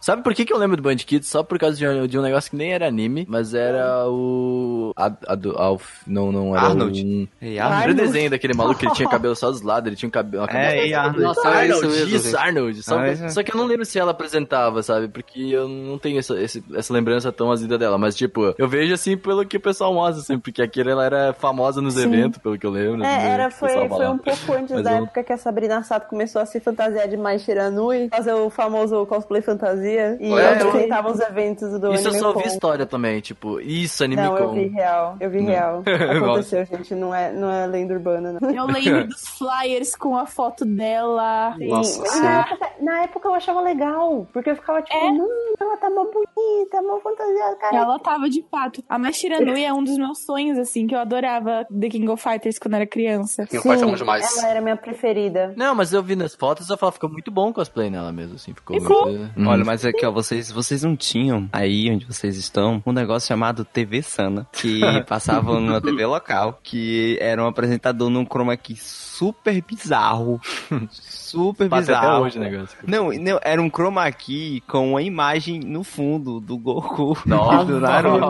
Sabe 0.00 0.22
por 0.22 0.34
que, 0.34 0.44
que 0.44 0.52
eu 0.52 0.58
lembro 0.58 0.76
do 0.76 0.82
Band 0.82 0.96
Kids? 0.96 1.28
Só 1.28 1.42
por 1.42 1.58
causa 1.58 1.76
de 1.76 1.86
um, 1.86 2.06
de 2.06 2.18
um 2.18 2.22
negócio 2.22 2.50
que 2.50 2.56
nem 2.56 2.72
era 2.72 2.86
anime, 2.86 3.26
mas 3.28 3.54
era 3.54 4.08
o. 4.08 4.92
A, 4.96 5.10
a 5.26 5.34
do, 5.34 5.56
Alf. 5.58 6.02
Não, 6.06 6.30
não 6.30 6.56
era. 6.56 6.66
Arnold. 6.68 7.04
Um, 7.04 7.28
Era 7.40 7.64
Arnold. 7.66 7.90
o 8.00 8.04
desenho 8.04 8.30
daquele 8.30 8.54
maluco 8.54 8.78
que 8.78 8.86
ele 8.86 8.94
tinha 8.94 9.08
cabelo 9.10 9.34
só 9.34 9.50
dos 9.50 9.62
lados, 9.62 9.86
ele 9.88 9.96
tinha 9.96 10.06
um 10.08 10.10
cabelo. 10.12 10.44
Uma 10.44 10.52
É, 10.52 10.92
Arnold. 10.94 11.20
Nossa, 11.22 11.40
é 11.48 11.66
isso 11.66 11.76
Arnold, 11.78 11.86
mesmo. 11.98 12.16
isso, 12.16 12.24
gente. 12.26 12.36
Arnold. 12.36 12.82
Só, 12.82 12.98
Ah, 12.98 13.28
só 13.30 13.42
que 13.42 13.52
eu 13.52 13.56
não 13.56 13.64
lembro 13.66 13.84
se 13.84 13.98
ela 13.98 14.10
apresentava, 14.12 14.82
sabe? 14.82 15.08
Porque 15.08 15.40
eu 15.40 15.68
não 15.68 15.98
tenho 15.98 16.18
essa, 16.18 16.40
esse- 16.40 16.62
essa 16.74 16.92
lembrança 16.92 17.32
tão 17.32 17.50
azida 17.50 17.76
dela. 17.76 17.98
Mas, 17.98 18.14
tipo, 18.14 18.54
eu 18.56 18.68
vejo 18.68 18.94
assim 18.94 19.16
pelo 19.16 19.44
que 19.44 19.56
o 19.56 19.60
pessoal 19.60 19.92
mostra, 19.92 20.20
assim, 20.22 20.38
porque 20.38 20.62
aquela 20.62 20.90
ela 20.92 21.04
era 21.04 21.32
famosa 21.32 21.80
nos 21.80 21.94
Sim. 21.94 22.04
eventos, 22.04 22.38
pelo 22.38 22.56
que 22.58 22.66
eu 22.66 22.70
lembro. 22.70 22.98
né, 22.98 23.06
É, 23.24 23.28
era, 23.30 23.48
que 23.48 23.54
o 23.54 23.58
foi, 23.58 23.70
foi 23.88 24.06
um 24.08 24.18
pouco 24.18 24.52
antes 24.52 24.70
Mas 24.74 24.84
da 24.84 24.92
eu- 24.92 25.02
época 25.04 25.24
que 25.24 25.32
a 25.32 25.36
Sabrina 25.38 25.82
Sato 25.82 26.08
começou 26.08 26.40
a 26.40 26.46
se 26.46 26.60
fantasiar 26.60 27.08
de 27.08 27.16
mais 27.16 27.42
Shiranui, 27.42 28.08
fazer 28.10 28.34
o 28.34 28.48
famoso 28.50 29.04
cosplay 29.06 29.42
fantasia. 29.42 29.85
Fazia 29.86 30.16
e 30.20 30.26
É, 30.26 30.28
eu 30.32 30.38
eu- 30.38 30.68
apresentava 30.68 31.10
os 31.10 31.20
eventos 31.20 31.80
do 31.80 31.94
Isso 31.94 32.04
eu 32.04 32.10
Anime 32.10 32.18
só 32.20 32.32
vi 32.32 32.42
Con. 32.42 32.48
história 32.48 32.86
também, 32.86 33.20
tipo, 33.20 33.60
isso, 33.60 34.02
anime 34.04 34.22
Não, 34.22 34.36
eu 34.38 34.52
vi 34.52 34.66
real. 34.68 35.16
Eu 35.20 35.30
vi 35.30 35.40
Não. 35.40 35.46
real. 35.46 35.82
Aconteceu, 36.16 36.64
gente. 36.66 36.94
Não 36.94 37.14
é, 37.14 37.32
não 37.32 37.50
é 37.50 37.66
lenda 37.66 37.94
urbana, 37.94 38.38
não. 38.40 38.50
Eu 38.50 38.66
lembro 38.66 39.06
dos 39.08 39.26
flyers 39.38 39.94
com 39.94 40.16
a 40.16 40.26
foto 40.26 40.64
dela. 40.64 41.54
Sim. 41.58 41.68
Nossa 41.68 42.02
na, 42.02 42.08
Senhora. 42.08 42.40
época, 42.50 42.70
na 42.80 43.02
época 43.02 43.28
eu 43.28 43.34
achava 43.34 43.60
legal, 43.60 44.26
porque 44.32 44.50
eu 44.50 44.56
ficava 44.56 44.82
tipo, 44.82 44.96
É. 44.96 45.10
hum, 45.10 45.54
ela 45.60 45.76
tá 45.76 45.88
mó 45.90 46.04
bonita, 46.04 46.82
mó 46.82 46.98
fantasiosa, 47.00 47.56
cara. 47.56 47.76
Ela 47.76 47.98
tava 47.98 48.28
de 48.28 48.44
fato. 48.50 48.82
A 48.88 48.98
Mashira 48.98 49.40
Nui 49.40 49.64
é 49.64 49.72
um 49.72 49.82
dos 49.84 49.96
meus 49.96 50.24
sonhos, 50.24 50.58
assim, 50.58 50.86
que 50.86 50.94
eu 50.94 50.98
adorava 50.98 51.66
The 51.78 51.88
King 51.88 52.08
of 52.08 52.22
Fighters 52.22 52.58
quando 52.58 52.74
era 52.74 52.86
criança. 52.86 53.46
Meu 53.52 53.62
pai 53.62 53.78
chamou 53.78 53.94
demais. 53.96 54.36
ela 54.38 54.48
era 54.48 54.60
minha 54.60 54.76
preferida. 54.76 55.54
Não, 55.56 55.74
mas 55.74 55.92
eu 55.92 56.02
vi 56.02 56.16
nas 56.16 56.34
fotos 56.34 56.68
e 56.68 56.72
ela 56.72 56.92
ficou 56.92 57.10
muito 57.10 57.30
bom 57.30 57.50
o 57.50 57.52
cosplay 57.54 57.90
nela 57.90 58.12
mesmo, 58.12 58.36
assim. 58.36 58.54
Ficou 58.54 58.76
muito. 58.76 58.92
Uhum. 59.36 59.48
Olha, 59.48 59.64
mas 59.64 59.75
aqui, 59.84 60.04
ó, 60.06 60.10
vocês, 60.10 60.50
vocês 60.50 60.82
não 60.82 60.96
tinham 60.96 61.48
aí 61.52 61.90
onde 61.90 62.06
vocês 62.06 62.36
estão 62.36 62.82
um 62.86 62.92
negócio 62.92 63.28
chamado 63.28 63.64
TV 63.64 64.02
Sana, 64.02 64.46
que 64.52 64.80
passava 65.06 65.60
numa 65.60 65.80
TV 65.80 66.06
local, 66.06 66.58
que 66.62 67.18
era 67.20 67.42
um 67.42 67.46
apresentador 67.46 68.08
num 68.08 68.24
chroma 68.24 68.56
key 68.56 68.76
super 69.18 69.62
bizarro. 69.62 70.40
Super 70.90 71.66
até 71.66 71.78
bizarro. 71.80 72.24
hoje 72.24 72.38
o 72.38 72.40
negócio. 72.40 72.78
Não, 72.86 73.10
não, 73.12 73.38
era 73.42 73.60
um 73.60 73.68
chroma 73.68 74.10
key 74.12 74.62
com 74.66 74.92
uma 74.92 75.02
imagem 75.02 75.58
no 75.58 75.82
fundo 75.82 76.40
do 76.40 76.56
Goku. 76.56 77.18
Nossa. 77.26 77.64
do 77.66 77.80
Naruto. 77.80 78.26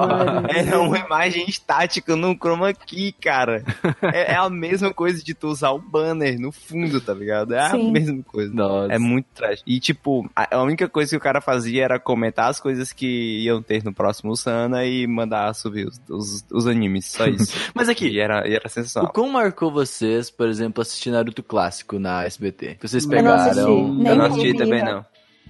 Era 0.48 0.80
uma 0.80 0.98
imagem 0.98 1.44
estática 1.46 2.16
no 2.16 2.34
chroma 2.34 2.72
key, 2.72 3.12
cara. 3.12 3.62
É, 4.02 4.32
é 4.32 4.36
a 4.36 4.48
mesma 4.48 4.92
coisa 4.92 5.22
de 5.22 5.34
tu 5.34 5.48
usar 5.48 5.70
o 5.70 5.78
banner 5.78 6.40
no 6.40 6.50
fundo, 6.50 7.00
tá 7.00 7.12
ligado? 7.12 7.54
É 7.54 7.68
Sim. 7.70 7.88
a 7.88 7.92
mesma 7.92 8.22
coisa. 8.22 8.52
Nossa. 8.52 8.92
É 8.92 8.98
muito 8.98 9.26
trash. 9.34 9.62
E, 9.66 9.78
tipo, 9.78 10.28
a 10.34 10.46
a 10.50 10.62
única 10.62 10.88
coisa 10.88 11.10
que 11.10 11.16
o 11.16 11.20
cara 11.20 11.40
fazia 11.40 11.84
era 11.84 11.98
comentar 11.98 12.48
as 12.48 12.60
coisas 12.60 12.92
que 12.92 13.42
iam 13.42 13.62
ter 13.62 13.84
no 13.84 13.92
próximo 13.92 14.36
Sana 14.36 14.84
e 14.84 15.06
mandar 15.06 15.52
subir 15.54 15.86
os, 15.86 16.00
os, 16.08 16.44
os 16.50 16.66
animes. 16.66 17.06
Só 17.06 17.26
isso. 17.26 17.70
Mas 17.74 17.88
aqui, 17.88 18.08
e 18.08 18.18
era, 18.18 18.46
e 18.48 18.54
era 18.54 18.66
o 18.66 18.70
sensacional. 18.70 19.12
quão 19.12 19.28
marcou 19.28 19.70
vocês, 19.70 20.30
por 20.30 20.48
exemplo, 20.48 20.75
assistir 20.82 21.10
Naruto 21.10 21.42
clássico 21.42 21.98
na 21.98 22.24
SBT? 22.24 22.78
Vocês 22.80 23.04
Eu 23.04 23.22
não 23.22 23.34
assisti. 23.34 23.54
pegaram. 23.54 23.78
Eu 23.78 23.88
não 23.94 24.14
eu 24.14 24.22
assisti 24.32 24.54
também, 24.54 24.84
não. 24.84 25.04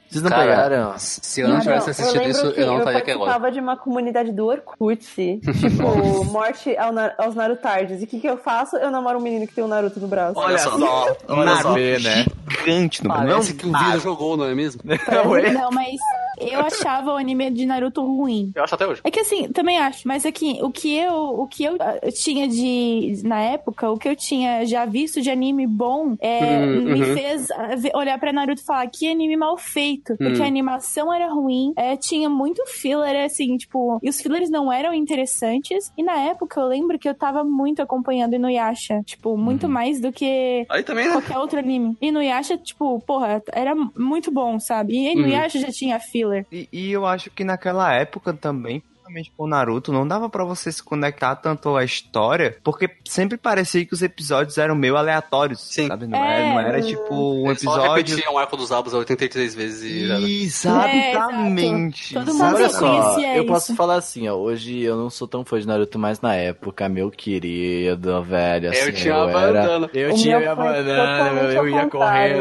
Vocês 0.08 0.22
não 0.22 0.30
Cara, 0.30 0.42
pegaram? 0.44 0.94
Se 0.98 1.40
eu 1.40 1.48
não 1.48 1.58
tivesse 1.58 1.90
assistido 1.90 2.18
lembro 2.22 2.30
isso, 2.30 2.52
que 2.52 2.60
eu 2.60 2.66
não 2.68 2.78
estaria 2.78 2.98
aqui 3.00 3.10
agora. 3.10 3.24
participava 3.26 3.52
de 3.52 3.60
uma 3.60 3.76
comunidade 3.76 4.32
do 4.32 4.46
Orkut, 4.46 5.04
tipo, 5.60 6.24
morte 6.26 6.76
ao 6.76 6.92
Na- 6.92 7.12
aos 7.18 7.34
Narutards. 7.34 8.00
E 8.00 8.04
o 8.04 8.06
que 8.06 8.20
que 8.20 8.28
eu 8.28 8.36
faço? 8.36 8.76
Eu 8.76 8.92
namoro 8.92 9.18
um 9.18 9.20
menino 9.20 9.48
que 9.48 9.54
tem 9.54 9.64
um 9.64 9.68
Naruto 9.68 9.98
no 9.98 10.06
braço. 10.06 10.38
Olha 10.38 10.58
só. 10.58 11.16
Olha 11.28 11.56
só, 11.56 11.74
né? 11.74 12.24
Gigante 12.48 13.02
no 13.02 13.10
Parece 13.10 13.50
não, 13.52 13.58
que 13.58 13.66
o 13.66 13.72
Vira 13.76 13.98
jogou, 13.98 14.36
não 14.36 14.44
é 14.44 14.54
mesmo? 14.54 14.80
Não, 14.84 15.70
mas 15.72 15.96
eu 16.38 16.60
achava 16.60 17.12
o 17.12 17.16
anime 17.16 17.50
de 17.50 17.66
Naruto 17.66 18.02
ruim. 18.02 18.52
Eu 18.54 18.64
acho 18.64 18.74
até 18.74 18.86
hoje. 18.86 19.00
É 19.04 19.10
que 19.10 19.20
assim, 19.20 19.48
também 19.48 19.78
acho, 19.78 20.06
mas 20.06 20.24
aqui, 20.26 20.58
o 20.62 20.70
que 20.70 20.94
eu, 20.96 21.14
o 21.14 21.46
que 21.46 21.64
eu, 21.64 21.76
ah, 21.80 21.98
eu 22.02 22.12
tinha 22.12 22.46
de, 22.48 23.20
na 23.24 23.40
época, 23.40 23.90
o 23.90 23.98
que 23.98 24.08
eu 24.08 24.16
tinha 24.16 24.64
já 24.66 24.84
visto 24.84 25.20
de 25.20 25.30
anime 25.30 25.66
bom, 25.66 26.16
é, 26.20 26.56
Hum, 26.66 26.80
me 26.84 27.02
uhum. 27.02 27.14
fez 27.14 27.50
ah, 27.50 27.68
olhar 27.98 28.18
pra 28.18 28.32
Naruto 28.32 28.60
e 28.60 28.64
falar 28.64 28.86
que 28.88 29.10
anime 29.10 29.36
mal 29.36 29.56
feito, 29.56 30.16
porque 30.16 30.40
Hum. 30.40 30.44
a 30.44 30.46
animação 30.46 31.12
era 31.12 31.28
ruim, 31.28 31.72
é, 31.76 31.96
tinha 31.96 32.28
muito 32.28 32.64
filler, 32.66 33.24
assim, 33.24 33.56
tipo, 33.56 33.98
e 34.02 34.08
os 34.08 34.20
fillers 34.20 34.50
não 34.50 34.72
eram 34.72 34.92
interessantes, 34.94 35.92
e 35.96 36.02
na 36.02 36.16
época 36.18 36.60
eu 36.60 36.66
lembro 36.66 36.98
que 36.98 37.08
eu 37.08 37.14
tava 37.14 37.42
muito 37.44 37.82
acompanhando 37.82 38.34
Inuyasha, 38.34 39.02
tipo, 39.04 39.36
muito 39.36 39.68
mais 39.68 40.00
do 40.00 40.12
que 40.12 40.66
Aí 40.68 40.82
também, 40.82 41.06
né? 41.06 41.12
qualquer 41.12 41.38
outro 41.38 41.58
anime. 41.58 41.96
Inuyasha, 42.00 42.56
tipo, 42.56 43.00
porra, 43.00 43.42
era 43.52 43.74
muito 43.96 44.30
bom, 44.30 44.58
sabe? 44.58 44.94
E 44.94 45.12
Inuyasha 45.12 45.58
já 45.58 45.68
tinha 45.70 45.98
filler. 45.98 46.25
E, 46.50 46.68
e 46.72 46.92
eu 46.92 47.06
acho 47.06 47.30
que 47.30 47.44
naquela 47.44 47.92
época 47.94 48.32
também, 48.32 48.82
principalmente 49.06 49.32
com 49.36 49.44
o 49.44 49.46
Naruto, 49.48 49.92
não 49.92 50.06
dava 50.06 50.28
pra 50.28 50.44
você 50.44 50.70
se 50.72 50.82
conectar 50.82 51.36
tanto 51.36 51.76
à 51.76 51.84
história, 51.84 52.56
porque 52.62 52.90
sempre 53.04 53.36
parecia 53.38 53.84
que 53.84 53.94
os 53.94 54.02
episódios 54.02 54.58
eram 54.58 54.74
meio 54.74 54.96
aleatórios, 54.96 55.60
Sim. 55.62 55.88
sabe? 55.88 56.06
Não, 56.06 56.18
É. 56.22 56.40
era, 56.42 56.52
não 56.52 56.60
era 56.60 56.82
tipo 56.82 57.14
um 57.14 57.46
Eles 57.50 57.62
Só 57.62 57.72
episódio... 57.76 57.94
repetiam 58.14 58.34
o 58.34 58.38
arco 58.38 58.56
dos 58.56 58.72
abos 58.72 58.92
83 58.92 59.54
vezes 59.54 59.82
e... 59.90 60.10
era. 60.10 60.20
Exatamente. 60.20 62.16
É. 62.16 62.20
Todo 62.20 62.32
mundo 62.34 62.54
Olha 62.56 62.62
eu 62.64 62.70
só, 62.70 63.20
eu 63.20 63.42
isso. 63.42 63.46
posso 63.52 63.74
falar 63.76 63.96
assim, 63.96 64.28
ó. 64.28 64.34
Hoje 64.34 64.80
eu 64.82 64.96
não 64.96 65.10
sou 65.10 65.26
tão 65.26 65.44
fã 65.44 65.58
de 65.58 65.66
Naruto, 65.66 65.98
mas 65.98 66.20
na 66.20 66.34
época, 66.34 66.88
meu 66.88 67.10
querido, 67.10 68.22
velho. 68.22 68.70
Assim, 68.70 68.92
tinha 68.92 69.14
a 69.14 69.28
era- 69.28 69.32
bandana. 69.32 69.90
Eu 69.94 70.12
O 70.12 70.16
tinha 70.16 70.38
meu, 70.38 70.48
totalmente 70.56 71.54
eu 71.54 71.60
ao 71.60 71.68
ia 71.68 71.82
contrário. 71.84 71.90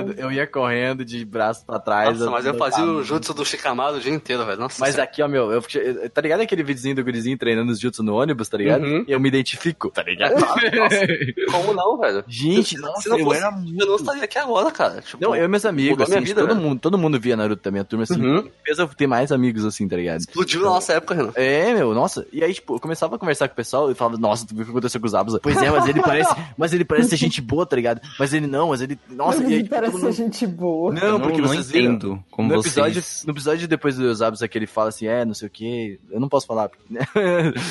correndo, 0.03 0.19
eu 0.19 0.31
ia 0.31 0.47
correndo 0.47 1.05
de 1.05 1.25
braço 1.25 1.65
pra 1.65 1.79
trás. 1.79 2.19
Nossa, 2.19 2.31
mas 2.31 2.45
eu 2.45 2.53
fazia 2.55 2.83
o 2.83 3.03
jutsu 3.03 3.33
do 3.33 3.45
Shikamaru 3.45 3.97
o 3.97 3.99
dia 3.99 4.13
inteiro, 4.13 4.45
velho. 4.45 4.59
Nossa 4.59 4.77
Mas 4.79 4.95
senhora. 4.95 5.09
aqui, 5.09 5.21
ó, 5.21 5.27
meu, 5.27 5.51
eu, 5.51 5.61
tá 6.09 6.21
ligado 6.21 6.41
aquele 6.41 6.54
videozinho 6.63 6.95
do 6.95 7.03
gurizinho 7.03 7.37
treinando 7.37 7.71
os 7.71 7.79
jutsu 7.79 8.03
no 8.03 8.15
ônibus, 8.15 8.47
tá 8.49 8.57
ligado? 8.57 8.83
Uhum. 8.85 9.05
E 9.07 9.11
eu 9.11 9.19
me 9.19 9.27
identifico, 9.29 9.89
tá 9.89 10.03
ligado? 10.03 10.35
Como 11.51 11.73
não, 11.73 11.97
velho? 11.97 12.23
Gente, 12.27 12.75
Se 12.75 12.81
nossa, 12.81 13.09
não 13.09 13.19
eu 13.19 13.25
fosse, 13.25 13.39
era 13.39 13.47
eu 13.79 13.85
não 13.87 13.95
estaria 13.95 14.23
aqui 14.23 14.37
agora, 14.37 14.71
cara. 14.71 15.01
Tipo, 15.01 15.21
Não, 15.23 15.35
eu 15.35 15.45
e 15.45 15.47
meus 15.47 15.65
amigos, 15.65 16.01
assim, 16.09 16.19
vida, 16.21 16.41
todo, 16.41 16.49
velho. 16.55 16.61
mundo, 16.61 16.79
todo 16.79 16.97
mundo 16.97 17.19
via 17.19 17.35
Naruto 17.35 17.63
da 17.63 17.71
minha 17.71 17.83
turma, 17.83 18.03
assim. 18.03 18.19
Uhum. 18.21 18.49
Fez 18.63 18.77
eu 18.79 18.87
ter 18.87 19.07
mais 19.07 19.31
amigos, 19.31 19.65
assim, 19.65 19.87
tá 19.87 19.95
ligado? 19.95 20.19
Explodiu 20.21 20.61
na 20.61 20.67
nossa 20.69 20.93
época, 20.93 21.15
Renan. 21.15 21.31
É, 21.35 21.73
meu, 21.73 21.93
nossa. 21.93 22.25
E 22.31 22.43
aí, 22.43 22.53
tipo, 22.53 22.75
eu 22.75 22.79
começava 22.79 23.15
a 23.15 23.19
conversar 23.19 23.47
com 23.47 23.53
o 23.53 23.55
pessoal 23.57 23.91
e 23.91 23.95
falava, 23.95 24.17
nossa, 24.17 24.45
tu 24.45 24.53
viu 24.53 24.63
o 24.63 24.65
que 24.65 24.71
aconteceu 24.71 24.99
com 24.99 25.07
os 25.07 25.15
Abusa? 25.15 25.39
Pois 25.41 25.57
é, 25.61 25.69
mas 25.69 25.87
ele 25.87 26.01
parece. 26.01 26.33
Mas 26.57 26.73
ele 26.73 26.85
parece 26.85 27.09
ser 27.09 27.17
gente 27.17 27.41
boa, 27.41 27.65
tá 27.65 27.75
ligado? 27.75 28.01
Mas 28.19 28.33
ele 28.33 28.47
não, 28.47 28.69
mas 28.69 28.81
ele. 28.81 28.97
Nossa, 29.09 29.43
e 29.43 29.53
aí, 29.55 29.63
tipo, 29.63 29.75
Parece 29.75 29.93
ser 29.97 30.03
mundo- 30.03 30.13
gente 30.13 30.47
boa. 30.47 30.93
Não, 30.93 31.01
Eu 31.01 31.19
porque 31.19 31.41
não 31.41 31.47
vocês 31.49 31.69
viram. 31.69 31.93
entendo 31.93 32.23
como 32.31 32.49
No 32.49 32.55
vocês... 32.61 32.75
episódio, 32.77 33.03
no 33.25 33.33
episódio 33.33 33.67
depois 33.67 33.97
dos 33.97 34.21
Abusa 34.21 34.47
que 34.47 34.57
ele 34.57 34.65
fala 34.67 34.89
assim, 34.89 35.05
é, 35.07 35.25
não 35.25 35.33
sei 35.33 35.47
o 35.47 35.51
que. 35.51 35.99
Eu 36.09 36.19
não 36.19 36.29
posso 36.29 36.44
falar. 36.45 36.69
porque- 36.69 36.95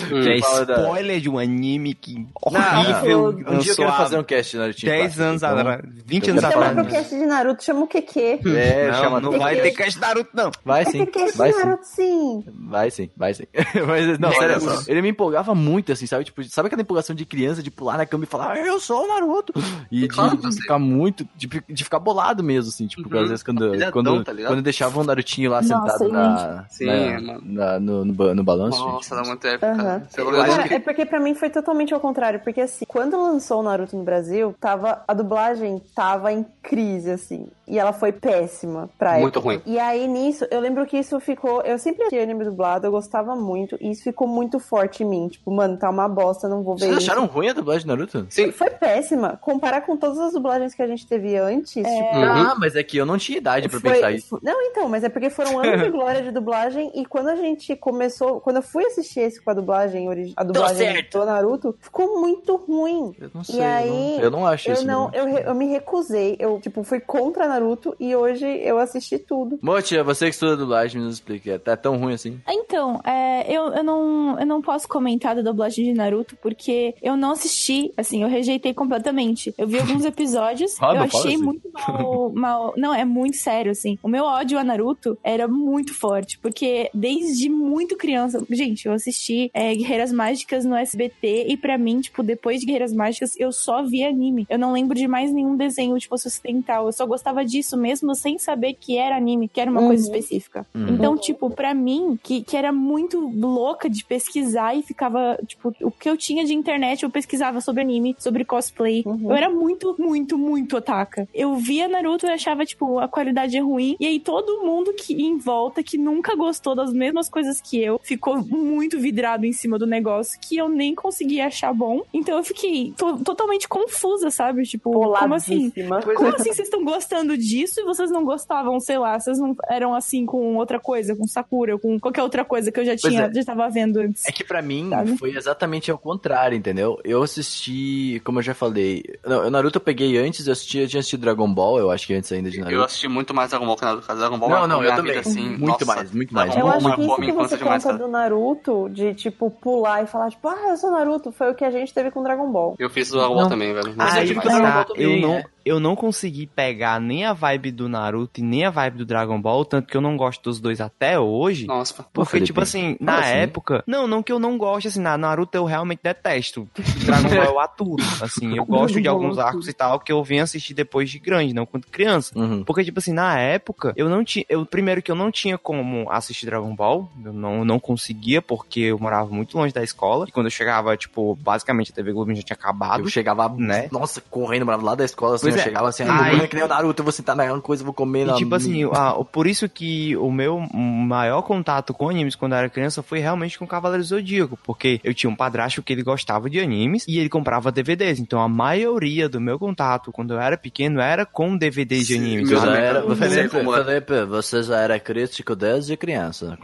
Que 0.09 0.29
é 0.29 0.65
da- 0.67 0.75
spoiler 0.83 1.21
de 1.21 1.29
um 1.31 1.39
anime 1.39 1.95
que 1.95 2.15
Não, 2.51 2.81
horrível. 2.81 3.29
um 3.29 3.59
dia 3.59 3.73
eu 3.73 3.77
quero 3.77 3.93
fazer 3.93 4.19
um 4.19 4.25
cast 4.25 4.51
de 4.53 4.59
Naruto. 4.59 4.81
10 4.87 5.21
anos 5.21 5.43
então- 5.43 5.59
atrás, 5.59 5.81
20 6.07 6.27
eu 6.29 6.33
anos 6.33 6.45
quero 6.45 6.53
Chama 6.55 6.67
atrás. 6.67 6.87
pro 6.89 6.97
cast 6.97 7.15
de 7.19 7.27
Naruto, 7.27 7.65
chama 7.65 7.81
o 7.83 7.87
Keke. 7.87 8.21
É, 8.49 8.87
Não, 8.91 8.95
chama 9.01 9.21
não 9.21 9.39
vai 9.39 9.57
ter 9.61 9.71
cast 9.73 10.01
Naruto, 10.01 10.31
não. 10.35 10.51
Vai 10.65 10.85
Vai 10.85 10.93
sim, 10.93 11.05
ter 11.05 11.07
cast 11.11 11.37
vai 11.39 11.51
de 11.51 11.55
sim. 11.57 11.65
Naruto, 11.65 11.87
sim. 11.87 12.45
Vai 12.69 12.91
sim, 12.91 13.11
vai 13.17 13.35
sim. 13.35 13.45
Mas, 13.87 14.19
não, 14.19 14.33
sério, 14.33 14.61
só. 14.61 14.83
ele 14.91 15.03
me 15.03 15.09
empolgava 15.11 15.55
muito, 15.55 15.93
assim, 15.93 16.07
sabe? 16.07 16.25
Tipo, 16.25 16.43
sabe 16.45 16.67
aquela 16.67 16.83
empolgação 16.83 17.15
de 17.15 17.25
criança 17.25 17.63
de 17.63 17.71
pular 17.71 17.97
na 17.97 18.07
cama 18.07 18.25
e 18.25 18.27
falar, 18.27 18.53
ah, 18.53 18.59
eu 18.59 18.79
sou 18.81 19.05
o 19.05 19.09
Naruto? 19.09 19.53
E 19.91 20.01
de, 20.01 20.09
Claro, 20.09 20.37
de 20.37 20.53
ficar 20.57 20.79
muito, 20.79 21.27
de, 21.37 21.49
de 21.69 21.85
ficar 21.85 21.99
bolado 21.99 22.43
mesmo, 22.43 22.69
assim, 22.71 22.87
tipo, 22.87 23.09
Uhum. 23.15 23.23
às 23.23 23.29
vezes 23.29 23.43
quando, 23.43 23.73
quando, 23.93 24.25
tá 24.25 24.33
quando 24.47 24.63
deixava 24.63 25.01
o 25.01 25.05
Narutinho 25.05 25.51
lá 25.51 25.61
Nossa, 25.63 25.69
sentado 25.99 26.09
na, 26.13 26.65
Sim, 26.69 26.87
na- 26.87 27.39
na- 27.43 27.81
no, 27.81 28.05
no, 28.05 28.35
no 28.35 28.45
Nossa, 28.70 29.14
era 29.14 29.24
muito 29.24 29.46
épico, 29.46 29.66
Aham. 29.66 30.07
cara. 30.16 30.46
Cara, 30.46 30.74
é 30.74 30.79
porque 30.79 31.05
pra 31.05 31.20
mim 31.20 31.35
foi 31.35 31.50
totalmente 31.50 31.92
ao 31.92 32.00
contrário, 32.00 32.40
porque 32.40 32.61
assim, 32.61 32.85
quando 32.87 33.20
lançou 33.20 33.61
o 33.61 33.62
Naruto 33.62 33.96
no 33.96 34.05
Brasil, 34.05 34.55
tava, 34.61 35.03
a 35.07 35.14
dublagem 35.14 35.83
tava 35.94 36.33
em 36.33 36.44
crise, 36.62 37.11
assim, 37.11 37.48
e 37.66 37.79
ela 37.79 37.92
foi 37.92 38.12
péssima 38.12 38.88
pra 38.98 39.18
Muito 39.18 39.38
época. 39.38 39.40
ruim. 39.55 39.62
E 39.66 39.79
aí 39.79 40.07
nisso, 40.09 40.46
eu 40.50 40.61
lembro 40.61 40.85
que 40.87 40.96
isso 40.98 41.18
ficou, 41.20 41.62
eu 41.62 41.79
sempre 41.79 42.03
assisti 42.03 42.18
anime 42.18 42.44
dublado, 42.44 42.87
eu 42.87 42.90
gostava 42.90 43.35
muito, 43.35 43.77
e 43.81 43.90
isso 43.90 44.03
ficou 44.03 44.27
muito 44.29 44.59
forte 44.59 45.03
em 45.03 45.07
mim, 45.07 45.29
tipo, 45.29 45.50
mano, 45.50 45.77
tá 45.79 45.88
uma 45.90 46.09
bosta, 46.09 46.48
não 46.48 46.62
vou 46.62 46.74
ver 46.77 46.87
Vocês 46.87 46.98
isso. 46.98 47.11
acharam 47.11 47.27
ruim 47.27 47.48
a 47.48 47.53
dublagem 47.53 47.83
de 47.83 47.88
Naruto? 47.88 48.27
Sim. 48.31 48.50
Foi 48.53 48.70
péssima. 48.70 49.38
Comparar 49.40 49.81
com 49.83 49.96
todas 49.96 50.18
as 50.18 50.33
dublagens 50.33 50.74
que 50.74 50.83
a 50.83 50.87
gente 50.87 51.07
teve 51.07 51.37
antes, 51.37 51.72
tipo, 51.72 51.88
Uhum. 51.88 52.24
Ah, 52.24 52.55
mas 52.59 52.74
é 52.77 52.83
que 52.83 52.96
eu 52.96 53.07
não 53.07 53.16
tinha 53.18 53.38
idade 53.38 53.68
pra 53.68 53.81
foi- 53.81 53.92
pensar 53.92 54.12
isso. 54.12 54.38
Não, 54.42 54.61
então, 54.62 54.88
mas 54.88 55.03
é 55.05 55.09
porque 55.09 55.31
foram 55.31 55.59
anos 55.59 55.83
de 55.83 55.90
glória 55.90 56.22
de 56.22 56.31
dublagem 56.31 56.90
e 56.94 57.05
quando 57.05 57.29
a 57.29 57.37
gente 57.37 57.74
começou, 57.77 58.40
quando 58.40 58.57
eu 58.57 58.62
fui 58.62 58.85
assistir 58.85 59.20
esse 59.20 59.40
com 59.42 59.50
a 59.50 59.55
dublagem, 59.55 60.09
a 60.37 60.44
dublagem 60.44 61.07
do 61.11 61.24
Naruto, 61.24 61.74
ficou 61.81 62.20
muito 62.20 62.57
ruim. 62.57 63.14
Eu 63.20 63.31
não 63.35 63.42
sei, 63.44 63.57
E 63.57 63.59
eu 63.59 63.64
aí, 63.64 64.16
não, 64.16 64.24
eu 64.24 64.31
não 64.31 64.46
acho 64.46 64.68
Eu 64.68 64.74
isso. 64.74 64.87
não, 64.87 65.11
eu, 65.12 65.24
re- 65.27 65.42
eu 65.46 65.55
me 65.55 65.66
recusei, 65.66 66.37
eu, 66.38 66.61
tipo, 66.61 66.83
fui 66.85 67.00
contra 67.00 67.46
Naruto 67.55 67.95
e 68.01 68.14
hoje 68.17 68.45
eu 68.47 68.79
assisti 68.79 69.19
tudo. 69.19 69.59
Motia, 69.62 70.03
você 70.03 70.27
que 70.27 70.33
estuda 70.33 70.57
dublagem, 70.57 71.01
me 71.01 71.09
explica. 71.09 71.59
Tá 71.59 71.77
tão 71.77 71.97
ruim 71.97 72.14
assim? 72.14 72.40
Então, 72.49 73.01
é, 73.05 73.45
eu, 73.53 73.69
eu, 73.73 73.85
não, 73.85 74.38
eu 74.40 74.47
não 74.47 74.61
posso 74.61 74.88
comentar 74.88 75.35
da 75.37 75.43
dublagem 75.43 75.85
de 75.85 75.93
Naruto 75.93 76.37
porque 76.43 76.95
eu 77.03 77.17
não 77.17 77.33
assisti, 77.33 77.93
assim, 77.97 78.23
eu 78.23 78.29
rejeitei 78.29 78.75
completamente. 78.75 79.55
Eu 79.57 79.67
vi 79.67 79.79
alguns 79.79 80.05
episódios, 80.05 80.77
Ah, 80.81 80.95
eu 80.95 81.03
achei 81.03 81.35
assim. 81.35 81.37
muito 81.45 81.71
mal, 81.73 82.33
mal. 82.33 82.75
Não, 82.77 82.93
é 82.95 83.05
muito 83.05 83.37
sério, 83.37 83.71
assim. 83.71 83.99
O 84.03 84.09
meu 84.09 84.25
ódio 84.25 84.59
a 84.59 84.64
Naruto 84.64 85.17
era 85.23 85.47
muito 85.47 85.95
forte, 85.95 86.38
porque 86.38 86.90
desde 86.93 87.49
muito 87.49 87.97
criança. 87.97 88.45
Gente, 88.51 88.87
eu 88.87 88.93
assisti 88.93 89.51
é, 89.55 89.75
Guerreiras 89.75 90.12
Mágicas 90.12 90.64
no 90.64 90.75
SBT 90.75 91.47
e 91.49 91.57
pra 91.57 91.79
mim, 91.79 92.01
tipo, 92.01 92.23
depois 92.23 92.61
de 92.61 92.67
Guerreiras 92.67 92.93
Mágicas, 92.93 93.35
eu 93.38 93.53
só 93.53 93.83
vi 93.83 94.05
anime. 94.05 94.47
Eu 94.51 94.59
não 94.59 94.73
lembro 94.73 94.97
de 94.97 95.07
mais 95.07 95.33
nenhum 95.33 95.57
desenho, 95.57 95.97
tipo, 95.99 96.14
ocidental. 96.14 96.87
Eu 96.87 96.93
só 96.93 97.07
gostava 97.07 97.43
gostava 97.44 97.46
disso 97.46 97.76
mesmo 97.76 98.14
sem 98.14 98.38
saber 98.38 98.74
que 98.74 98.96
era 98.96 99.16
anime, 99.16 99.48
que 99.48 99.61
era 99.61 99.70
uma 99.70 99.80
Uhum. 99.80 99.88
coisa 99.88 100.02
específica. 100.04 100.66
Uhum. 100.74 100.88
Então, 100.94 101.16
tipo, 101.16 101.50
pra 101.50 101.74
mim, 101.74 102.18
que, 102.22 102.42
que 102.42 102.57
era 102.57 102.72
muito 102.72 103.20
louca 103.35 103.88
de 103.88 104.04
pesquisar 104.04 104.74
e 104.74 104.83
ficava, 104.83 105.38
tipo, 105.46 105.72
o 105.83 105.90
que 105.90 106.09
eu 106.09 106.16
tinha 106.16 106.44
de 106.44 106.54
internet, 106.54 107.02
eu 107.02 107.11
pesquisava 107.11 107.61
sobre 107.61 107.83
anime, 107.83 108.16
sobre 108.18 108.44
cosplay. 108.44 109.02
Uhum. 109.07 109.30
Eu 109.30 109.37
era 109.37 109.50
muito, 109.50 109.94
muito, 109.98 110.38
muito 110.38 110.76
otaka. 110.76 111.28
Eu 111.35 111.54
via 111.57 111.87
Naruto 111.88 112.26
e 112.26 112.30
achava, 112.30 112.64
tipo, 112.64 112.98
a 112.98 113.09
qualidade 113.09 113.57
é 113.57 113.61
ruim. 113.61 113.96
E 114.00 114.07
aí 114.07 114.18
todo 114.20 114.62
mundo 114.64 114.92
que 114.94 115.14
em 115.14 115.37
volta, 115.37 115.83
que 115.83 115.98
nunca 115.98 116.35
gostou 116.35 116.74
das 116.74 116.92
mesmas 116.92 117.28
coisas 117.28 117.61
que 117.61 117.80
eu, 117.83 118.00
ficou 118.02 118.38
muito 118.44 118.98
vidrado 118.98 119.44
em 119.44 119.52
cima 119.52 119.78
do 119.78 119.87
negócio 119.87 120.38
que 120.40 120.57
eu 120.57 120.68
nem 120.68 120.94
conseguia 120.94 121.46
achar 121.46 121.72
bom. 121.72 122.02
Então 122.12 122.37
eu 122.37 122.44
fiquei 122.44 122.92
to- 122.96 123.18
totalmente 123.24 123.68
confusa, 123.68 124.30
sabe? 124.30 124.62
Tipo, 124.64 124.90
como 124.92 125.35
assim? 125.35 125.70
Como 126.16 126.28
assim 126.35 126.52
vocês 126.52 126.61
estão 126.68 126.85
gostando 126.85 127.34
disso 127.37 127.81
e 127.81 127.85
vocês 127.85 128.11
não 128.11 128.25
gostavam, 128.25 128.79
sei 128.81 128.99
lá, 128.99 129.18
vocês 129.18 129.38
não 129.38 129.55
eram 129.68 129.94
assim 129.94 130.27
com 130.27 130.57
outra 130.57 130.79
coisa, 130.79 131.14
com 131.16 131.27
Sakura, 131.27 131.79
com 131.79 131.99
qualquer 131.99 132.23
outra 132.23 132.44
coisa 132.44 132.70
que 132.70 132.81
eu 132.81 132.85
já 132.85 132.97
tinha, 132.97 133.25
é. 133.25 133.35
já 133.35 133.44
tava 133.44 133.68
vendo 133.68 133.99
antes. 134.01 134.27
É 134.27 134.33
que 134.33 134.44
pra 134.44 134.62
mim 134.62 134.88
Sabe? 134.90 135.16
foi 135.16 135.37
exatamente 135.37 135.91
ao 135.91 135.99
contrário, 135.99 136.57
entendeu? 136.57 136.99
Eu 137.05 137.22
assisti, 137.22 138.20
como 138.24 138.39
eu 138.39 138.43
já 138.43 138.55
falei, 138.55 139.03
não, 139.26 139.47
o 139.47 139.51
Naruto 139.51 139.78
eu 139.78 139.82
peguei 139.82 140.16
antes, 140.18 140.47
eu 140.47 140.53
assisti, 140.53 140.78
eu 140.78 140.89
tinha 140.89 141.01
assistido 141.01 141.20
Dragon 141.20 141.53
Ball, 141.53 141.78
eu 141.78 141.91
acho 141.91 142.07
que 142.07 142.14
antes 142.14 142.30
ainda 142.32 142.51
de 142.51 142.59
Naruto. 142.59 142.76
Eu 142.76 142.85
assisti 142.85 143.09
muito 143.09 143.35
mais 143.35 143.51
Dragon 143.51 143.66
Ball 143.66 143.76
que 143.76 143.85
Naruto. 143.85 144.14
Dragon 144.14 144.39
Ball 144.39 144.49
Não, 144.51 144.59
marcou 144.61 144.76
não, 144.76 144.85
eu 144.85 144.97
também. 144.97 145.12
vida, 145.14 145.28
assim, 145.28 145.49
Muito 145.49 145.66
nossa, 145.66 145.85
mais, 145.85 146.12
muito 146.12 146.35
mais. 146.35 146.51
Dragon 146.53 146.68
Eu 146.68 146.74
acho 146.74 146.97
que 146.97 147.03
isso 147.03 147.16
que 147.16 147.32
você 147.32 147.59
conta 147.59 147.99
do 147.99 148.09
Naruto, 148.09 148.89
de 148.91 149.14
tipo 149.14 149.51
pular 149.51 150.03
e 150.03 150.07
falar, 150.07 150.30
tipo, 150.30 150.49
ah, 150.49 150.68
eu 150.70 150.76
sou 150.76 150.91
Naruto, 150.91 151.32
foi 151.32 151.51
o 151.51 151.55
que 151.55 151.64
a 151.64 151.70
gente 151.70 151.93
teve 151.93 152.11
com 152.11 152.22
Dragon 152.22 152.51
Ball. 152.51 152.76
Eu 152.78 152.91
fiz 152.91 153.11
o 153.12 153.16
Dragon 153.16 153.35
Ball 153.35 153.43
Não. 153.43 153.49
também, 153.49 153.72
velho. 153.72 153.95
Mas 153.97 154.14
eu 154.14 154.20
Aí 154.20 154.26
tive 154.28 154.41
que 154.41 154.47
que 154.47 154.55
o 154.55 154.59
Dragon 154.59 154.66
tá, 154.66 154.74
Ball 154.74 154.85
também, 154.85 155.14
eu 155.14 155.28
não, 155.28 155.35
né? 155.35 155.45
Eu 155.65 155.81
não 155.81 155.97
consegui 155.97 156.47
pegar 156.47 157.01
nem 157.01 157.25
a 157.25 157.33
vibe 157.33 157.71
do 157.71 157.89
Naruto 157.89 158.41
e 158.41 158.43
nem 158.43 158.65
a 158.65 158.71
vibe 158.71 158.99
do 158.99 159.05
Dragon 159.07 159.41
Ball, 159.41 159.65
tanto 159.65 159.89
que 159.89 159.97
eu 159.97 160.01
não 160.01 160.17
gosto 160.17 160.43
dos 160.43 160.61
dois 160.61 160.81
até 160.81 161.19
hoje. 161.19 161.67
Nossa, 161.67 161.95
Pô, 162.03 162.09
Porque, 162.12 162.31
Felipe, 162.33 162.47
tipo 162.47 162.61
assim, 162.61 162.97
na 163.01 163.19
assim. 163.19 163.29
época. 163.31 163.83
Não, 163.87 164.07
não 164.07 164.23
que 164.23 164.33
eu 164.33 164.39
não 164.39 164.59
goste, 164.59 164.89
assim, 164.89 165.01
na 165.01 165.17
Naruto 165.17 165.57
eu 165.57 165.65
realmente 165.65 166.01
detesto. 166.03 166.69
Dragon 167.05 167.29
Ball 167.29 167.45
eu 167.45 167.61
aturo. 167.61 168.03
Assim, 168.21 168.57
eu 168.57 168.65
gosto 168.67 169.01
de 169.01 169.09
alguns 169.09 169.39
arcos 169.39 169.69
e 169.69 169.73
tal 169.73 169.99
que 170.01 170.12
eu 170.12 170.23
vim 170.23 170.39
assistir 170.39 170.75
depois 170.75 171.09
de 171.11 171.19
grande, 171.19 171.55
não 171.55 171.67
quando 171.67 171.87
criança. 171.87 172.37
Uhum. 172.39 172.65
Porque, 172.65 172.85
tipo 172.85 172.99
assim, 172.99 173.12
na 173.12 173.39
época, 173.39 173.93
eu 173.97 174.09
não 174.09 174.25
tinha. 174.25 174.45
Eu, 174.49 174.67
primeiro 174.67 175.01
que 175.03 175.11
eu 175.11 175.15
não 175.17 175.31
tinha 175.31 175.57
como 175.57 176.11
assistir 176.11 176.47
Dragon 176.47 176.75
Ball. 176.75 177.09
Eu 177.25 177.33
não, 177.33 177.65
não 177.65 177.79
conseguia, 177.81 178.43
porque 178.43 178.81
eu 178.81 178.99
morava 178.99 179.31
muito 179.31 179.57
longe 179.57 179.73
da 179.73 179.83
escola. 179.83 180.27
E 180.29 180.33
quando 180.33 180.47
eu 180.47 180.51
chegava, 180.51 180.97
tipo, 180.97 181.35
basicamente 181.37 181.91
a 181.93 181.95
TV 181.95 182.12
Globo 182.12 182.35
já 182.35 182.43
tinha 182.43 182.57
acabado. 182.57 183.03
Eu 183.03 183.09
chegava, 183.09 183.49
Né? 183.49 183.89
nossa, 183.91 184.21
correndo 184.21 184.65
lá 184.65 184.95
da 184.95 185.05
escola, 185.05 185.37
assim, 185.37 185.47
Pois 185.51 185.53
eu 185.55 185.61
é. 185.61 185.64
chegava 185.64 185.88
assim, 185.88 186.02
Aí- 186.05 186.40
ah, 186.40 186.44
é 186.44 186.46
que 186.46 186.55
nem 186.55 186.64
o 186.64 186.68
Naruto, 186.68 187.00
eu 187.00 187.05
vou 187.05 187.12
sentar 187.12 187.34
naquela 187.36 187.61
coisa, 187.61 187.82
eu 187.82 187.84
vou 187.86 187.94
comer 187.94 188.22
E 188.22 188.24
na... 188.26 188.34
tipo 188.34 188.55
assim, 188.55 188.84
a- 188.92 189.24
por 189.24 189.46
isso 189.46 189.68
que 189.68 190.16
o 190.16 190.30
meu 190.30 190.59
maior 190.74 191.42
contato 191.42 191.92
com 191.94 192.09
animes 192.09 192.34
quando 192.34 192.52
eu 192.52 192.59
era 192.59 192.68
criança 192.68 193.02
foi 193.02 193.18
realmente 193.18 193.59
com 193.59 193.66
Cavaleiro 193.66 194.02
do 194.02 194.07
Zodíaco, 194.09 194.59
porque 194.64 195.00
eu 195.05 195.14
tinha 195.14 195.30
um 195.30 195.36
padrasto 195.36 195.82
que 195.82 195.92
ele 195.92 196.02
gostava 196.02 196.48
de 196.50 196.61
animes 196.61 197.05
e 197.09 197.18
ele 197.18 197.28
comprava 197.28 197.70
DVDs, 197.72 198.18
então 198.20 198.40
a 198.40 198.48
maioria 198.48 199.28
do 199.28 199.40
meu 199.40 199.59
contato 199.59 200.12
quando 200.12 200.34
eu 200.34 200.40
era 200.40 200.57
pequeno 200.57 201.00
era 201.00 201.24
com 201.26 201.57
DVDs 201.57 202.07
de 202.07 202.14
Sim, 202.14 202.20
animes. 202.20 202.50
Eu 202.50 202.61
já 202.61 202.76
era, 202.76 203.16
Felipe, 203.16 203.48
como 203.50 203.74
é. 203.76 203.84
Felipe, 203.84 204.24
você 204.26 204.62
já 204.62 204.78
era 204.80 204.98
crítico 204.98 205.55
desde 205.57 205.96
criança. 205.96 206.59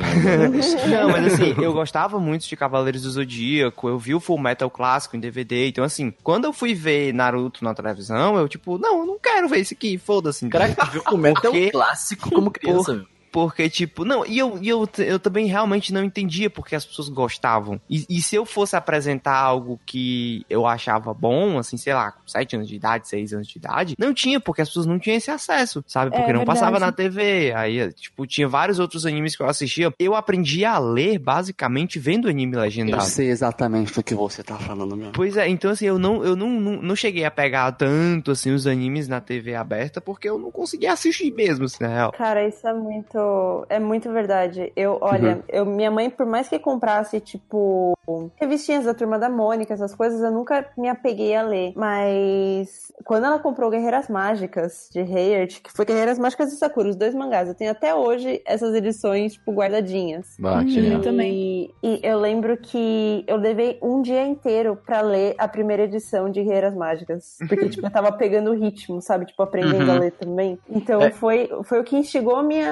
Não, 0.88 1.10
mas 1.10 1.34
assim, 1.34 1.54
eu 1.62 1.72
gostava 1.72 2.18
muito 2.18 2.46
de 2.46 2.56
Cavaleiros 2.56 3.02
do 3.02 3.10
Zodíaco, 3.10 3.88
eu 3.88 3.98
vi 3.98 4.14
o 4.14 4.20
Full 4.20 4.38
Metal 4.38 4.70
clássico 4.70 5.16
em 5.16 5.20
DVD, 5.20 5.68
então 5.68 5.84
assim, 5.84 6.12
quando 6.22 6.44
eu 6.44 6.52
fui 6.52 6.74
ver 6.74 7.12
Naruto 7.12 7.64
na 7.64 7.74
televisão, 7.74 8.36
eu 8.38 8.48
tipo, 8.48 8.78
não, 8.80 9.00
eu 9.00 9.06
não 9.06 9.18
quero 9.18 9.48
ver 9.48 9.60
isso 9.60 9.74
aqui, 9.74 9.98
foda-se. 9.98 10.48
Caraca, 10.48 10.84
viu 10.86 11.02
como 11.02 11.26
é 11.26 11.32
tão 11.34 11.52
Porque- 11.52 11.70
clássico 11.70 12.30
como 12.30 12.50
criança, 12.50 12.94
meu. 12.94 13.06
Porque, 13.32 13.68
tipo, 13.70 14.04
não, 14.04 14.26
e 14.26 14.38
eu, 14.38 14.58
e 14.60 14.68
eu, 14.68 14.88
eu 14.98 15.18
também 15.18 15.46
realmente 15.46 15.92
não 15.92 16.02
entendia 16.02 16.50
porque 16.50 16.74
as 16.74 16.84
pessoas 16.84 17.08
gostavam. 17.08 17.80
E, 17.88 18.04
e 18.08 18.20
se 18.22 18.34
eu 18.36 18.44
fosse 18.44 18.74
apresentar 18.76 19.36
algo 19.36 19.78
que 19.86 20.44
eu 20.50 20.66
achava 20.66 21.14
bom, 21.14 21.58
assim, 21.58 21.76
sei 21.76 21.94
lá, 21.94 22.12
com 22.12 22.26
7 22.26 22.56
anos 22.56 22.68
de 22.68 22.76
idade, 22.76 23.08
6 23.08 23.32
anos 23.34 23.46
de 23.46 23.58
idade, 23.58 23.94
não 23.98 24.12
tinha, 24.12 24.40
porque 24.40 24.62
as 24.62 24.68
pessoas 24.68 24.86
não 24.86 24.98
tinham 24.98 25.16
esse 25.16 25.30
acesso, 25.30 25.82
sabe? 25.86 26.10
Porque 26.10 26.24
É, 26.30 26.32
não 26.32 26.40
verdade. 26.40 26.58
passava 26.58 26.78
na 26.80 26.90
TV. 26.92 27.52
Aí, 27.54 27.92
tipo, 27.92 28.26
tinha 28.26 28.48
vários 28.48 28.78
outros 28.78 29.06
animes 29.06 29.36
que 29.36 29.42
eu 29.42 29.48
assistia. 29.48 29.92
Eu 29.98 30.14
aprendi 30.14 30.64
a 30.64 30.78
ler, 30.78 31.18
basicamente, 31.18 31.98
vendo 31.98 32.28
anime 32.28 32.54
Eu 32.56 32.60
legendado. 32.60 33.04
sei 33.04 33.28
exatamente 33.28 33.92
do 33.94 34.02
que 34.02 34.14
você 34.14 34.42
tá 34.42 34.56
falando 34.56 34.96
mesmo. 34.96 35.12
Pois 35.12 35.36
é, 35.36 35.48
então 35.48 35.70
assim, 35.70 35.86
eu 35.86 35.98
não, 35.98 36.24
eu 36.24 36.34
não, 36.34 36.48
não, 36.60 36.82
não 36.82 36.96
cheguei 36.96 37.24
a 37.24 37.30
pegar 37.30 37.70
tanto 37.72 38.30
assim 38.32 38.50
os 38.50 38.66
animes 38.66 39.06
na 39.08 39.20
TV 39.20 39.54
aberta 39.54 40.00
porque 40.00 40.28
eu 40.28 40.38
não 40.38 40.50
conseguia 40.50 40.92
assistir 40.92 41.30
mesmo, 41.32 41.66
assim, 41.66 41.84
na 41.84 41.88
real. 41.88 42.12
Cara, 42.12 42.46
isso 42.48 42.66
é 42.66 42.72
muito. 42.74 43.19
É 43.68 43.78
muito 43.78 44.10
verdade. 44.12 44.72
Eu, 44.76 44.98
olha, 45.00 45.36
Uhum. 45.36 45.42
eu, 45.48 45.66
minha 45.66 45.90
mãe, 45.90 46.10
por 46.10 46.26
mais 46.26 46.48
que 46.48 46.58
comprasse, 46.58 47.20
tipo, 47.20 47.92
revistinhas 48.40 48.84
da 48.84 48.94
turma 48.94 49.18
da 49.18 49.28
Mônica, 49.28 49.72
essas 49.74 49.94
coisas, 49.94 50.20
eu 50.20 50.30
nunca 50.30 50.66
me 50.76 50.88
apeguei 50.88 51.34
a 51.34 51.42
ler. 51.42 51.72
Mas 51.76 52.92
quando 53.04 53.24
ela 53.26 53.38
comprou 53.38 53.70
Guerreiras 53.70 54.08
Mágicas 54.08 54.88
de 54.92 55.00
Heart, 55.00 55.62
que 55.62 55.72
foi 55.72 55.84
Guerreiras 55.84 56.18
Mágicas 56.18 56.52
e 56.52 56.56
Sakura, 56.56 56.88
os 56.88 56.96
dois 56.96 57.14
mangás, 57.14 57.48
eu 57.48 57.54
tenho 57.54 57.70
até 57.70 57.94
hoje 57.94 58.42
essas 58.46 58.74
edições, 58.74 59.34
tipo, 59.34 59.52
guardadinhas. 59.52 60.36
Ah, 60.44 60.64
que 60.64 60.80
Uhum. 60.80 60.92
Eu 60.92 61.02
também. 61.02 61.32
E, 61.32 61.74
e 61.82 62.00
eu 62.02 62.18
lembro 62.18 62.56
que 62.56 63.24
eu 63.26 63.36
levei 63.36 63.78
um 63.82 64.02
dia 64.02 64.26
inteiro 64.26 64.76
pra 64.84 65.00
ler 65.00 65.34
a 65.38 65.46
primeira 65.46 65.84
edição 65.84 66.30
de 66.30 66.42
Guerreiras 66.42 66.74
Mágicas. 66.74 67.36
Porque, 67.48 67.68
tipo, 67.68 67.86
eu 67.86 67.90
tava 67.90 68.10
pegando 68.12 68.50
o 68.50 68.54
ritmo, 68.54 69.00
sabe? 69.00 69.26
Tipo, 69.26 69.42
aprendendo 69.42 69.84
Uhum. 69.88 69.96
a 69.96 70.00
ler 70.00 70.12
também. 70.12 70.58
Então, 70.68 71.00
É. 71.02 71.10
foi, 71.10 71.48
foi 71.64 71.80
o 71.80 71.84
que 71.84 71.96
instigou 71.96 72.36
a 72.36 72.42
minha. 72.42 72.70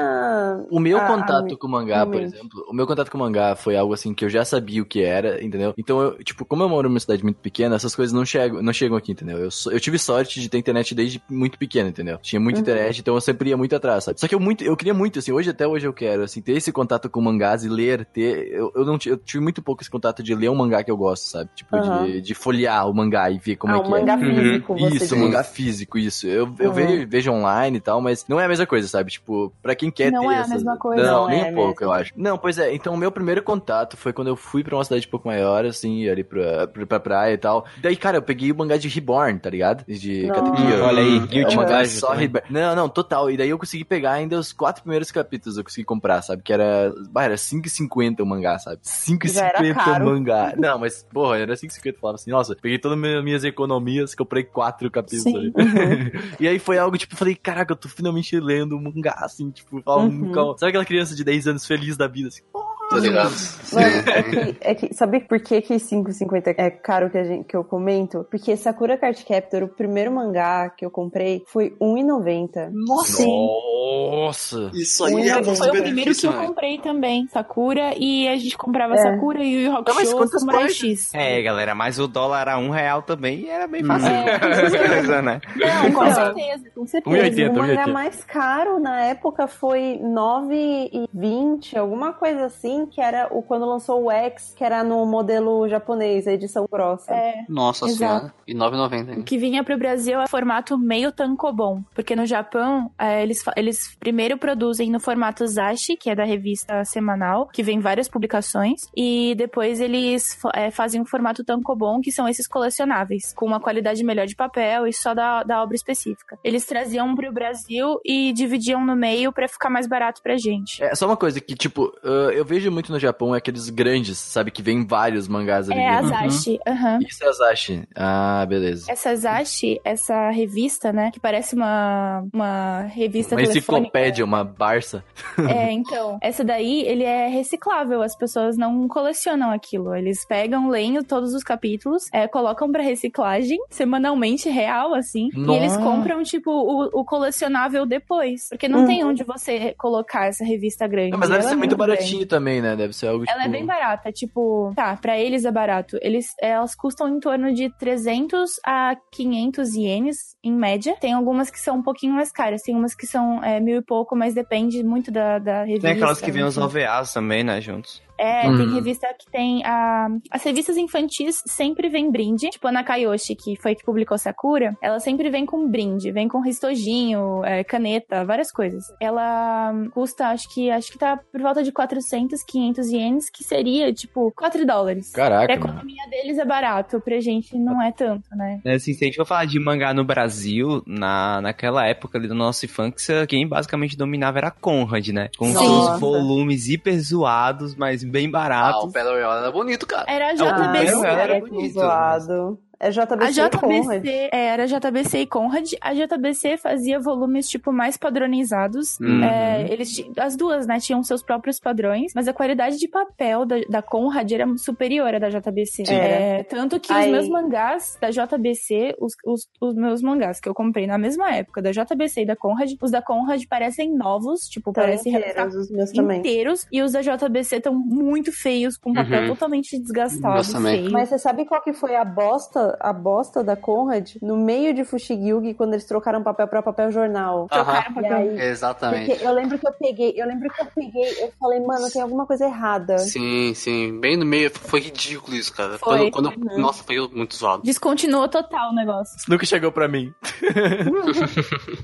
O 0.70 0.78
meu 0.78 0.99
a- 0.99 1.05
a 1.05 1.07
contato 1.07 1.45
mi- 1.45 1.57
com 1.59 1.66
o 1.66 1.70
mangá, 1.70 2.07
por 2.07 2.20
exemplo, 2.20 2.64
o 2.68 2.74
meu 2.74 2.86
contato 2.86 3.11
com 3.11 3.16
o 3.16 3.20
mangá 3.20 3.57
foi 3.57 3.76
algo 3.76 3.95
assim 3.95 4.12
que 4.14 4.24
eu 4.24 4.28
já 4.28 4.45
sabia 4.45 4.82
o 4.82 4.84
que 4.86 5.03
era, 5.03 5.43
entendeu? 5.43 5.72
Então, 5.78 6.01
eu, 6.01 6.22
tipo, 6.24 6.45
como 6.45 6.62
eu 6.62 6.68
moro 6.68 6.89
numa 6.89 7.01
cidade 7.01 7.22
muito 7.22 7.41
pequena, 7.41 7.76
essas 7.76 7.95
coisas 7.95 8.12
não 8.12 8.24
chegam, 8.24 8.62
não 8.62 8.72
chegam 8.72 8.97
aqui, 8.97 9.12
entendeu? 9.12 9.39
Eu, 9.39 9.49
eu 9.72 9.80
tive 9.80 9.99
sorte 9.99 10.41
de 10.41 10.49
ter 10.49 10.59
internet 10.59 10.95
desde 10.95 11.22
muito 11.28 11.59
pequeno, 11.59 11.89
entendeu? 11.89 12.18
Tinha 12.18 12.39
muita 12.41 12.59
Uhum. 12.59 12.62
internet, 12.62 13.01
então 13.01 13.14
eu 13.14 13.20
sempre 13.20 13.51
ia 13.51 13.57
muito 13.57 13.74
atrás, 13.74 14.05
sabe? 14.05 14.20
Só 14.20 14.28
que 14.28 14.34
eu 14.34 14.41
muito, 14.41 14.62
eu 14.64 14.76
queria 14.76 14.93
muito, 14.95 15.18
assim, 15.18 15.32
hoje 15.32 15.51
até 15.51 15.66
hoje 15.66 15.86
eu 15.86 15.93
quero, 15.93 16.22
assim, 16.22 16.43
ter 16.43 16.53
esse 16.53 16.70
contato 16.72 17.09
com 17.09 17.20
mangás 17.20 17.64
e 17.64 17.68
ler, 17.68 18.05
ter, 18.07 18.49
eu, 18.53 18.70
eu 18.74 18.84
não 18.84 18.99
eu 19.07 19.16
tive 19.16 19.41
muito 19.43 19.62
pouco 19.62 19.82
esse 19.82 19.91
contato 19.91 20.22
de 20.22 20.34
ler 20.34 20.51
um 20.51 20.55
mangá 20.55 20.82
que 20.84 20.91
eu 20.91 20.97
gosto, 20.97 21.24
sabe? 21.24 21.51
Tipo, 21.55 21.76
Aham. 21.76 22.07
de, 22.07 22.20
de 22.20 22.34
folhear 22.34 22.89
o 22.89 22.95
mangá 22.95 23.30
e 23.30 23.39
ver 23.39 23.57
como 23.57 23.72
ah, 23.72 23.76
é 23.76 23.80
um 23.80 23.82
que 23.82 23.91
mangá 23.91 24.14
é. 24.14 24.18
físico, 24.18 24.74
você 24.78 24.95
Isso, 24.97 25.14
diz. 25.14 25.24
mangá 25.24 25.45
físico, 25.45 25.99
isso. 25.99 26.26
Eu, 26.26 26.55
eu 26.59 26.68
Uhum. 26.68 26.72
vejo, 26.72 27.09
vejo 27.09 27.30
online 27.32 27.78
e 27.78 27.80
tal, 27.80 28.01
mas 28.01 28.24
não 28.28 28.39
é 28.41 28.45
a 28.45 28.49
mesma 28.49 28.66
coisa, 28.66 28.89
sabe? 28.89 29.11
Tipo, 29.12 29.53
pra 29.62 29.74
quem 29.74 29.91
quer 29.91 30.11
Não 30.12 30.20
ter 30.20 30.26
é 30.31 30.43
a 30.43 30.49
mesma 30.49 30.76
coisa. 30.76 31.03
Não, 31.03 31.22
Não 31.22 31.29
nem 31.29 31.41
é 31.43 31.51
um 31.51 31.55
pouco, 31.55 31.81
mesmo. 31.81 31.85
eu 31.85 31.93
acho. 31.93 32.12
Não, 32.16 32.39
pois 32.39 32.59
é. 32.59 32.74
Então, 32.74 32.95
o 32.95 32.97
meu 32.97 33.11
primeiro 33.11 33.43
contato 33.43 33.97
foi 33.97 34.12
quando 34.12 34.29
eu 34.29 34.37
fui 34.37 34.62
pra 34.62 34.76
uma 34.76 34.85
cidade 34.85 35.07
um 35.07 35.11
pouco 35.11 35.29
maior, 35.29 35.64
assim, 35.64 36.09
ali 36.09 36.24
pra, 36.24 36.66
pra, 36.68 36.87
pra 36.87 37.01
praia 37.01 37.35
e 37.35 37.39
tal. 37.39 37.64
Daí, 37.81 37.97
cara, 37.97 38.18
eu 38.18 38.22
peguei 38.22 38.51
o 38.53 38.57
mangá 38.57 38.76
de 38.76 38.89
Reborn, 38.89 39.39
tá 39.39 39.51
ligado? 39.51 39.85
De. 39.87 40.26
Katekyo. 40.29 40.85
Olha 40.85 41.03
aí, 41.03 41.16
É 41.16 41.26
Guilty 41.26 41.55
um 41.57 41.61
mangá 41.61 41.85
só. 41.87 42.12
Reborn. 42.12 42.47
Não, 42.51 42.74
não, 42.76 42.89
total. 42.89 43.31
E 43.31 43.37
daí 43.37 43.51
eu 43.51 43.59
consegui 43.59 43.85
pegar 43.85 44.12
ainda 44.12 44.39
os 44.39 44.53
quatro 44.53 44.83
primeiros 44.83 45.11
capítulos, 45.11 45.59
eu 45.59 45.64
consegui 45.64 45.85
comprar, 45.85 46.22
sabe? 46.22 46.43
Que 46.43 46.53
era, 46.53 46.93
bah, 47.11 47.24
era 47.24 47.35
5,50 47.35 48.20
o 48.20 48.26
mangá, 48.26 48.59
sabe? 48.59 48.79
Já 49.24 49.47
era 49.47 49.59
5,50 49.61 50.03
o 50.03 50.05
mangá. 50.07 50.55
Não, 50.57 50.79
mas, 50.79 51.03
porra, 51.12 51.39
era 51.39 51.55
5,50. 51.55 51.87
Eu 51.89 52.01
falava 52.01 52.16
assim, 52.16 52.31
nossa, 52.31 52.57
peguei 52.61 52.79
todas 52.79 52.99
as 53.03 53.24
minhas 53.24 53.45
economias, 53.45 54.14
comprei 54.14 54.45
quatro 54.45 54.91
capítulos 54.91 55.53
e 56.41 56.47
aí 56.49 56.59
foi 56.59 56.79
algo, 56.79 56.97
tipo, 56.97 57.14
eu 57.14 57.18
falei, 57.18 57.35
caraca, 57.35 57.72
eu 57.72 57.76
tô 57.76 57.89
finalmente 57.89 58.39
lendo 58.39 58.76
um 58.76 58.81
mangá, 58.83 59.16
assim, 59.20 59.51
tipo, 59.51 59.81
fala 59.83 60.03
um 60.03 60.11
Uhum. 60.26 60.58
Sabe 60.58 60.70
aquela 60.70 60.84
criança 60.84 61.14
de 61.14 61.24
10 61.24 61.48
anos 61.48 61.66
feliz 61.66 61.96
da 61.96 62.06
vida, 62.06 62.28
assim? 62.28 62.42
Tô 62.91 62.97
ligado. 62.97 63.32
Mano, 63.72 63.86
é 63.86 64.22
que, 64.22 64.57
é 64.62 64.74
que- 64.74 64.95
sabe 64.95 65.20
por 65.20 65.39
que 65.41 65.61
que 65.61 65.74
5,50 65.78 66.55
é 66.57 66.70
caro 66.70 67.11
que, 67.11 67.18
a 67.18 67.24
gente, 67.24 67.45
que 67.45 67.55
eu 67.57 67.62
comento? 67.62 68.26
Porque 68.30 68.57
Sakura 68.57 68.97
Card 68.97 69.22
Captor, 69.26 69.62
o 69.64 69.68
primeiro 69.68 70.11
mangá 70.11 70.70
que 70.70 70.84
eu 70.86 70.91
comprei, 70.91 71.43
foi 71.47 71.74
R$1,90. 71.80 72.70
Nossa! 72.72 73.22
Nossa! 73.26 74.70
Isso 74.74 75.05
aí 75.05 75.28
é 75.28 75.43
Foi 75.43 75.68
o 75.68 75.72
primeiro 75.82 76.14
que 76.14 76.26
eu 76.26 76.32
né? 76.32 76.47
comprei 76.47 76.78
também, 76.78 77.26
Sakura, 77.28 77.93
e 77.97 78.26
a 78.28 78.36
gente 78.36 78.57
comprava 78.57 78.95
É. 78.95 78.99
Sakura 78.99 79.43
e 79.45 79.68
o 79.68 79.72
mas 79.72 79.80
Hakusho 79.89 80.16
quantas 80.16 80.41
Samurai? 80.41 80.68
X. 80.70 81.14
É, 81.14 81.43
galera, 81.43 81.74
mas 81.74 81.99
o 81.99 82.09
dólar 82.09 82.41
era 82.43 82.59
um 82.59 82.70
real 82.70 83.03
também 83.03 83.41
e 83.41 83.49
era 83.51 83.66
bem 83.66 83.84
fácil. 83.84 84.09
É. 84.18 84.89
Coisa, 84.89 85.20
né? 85.22 85.41
Não, 85.57 85.93
com 85.93 86.05
Não. 86.05 86.14
certeza, 86.14 86.64
com 86.74 86.86
certeza. 86.86 87.16
1,80, 87.16 87.51
o 87.51 87.55
mangá 87.55 87.84
1,80. 87.86 87.93
mais 87.93 88.24
caro 88.24 88.78
na 88.78 89.03
época 89.05 89.47
foi 89.47 89.99
R$9,20, 90.01 91.76
alguma 91.76 92.12
coisa 92.12 92.47
assim. 92.47 92.78
Que 92.87 93.01
era 93.01 93.29
o 93.31 93.43
quando 93.43 93.66
lançou 93.66 94.05
o 94.05 94.11
X, 94.11 94.55
que 94.57 94.64
era 94.64 94.83
no 94.83 95.05
modelo 95.07 95.68
japonês, 95.68 96.26
a 96.26 96.33
edição 96.33 96.66
grossa. 96.70 97.12
É, 97.12 97.45
Nossa 97.49 97.87
Exato. 97.87 97.97
senhora. 97.97 98.35
E 98.47 98.55
9,90 98.55 99.20
o 99.20 99.24
que 99.24 99.39
vinha 99.39 99.62
pro 99.64 99.79
Brasil 99.79 100.20
é 100.20 100.26
formato 100.26 100.79
meio 100.79 101.12
tankobon, 101.12 101.83
porque 101.95 102.16
no 102.16 102.26
Japão 102.26 102.91
é, 102.99 103.22
eles, 103.22 103.43
eles 103.57 103.97
primeiro 103.99 104.39
produzem 104.39 104.91
no 104.91 105.01
formato 105.01 105.47
Zashi, 105.47 105.97
que 105.97 106.11
é 106.11 106.14
da 106.14 106.24
revista 106.24 106.85
semanal, 106.85 107.49
que 107.53 107.62
vem 107.62 107.81
várias 107.81 108.09
publicações, 108.09 108.83
e 108.97 109.35
depois 109.37 109.81
eles 109.81 110.39
é, 110.55 110.70
fazem 110.70 111.01
o 111.01 111.05
formato 111.05 111.45
tankobon, 111.45 112.01
que 112.01 112.12
são 112.12 112.29
esses 112.29 112.47
colecionáveis, 112.47 113.33
com 113.35 113.47
uma 113.47 113.61
qualidade 113.61 114.03
melhor 114.05 114.26
de 114.26 114.37
papel 114.37 114.87
e 114.87 114.93
só 114.93 115.14
da, 115.14 115.43
da 115.43 115.62
obra 115.62 115.76
específica. 115.76 116.39
Eles 116.43 116.64
traziam 116.66 117.14
pro 117.14 117.33
Brasil 117.33 117.99
e 118.05 118.33
dividiam 118.33 118.85
no 118.85 118.97
meio 118.97 119.33
pra 119.33 119.49
ficar 119.49 119.70
mais 119.70 119.87
barato 119.87 120.22
pra 120.22 120.37
gente. 120.37 120.83
É 120.83 120.95
só 120.95 121.07
uma 121.07 121.16
coisa 121.16 121.41
que, 121.41 121.55
tipo, 121.55 121.93
ah, 122.03 122.31
eu 122.33 122.45
vejo 122.45 122.67
muito 122.70 122.92
no 122.92 122.98
Japão 122.98 123.34
é 123.34 123.38
aqueles 123.38 123.70
grandes, 123.70 124.18
sabe? 124.18 124.50
Que 124.50 124.62
vem 124.62 124.86
vários 124.86 125.28
mangás 125.28 125.70
ali. 125.70 125.80
É 125.80 125.88
a 125.88 126.00
dentro. 126.02 126.08
Zashi, 126.30 126.58
aham. 126.66 126.98
Isso 127.06 127.24
é 127.24 127.28
a 127.28 127.32
Zashi. 127.32 127.88
Ah, 127.94 128.46
beleza. 128.48 128.90
Essa 128.90 129.14
Zashi, 129.16 129.80
essa 129.84 130.30
revista, 130.30 130.92
né, 130.92 131.10
que 131.12 131.20
parece 131.20 131.54
uma, 131.54 132.24
uma 132.32 132.82
revista 132.82 133.34
Uma 133.34 133.42
telefônica. 133.42 133.58
enciclopédia, 133.58 134.24
uma 134.24 134.44
Barça. 134.44 135.04
É, 135.48 135.70
então, 135.72 136.18
essa 136.22 136.42
daí, 136.44 136.82
ele 136.86 137.04
é 137.04 137.28
reciclável, 137.28 138.02
as 138.02 138.16
pessoas 138.16 138.56
não 138.56 138.88
colecionam 138.88 139.50
aquilo. 139.50 139.94
Eles 139.94 140.24
pegam, 140.26 140.68
leem 140.68 141.02
todos 141.04 141.34
os 141.34 141.42
capítulos, 141.44 142.04
é, 142.12 142.26
colocam 142.26 142.70
pra 142.72 142.82
reciclagem, 142.82 143.58
semanalmente, 143.70 144.48
real, 144.48 144.94
assim, 144.94 145.28
e 145.34 145.50
eles 145.52 145.76
Nossa. 145.76 145.80
compram, 145.80 146.22
tipo, 146.22 146.50
o, 146.50 147.00
o 147.00 147.04
colecionável 147.04 147.86
depois. 147.86 148.48
Porque 148.48 148.68
não 148.68 148.80
Uhum. 148.80 148.86
tem 148.86 149.04
onde 149.04 149.24
você 149.24 149.74
colocar 149.78 150.26
essa 150.26 150.44
revista 150.44 150.86
grande. 150.86 151.10
Não, 151.10 151.18
mas 151.18 151.28
deve 151.28 151.40
Ela 151.40 151.48
ser 151.50 151.54
é 151.54 151.58
muito 151.58 151.76
baratinho 151.76 152.26
também, 152.26 152.57
né? 152.61 152.76
Deve 152.76 152.92
ser 152.92 153.09
algo 153.09 153.24
tipo... 153.24 153.36
Ela 153.36 153.44
é 153.44 153.48
bem 153.48 153.64
barata, 153.64 154.12
tipo, 154.12 154.72
tá, 154.74 154.96
pra 154.96 155.18
eles 155.18 155.44
é 155.44 155.50
barato. 155.50 155.98
Eles, 156.00 156.34
elas 156.40 156.74
custam 156.74 157.09
em 157.09 157.20
torno 157.20 157.52
de 157.52 157.70
300 157.78 158.61
a 158.64 158.96
500 159.12 159.74
ienes, 159.74 160.16
em 160.42 160.52
média. 160.52 160.96
Tem 161.00 161.12
algumas 161.12 161.50
que 161.50 161.61
são 161.61 161.76
um 161.78 161.82
pouquinho 161.82 162.14
mais 162.14 162.32
caras, 162.32 162.62
tem 162.62 162.74
umas 162.74 162.94
que 162.94 163.06
são 163.06 163.42
é, 163.42 163.61
mil 163.61 163.78
e 163.78 163.82
pouco, 163.82 164.16
mas 164.16 164.34
depende 164.34 164.82
muito 164.82 165.11
da, 165.11 165.38
da 165.38 165.61
revista. 165.62 165.88
Tem 165.88 165.96
aquelas 165.96 166.20
que 166.20 166.30
vêm 166.30 166.44
os. 166.44 166.59
OVAs 166.59 167.12
também, 167.12 167.44
né, 167.44 167.61
juntos. 167.61 168.02
É, 168.18 168.42
tem 168.42 168.50
Uhum. 168.50 168.74
revista 168.74 169.06
que 169.18 169.30
tem 169.30 169.64
a... 169.64 170.08
As 170.30 170.42
revistas 170.42 170.76
infantis 170.76 171.42
sempre 171.46 171.88
vem 171.88 172.10
brinde. 172.10 172.50
Tipo, 172.50 172.68
a 172.68 172.72
Nakayoshi, 172.72 173.34
que 173.36 173.56
foi 173.60 173.74
que 173.74 173.84
publicou 173.84 174.18
Sakura, 174.18 174.76
ela 174.82 174.98
sempre 175.00 175.30
vem 175.30 175.46
com 175.46 175.68
brinde. 175.68 176.10
Vem 176.10 176.28
com 176.28 176.40
ristojinho, 176.40 177.44
é, 177.44 177.62
caneta, 177.64 178.24
várias 178.24 178.50
coisas. 178.50 178.84
Ela 179.00 179.72
custa, 179.92 180.28
acho 180.28 180.52
que 180.52 180.70
acho 180.70 180.90
que 180.92 180.98
tá 180.98 181.18
por 181.30 181.40
volta 181.40 181.62
de 181.62 181.70
400, 181.72 182.42
500 182.42 182.88
ienes, 182.90 183.30
que 183.30 183.44
seria, 183.44 183.92
tipo, 183.92 184.32
4 184.36 184.66
dólares. 184.66 185.10
Caraca, 185.12 185.54
mano. 185.56 185.66
economia 185.70 186.08
deles 186.10 186.38
é 186.38 186.44
barato, 186.44 187.00
pra 187.00 187.20
gente 187.20 187.56
não 187.58 187.80
é 187.82 187.92
tanto, 187.92 188.24
né? 188.34 188.60
É, 188.64 188.74
Assim, 188.74 188.92
se 188.94 189.04
a 189.04 189.06
gente 189.06 189.16
for 189.16 189.26
falar 189.26 189.44
de 189.44 189.58
mangá 189.60 189.92
no 189.92 190.04
Brasil, 190.04 190.82
na, 190.86 191.40
naquela 191.40 191.86
época 191.86 192.16
ali 192.18 192.28
da 192.28 192.34
nossa 192.34 192.64
infância, 192.64 193.26
quem 193.26 193.46
basicamente 193.46 193.96
dominava 193.96 194.38
era 194.38 194.48
a 194.48 194.52
Conrad, 194.52 195.08
né? 195.08 195.28
Com 195.36 195.46
Sim. 195.46 195.58
seus 195.58 196.00
volumes 196.00 196.68
hiper 196.68 196.98
zoados, 197.00 197.74
mas 197.74 198.02
bem 198.09 198.26
Ah, 198.28 198.30
baratos. 198.30 198.84
o 198.84 198.86
Battle 198.88 199.12
Royale 199.12 199.38
era 199.42 199.52
bonito, 199.52 199.86
cara. 199.86 200.04
Era 200.11 200.26
a 200.26 200.30
Ah, 200.30 200.34
JBC. 200.34 201.06
era- 201.06 201.22
era 201.22 201.36
é 201.36 201.40
bonito, 201.40 201.72
zoado. 201.74 202.59
É 202.81 202.87
A 202.89 202.91
JBC 202.91 203.41
e 203.41 203.51
Conrad. 203.51 204.03
JBC, 204.03 204.29
é, 204.33 204.47
era 204.47 204.66
JBC 204.66 205.18
e 205.18 205.26
Conrad. 205.26 205.72
A 205.81 205.95
JBC 205.95 206.57
fazia 206.59 207.01
volumes, 207.01 207.49
tipo, 207.49 207.72
mais 207.72 207.97
padronizados. 207.97 208.99
Uhum. 209.01 209.24
É, 209.24 209.66
eles, 209.72 210.05
as 210.18 210.37
duas, 210.37 210.66
né, 210.66 210.79
tinham 210.79 211.03
seus 211.03 211.22
próprios 211.22 211.59
padrões, 211.59 212.12
mas 212.14 212.29
a 212.29 212.33
qualidade 212.33 212.76
de 212.79 212.89
papel 212.89 213.45
da, 213.45 213.57
da 213.68 213.83
Conrad 213.83 214.31
era 214.31 214.47
superior 214.57 215.14
à 215.14 215.18
da 215.18 215.29
JBC. 215.29 215.85
É, 215.93 216.43
tanto 216.45 216.79
que 216.79 216.93
os 216.93 216.97
Aí- 216.99 217.11
meus 217.11 217.29
mangás 217.29 217.97
da 218.01 218.11
JBC, 218.11 218.95
os, 219.01 219.14
os, 219.26 219.49
os 219.61 219.74
meus 219.74 220.03
mangás 220.03 220.41
que 220.41 220.49
eu 220.49 220.55
comprei 220.55 220.87
na 220.87 220.99
mesma 220.99 221.35
época, 221.35 221.61
da 221.62 221.70
JBC 221.72 222.22
e 222.22 222.26
da 222.26 222.37
Conrad, 222.37 222.70
os 222.81 222.91
da 222.91 223.03
Conrad 223.03 223.43
parecem 223.49 223.95
novos, 223.97 224.49
tipo, 224.49 224.72
Tão 224.72 224.85
parecem 224.85 225.14
inteiros, 225.14 225.55
os 225.55 225.70
meus 225.70 225.91
também. 225.93 226.18
inteiros, 226.20 226.66
e 226.70 226.83
os 226.83 226.93
da 226.93 227.01
JBC 227.03 227.57
estão 227.57 227.74
muito 227.74 228.31
feios, 228.33 228.76
com 228.76 228.93
papel 228.93 229.22
Uhum. 229.22 229.29
totalmente 229.29 229.79
desgastado, 229.81 230.45
feio. 230.62 230.91
Mas 230.93 231.09
você 231.09 231.18
sabe 231.18 231.45
qual 231.45 231.62
que 231.62 231.72
foi 231.72 231.97
a 231.97 232.05
bosta, 232.05 232.67
a 232.80 232.92
bosta 232.92 233.42
da 233.44 233.56
Conrad? 233.56 234.16
No 234.22 234.36
meio 234.36 234.72
de 234.74 234.84
Fushigi 234.84 235.54
quando 235.54 235.72
eles 235.74 235.84
trocaram 235.86 236.22
papel 236.22 236.48
pra 236.48 236.62
papel 236.62 236.90
jornal. 236.90 237.46
Trocaram 237.48 237.94
papel. 237.94 238.16
aí, 238.16 238.40
Exatamente. 238.40 239.10
porque 239.10 239.24
eu 239.24 239.32
lembro 239.32 239.58
que 239.58 239.66
eu 239.66 239.72
peguei, 239.72 240.14
eu 240.16 240.26
lembro 240.26 240.48
que 240.50 240.60
eu 240.62 240.66
peguei, 240.74 241.24
eu 241.24 241.32
falei, 241.38 241.60
mano, 241.60 241.90
tem 241.90 242.02
alguma 242.02 242.26
coisa 242.26 242.46
errada. 242.46 242.98
Sim, 242.98 243.52
sim. 243.54 243.98
Bem 244.00 244.16
no 244.16 244.24
meio. 244.24 244.50
Foi 244.50 244.80
ridículo 244.80 245.36
isso, 245.36 245.52
cara. 245.54 245.78
Foi. 245.78 246.10
Quando, 246.10 246.30
quando- 246.32 246.38
Uhum. 246.38 246.58
Nossa, 246.60 246.84
foi 246.84 246.96
muito 247.12 247.34
zoado. 247.34 247.62
Descontinuou 247.62 248.28
total 248.28 248.70
o 248.70 248.74
negócio. 248.74 249.16
Isso 249.16 249.30
nunca 249.30 249.44
chegou 249.46 249.72
pra 249.72 249.88
mim. 249.88 250.12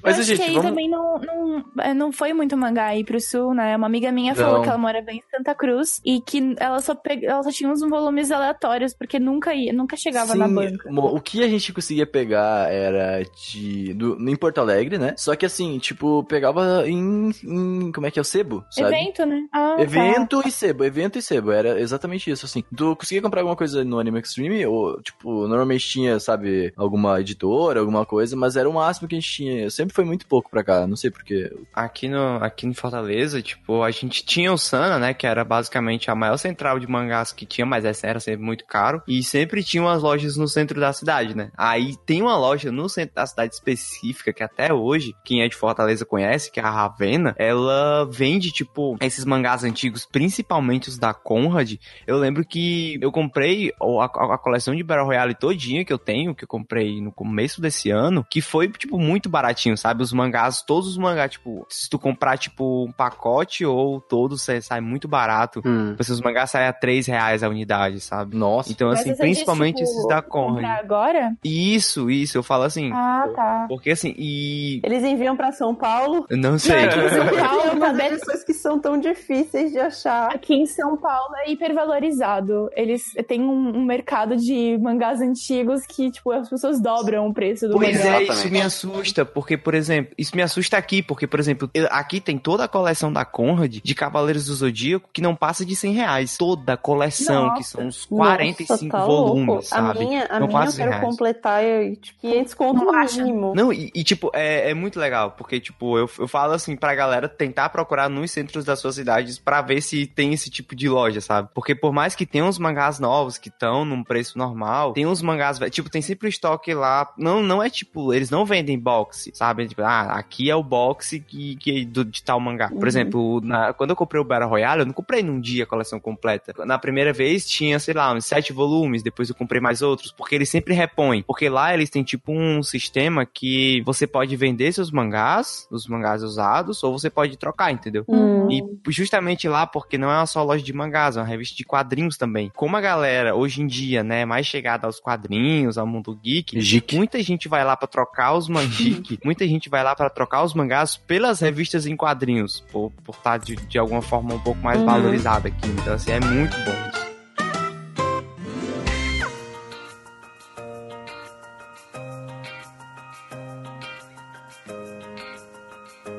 Mas, 0.02 0.16
eu 0.16 0.20
acho 0.20 0.22
gente, 0.24 0.38
que 0.38 0.42
aí 0.44 0.54
vamos... 0.54 0.68
também 0.70 0.88
não, 0.88 1.18
não, 1.18 1.64
é, 1.80 1.94
não 1.94 2.12
foi 2.12 2.32
muito 2.32 2.56
mangá 2.56 2.86
aí 2.86 3.04
pro 3.04 3.20
sul, 3.20 3.54
né? 3.54 3.76
Uma 3.76 3.86
amiga 3.86 4.10
minha 4.12 4.34
Não. 4.34 4.44
falou 4.44 4.62
que 4.62 4.68
ela 4.68 4.78
morava 4.78 5.10
em 5.10 5.22
Santa 5.30 5.54
Cruz 5.54 6.00
e 6.04 6.20
que 6.20 6.54
ela 6.58 6.80
só, 6.80 6.94
pe... 6.94 7.24
ela 7.24 7.42
só 7.42 7.50
tinha 7.50 7.70
uns 7.70 7.80
volumes 7.80 8.30
aleatórios, 8.30 8.94
porque 8.94 9.18
nunca 9.18 9.54
ia, 9.54 9.72
nunca 9.72 9.96
chegava 9.96 10.32
Sim, 10.32 10.38
na 10.38 10.48
banca. 10.48 10.73
O 10.86 11.20
que 11.20 11.42
a 11.42 11.48
gente 11.48 11.72
conseguia 11.72 12.06
pegar 12.06 12.72
era 12.72 13.22
de. 13.22 13.92
Do, 13.94 14.16
em 14.28 14.36
Porto 14.36 14.58
Alegre, 14.60 14.98
né? 14.98 15.14
Só 15.16 15.34
que 15.36 15.46
assim, 15.46 15.78
tipo, 15.78 16.24
pegava 16.24 16.84
em. 16.88 17.30
em- 17.44 17.92
como 17.92 18.06
é 18.06 18.10
que 18.10 18.18
é 18.18 18.22
o 18.22 18.24
sebo? 18.24 18.64
Sabe? 18.70 18.88
Evento, 18.94 19.26
né? 19.26 19.46
Ah, 19.52 19.76
Evento 19.78 20.42
e 20.46 20.50
sebo, 20.50 20.84
evento 20.84 21.18
e 21.18 21.22
sebo, 21.22 21.50
era 21.52 21.80
exatamente 21.80 22.30
isso, 22.30 22.46
assim. 22.46 22.64
Tu 22.76 22.96
conseguia 22.96 23.22
comprar 23.22 23.40
alguma 23.40 23.56
coisa 23.56 23.84
no 23.84 23.98
Anime 23.98 24.20
Extreme, 24.20 24.64
ou, 24.66 25.00
tipo, 25.02 25.46
normalmente 25.46 25.88
tinha, 25.88 26.18
sabe, 26.18 26.72
alguma 26.76 27.20
editora, 27.20 27.80
alguma 27.80 28.04
coisa, 28.06 28.36
mas 28.36 28.56
era 28.56 28.68
o 28.68 28.72
máximo 28.74 29.08
que 29.08 29.14
a 29.16 29.20
gente 29.20 29.30
tinha. 29.32 29.70
Sempre 29.70 29.94
foi 29.94 30.04
muito 30.04 30.26
pouco 30.26 30.50
pra 30.50 30.64
cá, 30.64 30.86
não 30.86 30.96
sei 30.96 31.10
porquê. 31.10 31.52
Aqui 31.72 32.08
no, 32.08 32.36
aqui 32.42 32.66
no 32.66 32.74
Fortaleza, 32.74 33.42
tipo, 33.42 33.82
a 33.82 33.90
gente 33.90 34.24
tinha 34.24 34.52
o 34.52 34.58
Sana, 34.58 34.98
né? 34.98 35.14
Que 35.14 35.26
era 35.26 35.44
basicamente 35.44 36.10
a 36.10 36.14
maior 36.14 36.36
central 36.36 36.78
de 36.78 36.86
mangás 36.88 37.32
que 37.32 37.44
tinha, 37.46 37.66
mas 37.66 37.84
essa 37.84 38.06
era 38.06 38.20
sempre 38.20 38.44
muito 38.44 38.64
caro. 38.64 39.02
E 39.06 39.22
sempre 39.22 39.62
tinha 39.62 39.82
umas 39.82 40.02
lojas 40.02 40.36
no 40.36 40.48
centro 40.48 40.63
da 40.72 40.92
cidade, 40.92 41.36
né? 41.36 41.50
Aí 41.56 41.96
tem 42.06 42.22
uma 42.22 42.36
loja 42.36 42.72
no 42.72 42.88
centro 42.88 43.14
da 43.14 43.26
cidade 43.26 43.54
específica, 43.54 44.32
que 44.32 44.42
até 44.42 44.72
hoje, 44.72 45.14
quem 45.24 45.42
é 45.42 45.48
de 45.48 45.54
Fortaleza 45.56 46.04
conhece, 46.06 46.50
que 46.50 46.58
é 46.60 46.62
a 46.62 46.70
Ravena. 46.70 47.34
Ela 47.38 48.08
vende, 48.10 48.50
tipo, 48.50 48.96
esses 49.00 49.24
mangás 49.24 49.64
antigos, 49.64 50.06
principalmente 50.06 50.88
os 50.88 50.98
da 50.98 51.12
Conrad. 51.12 51.74
Eu 52.06 52.16
lembro 52.18 52.44
que 52.44 52.98
eu 53.00 53.12
comprei 53.12 53.72
a, 53.80 54.04
a- 54.04 54.34
a 54.34 54.38
coleção 54.38 54.74
de 54.74 54.82
Battle 54.82 55.06
Royale 55.06 55.34
todinha 55.34 55.84
que 55.84 55.92
eu 55.92 55.98
tenho, 55.98 56.34
que 56.34 56.44
eu 56.44 56.48
comprei 56.48 57.00
no 57.00 57.12
começo 57.12 57.60
desse 57.60 57.90
ano, 57.90 58.24
que 58.30 58.40
foi, 58.40 58.68
tipo, 58.68 58.98
muito 58.98 59.28
baratinho, 59.28 59.76
sabe? 59.76 60.02
Os 60.02 60.12
mangás, 60.12 60.62
todos 60.62 60.88
os 60.88 60.96
mangás, 60.98 61.32
tipo, 61.32 61.66
se 61.68 61.88
tu 61.90 61.98
comprar, 61.98 62.38
tipo, 62.38 62.84
um 62.84 62.92
pacote 62.92 63.64
ou 63.64 64.00
todos, 64.00 64.42
sai, 64.42 64.60
sai 64.60 64.80
muito 64.80 65.08
barato. 65.08 65.60
Hum. 65.64 65.96
Os 65.98 66.20
mangás 66.20 66.50
saem 66.50 66.68
a 66.68 66.72
3 66.72 67.06
reais 67.06 67.42
a 67.42 67.48
unidade, 67.48 68.00
sabe? 68.00 68.36
Nossa. 68.36 68.70
Então, 68.70 68.88
assim, 68.90 69.10
diz, 69.10 69.18
principalmente 69.18 69.76
tipo, 69.78 69.88
esses 69.90 70.06
da 70.06 70.22
Conrad. 70.22 70.53
Comprar 70.54 70.78
agora? 70.78 71.36
Isso, 71.44 72.10
isso, 72.10 72.38
eu 72.38 72.42
falo 72.42 72.64
assim. 72.64 72.90
Ah, 72.92 73.28
tá. 73.34 73.66
Porque 73.68 73.90
assim, 73.90 74.14
e. 74.18 74.80
Eles 74.82 75.02
enviam 75.04 75.36
pra 75.36 75.52
São 75.52 75.74
Paulo. 75.74 76.26
Eu 76.28 76.36
não 76.36 76.58
sei. 76.58 76.86
Não, 76.86 77.08
São 77.08 77.22
É 77.34 77.40
Paulo, 77.40 77.62
uma 77.72 77.80
tá 77.86 77.92
das 77.92 78.08
pessoas 78.20 78.44
que 78.44 78.54
são 78.54 78.78
tão 78.78 78.98
difíceis 78.98 79.72
de 79.72 79.78
achar. 79.78 80.30
Aqui 80.34 80.54
em 80.54 80.66
São 80.66 80.96
Paulo 80.96 81.34
é 81.44 81.50
hipervalorizado. 81.50 82.68
Eles 82.74 83.02
têm 83.26 83.40
um, 83.42 83.78
um 83.78 83.84
mercado 83.84 84.36
de 84.36 84.78
mangás 84.80 85.20
antigos 85.20 85.86
que, 85.86 86.10
tipo, 86.10 86.30
as 86.32 86.48
pessoas 86.48 86.80
dobram 86.80 87.28
o 87.28 87.34
preço 87.34 87.68
do 87.68 87.74
Pois 87.74 87.96
mangá. 87.96 88.04
é, 88.04 88.22
Exatamente. 88.22 88.32
isso 88.32 88.50
me 88.50 88.60
assusta, 88.60 89.24
porque, 89.24 89.56
por 89.56 89.74
exemplo, 89.74 90.14
isso 90.18 90.34
me 90.36 90.42
assusta 90.42 90.76
aqui, 90.76 91.02
porque, 91.02 91.26
por 91.26 91.38
exemplo, 91.40 91.70
aqui 91.90 92.20
tem 92.20 92.38
toda 92.38 92.64
a 92.64 92.68
coleção 92.68 93.12
da 93.12 93.24
Conrad 93.24 93.76
de 93.82 93.94
Cavaleiros 93.94 94.46
do 94.46 94.54
Zodíaco 94.54 95.08
que 95.12 95.20
não 95.22 95.34
passa 95.34 95.64
de 95.64 95.74
100 95.76 95.92
reais. 95.92 96.36
Toda 96.36 96.74
a 96.74 96.76
coleção, 96.76 97.46
Nossa. 97.46 97.56
que 97.56 97.64
são 97.64 97.86
uns 97.86 98.04
45 98.06 98.72
Nossa, 98.72 98.88
tá 98.88 99.04
volumes, 99.06 99.46
louco. 99.46 99.62
sabe? 99.62 99.98
A 99.98 100.02
minha, 100.06 100.24
a 100.26 100.40
minha 100.46 100.64
eu 100.66 100.72
quero 100.72 100.90
reais. 100.90 101.04
completar 101.04 101.64
e, 101.64 101.96
tipo, 101.96 102.20
500 102.20 102.54
conto 102.54 102.84
Não 102.84 102.94
acha? 102.94 103.22
mínimo. 103.22 103.52
Não, 103.54 103.72
e, 103.72 103.90
e, 103.94 104.04
tipo, 104.04 104.30
é, 104.34 104.70
é 104.70 104.74
muito 104.74 104.98
legal, 104.98 105.32
porque, 105.32 105.60
tipo, 105.60 105.98
eu, 105.98 106.08
eu 106.18 106.28
falo 106.28 106.52
assim 106.52 106.76
pra 106.76 106.94
galera 106.94 107.28
tentar 107.28 107.68
procurar 107.70 108.08
nos 108.08 108.30
centros 108.30 108.64
das 108.64 108.78
suas 108.78 108.94
cidades 108.96 109.38
pra 109.38 109.60
ver 109.62 109.80
se 109.80 110.06
tem 110.06 110.32
esse 110.32 110.50
tipo 110.50 110.74
de 110.74 110.88
loja, 110.88 111.20
sabe? 111.20 111.48
Porque 111.54 111.74
por 111.74 111.92
mais 111.92 112.14
que 112.14 112.26
tenha 112.26 112.44
uns 112.44 112.58
mangás 112.58 112.98
novos 112.98 113.38
que 113.38 113.48
estão 113.48 113.84
num 113.84 114.02
preço 114.02 114.36
normal, 114.38 114.92
tem 114.92 115.06
uns 115.06 115.22
mangás, 115.22 115.58
tipo, 115.70 115.88
tem 115.90 116.02
sempre 116.02 116.26
o 116.26 116.30
estoque 116.30 116.74
lá. 116.74 117.08
Não, 117.18 117.42
não 117.42 117.62
é 117.62 117.68
tipo, 117.70 118.12
eles 118.12 118.30
não 118.30 118.44
vendem 118.44 118.78
box, 118.78 119.30
sabe? 119.34 119.66
Tipo, 119.68 119.82
ah, 119.82 120.12
aqui 120.12 120.50
é 120.50 120.54
o 120.56 120.62
box 120.62 121.18
que, 121.20 121.56
que 121.56 121.84
do, 121.84 122.04
de 122.04 122.22
tal 122.22 122.38
mangá. 122.40 122.68
Por 122.68 122.78
Uhum. 122.82 122.86
exemplo, 122.86 123.40
na- 123.42 123.72
quando 123.72 123.90
eu 123.90 123.96
comprei 123.96 124.20
o 124.20 124.24
Battle 124.24 124.48
Royale, 124.48 124.80
eu 124.82 124.86
não 124.86 124.92
comprei 124.92 125.22
num 125.22 125.40
dia 125.40 125.64
a 125.64 125.66
coleção 125.66 125.98
completa. 126.00 126.52
Na 126.64 126.78
primeira 126.78 127.12
vez 127.12 127.46
tinha, 127.46 127.78
sei 127.78 127.94
lá, 127.94 128.12
uns 128.12 128.26
sete 128.26 128.52
volumes, 128.52 129.02
depois 129.02 129.28
eu 129.28 129.34
comprei 129.34 129.60
mais 129.60 129.82
outros, 129.82 130.12
porque 130.24 130.34
eles 130.36 130.48
sempre 130.48 130.72
repõem. 130.72 131.22
Porque 131.22 131.50
lá 131.50 131.74
eles 131.74 131.90
têm 131.90 132.02
tipo 132.02 132.32
um 132.32 132.62
sistema 132.62 133.26
que 133.26 133.82
você 133.84 134.06
pode 134.06 134.34
vender 134.36 134.72
seus 134.72 134.90
mangás, 134.90 135.68
os 135.70 135.86
mangás 135.86 136.22
usados, 136.22 136.82
ou 136.82 136.98
você 136.98 137.10
pode 137.10 137.36
trocar, 137.36 137.70
entendeu? 137.70 138.04
Hum. 138.08 138.48
E 138.50 138.62
justamente 138.90 139.46
lá, 139.46 139.66
porque 139.66 139.98
não 139.98 140.10
é 140.10 140.16
uma 140.16 140.24
só 140.26 140.42
loja 140.42 140.64
de 140.64 140.72
mangás, 140.72 141.18
é 141.18 141.20
uma 141.20 141.26
revista 141.26 141.54
de 141.54 141.62
quadrinhos 141.64 142.16
também. 142.16 142.50
Como 142.56 142.74
a 142.74 142.80
galera, 142.80 143.34
hoje 143.34 143.60
em 143.60 143.66
dia, 143.66 144.02
né, 144.02 144.22
é 144.22 144.24
mais 144.24 144.46
chegada 144.46 144.86
aos 144.86 144.98
quadrinhos, 144.98 145.76
ao 145.76 145.86
mundo 145.86 146.18
geek, 146.22 146.58
Geek. 146.58 146.96
muita 146.96 147.22
gente 147.22 147.46
vai 147.46 147.62
lá 147.62 147.76
pra 147.76 147.86
trocar 147.86 148.32
os 148.34 148.48
mangás, 148.48 148.78
muita 149.22 149.46
gente 149.46 149.68
vai 149.68 149.84
lá 149.84 149.94
pra 149.94 150.08
trocar 150.08 150.42
os 150.42 150.54
mangás 150.54 150.96
pelas 150.96 151.40
revistas 151.40 151.84
em 151.86 151.94
quadrinhos, 151.96 152.64
por 152.72 152.90
por 153.04 153.14
estar 153.14 153.36
de, 153.38 153.56
de 153.56 153.78
alguma 153.78 154.00
forma 154.00 154.34
um 154.34 154.38
pouco 154.40 154.60
mais 154.62 154.78
Uhum. 154.80 154.86
valorizada 154.86 155.48
aqui. 155.48 155.68
Então, 155.68 155.92
assim, 155.94 156.12
é 156.12 156.20
muito 156.20 156.56
bom 156.64 156.88
isso. 156.94 157.03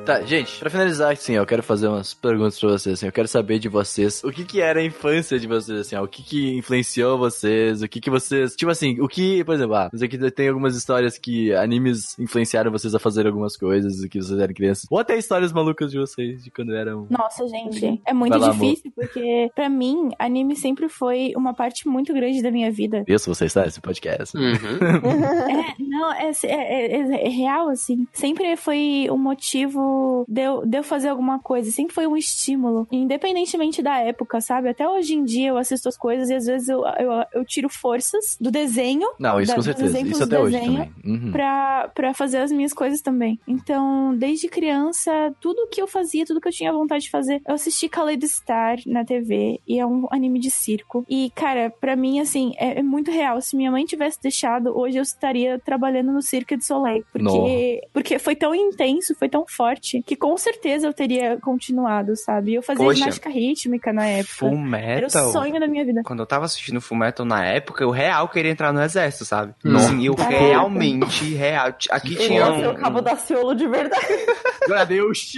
Tá, 0.06 0.22
gente, 0.22 0.58
pra 0.60 0.70
finalizar, 0.70 1.12
assim, 1.12 1.32
eu 1.34 1.44
quero 1.44 1.64
fazer 1.64 1.88
umas 1.88 2.14
perguntas 2.14 2.60
pra 2.60 2.68
vocês, 2.70 2.94
assim, 2.94 3.06
eu 3.06 3.12
quero 3.12 3.26
saber 3.26 3.58
de 3.58 3.68
vocês, 3.68 4.22
o 4.22 4.30
que 4.30 4.44
que 4.44 4.60
era 4.60 4.78
a 4.78 4.84
infância 4.84 5.36
de 5.36 5.48
vocês, 5.48 5.80
assim, 5.80 5.96
ó, 5.96 6.04
o 6.04 6.08
que 6.08 6.22
que 6.22 6.56
influenciou 6.56 7.18
vocês, 7.18 7.82
o 7.82 7.88
que 7.88 8.00
que 8.00 8.08
vocês, 8.08 8.54
tipo 8.54 8.70
assim, 8.70 9.00
o 9.00 9.08
que, 9.08 9.42
por 9.44 9.56
exemplo, 9.56 9.74
ah, 9.74 9.90
que 10.08 10.30
tem 10.30 10.48
algumas 10.48 10.76
histórias 10.76 11.18
que 11.18 11.52
animes 11.54 12.16
influenciaram 12.20 12.70
vocês 12.70 12.94
a 12.94 13.00
fazer 13.00 13.26
algumas 13.26 13.56
coisas, 13.56 14.00
o 14.00 14.08
que 14.08 14.22
vocês 14.22 14.38
eram 14.38 14.54
crianças, 14.54 14.86
ou 14.88 14.98
até 14.98 15.18
histórias 15.18 15.52
malucas 15.52 15.90
de 15.90 15.98
vocês, 15.98 16.44
de 16.44 16.52
quando 16.52 16.72
eram... 16.72 17.08
Nossa, 17.10 17.44
gente, 17.48 18.00
é 18.06 18.12
muito 18.12 18.38
lá, 18.38 18.50
amor. 18.50 18.70
difícil, 18.70 18.92
porque 18.94 19.50
pra 19.56 19.68
mim, 19.68 20.10
anime 20.20 20.54
sempre 20.54 20.88
foi 20.88 21.32
uma 21.36 21.52
parte 21.52 21.88
muito 21.88 22.14
grande 22.14 22.42
da 22.42 22.52
minha 22.52 22.70
vida. 22.70 23.04
Isso, 23.08 23.34
você 23.34 23.46
está 23.46 23.64
nesse 23.64 23.80
podcast. 23.80 24.36
Uhum. 24.36 24.46
É, 25.56 25.74
não, 25.82 26.12
é, 26.12 26.30
é- 26.44 26.96
é- 26.96 27.26
é 27.26 27.28
real, 27.28 27.68
assim. 27.68 28.06
Sempre 28.12 28.56
foi 28.56 29.08
um 29.10 29.16
motivo 29.16 29.95
de 30.28 30.40
eu, 30.42 30.66
de 30.66 30.78
eu 30.78 30.82
fazer 30.82 31.08
alguma 31.08 31.38
coisa. 31.38 31.70
Sempre 31.70 31.94
foi 31.94 32.06
um 32.06 32.16
estímulo. 32.16 32.86
Independentemente 32.90 33.82
da 33.82 33.98
época, 33.98 34.40
sabe? 34.40 34.68
Até 34.68 34.88
hoje 34.88 35.14
em 35.14 35.24
dia 35.24 35.48
eu 35.48 35.56
assisto 35.58 35.88
as 35.88 35.96
coisas 35.96 36.28
e 36.30 36.34
às 36.34 36.46
vezes 36.46 36.68
eu, 36.68 36.82
eu, 36.98 37.10
eu 37.34 37.44
tiro 37.44 37.68
forças 37.68 38.36
do 38.40 38.50
desenho 38.50 39.08
Não, 39.18 39.40
isso 39.40 39.50
da- 39.52 39.56
com 39.56 39.62
certeza, 39.62 40.00
isso 40.00 40.22
até 40.24 40.38
hoje 40.38 40.58
também. 40.60 40.92
Uhum. 41.04 41.32
pra, 41.32 41.88
pra 41.94 42.14
fazer 42.14 42.38
as 42.38 42.50
minhas 42.52 42.72
coisas 42.72 43.00
também. 43.00 43.38
Então, 43.46 44.14
desde 44.16 44.48
criança, 44.48 45.34
tudo 45.40 45.68
que 45.68 45.80
eu 45.80 45.86
fazia, 45.86 46.24
tudo 46.24 46.40
que 46.40 46.48
eu 46.48 46.52
tinha 46.52 46.72
vontade 46.72 47.04
de 47.04 47.10
fazer, 47.10 47.40
eu 47.46 47.54
assisti 47.54 47.88
Kaleido 47.88 48.26
Star 48.26 48.78
na 48.86 49.04
TV 49.04 49.60
e 49.66 49.78
é 49.78 49.86
um 49.86 50.06
anime 50.10 50.38
de 50.40 50.50
circo. 50.50 51.04
E, 51.08 51.30
cara, 51.34 51.70
pra 51.80 51.94
mim, 51.96 52.20
assim, 52.20 52.52
é, 52.58 52.78
é 52.78 52.82
muito 52.82 53.10
real. 53.10 53.40
Se 53.40 53.56
minha 53.56 53.70
mãe 53.70 53.84
tivesse 53.84 54.20
deixado, 54.20 54.76
hoje 54.76 54.98
eu 54.98 55.02
estaria 55.02 55.58
trabalhando 55.58 56.12
no 56.12 56.22
Cirque 56.22 56.56
de 56.56 56.64
Soleil. 56.64 57.04
Porque, 57.12 57.80
porque 57.92 58.18
foi 58.18 58.34
tão 58.36 58.54
intenso, 58.54 59.14
foi 59.14 59.28
tão 59.28 59.44
forte, 59.46 59.85
que 60.04 60.16
com 60.16 60.36
certeza 60.36 60.86
eu 60.86 60.92
teria 60.92 61.38
continuado, 61.40 62.16
sabe? 62.16 62.54
Eu 62.54 62.62
fazia 62.62 62.84
Poxa. 62.84 62.98
ginástica 62.98 63.28
rítmica 63.30 63.92
na 63.92 64.06
época. 64.06 64.34
Full 64.34 64.48
Era 64.48 64.56
o 64.56 65.02
Metal. 65.02 65.32
sonho 65.32 65.60
da 65.60 65.66
minha 65.66 65.84
vida. 65.84 66.02
Quando 66.04 66.20
eu 66.20 66.26
tava 66.26 66.44
assistindo 66.44 66.80
Full 66.80 66.98
Metal 66.98 67.24
na 67.26 67.44
época, 67.44 67.82
eu 67.84 67.90
real 67.90 68.28
queria 68.28 68.50
entrar 68.50 68.72
no 68.72 68.82
exército, 68.82 69.24
sabe? 69.24 69.54
Nossa. 69.64 69.88
Sim, 69.88 70.04
eu 70.06 70.14
Caraca. 70.14 70.36
realmente, 70.36 71.34
real. 71.34 71.68
Aqui 71.90 72.14
Ele 72.14 72.26
tinha 72.26 72.46
um... 72.50 72.70
o 72.70 72.74
cabo 72.74 73.00
da 73.00 73.16
Ciolo 73.16 73.54
de 73.54 73.66
verdade. 73.66 74.06
Glória 74.66 74.82
a 74.82 74.84
Deus! 74.84 75.32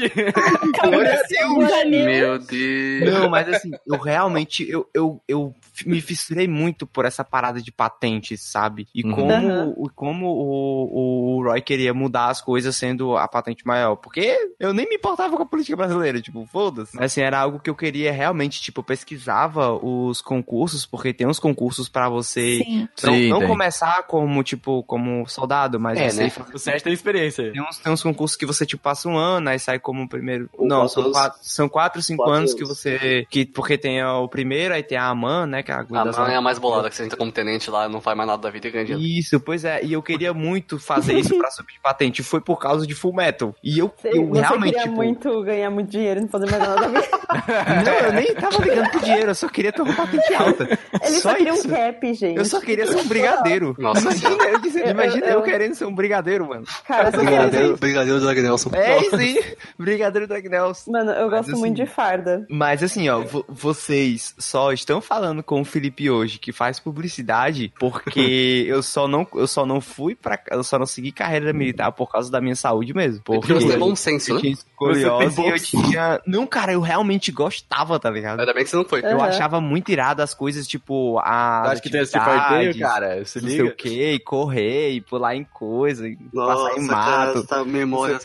Glória 0.83 1.21
a 1.21 1.85
Deus! 1.85 2.05
Meu 2.05 2.39
Deus. 2.39 3.13
Não, 3.15 3.29
mas 3.31 3.49
assim, 3.49 3.71
eu 3.87 3.99
realmente, 3.99 4.69
eu, 4.71 4.89
eu, 4.95 5.21
eu 5.29 5.55
me 5.85 6.01
fissurei 6.01 6.49
muito 6.49 6.87
por 6.87 7.05
essa 7.05 7.23
parada 7.25 7.61
de 7.61 7.71
patentes, 7.73 8.41
sabe? 8.43 8.87
E 8.95 9.05
Uhum. 9.09 9.15
como, 9.15 9.91
como 9.95 10.27
o, 10.27 11.37
o 11.39 11.43
Roy 11.45 11.61
queria 11.61 11.93
mudar 11.95 12.29
as 12.29 12.41
coisas 12.41 12.75
sendo 12.77 13.17
a 13.17 13.27
patente 13.29 13.67
maior. 13.67 13.97
Porque 13.97 14.38
eu 14.59 14.73
nem 14.73 14.89
me 14.89 14.97
importava 14.97 15.37
com 15.37 15.43
a 15.43 15.47
política 15.47 15.77
brasileira, 15.77 16.21
tipo, 16.21 16.47
foda-se. 16.47 16.95
Mas 16.95 17.07
assim, 17.13 17.21
era 17.21 17.39
algo 17.41 17.59
que 17.61 17.71
eu 17.71 17.75
queria 17.75 18.13
realmente, 18.13 18.61
tipo, 18.61 18.81
eu 18.81 18.85
pesquisava 18.85 19.73
os 19.73 20.21
concursos, 20.21 20.87
porque 20.87 21.13
tem 21.13 21.27
uns 21.27 21.39
concursos 21.39 21.89
pra 21.89 22.09
você 22.09 22.59
Sim. 22.59 22.89
não, 23.03 23.13
Sim, 23.15 23.29
não 23.29 23.47
começar 23.47 24.03
como, 24.05 24.43
tipo, 24.43 24.83
como 24.85 25.27
soldado, 25.29 25.79
mas 25.81 25.99
É, 25.99 26.09
você 26.11 26.23
né? 26.25 26.33
O 26.55 26.59
Sérgio 26.59 26.85
tem 26.85 26.93
experiência. 26.93 27.53
tem 27.53 27.63
uns, 27.63 27.79
tem 27.79 27.93
uns 27.93 28.03
concursos 28.03 28.37
que 28.37 28.47
você, 28.47 28.65
tipo, 28.67 28.83
passa 28.83 29.09
um 29.09 29.17
ano, 29.17 29.49
aí 29.51 29.59
sai 29.59 29.79
como 29.79 30.09
primeiro. 30.09 30.49
Ou 30.53 30.67
não, 30.67 30.81
quatro 30.81 30.93
são 31.03 31.11
quatro, 31.13 31.39
são 31.43 31.69
quatro, 31.69 32.03
cinco 32.03 32.23
Quatro 32.25 32.35
anos 32.35 32.55
que 32.55 32.63
anos. 32.65 32.77
você. 32.79 33.27
Que, 33.31 33.47
porque 33.47 33.77
tem 33.79 34.03
o 34.05 34.29
primeiro, 34.29 34.75
aí 34.75 34.83
tem 34.83 34.99
a 34.99 35.07
AMAN, 35.09 35.47
né? 35.47 35.63
Que 35.63 35.71
é 35.71 35.75
a 35.75 35.79
A 35.81 35.83
guarda 35.83 36.21
mãe 36.23 36.33
é 36.35 36.37
a 36.37 36.41
mais 36.41 36.59
bolada, 36.59 36.89
que 36.91 36.97
você 36.97 37.05
entra 37.05 37.17
como 37.17 37.31
tenente 37.33 37.71
lá, 37.71 37.89
não 37.89 38.01
faz 38.01 38.17
mais 38.17 38.29
nada 38.29 38.43
da 38.43 38.51
vida 38.51 38.69
e 38.69 38.71
ganha 38.71 38.85
dinheiro. 38.85 39.07
Isso, 39.07 39.39
pois 39.41 39.65
é. 39.65 39.85
E 39.85 39.93
eu 39.93 40.03
queria 40.03 40.33
muito 40.35 40.79
fazer 40.79 41.19
isso 41.19 41.37
pra 41.39 41.51
subir 41.53 41.75
de 41.75 41.81
patente. 41.81 42.23
Foi 42.23 42.41
por 42.41 42.59
causa 42.59 42.87
de 42.87 42.95
Full 42.95 43.15
Metal. 43.15 43.55
E 43.63 43.79
eu, 43.79 43.93
eu 44.05 44.28
você 44.29 44.41
realmente, 44.41 44.71
queria 44.73 44.83
tipo. 44.83 44.97
muito 44.97 45.43
ganhar 45.43 45.71
muito 45.71 45.91
dinheiro 45.91 46.21
e 46.21 46.23
não 46.23 46.29
fazer 46.29 46.51
mais 46.51 46.63
nada 46.63 46.81
da 46.81 46.89
vida. 46.89 47.09
Não, 47.85 47.93
eu 47.93 48.13
nem 48.13 48.35
tava 48.35 48.63
ligando 48.63 48.91
pro 48.91 49.01
dinheiro, 49.01 49.31
eu 49.31 49.35
só 49.35 49.49
queria 49.49 49.71
ter 49.73 49.83
uma 49.83 49.95
patente 49.95 50.35
alta. 50.35 50.79
Ele 51.03 51.15
só, 51.17 51.31
só 51.31 51.35
queria 51.35 51.53
isso. 51.55 51.69
um 51.69 51.71
cap, 51.71 52.15
gente. 52.15 52.37
Eu 52.39 52.45
só 52.45 52.61
queria 52.61 52.87
ser 52.87 52.97
um 52.97 53.07
brigadeiro. 53.07 53.75
Nossa 53.79 54.01
imagina, 54.01 54.45
eu, 54.45 54.59
disse- 54.61 54.81
Eu- 54.81 54.89
imagina 54.91 55.27
eu- 55.27 55.33
eu 55.35 55.43
querendo 55.43 55.75
ser 55.75 55.85
um 55.85 55.95
brigadeiro, 55.95 56.49
mano. 56.49 56.65
Cara, 56.87 57.09
eu 57.09 57.13
só 57.13 57.19
queria 57.21 57.39
Brigadeiro, 57.41 57.77
brigadeiro 57.77 58.19
do 58.21 58.25
Drag 58.25 58.41
Nelson. 58.43 58.71
É 58.75 59.01
isso 59.01 59.17
aí. 59.17 59.45
Brigadeiro 59.79 60.27
Drag 60.27 60.49
Nelson. 60.49 60.91
Mano, 60.91 61.11
eu 61.13 61.29
gosto 61.31 61.51
assim- 61.53 61.61
muito 61.61 61.77
de 61.77 61.87
farda. 61.87 62.47
Mas 62.51 62.83
assim, 62.83 63.09
ó, 63.09 63.21
vo- 63.21 63.45
vocês 63.49 64.35
só 64.39 64.73
estão 64.73 65.01
falando 65.01 65.43
com 65.43 65.61
o 65.61 65.65
Felipe 65.65 66.11
hoje 66.11 66.39
que 66.39 66.53
faz 66.53 66.81
publicidade 66.81 67.73
porque 67.79 68.65
eu 68.69 68.83
só 68.83 69.07
não 69.07 69.27
eu 69.35 69.47
só 69.47 69.65
não 69.67 69.81
fui 69.81 70.15
para 70.15 70.39
eu 70.51 70.63
só 70.65 70.79
não 70.79 70.87
segui 70.87 71.13
carreira 71.13 71.53
militar 71.53 71.93
por 71.93 72.11
causa 72.11 72.31
da 72.31 72.41
minha 72.41 72.57
saúde 72.57 72.95
mesmo. 72.95 73.21
Porque 73.25 73.41
Porque 73.41 73.55
você 73.55 73.69
tem 73.69 73.79
bom 73.79 73.95
senso, 73.95 74.18
eu 74.27 74.41
e 74.81 75.49
eu 75.49 75.59
tinha 75.59 76.21
Não, 76.27 76.47
cara, 76.47 76.73
eu 76.73 76.81
realmente 76.81 77.31
gostava, 77.33 77.99
tá 77.99 78.11
ligado? 78.11 78.41
Ainda 78.41 78.55
bem 78.55 78.65
que 78.65 78.71
você 78.71 78.77
não 78.77 78.85
foi. 78.85 79.01
Eu 79.05 79.19
Aham. 79.19 79.29
achava 79.29 79.61
muito 79.61 79.91
irado 79.91 80.23
as 80.23 80.35
coisas, 80.35 80.67
tipo, 80.67 81.19
a. 81.21 81.63
Acho 81.71 81.83
que 81.83 81.91
tem 81.91 82.01
esse 82.01 82.13
fardeio, 82.13 82.79
cara. 82.79 83.25
Se 83.25 83.41
Não 83.41 83.49
sei 83.49 83.63
o 83.63 83.75
que, 83.75 84.13
e 84.15 84.19
correr, 84.21 84.91
e 84.93 85.01
pular 85.01 85.35
em 85.35 85.45
coisa, 85.45 86.07
e 86.09 86.17
passar 86.35 86.77
em 86.79 86.87
cara, 86.87 87.27
mato. 87.27 87.39
essa 87.39 87.65
memória. 87.65 88.19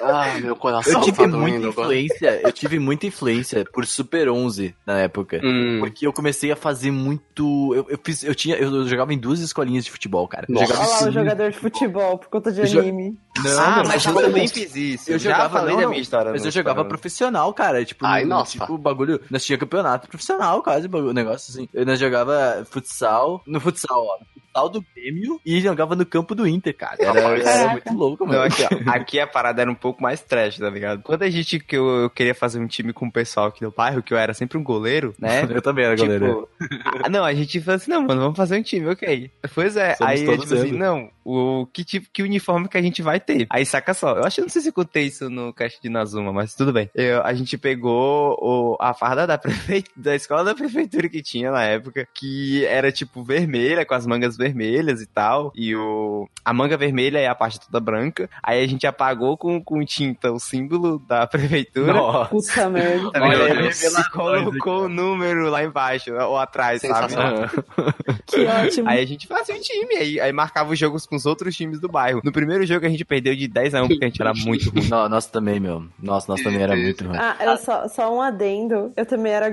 Ah, 0.00 0.34
meu 0.40 0.56
coração 0.56 0.92
Eu 0.94 1.00
tive 1.00 1.16
tá 1.18 1.26
muita 1.28 1.38
doendo 1.38 1.68
agora. 1.68 1.94
influência, 1.94 2.40
eu 2.42 2.52
tive 2.52 2.78
muita 2.78 3.06
influência 3.06 3.64
por 3.72 3.86
Super 3.86 4.28
11 4.28 4.74
na 4.86 4.98
época. 5.00 5.40
Hum, 5.42 5.78
Porque 5.80 6.06
eu 6.06 6.12
comecei 6.12 6.50
a 6.52 6.56
fazer 6.56 6.90
muito. 6.90 7.72
Eu, 7.74 7.86
eu 7.88 7.98
fiz, 8.02 8.22
eu 8.24 8.34
tinha, 8.34 8.56
eu 8.56 8.86
jogava 8.86 9.12
em 9.12 9.18
duas 9.18 9.40
escolinhas 9.40 9.84
de 9.84 9.90
futebol, 9.90 10.26
cara. 10.26 10.46
Eu 10.48 10.54
Nossa. 10.54 10.66
jogava 10.66 10.82
Olha 10.90 11.00
lá 11.02 11.08
o 11.08 11.12
jogador 11.12 11.50
de 11.50 11.58
futebol 11.58 12.18
por 12.18 12.28
conta 12.28 12.50
de 12.52 12.60
Eu 12.60 12.66
jo- 12.66 12.78
anime. 12.80 13.16
Não, 13.42 13.60
ah, 13.60 13.82
mas 13.86 14.04
eu 14.04 14.12
eu 14.12 14.20
também 14.22 14.46
fiz 14.48 14.74
isso. 14.76 15.10
Eu 15.10 15.18
já 15.18 15.30
jogava, 15.32 15.58
falei 15.58 15.71
da 15.76 15.88
minha 15.88 16.00
história. 16.00 16.30
Mas 16.32 16.44
eu 16.44 16.50
jogava 16.50 16.80
Instagram. 16.80 16.88
profissional, 16.88 17.52
cara. 17.54 17.84
Tipo, 17.84 18.04
Ai, 18.06 18.22
no- 18.24 18.30
nossa. 18.30 18.58
tipo, 18.58 18.76
bagulho. 18.78 19.20
Nós 19.30 19.44
tinha 19.44 19.58
campeonato 19.58 20.08
profissional, 20.08 20.62
quase, 20.62 20.88
bagulho, 20.88 21.12
negócio 21.12 21.50
assim. 21.52 21.68
Eu, 21.72 21.84
nós 21.86 21.98
jogava 21.98 22.64
futsal. 22.70 23.42
No 23.46 23.60
futsal, 23.60 24.04
ó. 24.04 24.18
Futsal 24.52 24.68
do 24.68 24.84
Grêmio 24.94 25.40
e 25.46 25.60
jogava 25.62 25.96
no 25.96 26.04
campo 26.04 26.34
do 26.34 26.46
Inter, 26.46 26.76
cara. 26.76 26.96
Era, 27.00 27.20
era 27.38 27.72
muito 27.72 27.94
louco, 27.94 28.26
mano. 28.26 28.42
aqui, 28.42 28.62
ó, 28.64 28.90
aqui 28.90 29.18
a 29.18 29.26
parada 29.26 29.62
era 29.62 29.70
um 29.70 29.74
pouco 29.74 30.02
mais 30.02 30.20
trash, 30.20 30.58
tá 30.58 30.68
ligado? 30.68 31.00
Quando 31.02 31.22
a 31.22 31.30
gente, 31.30 31.58
que 31.58 31.74
eu, 31.74 31.88
eu 32.02 32.10
queria 32.10 32.34
fazer 32.34 32.58
um 32.60 32.66
time 32.66 32.92
com 32.92 33.06
o 33.06 33.10
pessoal 33.12 33.46
aqui 33.46 33.64
do 33.64 33.70
bairro, 33.70 34.02
que 34.02 34.12
eu 34.12 34.18
era 34.18 34.34
sempre 34.34 34.58
um 34.58 34.62
goleiro, 34.62 35.14
né? 35.18 35.42
Eu 35.50 35.62
também 35.62 35.86
era 35.86 35.96
goleiro. 35.96 36.48
Tipo, 36.60 36.68
ah, 37.02 37.08
não, 37.08 37.24
a 37.24 37.32
gente 37.32 37.60
falou 37.62 37.76
assim, 37.76 37.90
não, 37.90 38.02
mano, 38.02 38.20
vamos 38.20 38.36
fazer 38.36 38.58
um 38.58 38.62
time, 38.62 38.86
ok. 38.88 39.30
Pois 39.54 39.74
é, 39.76 39.94
Somos 39.94 40.12
aí, 40.12 40.18
tipo 40.38 40.54
assim, 40.54 40.72
não, 40.72 41.08
o 41.24 41.66
que 41.72 41.82
tipo, 41.84 42.08
que 42.12 42.22
uniforme 42.22 42.68
que 42.68 42.76
a 42.76 42.82
gente 42.82 43.00
vai 43.00 43.18
ter? 43.20 43.46
Aí, 43.48 43.64
saca 43.64 43.94
só, 43.94 44.16
eu 44.16 44.24
acho 44.24 44.36
que 44.36 44.42
não 44.42 44.48
sei 44.50 44.60
se 44.62 44.68
eu 44.68 44.72
contei 44.74 45.04
isso 45.04 45.30
no 45.30 45.52
cast 45.62 45.80
de 45.80 45.88
Nazuma, 45.88 46.32
mas 46.32 46.54
tudo 46.54 46.72
bem. 46.72 46.90
Eu- 46.94 47.22
a 47.22 47.32
gente 47.34 47.56
pegou 47.56 48.36
o, 48.40 48.76
a 48.80 48.92
farda 48.94 49.26
da 49.26 49.38
prefeita, 49.38 49.90
da 49.96 50.14
escola 50.14 50.44
da 50.44 50.54
prefeitura 50.54 51.08
que 51.08 51.22
tinha 51.22 51.50
na 51.50 51.62
época, 51.64 52.06
que 52.14 52.64
era, 52.66 52.90
tipo, 52.90 53.22
vermelha, 53.22 53.84
com 53.86 53.94
as 53.94 54.06
mangas 54.06 54.36
vermelhas 54.36 55.00
e 55.00 55.06
tal, 55.06 55.52
e 55.54 55.74
o, 55.76 56.28
a 56.44 56.52
manga 56.52 56.76
vermelha 56.76 57.18
é 57.18 57.26
a 57.28 57.34
parte 57.34 57.60
toda 57.60 57.78
branca, 57.80 58.28
aí 58.42 58.62
a 58.62 58.66
gente 58.66 58.86
apagou 58.86 59.36
com, 59.36 59.62
com 59.62 59.84
tinta 59.84 60.32
o 60.32 60.38
símbolo 60.40 60.98
da 61.06 61.26
prefeitura, 61.28 61.92
Nossa. 61.92 62.28
Puta 62.30 62.68
merda. 62.70 63.10
Tá 63.12 63.22
Olha 63.22 63.70
E 63.70 64.10
colocou 64.10 64.84
o 64.84 64.88
número 64.88 65.48
lá 65.50 65.62
embaixo, 65.62 66.12
ou 66.14 66.38
atrás, 66.38 66.82
sabe? 66.82 67.14
Que 68.26 68.44
ótimo. 68.46 68.88
Aí 68.88 69.00
a 69.02 69.06
gente 69.06 69.26
fazia 69.26 69.54
um 69.54 69.60
time, 69.60 69.94
aí, 69.94 70.20
aí 70.20 70.32
marcava 70.32 70.72
os 70.72 70.78
jogos 70.78 71.06
com 71.06 71.16
os 71.16 71.26
outros 71.26 71.54
times 71.54 71.80
do 71.80 71.88
bairro. 71.88 72.20
No 72.24 72.32
primeiro 72.32 72.64
jogo 72.64 72.86
a 72.86 72.88
gente 72.88 73.04
perdeu 73.04 73.34
de 73.36 73.46
10 73.46 73.74
a 73.74 73.82
1 73.82 73.88
porque 73.88 74.04
a 74.04 74.08
gente 74.08 74.20
era 74.22 74.32
muito 74.34 74.70
ruim. 74.70 74.88
Nossa 74.88 75.30
também, 75.30 75.51
meu. 75.60 75.84
Nossa, 76.00 76.30
nossa 76.32 76.42
também 76.44 76.62
era 76.62 76.74
muito 76.76 77.04
ruim. 77.04 77.16
Ah, 77.18 77.36
era 77.38 77.56
só, 77.56 77.88
só 77.88 78.14
um 78.14 78.20
adendo. 78.20 78.92
Eu 78.96 79.06
também 79.06 79.32
era. 79.32 79.50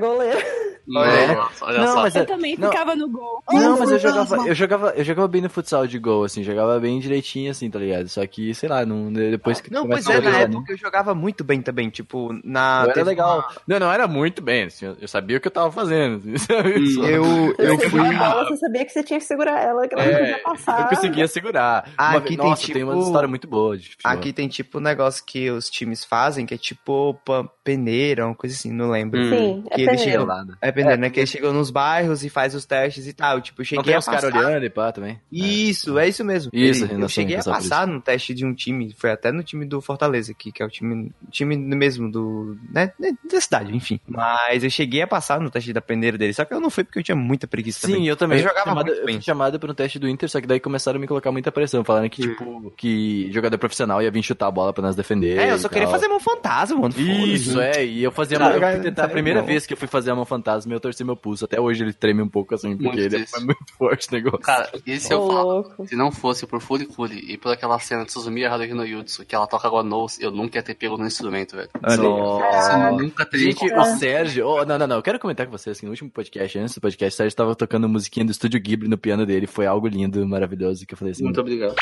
Nossa, 0.88 1.66
olha 1.66 1.80
Não, 1.82 1.88
só. 1.94 2.02
mas 2.02 2.16
Eu 2.16 2.22
é- 2.24 2.26
também 2.26 2.58
não. 2.58 2.72
ficava 2.72 2.96
no 2.96 3.08
gol. 3.10 3.44
Não, 3.52 3.78
mas 3.78 3.92
eu 3.92 4.00
jogava, 4.00 4.48
eu 4.48 4.56
jogava, 4.56 4.94
eu 4.96 5.04
jogava 5.04 5.28
bem 5.28 5.42
no 5.42 5.50
futsal 5.50 5.86
de 5.86 6.00
gol, 6.00 6.24
assim, 6.24 6.42
jogava 6.44 6.80
bem 6.80 7.00
direitinho, 7.00 7.52
assim, 7.52 7.70
tá 7.70 7.78
ligado? 7.78 8.08
Só 8.10 8.26
que, 8.26 8.56
sei 8.56 8.68
lá, 8.68 8.84
não, 8.86 9.12
depois 9.14 9.62
que 9.62 9.72
Não, 9.72 9.88
pois 9.88 10.08
é, 10.08 10.14
a 10.14 10.16
na 10.16 10.22
jogar, 10.24 10.38
né? 10.40 10.44
época 10.56 10.74
eu 10.74 10.78
jogava 10.78 11.14
muito 11.14 11.44
bem 11.44 11.62
também, 11.62 11.90
tipo, 11.92 12.34
na... 12.44 12.84
Não 12.86 12.90
era 12.92 13.04
legal. 13.04 13.38
uma- 13.38 13.48
Não, 13.68 13.80
não 13.80 13.92
era 13.94 14.08
muito 14.08 14.42
bem, 14.42 14.64
assim, 14.64 14.86
eu- 14.88 14.98
eu 15.00 15.08
sabia 15.08 15.38
o 15.38 15.40
que 15.40 15.48
eu 15.48 15.52
tava 15.52 15.72
fazendo. 15.72 16.24
assim? 16.34 16.48
Hum. 17.00 17.06
Eu, 17.06 17.56
eu 17.60 17.78
Você 17.78 17.90
fui... 17.90 18.00
bola, 18.18 18.46
você 18.46 18.58
sabia 18.58 18.86
que 18.86 18.92
você 18.92 19.04
tinha 19.04 19.20
que 19.20 19.26
segurar 19.26 19.62
ela, 19.62 19.88
que 19.88 19.94
ela 19.94 20.04
não 20.04 20.12
É, 20.12 20.18
podia 20.20 20.40
passar. 20.44 20.82
Eu 20.82 20.88
conseguia 20.88 21.28
segurar. 21.28 21.90
Ah, 21.98 22.10
Uma 22.12 22.18
aqui 22.20 22.30
vez- 22.30 22.40
tem, 22.40 22.50
Nossa, 22.50 22.74
tem 22.74 22.84
uma 22.84 22.94
tipo- 22.94 23.06
história 23.06 23.28
muito 23.30 23.48
boa 23.48 23.78
de 23.78 23.90
futebol. 23.92 24.12
Aqui 24.12 24.34
tem 24.34 24.48
tipo 24.48 24.78
um 24.78 24.82
negócio 24.82 25.24
que 25.26 25.50
os 25.52 25.70
times 25.70 25.89
fazem, 26.04 26.46
que 26.46 26.54
é 26.54 26.58
tipo 26.58 27.20
peneira, 27.64 28.26
uma 28.26 28.36
coisa 28.36 28.56
assim, 28.56 28.72
não 28.72 28.90
lembro. 28.92 29.20
Hum. 29.20 29.30
Sim, 29.30 29.64
é 29.70 29.76
Que 29.76 29.82
eles 29.82 30.02
peneira. 30.02 30.22
chegam. 30.22 30.48
É 30.62 30.72
peneira, 30.72 30.98
né? 30.98 31.10
Que 31.10 31.20
eles 31.20 31.30
chegam 31.30 31.54
nos 31.54 31.70
bairros 31.70 32.24
e 32.24 32.30
faz 32.30 32.56
os 32.56 32.66
testes 32.66 33.08
e 33.08 33.14
tal. 33.14 33.42
Tipo, 33.42 33.62
eu 33.62 33.64
Não 33.64 33.66
cheguei 33.66 33.84
tem 33.86 33.96
a 33.96 34.00
os 34.00 34.06
passar... 34.06 34.22
caras 34.32 34.46
olhando 34.46 34.66
e 34.66 34.70
pá 34.70 34.92
também. 34.92 35.20
Isso, 35.32 35.98
é 36.00 36.08
isso 36.08 36.24
mesmo. 36.24 36.50
Isso, 36.54 36.86
Ele- 36.86 37.04
eu 37.04 37.10
cheguei 37.10 37.38
a 37.38 37.44
passar 37.44 37.88
no 37.88 38.02
teste 38.02 38.34
de 38.34 38.46
um 38.46 38.54
time, 38.54 38.94
foi 38.98 39.12
até 39.12 39.32
no 39.32 39.44
time 39.44 39.66
do 39.66 39.82
Fortaleza 39.82 40.32
aqui, 40.32 40.52
que 40.52 40.62
é 40.62 40.66
o 40.66 40.70
time, 40.70 41.12
time 41.30 41.56
mesmo 41.58 42.12
do, 42.12 42.58
né, 42.72 42.92
da 43.32 43.42
cidade, 43.42 43.76
enfim. 43.76 44.00
Mas 44.08 44.64
eu 44.64 44.70
cheguei 44.70 45.02
a 45.02 45.08
passar 45.08 45.40
no 45.40 45.50
teste 45.50 45.72
da 45.74 45.82
peneira 45.82 46.18
dele, 46.18 46.34
só 46.34 46.46
que 46.46 46.54
eu 46.54 46.60
não 46.60 46.70
fui 46.70 46.84
porque 46.84 47.00
eu 47.00 47.04
tinha 47.04 47.16
muita 47.16 47.48
preguiça 47.48 47.86
Sim, 47.86 47.94
também. 47.94 48.08
eu 48.08 48.16
também. 48.16 48.38
Eu 48.40 48.44
jogava 48.44 48.62
fui 48.64 48.70
chamado, 48.72 48.86
muito 48.88 49.00
eu 49.00 49.06
bem. 49.06 49.16
fui 49.16 49.24
chamado 49.24 49.60
para 49.60 49.72
um 49.72 49.76
teste 49.76 50.00
do 50.00 50.08
Inter, 50.08 50.30
só 50.30 50.42
que 50.42 50.48
daí 50.48 50.60
começaram 50.60 50.98
a 50.98 51.00
me 51.02 51.08
colocar 51.08 51.32
muita 51.32 51.52
pressão, 51.52 51.84
falando 51.84 52.10
que, 52.10 52.22
tipo, 52.22 52.72
que 52.78 53.32
jogador 53.32 53.58
profissional 53.58 54.02
ia 54.02 54.12
vir 54.12 54.24
chutar 54.24 54.48
a 54.48 54.52
bola 54.52 54.74
pra 54.74 54.82
nós 54.84 54.96
defender. 54.96 55.38
É, 55.38 55.52
eu 55.52 55.60
só 55.60 55.70
queria 55.70 55.79
tal. 55.84 55.92
fazer 55.92 56.08
mão 56.08 56.20
fantasma, 56.20 56.78
mano. 56.80 56.94
Isso, 56.98 57.60
é, 57.60 57.86
e 57.86 58.04
eu 58.04 58.12
fazia 58.12 58.38
Cara, 58.38 58.58
eu 58.78 58.90
a 58.90 58.92
tá 58.92 59.08
primeira 59.08 59.42
vez 59.42 59.66
que 59.66 59.74
eu 59.74 59.78
fui 59.78 59.88
fazer 59.88 60.12
a 60.12 60.16
mão 60.16 60.26
fantasma, 60.26 60.74
eu 60.74 60.80
torci 60.80 61.04
meu 61.04 61.16
pulso. 61.16 61.46
Até 61.46 61.60
hoje 61.60 61.84
ele 61.84 61.94
treme 61.94 62.22
um 62.22 62.28
pouco 62.28 62.56
assim, 62.56 62.72
porque 62.72 62.84
Muito 62.84 63.00
ele 63.00 63.10
triste. 63.10 63.36
é 63.38 63.40
muito 63.40 63.74
forte 63.78 64.08
o 64.10 64.14
negócio. 64.14 64.40
Cara, 64.40 64.70
esse 64.86 65.14
Ô, 65.14 65.18
eu 65.18 65.28
falo. 65.28 65.52
louco. 65.52 65.88
Se 65.88 65.96
não 65.96 66.12
fosse 66.12 66.46
por 66.46 66.62
Furikuri 66.62 67.20
e 67.32 67.38
por 67.38 67.52
aquela 67.52 67.78
cena 67.80 68.06
de 68.06 68.12
Suzumiya 68.12 68.52
Haruhi 68.52 68.74
no 68.74 68.86
Jutsu, 68.86 69.26
que 69.26 69.36
ela 69.36 69.48
toca 69.48 69.68
agora 69.68 69.84
nose, 69.86 70.22
eu 70.24 70.32
nunca 70.32 70.58
ia 70.58 70.64
ter 70.64 70.76
pego 70.76 70.98
no 70.98 71.06
instrumento, 71.06 71.56
velho. 71.56 71.70
Nossa. 71.82 72.74
Eu 72.74 72.98
nunca 72.98 73.26
teria 73.26 73.52
Gente, 73.52 73.74
o 73.74 73.84
Sérgio. 73.98 74.48
oh, 74.48 74.66
não, 74.66 74.78
não, 74.78 74.88
não. 74.88 74.96
Eu 74.98 75.04
quero 75.04 75.20
comentar 75.20 75.46
com 75.46 75.52
vocês 75.52 75.80
que 75.80 75.86
no 75.86 75.92
último 75.92 76.10
podcast, 76.10 76.58
antes 76.60 76.76
do 76.76 76.82
podcast, 76.82 77.14
o 77.16 77.18
Sérgio 77.18 77.36
tava 77.36 77.56
tocando 77.56 77.88
musiquinha 77.90 78.26
do 78.26 78.32
estúdio 78.32 78.60
Ghibli 78.60 78.88
no 78.88 78.98
piano 78.98 79.26
dele. 79.26 79.48
Foi 79.48 79.66
algo 79.66 79.88
lindo, 79.88 80.26
maravilhoso. 80.28 80.86
Que 80.86 80.94
eu 80.94 80.98
falei 80.98 81.12
assim. 81.12 81.24
Muito 81.24 81.40
obrigado. 81.42 81.76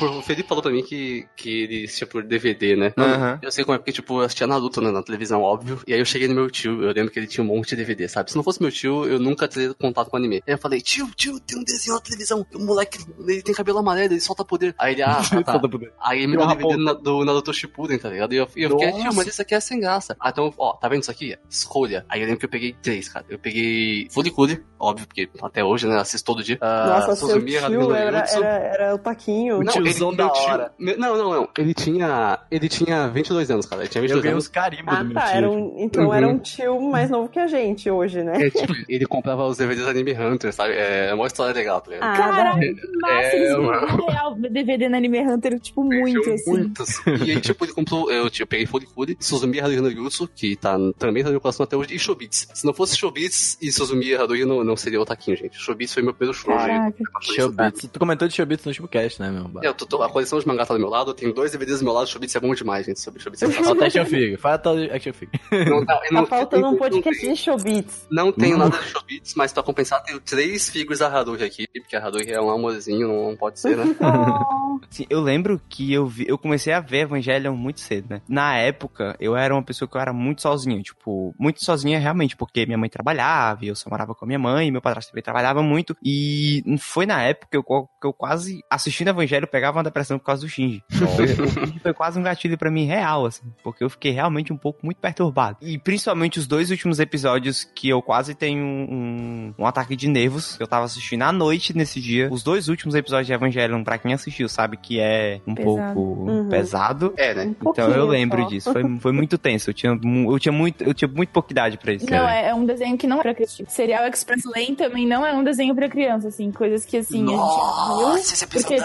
O 0.00 0.22
Felipe 0.22 0.48
falou 0.48 0.62
pra 0.62 0.72
mim 0.72 0.82
que, 0.82 1.26
que 1.36 1.62
ele 1.62 1.84
assistia 1.84 2.06
por 2.06 2.22
DVD, 2.24 2.76
né? 2.76 2.92
Não, 2.96 3.04
Aham. 3.06 3.38
Eu 3.42 3.52
sei 3.52 3.64
como 3.64 3.74
é, 3.74 3.78
porque, 3.78 3.92
tipo, 3.92 4.14
eu 4.20 4.24
assistia 4.24 4.46
Naruto 4.46 4.80
né, 4.80 4.90
na 4.90 5.02
televisão, 5.02 5.40
óbvio. 5.42 5.80
E 5.86 5.92
aí 5.94 6.00
eu 6.00 6.04
cheguei 6.04 6.26
no 6.28 6.34
meu 6.34 6.50
tio, 6.50 6.82
eu 6.82 6.92
lembro 6.92 7.10
que 7.12 7.18
ele 7.18 7.26
tinha 7.26 7.44
um 7.44 7.46
monte 7.46 7.70
de 7.70 7.76
DVD, 7.76 8.08
sabe? 8.08 8.30
Se 8.30 8.36
não 8.36 8.42
fosse 8.42 8.60
meu 8.60 8.70
tio, 8.72 9.06
eu 9.06 9.18
nunca 9.18 9.46
teria 9.48 9.72
contato 9.74 10.10
com 10.10 10.16
anime. 10.16 10.42
Aí 10.46 10.54
eu 10.54 10.58
falei, 10.58 10.80
tio, 10.80 11.08
tio, 11.14 11.38
tem 11.40 11.58
um 11.58 11.64
desenho 11.64 11.94
na 11.94 12.00
televisão. 12.00 12.46
O 12.54 12.58
moleque, 12.58 12.98
ele 13.26 13.42
tem 13.42 13.54
cabelo 13.54 13.78
amarelo, 13.78 14.12
ele 14.14 14.20
solta 14.20 14.44
poder. 14.44 14.74
Aí 14.78 14.94
ele, 14.94 15.02
ah, 15.02 15.16
tá, 15.28 15.42
tá. 15.42 15.52
Solta 15.52 15.68
poder. 15.68 15.92
Aí 16.00 16.18
ele 16.18 16.26
me 16.28 16.36
deu 16.36 16.46
o 16.46 16.48
DVD 16.48 16.76
do, 16.76 16.84
Na- 16.84 16.92
do 16.92 17.24
Naruto 17.24 17.52
Shippuden, 17.54 17.98
tá 17.98 18.08
ligado? 18.10 18.32
E 18.32 18.36
eu, 18.36 18.48
eu 18.56 18.70
fiquei, 18.70 18.92
tio, 18.92 19.14
mas 19.14 19.26
isso 19.28 19.42
aqui 19.42 19.54
é 19.54 19.60
sem 19.60 19.80
graça. 19.80 20.16
Ah, 20.20 20.30
então, 20.30 20.52
ó, 20.58 20.72
tá 20.74 20.88
vendo 20.88 21.02
isso 21.02 21.10
aqui? 21.10 21.36
Escolha. 21.48 22.04
Aí 22.08 22.20
eu 22.20 22.24
lembro 22.26 22.40
que 22.40 22.46
eu 22.46 22.50
peguei 22.50 22.74
três, 22.82 23.08
cara. 23.08 23.24
Eu 23.28 23.38
peguei 23.38 24.08
Furikuri, 24.10 24.62
óbvio, 24.78 25.06
porque 25.06 25.28
até 25.42 25.62
hoje, 25.64 25.86
né, 25.86 25.98
assisto 25.98 26.24
todo 26.26 26.42
dia. 26.42 26.58
Ah, 26.60 26.86
Nossa, 27.00 27.16
seu 27.16 27.28
Suzumiya 27.28 27.62
Haruhi 27.64 27.76
no 27.78 27.84
tio 27.86 27.94
era, 27.94 28.18
era, 28.30 28.46
era 28.48 28.94
o 28.94 28.98
Taquinho. 28.98 29.58
O 29.60 29.64
tiozão 29.84 30.08
ele, 30.08 30.16
da 30.16 30.28
tio- 30.30 30.42
hora. 30.50 30.72
meu- 30.78 30.98
não, 30.98 31.16
não, 31.16 31.30
não. 31.32 31.48
Ele 31.58 31.74
tinha. 31.74 32.38
Ele 32.50 32.68
tinha 32.68 33.08
22 33.08 33.50
anos, 33.50 33.66
cara. 33.66 33.82
Ele 33.82 33.88
tinha 33.88 34.00
Eu 34.00 34.02
22 34.04 34.22
ganhei 34.22 34.32
anos. 34.34 34.44
uns 34.44 34.48
carimbos 34.48 34.94
Ah, 34.94 34.98
do 35.02 35.04
meu 35.06 35.14
tá. 35.14 35.22
tio. 35.26 35.36
Era 35.36 35.50
um, 35.50 35.74
então 35.78 36.04
Uhum. 36.06 36.14
era 36.14 36.28
um 36.28 36.38
tio 36.38 36.80
mais 36.80 37.10
novo 37.10 37.28
que 37.28 37.38
a 37.38 37.46
gente 37.46 37.90
hoje, 37.90 38.22
né? 38.22 38.46
É, 38.46 38.50
tipo, 38.50 38.72
ele 38.88 39.06
comprava 39.06 39.44
os 39.46 39.56
DVDs 39.56 39.86
Anime 39.86 40.12
Hunter, 40.12 40.52
sabe? 40.52 40.74
É 40.74 41.12
uma 41.14 41.26
história 41.26 41.54
legal, 41.54 41.80
tá 41.80 41.90
ligado? 41.90 42.08
Ah, 42.10 42.16
Caralho, 42.16 42.60
que 42.76 42.98
massa, 43.00 43.14
É, 43.14 43.36
eles 43.36 43.56
mano. 43.58 44.06
real 44.06 44.34
DVD 44.34 44.88
no 44.88 44.96
Anime 44.96 45.20
Hunter, 45.20 45.58
tipo, 45.60 45.82
muito, 45.84 46.30
assim. 46.30 46.50
Muitos. 46.50 47.06
E 47.06 47.30
aí, 47.32 47.40
tipo, 47.40 47.64
ele 47.64 47.72
comprou. 47.72 48.10
Eu, 48.10 48.28
eu 48.38 48.46
peguei 48.46 48.66
Furikuri, 48.66 49.16
Suzumiya 49.20 49.64
Haruhi 49.64 49.80
no 49.80 49.90
Jutsu, 49.90 50.28
que 50.34 50.56
tá, 50.56 50.76
também 50.98 51.22
tá 51.22 51.28
no 51.28 51.32
meu 51.34 51.40
coração 51.40 51.64
até 51.64 51.76
hoje, 51.76 51.94
e 51.94 51.98
Shobits. 51.98 52.48
Se 52.54 52.64
não 52.66 52.72
fosse 52.74 52.96
Shobits 52.96 53.58
e 53.60 53.70
Suzumiya 53.72 54.20
Haruhi, 54.20 54.44
não, 54.44 54.62
não 54.64 54.76
seria 54.76 55.00
o 55.00 55.04
Taquinho, 55.04 55.36
gente. 55.36 55.58
Shobits 55.58 55.92
foi 55.92 56.02
meu 56.02 56.14
primeiro 56.14 56.36
show. 56.38 56.54
Caraca. 56.54 56.96
Showbits. 57.22 57.88
Tu 57.92 57.98
comentou 57.98 58.28
de 58.28 58.34
Showbits 58.34 58.64
no 58.64 58.70
último 58.70 58.88
cast, 58.88 59.20
né, 59.20 59.30
meu? 59.30 59.50
Eu 59.62 59.73
tô, 59.74 59.86
tô- 59.86 60.02
a 60.02 60.08
coleção 60.08 60.38
de 60.38 60.46
mangá 60.46 60.64
tá 60.66 60.74
do 60.74 60.80
meu 60.80 60.88
lado, 60.88 61.10
eu 61.10 61.14
tenho 61.14 61.32
dois 61.34 61.52
DVDs 61.52 61.78
do 61.80 61.84
meu 61.84 61.92
lado, 61.92 62.06
Shobits 62.08 62.34
é 62.34 62.40
bom 62.40 62.54
demais, 62.54 62.86
gente. 62.86 63.00
Sobre 63.00 63.20
Shobits 63.20 63.42
é 63.42 63.48
Falta 63.50 63.86
action 63.86 64.04
figure. 64.06 64.36
Falta 64.36 64.70
action 64.94 65.12
figure. 65.12 65.40
não, 65.68 65.76
não, 65.80 65.84
Tá 65.86 66.00
não- 66.12 66.26
faltando 66.26 66.66
um 66.66 66.70
não- 66.72 66.78
podcast 66.78 67.28
de 67.28 67.36
showbits. 67.36 68.06
Não 68.10 68.32
tenho 68.32 68.56
Hum. 68.56 68.58
nada 68.60 68.78
de 68.78 68.84
Shobits, 68.88 69.34
mas 69.34 69.52
pra 69.52 69.62
compensar, 69.62 70.02
tenho 70.02 70.20
três 70.20 70.68
figuras 70.70 70.98
da 71.00 71.08
Haruhi 71.08 71.42
aqui, 71.44 71.66
porque 71.80 71.96
a 71.96 72.04
Haruhi 72.04 72.30
é 72.30 72.40
um 72.40 72.50
amorzinho, 72.50 73.08
não 73.28 73.36
pode 73.36 73.58
ser, 73.60 73.76
né? 73.76 73.84
Sim, 74.90 75.06
eu 75.08 75.20
lembro 75.20 75.60
que 75.68 75.92
eu, 75.92 76.06
vi, 76.06 76.24
eu 76.28 76.36
comecei 76.38 76.72
a 76.72 76.80
ver 76.80 76.98
Evangelion 77.00 77.54
muito 77.56 77.80
cedo, 77.80 78.06
né? 78.10 78.20
Na 78.28 78.56
época, 78.56 79.16
eu 79.18 79.36
era 79.36 79.54
uma 79.54 79.62
pessoa 79.62 79.88
que 79.88 79.96
eu 79.96 80.00
era 80.00 80.12
muito 80.12 80.42
sozinho, 80.42 80.82
tipo, 80.82 81.34
muito 81.38 81.64
sozinha 81.64 81.98
realmente, 81.98 82.36
porque 82.36 82.66
minha 82.66 82.78
mãe 82.78 82.88
trabalhava, 82.90 83.64
e 83.64 83.68
eu 83.68 83.74
só 83.76 83.88
morava 83.88 84.14
com 84.14 84.24
a 84.24 84.28
minha 84.28 84.38
mãe, 84.38 84.70
meu 84.70 84.82
padrasto 84.82 85.10
também 85.12 85.22
trabalhava 85.22 85.62
muito, 85.62 85.96
e 86.04 86.62
foi 86.78 87.06
na 87.06 87.22
época 87.22 87.48
que 87.50 87.56
eu, 87.56 87.62
que 87.62 88.06
eu 88.06 88.12
quase, 88.12 88.60
assistindo 88.70 89.08
Evangelho, 89.08 89.46
pegava 89.46 89.63
uma 89.72 89.82
depressão 89.82 90.18
por 90.18 90.24
causa 90.26 90.42
do 90.42 90.48
Shinji. 90.48 90.82
Foi, 90.90 91.24
o 91.24 91.48
Shinji 91.48 91.78
foi 91.80 91.92
quase 91.94 92.18
um 92.18 92.22
gatilho 92.22 92.56
pra 92.58 92.70
mim 92.70 92.84
real, 92.86 93.26
assim, 93.26 93.42
porque 93.62 93.82
eu 93.84 93.90
fiquei 93.90 94.12
realmente 94.12 94.52
um 94.52 94.56
pouco 94.56 94.80
muito 94.84 94.98
perturbado. 94.98 95.58
E 95.60 95.78
principalmente 95.78 96.38
os 96.38 96.46
dois 96.46 96.70
últimos 96.70 96.98
episódios 97.00 97.64
que 97.64 97.88
eu 97.88 98.00
quase 98.02 98.34
tenho 98.34 98.62
um, 98.64 99.54
um 99.58 99.66
ataque 99.66 99.94
de 99.96 100.08
nervos, 100.08 100.58
eu 100.60 100.66
tava 100.66 100.84
assistindo 100.84 101.22
à 101.22 101.32
noite 101.32 101.76
nesse 101.76 102.00
dia, 102.00 102.28
os 102.30 102.42
dois 102.42 102.68
últimos 102.68 102.94
episódios 102.94 103.26
de 103.26 103.32
Evangelion, 103.32 103.82
pra 103.84 103.98
quem 103.98 104.12
assistiu, 104.12 104.48
sabe 104.48 104.76
que 104.76 104.98
é 105.00 105.40
um 105.46 105.54
Pesado. 105.54 105.94
pouco 105.94 106.14
Uhum. 106.30 106.48
pesado. 106.48 107.14
É, 107.16 107.34
né? 107.34 107.54
Um 107.64 107.70
Então 107.70 107.90
eu 107.90 108.06
lembro 108.06 108.42
só. 108.42 108.48
disso, 108.48 108.72
foi, 108.72 108.98
foi 108.98 109.12
muito 109.12 109.36
tenso. 109.36 109.70
Eu 109.70 109.74
tinha, 109.74 109.92
eu 109.92 110.38
tinha 110.38 110.52
muito, 110.52 110.82
eu 110.82 110.94
tinha 110.94 111.08
muito 111.08 111.30
pouca 111.30 111.52
idade 111.52 111.76
pra 111.78 111.92
isso. 111.92 112.06
Não, 112.10 112.28
é, 112.28 112.48
é 112.48 112.54
um 112.54 112.64
desenho 112.64 112.96
que 112.96 113.06
não 113.06 113.18
é 113.18 113.22
pra 113.22 113.34
criança. 113.34 113.64
Serial 113.68 114.06
Express 114.06 114.44
Lane 114.44 114.74
também 114.76 115.06
não 115.06 115.24
é 115.26 115.32
um 115.32 115.44
desenho 115.44 115.74
pra 115.74 115.88
criança, 115.88 116.28
assim. 116.28 116.50
Coisas 116.50 116.84
que, 116.84 116.96
assim, 116.96 117.24
a 117.24 117.36
gente 117.36 117.98
viu. 117.98 118.16
esse 118.16 118.44
é 118.44 118.46
Porque 118.46 118.76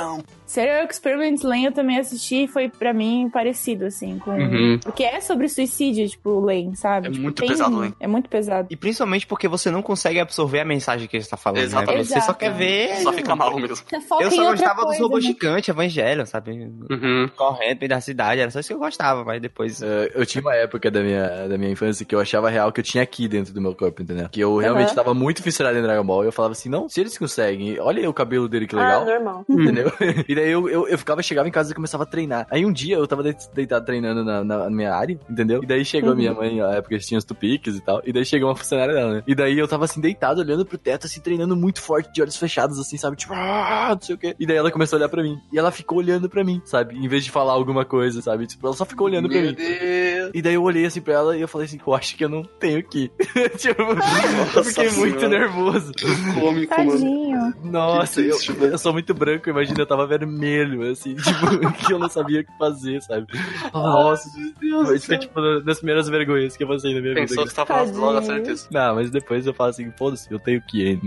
Serial 0.50 0.84
Experiments 0.84 1.43
Lane 1.43 1.66
eu 1.66 1.72
também 1.72 2.00
assisti 2.00 2.45
e 2.45 2.47
foi 2.47 2.70
pra 2.70 2.91
mim 2.91 3.30
parecido, 3.32 3.86
assim, 3.86 4.18
com... 4.18 4.32
Uhum. 4.32 4.80
Porque 4.82 5.04
é 5.04 5.22
sobre 5.22 5.47
suicídio, 5.47 6.10
tipo, 6.10 6.39
Lane, 6.39 6.76
sabe? 6.76 7.08
É 7.08 7.12
Tipo, 7.12 7.22
muito 7.22 7.45
pesado, 7.45 7.78
Lane. 7.78 7.93
É 8.00 8.08
muito 8.08 8.28
pesado. 8.28 8.68
E 8.72 8.76
principalmente 8.76 9.28
porque 9.28 9.47
você 9.47 9.70
não 9.70 9.84
consegue 9.84 10.20
absorver 10.20 10.62
a 10.62 10.66
mensagem 10.66 11.08
que 11.08 11.16
ele 11.16 11.24
está 11.24 11.38
falando, 11.38 11.62
Exatamente. 11.62 12.10
né? 12.10 12.20
Você 12.20 12.22
só 12.22 12.34
quer 12.34 12.52
ver... 12.52 12.95
Só 13.04 13.14
fica 13.14 13.36
mal 13.36 13.56
mesmo. 13.60 13.86
Eu 13.91 14.32
só 14.32 14.50
gostava 14.50 14.82
coisa, 14.82 14.89
dos 14.89 15.00
robôs 15.00 15.24
né? 15.24 15.30
gigantes, 15.32 15.70
Evangelho, 15.70 16.26
sabe? 16.26 16.52
Uhum. 16.89 17.30
Correndo 17.36 17.88
da 17.88 18.02
cidade, 18.02 18.41
era 18.41 18.50
só 18.50 18.60
isso 18.60 18.70
que 18.70 18.74
eu 18.74 18.80
gostava, 18.80 19.24
mas 19.24 19.39
depois... 19.39 19.84
Eh, 19.84 20.12
eu 20.16 20.26
tinha 20.26 20.41
uma 20.41 20.56
época 20.56 20.89
da 20.89 21.02
minha, 21.04 21.47
da 21.47 21.60
minha 21.60 21.72
infância 21.72 22.04
que 22.04 22.16
eu 22.16 22.20
achava 22.20 22.50
real 22.50 22.72
que 22.72 22.80
eu 22.80 22.84
tinha 22.84 23.04
aqui 23.04 23.28
dentro 23.28 23.54
do 23.54 23.62
meu 23.62 23.76
corpo, 23.76 24.02
entendeu? 24.02 24.28
Que 24.30 24.39
eu 24.41 24.58
realmente 24.58 24.88
Aham. 24.88 24.95
tava 24.95 25.14
muito 25.14 25.43
fissurado 25.43 25.78
em 25.78 25.82
Dragon 25.84 26.04
Ball. 26.04 26.24
E 26.24 26.28
eu 26.28 26.32
falava 26.32 26.54
assim, 26.54 26.70
não, 26.70 26.89
se 26.89 27.00
eles 27.00 27.16
conseguem, 27.20 27.80
olha 27.80 28.00
aí 28.00 28.08
o 28.08 28.14
cabelo 28.14 28.50
dele 28.50 28.66
que 28.66 28.76
legal. 28.76 29.04
Ah, 29.04 29.06
normal. 29.06 29.45
Entendeu? 29.47 29.91
e 30.28 30.38
daí 30.39 30.51
eu, 30.51 30.69
eu, 30.69 30.87
eu 30.87 30.97
ficava, 30.97 31.21
chegava 31.21 31.47
em 31.47 31.51
casa 31.51 31.71
e 31.71 31.75
começava 31.75 32.03
a 32.03 32.05
treinar. 32.05 32.47
Aí 32.49 32.65
um 32.65 32.71
dia 32.71 32.95
eu 32.97 33.07
tava 33.07 33.23
de- 33.23 33.35
deitado 33.53 33.85
treinando 33.85 34.23
na, 34.23 34.43
na- 34.43 34.69
minha 34.69 34.93
área, 34.93 35.19
entendeu? 35.29 35.61
E 35.63 35.65
daí 35.67 35.83
chegou 35.85 36.11
a 36.11 36.15
minha 36.15 36.33
mãe, 36.33 36.57
na 36.57 36.73
época 36.75 36.97
tinha 36.99 37.17
os 37.17 37.23
tupiques 37.25 37.75
e 37.75 37.81
tal. 37.81 38.01
E 38.05 38.11
daí 38.13 38.25
chegou 38.25 38.49
uma 38.49 38.55
funcionária 38.55 38.93
dela, 38.93 39.13
né? 39.15 39.23
E 39.27 39.35
daí 39.35 39.57
eu 39.57 39.67
tava 39.67 39.85
assim, 39.85 39.99
deitado, 40.01 40.41
olhando 40.41 40.65
pro 40.65 40.77
teto, 40.77 41.05
assim, 41.07 41.19
treinando 41.21 41.55
muito 41.55 41.81
forte, 41.81 42.11
de 42.13 42.21
olhos 42.21 42.37
fechados, 42.37 42.79
assim, 42.79 42.97
sabe? 42.97 43.17
Tipo, 43.17 43.33
ah, 43.33 43.89
não 43.93 44.01
sei 44.01 44.15
o 44.15 44.17
quê. 44.17 44.35
E 44.39 44.45
daí 44.45 44.57
ela 44.57 44.71
começou 44.71 44.97
a 44.97 44.99
olhar 44.99 45.09
pra 45.09 45.21
mim. 45.23 45.37
E 45.51 45.57
ela 45.59 45.71
ficou 45.71 45.97
olhando 45.97 46.29
pra 46.29 46.43
mim, 46.43 46.61
sabe? 46.65 46.95
Em 46.97 47.07
vez 47.07 47.23
de 47.23 47.31
falar 47.31 47.53
alguma 47.53 47.83
coisa, 47.85 48.21
sabe? 48.21 48.47
Tipo, 48.47 48.67
ela 48.67 48.75
só 48.75 48.85
ficou 48.85 49.07
olhando 49.07 49.27
pra 49.29 49.37
Meu 49.39 49.49
mim. 49.49 49.55
Deus. 49.55 50.31
E 50.33 50.41
daí 50.41 50.53
eu 50.53 50.63
olhei 50.63 50.85
assim 50.85 51.01
pra 51.01 51.13
ela 51.13 51.37
e 51.37 51.41
eu 51.41 51.47
falei 51.47 51.65
assim, 51.67 51.79
eu 51.85 51.93
acho 51.93 52.15
que 52.15 52.23
eu 52.23 52.29
não 52.29 52.43
tenho 52.43 52.83
que. 52.83 53.09
tipo, 53.57 53.81
eu 53.81 54.63
fiquei 54.63 54.85
Nossa 54.85 54.99
muito 54.99 55.19
Senhora. 55.19 55.39
nervoso. 55.39 55.91
Cômico, 56.39 56.83
mano. 56.83 57.53
Nossa, 57.63 58.21
eu, 58.21 58.37
eu 58.61 58.77
sou 58.77 58.93
muito 58.93 59.13
branco, 59.13 59.49
imagina, 59.49 59.79
eu 59.81 59.85
tava 59.85 60.05
vermelho, 60.30 60.91
assim, 60.91 61.15
tipo, 61.17 61.73
que 61.86 61.93
eu 61.93 61.99
não 61.99 62.09
sabia 62.09 62.41
o 62.41 62.43
que 62.43 62.57
fazer, 62.57 63.01
sabe? 63.01 63.27
Nossa, 63.73 64.30
meu 64.38 64.53
Deus. 64.59 64.89
Isso 64.91 65.07
foi, 65.07 65.17
tipo, 65.17 65.39
uma 65.39 65.61
das 65.61 65.77
primeiras 65.77 66.07
vergonhas 66.09 66.55
que 66.55 66.63
eu 66.63 66.67
passei 66.67 66.93
na 66.93 67.01
minha 67.01 67.13
Pensou 67.15 67.38
vida. 67.38 67.43
que 67.43 67.49
você 67.49 67.55
tava 67.55 67.67
falando 67.67 67.86
Tadinho. 67.88 68.11
droga, 68.11 68.25
certeza. 68.25 68.67
Não, 68.71 68.95
mas 68.95 69.09
depois 69.11 69.45
eu 69.47 69.53
falo 69.53 69.69
assim, 69.71 69.91
foda-se, 69.97 70.32
eu 70.32 70.39
tenho 70.39 70.61
que 70.61 70.82
ir. 70.82 70.99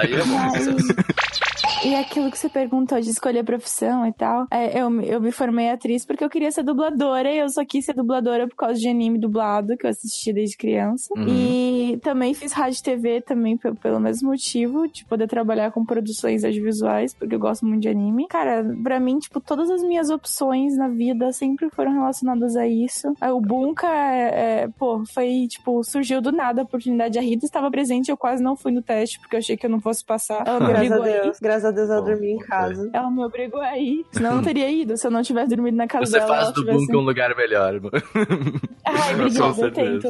Aí 0.00 0.14
é 0.14 0.24
bom. 0.24 1.43
E 1.84 1.94
aquilo 1.94 2.30
que 2.30 2.38
você 2.38 2.48
perguntou 2.48 3.00
de 3.00 3.10
escolher 3.10 3.44
profissão 3.44 4.06
e 4.06 4.12
tal, 4.12 4.46
é, 4.50 4.80
eu, 4.80 5.00
eu 5.02 5.20
me 5.20 5.30
formei 5.30 5.68
atriz 5.70 6.04
porque 6.06 6.24
eu 6.24 6.30
queria 6.30 6.50
ser 6.50 6.62
dubladora 6.62 7.30
e 7.30 7.38
eu 7.38 7.48
só 7.48 7.64
quis 7.64 7.84
ser 7.84 7.94
dubladora 7.94 8.48
por 8.48 8.56
causa 8.56 8.78
de 8.80 8.88
anime 8.88 9.18
dublado 9.18 9.76
que 9.76 9.84
eu 9.86 9.90
assisti 9.90 10.32
desde 10.32 10.56
criança. 10.56 11.08
Uhum. 11.16 11.26
E 11.28 11.98
também 12.02 12.32
fiz 12.34 12.52
rádio 12.52 12.78
e 12.78 12.82
TV 12.82 13.20
também 13.20 13.56
pe- 13.56 13.74
pelo 13.74 14.00
mesmo 14.00 14.30
motivo, 14.30 14.88
de 14.88 15.04
poder 15.04 15.28
trabalhar 15.28 15.70
com 15.72 15.84
produções 15.84 16.42
audiovisuais, 16.44 17.14
porque 17.14 17.34
eu 17.34 17.38
gosto 17.38 17.66
muito 17.66 17.82
de 17.82 17.88
anime. 17.88 18.26
Cara, 18.28 18.64
pra 18.82 18.98
mim, 18.98 19.18
tipo, 19.18 19.40
todas 19.40 19.70
as 19.70 19.82
minhas 19.82 20.08
opções 20.10 20.76
na 20.76 20.88
vida 20.88 21.32
sempre 21.32 21.68
foram 21.70 21.92
relacionadas 21.92 22.56
a 22.56 22.66
isso. 22.66 23.12
O 23.22 23.40
Bunka, 23.40 23.86
é, 23.86 24.62
é, 24.62 24.68
pô, 24.78 25.02
foi, 25.12 25.46
tipo, 25.48 25.82
surgiu 25.84 26.20
do 26.22 26.32
nada 26.32 26.62
a 26.62 26.64
oportunidade. 26.64 27.18
A 27.18 27.22
Rita 27.22 27.44
estava 27.44 27.70
presente, 27.70 28.10
eu 28.10 28.16
quase 28.16 28.42
não 28.42 28.56
fui 28.56 28.72
no 28.72 28.80
teste, 28.82 29.18
porque 29.20 29.36
eu 29.36 29.38
achei 29.38 29.56
que 29.56 29.66
eu 29.66 29.70
não 29.70 29.80
fosse 29.80 30.04
passar. 30.04 30.44
Me 30.60 30.66
Graças 30.68 30.92
a. 30.92 30.98
Deus. 30.98 31.38
Graças 31.40 31.64
a 31.64 31.70
Deus 31.74 31.90
eu 31.90 32.00
Bom, 32.00 32.04
dormi 32.10 32.30
em 32.32 32.38
casa. 32.38 32.90
Ela 32.92 33.10
me 33.10 33.24
obrigou 33.24 33.60
a 33.60 33.76
ir. 33.78 34.04
Senão 34.12 34.30
eu 34.30 34.36
não 34.36 34.42
teria 34.42 34.70
ido. 34.70 34.96
Se 34.96 35.06
eu 35.06 35.10
não 35.10 35.22
tivesse 35.22 35.50
dormido 35.50 35.76
na 35.76 35.86
casa 35.86 36.06
Você 36.06 36.18
dela. 36.18 36.28
faz 36.28 36.42
ela 36.44 36.52
do 36.52 36.60
tivesse... 36.60 36.78
bunker 36.78 36.96
um 36.96 37.04
lugar 37.04 37.36
melhor, 37.36 37.80
mano. 37.80 37.92
Ai, 38.84 39.14
obrigada, 39.14 39.60
eu 39.60 39.72
tento. 39.72 40.06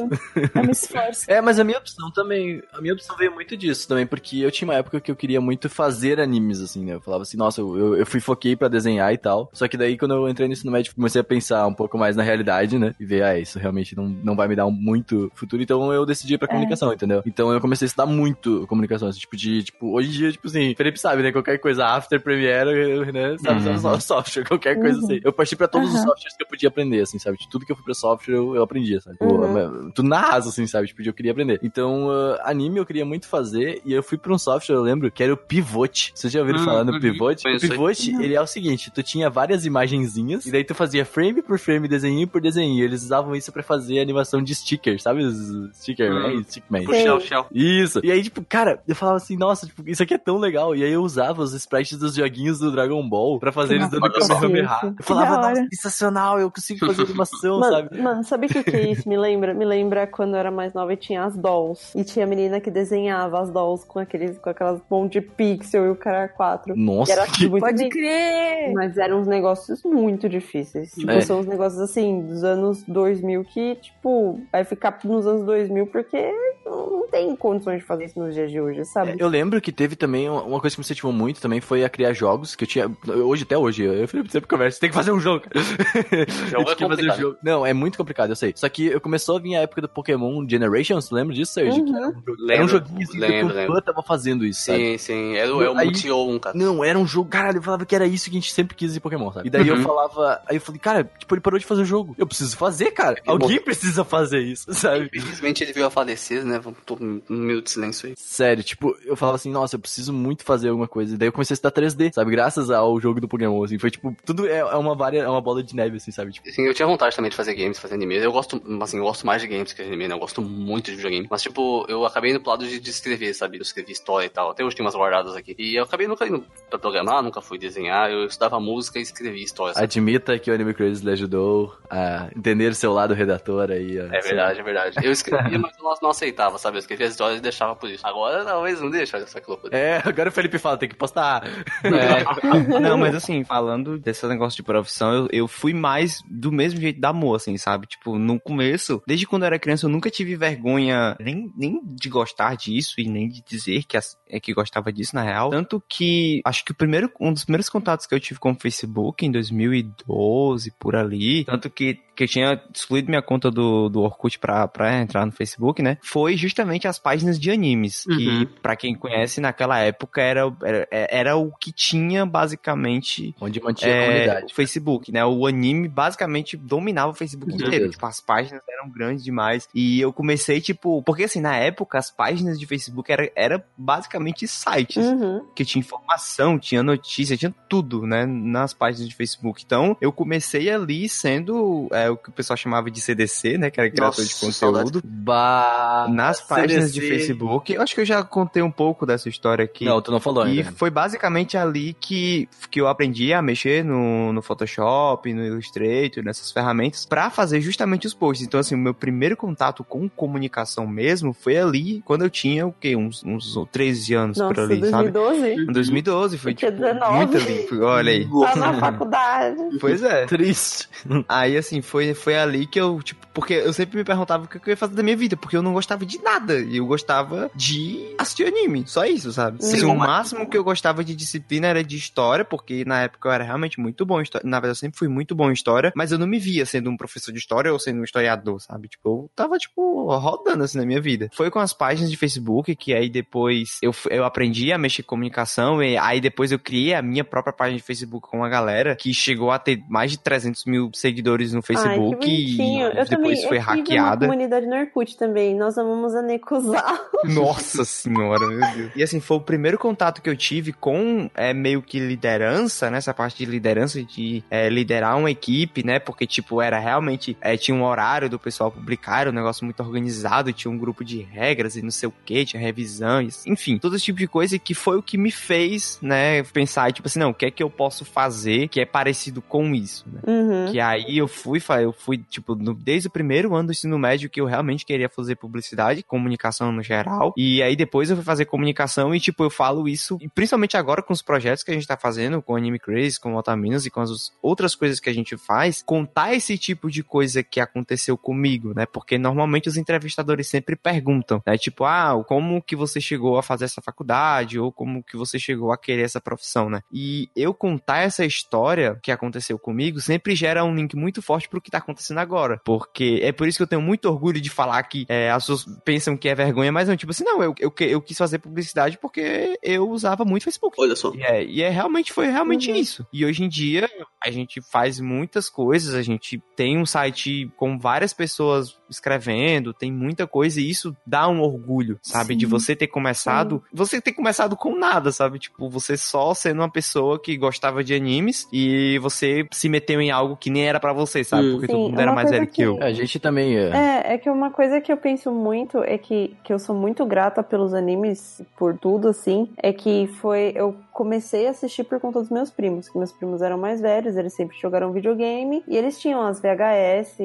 Eu 0.53 0.63
me 0.63 0.71
esforço. 0.71 1.29
É, 1.29 1.41
mas 1.41 1.59
a 1.59 1.63
minha 1.63 1.77
opção 1.77 2.11
também. 2.11 2.61
A 2.73 2.81
minha 2.81 2.93
opção 2.93 3.15
veio 3.17 3.33
muito 3.33 3.55
disso 3.57 3.87
também, 3.87 4.05
porque 4.05 4.39
eu 4.39 4.51
tinha 4.51 4.67
uma 4.67 4.75
época 4.75 4.99
que 4.99 5.11
eu 5.11 5.15
queria 5.15 5.41
muito 5.41 5.69
fazer 5.69 6.19
animes, 6.19 6.61
assim, 6.61 6.83
né? 6.85 6.95
Eu 6.95 7.01
falava 7.01 7.23
assim, 7.23 7.37
nossa, 7.37 7.61
eu, 7.61 7.97
eu 7.97 8.05
fui 8.05 8.19
foquei 8.19 8.55
pra 8.55 8.67
desenhar 8.67 9.13
e 9.13 9.17
tal. 9.17 9.49
Só 9.53 9.67
que 9.67 9.77
daí, 9.77 9.97
quando 9.97 10.13
eu 10.13 10.29
entrei 10.29 10.47
no 10.47 10.53
ensino 10.53 10.71
médio, 10.71 10.93
comecei 10.93 11.21
a 11.21 11.23
pensar 11.23 11.65
um 11.67 11.73
pouco 11.73 11.97
mais 11.97 12.15
na 12.15 12.23
realidade, 12.23 12.77
né? 12.77 12.93
E 12.99 13.05
ver, 13.05 13.23
ah, 13.23 13.37
isso 13.39 13.57
realmente 13.59 13.95
não, 13.95 14.07
não 14.07 14.35
vai 14.35 14.47
me 14.47 14.55
dar 14.55 14.65
um 14.65 14.71
muito 14.71 15.31
futuro. 15.35 15.61
Então 15.61 15.91
eu 15.93 16.05
decidi 16.05 16.35
ir 16.35 16.37
pra 16.37 16.47
comunicação, 16.47 16.93
entendeu? 16.93 17.23
Então 17.25 17.51
eu 17.51 17.61
comecei 17.61 17.85
a 17.85 17.87
estudar 17.87 18.05
muito 18.05 18.65
comunicação, 18.67 19.07
assim, 19.07 19.19
tipo, 19.19 19.35
de, 19.35 19.63
tipo, 19.63 19.93
hoje 19.95 20.09
em 20.09 20.11
dia, 20.11 20.31
tipo 20.31 20.47
assim, 20.47 20.73
Felipe 20.75 20.99
sabe, 20.99 21.23
né? 21.23 21.31
Qualquer 21.31 21.54
coisa, 21.59 21.85
After, 21.85 22.21
Premiere, 22.21 23.11
né? 23.11 23.37
Sabe, 23.37 23.67
Uhum. 23.67 23.91
o 23.91 23.99
software, 24.01 24.43
qualquer 24.45 24.79
coisa 24.79 24.99
Uhum. 24.99 25.05
assim. 25.05 25.19
Eu 25.23 25.33
parti 25.33 25.55
pra 25.55 25.67
todos 25.67 25.89
os 25.89 25.95
Aham. 25.95 26.05
softwares 26.09 26.35
que 26.37 26.43
eu 26.43 26.47
podia 26.47 26.69
aprender, 26.69 27.01
assim, 27.01 27.19
sabe? 27.19 27.37
De 27.37 27.49
tudo 27.49 27.65
que 27.65 27.71
eu 27.71 27.75
fui 27.75 27.85
pra 27.85 27.93
software, 27.93 28.35
eu, 28.35 28.55
eu 28.55 28.63
aprendia, 28.63 28.99
sabe? 29.01 29.17
Pô, 29.17 29.45
Uhum. 29.45 29.91
tudo 29.91 30.07
na 30.09 30.19
rasa, 30.19 30.49
assim, 30.49 30.65
sabe? 30.67 30.87
Tipo, 30.87 31.01
eu 31.03 31.13
queria 31.13 31.31
aprender. 31.31 31.59
Então, 31.63 32.09
ah, 32.11 32.41
anime 32.49 32.77
eu 32.79 32.85
queria 32.85 33.05
muito 33.05 33.27
fazer, 33.27 33.81
e 33.85 33.93
eu 33.93 34.03
fui 34.03 34.17
pra 34.17 34.33
um 34.33 34.37
software, 34.37 34.75
eu 34.75 34.81
lembro, 34.81 35.11
que 35.11 35.23
era 35.23 35.33
o 35.33 35.37
Pivot. 35.37 36.11
Vocês 36.15 36.31
já 36.31 36.39
ouviram 36.39 36.59
Hum, 36.59 36.65
falar 36.65 36.83
no 36.83 36.93
uhum, 36.93 36.99
Pivot? 36.99 37.47
O. 37.47 37.59
Pivot, 37.59 38.11
ele 38.19 38.33
é 38.35 38.41
o 38.41 38.47
seguinte, 38.47 38.91
tu 38.91 39.01
tinha 39.03 39.29
várias 39.29 39.65
imagenzinhas, 39.65 40.45
e 40.45 40.51
daí 40.51 40.63
tu 40.63 40.73
fazia 40.75 41.05
frame 41.05 41.41
por 41.41 41.57
frame, 41.59 41.87
desenho 41.87 42.27
por 42.27 42.41
desenho. 42.41 42.83
Eles 42.83 43.03
usavam 43.03 43.35
isso 43.35 43.51
pra 43.51 43.63
fazer 43.63 43.99
animação 43.99 44.41
de 44.41 44.53
stickers, 44.55 45.03
sabe? 45.03 45.23
Os 45.23 45.75
sticker, 45.75 46.11
Hum. 46.11 46.19
né? 46.37 46.43
Stickman. 46.43 46.85
Shell, 46.93 47.19
Shell. 47.19 47.45
Isso. 47.53 48.01
E 48.03 48.11
aí, 48.11 48.21
tipo, 48.23 48.43
cara, 48.43 48.81
eu 48.87 48.95
falava 48.95 49.17
assim, 49.17 49.35
nossa, 49.37 49.65
tipo, 49.65 49.83
isso 49.87 50.01
aqui 50.03 50.13
é 50.13 50.17
tão 50.17 50.37
legal. 50.37 50.75
E 50.75 50.83
aí 50.83 50.91
eu 50.91 51.01
usava 51.03 51.41
os 51.45 51.53
sprites 51.53 51.97
dos 51.97 52.15
joguinhos 52.15 52.59
do 52.59 52.71
Dragon 52.71 53.07
Ball 53.07 53.39
pra 53.39 53.51
fazer 53.51 53.75
eles 53.75 53.89
dando. 53.89 54.09
Kamehameha. 54.11 54.95
Eu 54.97 55.03
falava, 55.03 55.37
nossa, 55.49 55.67
sensacional, 55.71 56.39
eu 56.39 56.49
consigo 56.51 56.85
fazer 56.85 57.03
animação, 57.05 57.59
Mano, 57.59 57.73
sabe? 57.73 58.01
mano, 58.01 58.23
sabe 58.23 58.47
o 58.47 58.49
que, 58.49 58.63
que 58.63 58.75
é 58.75 58.91
isso? 58.91 59.07
Me 59.07 59.17
lembra? 59.17 59.53
Me 59.53 59.65
lembra 59.65 60.07
quando 60.07 60.33
eu 60.33 60.39
era 60.39 60.51
mais 60.51 60.73
nova 60.73 60.93
e 60.93 60.97
tinha 60.97 61.23
as 61.23 61.35
dolls. 61.35 61.91
E 61.97 62.03
tinha 62.03 62.25
a 62.25 62.27
menina 62.27 62.59
que 62.59 62.71
desenhava 62.71 63.39
as 63.39 63.49
dolls 63.51 63.85
com, 63.85 63.99
aqueles, 63.99 64.37
com 64.39 64.49
aquelas 64.49 64.81
monte 64.89 65.13
de 65.13 65.21
pixel 65.21 65.85
e 65.85 65.89
o 65.89 65.95
cara 65.95 66.27
4. 66.27 66.75
Nossa, 66.75 67.11
era 67.11 67.27
que... 67.27 67.47
muito 67.47 67.63
Pode 67.63 67.89
crer! 67.89 68.73
Mas 68.73 68.97
eram 68.97 69.19
uns 69.19 69.27
negócios 69.27 69.83
muito 69.83 70.27
difíceis. 70.27 70.91
Tipo, 70.93 71.11
É. 71.11 71.21
são 71.21 71.39
uns 71.39 71.45
negócios 71.45 71.81
assim, 71.81 72.21
dos 72.21 72.43
anos 72.43 72.83
2000 72.87 73.43
que, 73.45 73.75
tipo, 73.75 74.39
vai 74.51 74.63
ficar 74.63 74.97
nos 75.03 75.27
anos 75.27 75.45
2000 75.45 75.87
porque 75.87 76.31
não 76.65 77.07
tem 77.09 77.35
condições 77.35 77.79
de 77.81 77.85
fazer 77.85 78.05
isso 78.05 78.17
nos 78.19 78.33
dias 78.33 78.49
de 78.49 78.59
hoje, 78.59 78.83
sabe? 78.85 79.15
Eu 79.19 79.27
lembro 79.27 79.61
que 79.61 79.71
teve 79.71 79.95
também 79.95 80.29
uma 80.29 80.55
uma 80.55 80.61
coisa 80.61 80.75
que 80.75 80.79
me 80.79 80.83
incentivou 80.85 81.11
muito 81.11 81.24
também 81.33 81.61
foi 81.61 81.83
a 81.83 81.89
criar 81.89 82.13
jogos 82.13 82.55
que 82.55 82.63
eu 82.63 82.67
tinha. 82.67 82.91
Hoje, 83.07 83.43
até 83.43 83.57
hoje, 83.57 83.83
eu 83.83 84.07
Felipe 84.07 84.31
sempre 84.31 84.47
conversa, 84.47 84.79
tem 84.79 84.89
que 84.89 84.95
fazer 84.95 85.11
um 85.11 85.19
jogo. 85.19 85.41
cara. 85.49 85.65
Jogo 86.49 86.55
Eu 86.55 86.61
é 86.61 86.65
fazer 86.65 86.85
um 86.85 86.89
complicado. 86.89 87.19
jogo. 87.19 87.37
Não, 87.43 87.65
é 87.65 87.73
muito 87.73 87.97
complicado, 87.97 88.29
eu 88.29 88.35
sei. 88.35 88.53
Só 88.55 88.67
que 88.69 88.85
eu 88.87 89.01
começou 89.01 89.37
a 89.37 89.39
vir 89.39 89.55
a 89.55 89.61
época 89.61 89.81
do 89.81 89.89
Pokémon 89.89 90.47
Generations, 90.47 91.09
lembra 91.11 91.33
disso, 91.35 91.53
Sérgio? 91.53 91.83
Que 91.85 91.95
era 91.95 92.07
um, 92.09 92.51
era 92.51 92.63
um 92.63 92.67
joguinho 92.67 93.01
assim 93.03 93.17
lembro, 93.19 93.47
que 93.47 93.53
o 93.53 93.55
lembro. 93.55 93.73
fã 93.75 93.81
tava 93.81 94.03
fazendo 94.03 94.45
isso, 94.45 94.61
sabe? 94.65 94.79
Sim, 94.79 94.97
sim. 94.97 95.35
Era, 95.35 95.53
o- 95.53 95.57
o 95.73 95.77
Aí- 95.77 95.85
Multi-O1, 95.87 96.39
cara. 96.39 96.57
Não, 96.57 96.83
era 96.83 96.97
um 96.97 97.07
jogo, 97.07 97.29
caralho, 97.29 97.57
eu 97.57 97.63
falava 97.63 97.85
que 97.85 97.95
era 97.95 98.05
isso 98.05 98.25
que 98.29 98.37
a 98.37 98.39
gente 98.39 98.53
sempre 98.53 98.75
quis 98.75 98.95
em 98.95 98.99
Pokémon, 98.99 99.31
sabe? 99.31 99.47
E 99.47 99.49
daí 99.51 99.67
eu 99.67 99.75
Uhum. 99.75 99.83
falava, 99.83 100.41
aí 100.47 100.57
eu 100.57 100.61
falei, 100.61 100.79
cara, 100.79 101.09
tipo, 101.17 101.33
ele 101.35 101.41
parou 101.41 101.59
de 101.59 101.65
fazer 101.65 101.81
o 101.81 101.85
jogo. 101.85 102.15
Eu 102.17 102.27
preciso 102.27 102.55
fazer, 102.57 102.91
cara. 102.91 103.21
Alguém 103.25 103.59
precisa 103.61 104.03
fazer 104.03 104.39
isso, 104.39 104.73
sabe? 104.73 105.09
Infelizmente 105.13 105.63
ele 105.63 105.73
veio 105.73 105.85
a 105.85 105.89
falecer, 105.89 106.43
né? 106.45 106.61
Tô 106.85 106.95
um 107.01 107.21
minuto 107.29 107.65
de 107.65 107.71
silêncio 107.71 108.07
aí. 108.09 108.13
Sério, 108.17 108.63
tipo, 108.63 108.95
eu 109.05 109.15
falava 109.15 109.35
assim, 109.35 109.51
nossa, 109.51 109.75
eu 109.75 109.79
preciso 109.79 110.11
muito 110.13 110.43
fazer 110.43 110.69
alguma 110.69 110.87
coisa. 110.87 111.14
E 111.15 111.17
daí 111.17 111.27
eu 111.29 111.31
comecei 111.31 111.53
a 111.53 111.55
estudar 111.55 111.71
3D, 111.71 112.13
sabe? 112.13 112.31
Graças 112.31 112.69
ao 112.69 112.99
jogo 112.99 113.19
do 113.21 113.27
Pokémon, 113.27 113.63
assim. 113.63 113.79
Foi 113.79 113.89
tipo, 113.89 114.15
tudo 114.25 114.47
é, 114.47 114.57
é 114.59 114.75
uma 114.75 114.95
varia, 114.95 115.23
é 115.23 115.29
uma 115.29 115.41
bola 115.41 115.63
de 115.63 115.75
neve, 115.75 115.97
assim, 115.97 116.11
sabe? 116.11 116.31
Tipo, 116.31 116.47
Assim, 116.49 116.63
eu 116.63 116.73
tinha 116.73 116.87
vontade 116.87 117.15
também 117.15 117.29
de 117.31 117.37
fazer 117.37 117.55
games, 117.55 117.79
fazer 117.79 117.95
anime. 117.95 118.15
Eu 118.15 118.31
gosto, 118.31 118.61
assim, 118.81 118.97
eu 118.97 119.03
gosto 119.03 119.25
mais 119.25 119.41
de 119.41 119.47
games 119.47 119.73
que 119.73 119.81
de 119.81 119.87
anime, 119.87 120.07
né? 120.07 120.13
Eu 120.15 120.19
gosto 120.19 120.41
muito 120.41 120.85
de 120.91 120.97
videogame. 120.97 121.27
Mas, 121.29 121.41
tipo, 121.41 121.85
eu 121.87 122.05
acabei 122.05 122.31
indo 122.31 122.39
pro 122.41 122.51
lado 122.51 122.67
de, 122.67 122.79
de 122.79 122.89
escrever, 122.89 123.33
sabe? 123.33 123.57
Eu 123.57 123.61
escrevi 123.61 123.91
história 123.91 124.25
e 124.25 124.29
tal. 124.29 124.51
Até 124.51 124.63
hoje 124.63 124.75
tem 124.75 124.85
umas 124.85 124.95
guardadas 124.95 125.35
aqui. 125.35 125.55
E 125.57 125.75
eu 125.75 125.83
acabei 125.83 126.07
nunca 126.07 126.27
indo 126.27 126.43
pra 126.69 126.77
programar, 126.77 127.23
nunca 127.23 127.41
fui 127.41 127.57
desenhar. 127.57 128.11
Eu 128.11 128.25
estudava 128.25 128.59
música 128.59 128.99
e 128.99 129.01
escrevia 129.01 129.43
história, 129.43 129.73
sabe? 129.73 129.83
admita 129.85 130.37
que 130.37 130.51
o 130.51 130.53
Anime 130.53 130.73
Crazy 130.73 131.03
lhe 131.03 131.11
ajudou 131.11 131.75
a 131.89 132.27
entender 132.35 132.71
o 132.71 132.75
seu 132.75 132.91
lado 132.93 133.13
redator 133.13 133.71
aí. 133.71 133.99
ó. 133.99 134.05
É 134.13 134.19
verdade, 134.21 134.59
é 134.59 134.63
verdade. 134.63 134.97
Eu 135.03 135.11
escrevia, 135.11 135.57
mas 135.57 135.71
eu 135.77 135.83
não 136.01 136.09
aceitava, 136.09 136.57
sabe? 136.57 136.77
Eu 136.77 136.79
escrevia 136.79 137.05
as 137.07 137.13
histórias 137.13 137.39
e 137.39 137.41
deixava 137.41 137.75
por 137.75 137.89
isso. 137.89 138.05
Agora 138.05 138.43
talvez 138.43 138.81
não 138.81 138.89
deixa, 138.89 139.17
olha 139.17 139.27
só 139.27 139.39
que 139.39 139.49
loucura. 139.49 139.75
É, 139.77 140.01
agora 140.05 140.29
o 140.29 140.31
Felipe 140.31 140.57
fala, 140.57 140.77
tem 140.77 140.89
que 140.89 140.95
postar. 141.05 141.43
É. 141.83 142.23
Não, 142.79 142.97
mas 142.97 143.15
assim, 143.15 143.43
falando 143.43 143.97
desse 143.97 144.25
negócio 144.27 144.57
de 144.57 144.63
profissão, 144.63 145.13
eu, 145.13 145.27
eu 145.31 145.47
fui 145.47 145.73
mais 145.73 146.21
do 146.29 146.51
mesmo 146.51 146.79
jeito 146.79 146.99
da 146.99 147.13
Mo, 147.13 147.33
assim, 147.35 147.57
sabe? 147.57 147.87
Tipo, 147.87 148.17
no 148.17 148.39
começo, 148.39 149.01
desde 149.07 149.25
quando 149.25 149.43
eu 149.43 149.47
era 149.47 149.59
criança, 149.59 149.85
eu 149.85 149.89
nunca 149.89 150.09
tive 150.09 150.35
vergonha 150.35 151.15
nem, 151.19 151.51
nem 151.55 151.79
de 151.83 152.09
gostar 152.09 152.55
disso 152.55 152.95
e 152.99 153.07
nem 153.07 153.27
de 153.27 153.41
dizer 153.43 153.83
que, 153.83 153.97
as- 153.97 154.17
é 154.29 154.39
que 154.39 154.53
gostava 154.53 154.91
disso, 154.91 155.15
na 155.15 155.21
real. 155.23 155.49
Tanto 155.49 155.81
que, 155.87 156.41
acho 156.45 156.63
que 156.65 156.71
o 156.71 156.75
primeiro, 156.75 157.11
um 157.19 157.31
dos 157.33 157.43
primeiros 157.45 157.69
contatos 157.69 158.05
que 158.05 158.13
eu 158.15 158.19
tive 158.19 158.39
com 158.39 158.51
o 158.51 158.55
Facebook, 158.59 159.25
em 159.25 159.31
2012, 159.31 160.71
por 160.79 160.95
ali, 160.95 161.43
tanto 161.45 161.69
que, 161.69 161.99
que 162.15 162.23
eu 162.23 162.27
tinha 162.27 162.61
excluído 162.73 163.09
minha 163.09 163.21
conta 163.21 163.51
do, 163.51 163.89
do 163.89 164.01
Orkut 164.01 164.39
pra, 164.39 164.67
pra 164.67 164.99
entrar 165.01 165.25
no 165.25 165.31
Facebook, 165.31 165.81
né? 165.81 165.97
Foi 166.01 166.35
justamente 166.37 166.87
as 166.87 166.97
páginas 166.97 167.39
de 167.39 167.51
animes, 167.51 168.03
que, 168.03 168.27
Uhum. 168.27 168.45
pra 168.61 168.75
quem 168.75 168.95
conhece, 168.95 169.41
naquela 169.41 169.79
época 169.79 170.21
era, 170.21 170.41
era, 170.63 170.87
era 170.91 171.35
o 171.37 171.51
que 171.51 171.71
tinha 171.71 172.25
basicamente 172.25 173.35
Onde 173.39 173.61
mantinha 173.61 173.91
a 173.93 173.95
é, 173.97 174.07
comunidade. 174.07 174.51
o 174.51 174.55
Facebook, 174.55 175.11
né? 175.11 175.25
O 175.25 175.45
anime 175.45 175.87
basicamente 175.87 176.55
dominava 176.57 177.11
o 177.11 177.15
Facebook 177.15 177.53
inteiro. 177.53 177.89
Tipo, 177.89 178.05
as 178.05 178.19
páginas 178.21 178.61
eram 178.69 178.89
grandes 178.89 179.23
demais. 179.23 179.67
E 179.73 179.99
eu 179.99 180.11
comecei, 180.13 180.61
tipo, 180.61 181.01
porque 181.03 181.23
assim, 181.23 181.41
na 181.41 181.55
época, 181.57 181.97
as 181.97 182.09
páginas 182.11 182.59
de 182.59 182.65
Facebook 182.65 183.11
era, 183.11 183.29
era 183.35 183.63
basicamente 183.77 184.47
sites. 184.47 185.05
Uhum. 185.05 185.45
Que 185.55 185.65
tinha 185.65 185.79
informação, 185.81 186.57
tinha 186.57 186.81
notícia, 186.83 187.37
tinha 187.37 187.53
tudo, 187.69 188.05
né? 188.05 188.25
Nas 188.25 188.73
páginas 188.73 189.09
de 189.09 189.15
Facebook. 189.15 189.63
Então, 189.65 189.97
eu 190.01 190.11
comecei 190.11 190.69
ali 190.69 191.07
sendo 191.09 191.87
é, 191.91 192.04
o 192.09 192.17
que 192.17 192.29
o 192.29 192.31
pessoal 192.31 192.57
chamava 192.57 192.89
de 192.91 193.01
CDC, 193.01 193.57
né? 193.57 193.69
Que 193.69 193.79
era 193.79 193.89
criador 193.89 194.15
de 194.15 194.21
Nossa, 194.45 194.65
conteúdo. 194.67 195.01
Bah. 195.03 196.07
Nas 196.09 196.41
páginas 196.41 196.93
de 196.93 197.01
CDC. 197.01 197.13
Facebook. 197.19 197.73
Eu 197.73 197.81
acho 197.81 197.95
que 197.95 198.01
eu 198.01 198.05
já 198.05 198.23
contei 198.23 198.61
um 198.61 198.71
pouco 198.71 199.05
dessa 199.05 199.29
história 199.29 199.65
aqui. 199.65 199.85
Não, 199.85 200.01
tu 200.01 200.11
não 200.11 200.19
falou 200.19 200.47
E 200.47 200.59
ainda. 200.59 200.71
foi 200.73 200.89
basicamente 200.89 201.57
ali 201.57 201.95
que, 201.99 202.47
que 202.69 202.79
eu 202.81 202.87
aprendi 202.87 203.33
a 203.33 203.41
mexer 203.41 203.83
no, 203.83 204.31
no 204.33 204.41
Photoshop, 204.41 205.33
no 205.33 205.45
Illustrator, 205.45 206.23
nessas 206.23 206.51
ferramentas, 206.51 207.05
pra 207.05 207.29
fazer 207.29 207.61
justamente 207.61 208.07
os 208.07 208.13
posts. 208.13 208.45
Então, 208.45 208.59
assim, 208.59 208.75
o 208.75 208.77
meu 208.77 208.93
primeiro 208.93 209.35
contato 209.37 209.83
com 209.83 210.07
comunicação 210.09 210.85
mesmo 210.87 211.33
foi 211.33 211.57
ali, 211.57 212.01
quando 212.05 212.23
eu 212.23 212.29
tinha, 212.29 212.65
o 212.67 212.73
quê? 212.73 212.95
Uns, 212.95 213.23
uns 213.23 213.55
13 213.71 214.13
anos 214.13 214.37
por 214.37 214.55
Nossa, 214.55 214.61
ali, 214.61 214.89
sabe? 214.89 215.11
2012? 215.11 215.61
Em 215.61 215.73
2012, 215.73 216.37
foi 216.37 216.53
tipo, 216.53 216.71
19. 216.71 217.15
muito 217.15 217.37
ali. 217.37 217.67
Olha 217.81 218.11
aí. 218.11 218.27
Tá 218.29 218.55
na 218.55 218.73
faculdade. 218.79 219.57
Pois 219.79 220.03
é. 220.03 220.25
Triste. 220.25 220.87
Aí, 221.27 221.57
assim, 221.57 221.81
foi, 221.81 221.94
foi 222.13 222.37
ali 222.37 222.65
que 222.65 222.79
eu, 222.79 223.01
tipo, 223.01 223.25
porque 223.33 223.53
eu 223.53 223.73
sempre 223.73 223.97
me 223.97 224.03
perguntava 224.03 224.45
o 224.45 224.47
que 224.47 224.57
eu 224.57 224.71
ia 224.71 224.77
fazer 224.77 224.95
da 224.95 225.03
minha 225.03 225.17
vida, 225.17 225.35
porque 225.35 225.57
eu 225.57 225.61
não 225.61 225.73
gostava 225.73 226.05
de 226.05 226.21
nada. 226.21 226.59
E 226.59 226.77
eu 226.77 226.85
gostava 226.85 227.51
de 227.55 228.15
assistir 228.17 228.45
anime. 228.45 228.83
Só 228.87 229.05
isso, 229.05 229.31
sabe? 229.33 229.63
Sim. 229.63 229.77
Assim, 229.77 229.85
o 229.85 229.95
máximo 229.95 230.47
que 230.47 230.57
eu 230.57 230.63
gostava 230.63 231.03
de 231.03 231.15
disciplina 231.15 231.67
era 231.67 231.83
de 231.83 231.97
história, 231.97 232.45
porque 232.45 232.85
na 232.85 233.01
época 233.01 233.27
eu 233.27 233.33
era 233.33 233.43
realmente 233.43 233.79
muito 233.79 234.05
bom 234.05 234.19
em 234.19 234.23
história. 234.23 234.47
Na 234.47 234.59
verdade, 234.59 234.77
eu 234.77 234.81
sempre 234.81 234.97
fui 234.97 235.07
muito 235.07 235.35
bom 235.35 235.49
em 235.49 235.53
história, 235.53 235.91
mas 235.95 236.11
eu 236.11 236.19
não 236.19 236.27
me 236.27 236.39
via 236.39 236.65
sendo 236.65 236.89
um 236.89 236.97
professor 236.97 237.31
de 237.31 237.39
história 237.39 237.71
ou 237.71 237.79
sendo 237.79 238.01
um 238.01 238.03
historiador, 238.03 238.61
sabe? 238.61 238.87
Tipo, 238.87 239.09
eu 239.09 239.31
tava, 239.35 239.57
tipo, 239.57 240.15
rodando 240.15 240.63
assim 240.63 240.77
na 240.77 240.85
minha 240.85 241.01
vida. 241.01 241.29
Foi 241.33 241.49
com 241.49 241.59
as 241.59 241.73
páginas 241.73 242.11
de 242.11 242.17
Facebook 242.17 242.75
que 242.75 242.93
aí 242.93 243.09
depois 243.09 243.79
eu, 243.81 243.93
eu 244.09 244.23
aprendi 244.23 244.71
a 244.71 244.77
mexer 244.77 245.03
com 245.03 245.15
comunicação 245.15 245.81
e 245.81 245.97
aí 245.97 246.19
depois 246.19 246.51
eu 246.51 246.59
criei 246.59 246.93
a 246.93 247.01
minha 247.01 247.23
própria 247.23 247.53
página 247.53 247.77
de 247.77 247.83
Facebook 247.83 248.27
com 248.29 248.37
uma 248.37 248.49
galera 248.49 248.95
que 248.95 249.13
chegou 249.13 249.49
a 249.49 249.57
ter 249.57 249.81
mais 249.89 250.11
de 250.11 250.19
300 250.19 250.65
mil 250.65 250.91
seguidores 250.93 251.53
no 251.53 251.61
Facebook 251.61 251.84
Facebook 251.87 252.17
que 252.19 252.27
bonitinho. 252.55 252.79
e 252.79 252.81
eu 252.83 252.89
depois 253.05 253.09
também, 253.09 253.35
foi 253.47 253.57
eu 253.57 253.61
tive 253.61 253.71
uma 253.71 253.75
hackeada. 253.75 254.25
comunidade 254.27 254.65
no 254.67 254.75
Orkut 254.75 255.17
também. 255.17 255.55
Nós 255.55 255.77
amamos 255.77 256.15
a 256.15 256.21
Necosal. 256.21 256.97
Nossa 257.25 257.83
senhora, 257.85 258.47
meu 258.47 258.59
Deus. 258.73 258.91
E 258.95 259.03
assim, 259.03 259.19
foi 259.19 259.37
o 259.37 259.41
primeiro 259.41 259.77
contato 259.77 260.21
que 260.21 260.29
eu 260.29 260.35
tive 260.35 260.73
com 260.73 261.29
é, 261.35 261.53
meio 261.53 261.81
que 261.81 261.99
liderança, 261.99 262.89
né? 262.89 262.97
Essa 262.97 263.13
parte 263.13 263.37
de 263.37 263.45
liderança, 263.49 264.01
de 264.03 264.43
é, 264.49 264.69
liderar 264.69 265.17
uma 265.17 265.29
equipe, 265.31 265.85
né? 265.85 265.99
Porque, 265.99 266.25
tipo, 266.25 266.61
era 266.61 266.79
realmente. 266.79 267.37
É, 267.41 267.55
tinha 267.57 267.75
um 267.75 267.83
horário 267.83 268.29
do 268.29 268.39
pessoal 268.39 268.71
publicar, 268.71 269.21
era 269.21 269.29
um 269.29 269.33
negócio 269.33 269.63
muito 269.65 269.81
organizado, 269.81 270.51
tinha 270.53 270.71
um 270.71 270.77
grupo 270.77 271.03
de 271.03 271.21
regras 271.21 271.75
e 271.75 271.81
não 271.81 271.91
sei 271.91 272.09
o 272.09 272.13
que, 272.25 272.45
tinha 272.45 272.61
revisão, 272.61 273.21
e- 273.21 273.29
enfim, 273.47 273.77
todo 273.77 273.95
esse 273.95 274.05
tipo 274.05 274.19
de 274.19 274.27
coisa 274.27 274.57
que 274.57 274.73
foi 274.73 274.97
o 274.97 275.01
que 275.03 275.17
me 275.17 275.31
fez, 275.31 275.99
né, 276.01 276.43
pensar, 276.43 276.91
tipo 276.91 277.07
assim, 277.07 277.19
não, 277.19 277.29
o 277.29 277.33
que 277.33 277.45
é 277.45 277.51
que 277.51 277.61
eu 277.61 277.69
posso 277.69 278.03
fazer 278.05 278.67
que 278.67 278.79
é 278.79 278.85
parecido 278.85 279.41
com 279.41 279.73
isso, 279.73 280.05
né? 280.11 280.21
Uhum. 280.27 280.71
Que 280.71 280.79
aí 280.79 281.17
eu 281.17 281.27
fui, 281.27 281.59
fa- 281.75 281.81
eu 281.81 281.91
fui, 281.93 282.17
tipo, 282.17 282.55
no- 282.55 282.73
desde 282.73 283.07
o 283.07 283.11
primeiro 283.11 283.53
ano 283.55 283.67
do 283.67 283.71
ensino 283.71 283.97
médio 283.99 284.29
que 284.29 284.39
eu 284.41 284.45
realmente 284.45 284.85
queria 284.85 285.09
fazer 285.09 285.35
publicidade, 285.35 286.03
comunicação 286.03 286.71
no 286.71 286.81
geral. 286.81 287.33
E 287.37 287.61
aí 287.61 287.75
depois 287.75 288.09
eu 288.09 288.15
fui 288.15 288.25
fazer 288.25 288.45
comunicação 288.45 289.13
e, 289.13 289.19
tipo, 289.19 289.43
eu 289.43 289.49
falo 289.49 289.87
isso, 289.87 290.17
e 290.21 290.29
principalmente 290.29 290.77
agora 290.77 291.01
com 291.01 291.13
os 291.13 291.21
projetos 291.21 291.63
que 291.63 291.71
a 291.71 291.73
gente 291.73 291.87
tá 291.87 291.97
fazendo, 291.97 292.41
com 292.41 292.55
Anime 292.55 292.79
Crazy, 292.79 293.19
com 293.19 293.35
Otaminas 293.35 293.85
e 293.85 293.89
com 293.91 294.01
as 294.01 294.31
outras 294.41 294.75
coisas 294.75 294.99
que 294.99 295.09
a 295.09 295.13
gente 295.13 295.37
faz, 295.37 295.83
contar 295.85 296.33
esse 296.33 296.57
tipo 296.57 296.89
de 296.89 297.03
coisa 297.03 297.43
que 297.43 297.59
aconteceu 297.59 298.17
comigo, 298.17 298.73
né? 298.75 298.85
Porque 298.85 299.17
normalmente 299.17 299.67
os 299.69 299.77
entrevistadores 299.77 300.47
sempre 300.47 300.75
perguntam, 300.75 301.41
né? 301.45 301.57
Tipo, 301.57 301.83
ah, 301.85 302.23
como 302.27 302.61
que 302.61 302.75
você 302.75 302.99
chegou 303.01 303.37
a 303.37 303.43
fazer 303.43 303.65
essa 303.65 303.81
faculdade? 303.81 304.59
Ou 304.59 304.71
como 304.71 305.03
que 305.03 305.17
você 305.17 305.37
chegou 305.39 305.71
a 305.71 305.77
querer 305.77 306.03
essa 306.03 306.21
profissão, 306.21 306.69
né? 306.69 306.81
E 306.91 307.29
eu 307.35 307.53
contar 307.53 307.99
essa 307.99 308.25
história 308.25 308.97
que 309.01 309.11
aconteceu 309.11 309.57
comigo 309.57 309.99
sempre 309.99 310.35
gera 310.35 310.63
um 310.63 310.75
link 310.75 310.95
muito 310.95 311.21
forte 311.21 311.49
pro 311.49 311.61
que 311.65 311.71
tá 311.71 311.79
acontecendo 311.79 312.19
agora. 312.19 312.61
Porque 312.63 313.19
é 313.21 313.31
por 313.31 313.47
isso 313.47 313.57
que 313.57 313.63
eu 313.63 313.67
tenho 313.67 313.81
muito 313.81 314.05
orgulho 314.05 314.39
de 314.39 314.49
falar 314.49 314.81
que 314.83 315.05
é, 315.09 315.29
as 315.31 315.43
pessoas 315.43 315.65
pensam 315.83 316.15
que 316.15 316.29
é 316.29 316.35
vergonha, 316.35 316.71
mas 316.71 316.87
não, 316.87 316.95
tipo 316.95 317.11
assim, 317.11 317.23
não, 317.23 317.43
eu, 317.43 317.53
eu, 317.59 317.71
que- 317.71 317.83
eu 317.83 318.01
quis 318.01 318.17
fazer 318.17 318.39
publicidade 318.39 318.97
porque 318.99 319.57
eu 319.61 319.89
usava 319.89 320.23
muito 320.23 320.43
Facebook. 320.43 320.75
Olha 320.79 320.95
só. 320.95 321.11
E 321.13 321.23
é, 321.23 321.43
e 321.43 321.61
é 321.61 321.69
realmente, 321.69 322.13
foi 322.13 322.27
realmente 322.27 322.69
Uhum. 322.71 322.77
isso. 322.77 323.05
E 323.11 323.25
hoje 323.25 323.43
em 323.43 323.49
dia, 323.49 323.89
a 324.23 324.29
gente 324.31 324.61
faz 324.71 324.99
muitas 324.99 325.49
coisas, 325.49 325.93
a 325.95 326.01
gente 326.01 326.41
tem 326.55 326.77
um 326.77 326.85
site 326.85 327.51
com 327.57 327.77
várias 327.79 328.13
pessoas 328.13 328.77
escrevendo, 328.89 329.73
tem 329.73 329.91
muita 329.91 330.25
coisa, 330.27 330.59
e 330.59 330.69
isso 330.69 330.95
dá 331.05 331.27
um 331.27 331.41
orgulho, 331.41 331.97
sabe? 332.01 332.33
Sim. 332.33 332.37
De 332.37 332.45
você 332.45 332.75
ter 332.75 332.87
começado, 332.87 333.63
você 333.73 333.99
ter 334.01 334.13
começado 334.13 334.55
com 334.55 334.77
nada, 334.77 335.11
sabe? 335.11 335.39
Tipo, 335.39 335.69
você 335.69 335.97
só 335.97 336.33
sendo 336.33 336.61
uma 336.61 336.69
pessoa 336.71 337.19
que 337.19 337.35
gostava 337.37 337.83
de 337.83 337.93
animes 337.93 338.47
e 338.51 338.97
você 338.99 339.47
se 339.51 339.69
meteu 339.69 339.99
em 340.01 340.11
algo 340.11 340.35
que 340.37 340.49
nem 340.49 340.67
era 340.67 340.79
pra 340.79 340.93
você, 340.93 341.23
sabe? 341.23 341.47
Hum. 341.47 341.51
Porque 341.53 341.67
Sim, 341.67 341.73
todo 341.73 341.89
mundo 341.89 341.99
é 341.99 342.01
era 342.01 342.11
uma 342.11 342.15
mais 342.15 342.29
velho 342.31 342.47
que 342.47 342.61
eu. 342.61 342.77
que- 342.77 342.83
A 342.83 342.93
gente 342.93 343.19
também 343.19 343.57
é. 343.57 343.69
É, 343.69 344.13
é 344.13 344.17
que 344.17 344.29
uma 344.29 344.51
coisa 344.51 344.79
que 344.81 344.91
eu 344.91 344.97
penso 344.97 345.31
muito 345.31 345.83
é 345.83 345.97
que, 345.97 346.35
que 346.43 346.51
eu 346.53 346.59
sou 346.59 346.75
muito 346.75 347.05
grata 347.05 347.41
pelos 347.43 347.73
animes, 347.73 348.41
por 348.57 348.77
tudo, 348.77 349.09
assim, 349.09 349.49
é 349.57 349.71
que 349.73 350.07
foi. 350.19 350.51
Eu 350.55 350.75
comecei 350.93 351.47
a 351.47 351.51
assistir 351.51 351.83
por 351.83 351.99
conta 351.99 352.19
dos 352.19 352.29
meus 352.29 352.49
primos, 352.49 352.87
que 352.87 352.97
meus 352.97 353.11
primos 353.11 353.41
eram 353.41 353.57
mais 353.57 353.81
velhos, 353.81 354.15
eles 354.15 354.33
sempre 354.33 354.57
jogaram 354.57 354.91
videogame, 354.93 355.61
e 355.67 355.75
eles 355.75 355.99
tinham 355.99 356.21
as 356.25 356.39
VHS, 356.39 357.17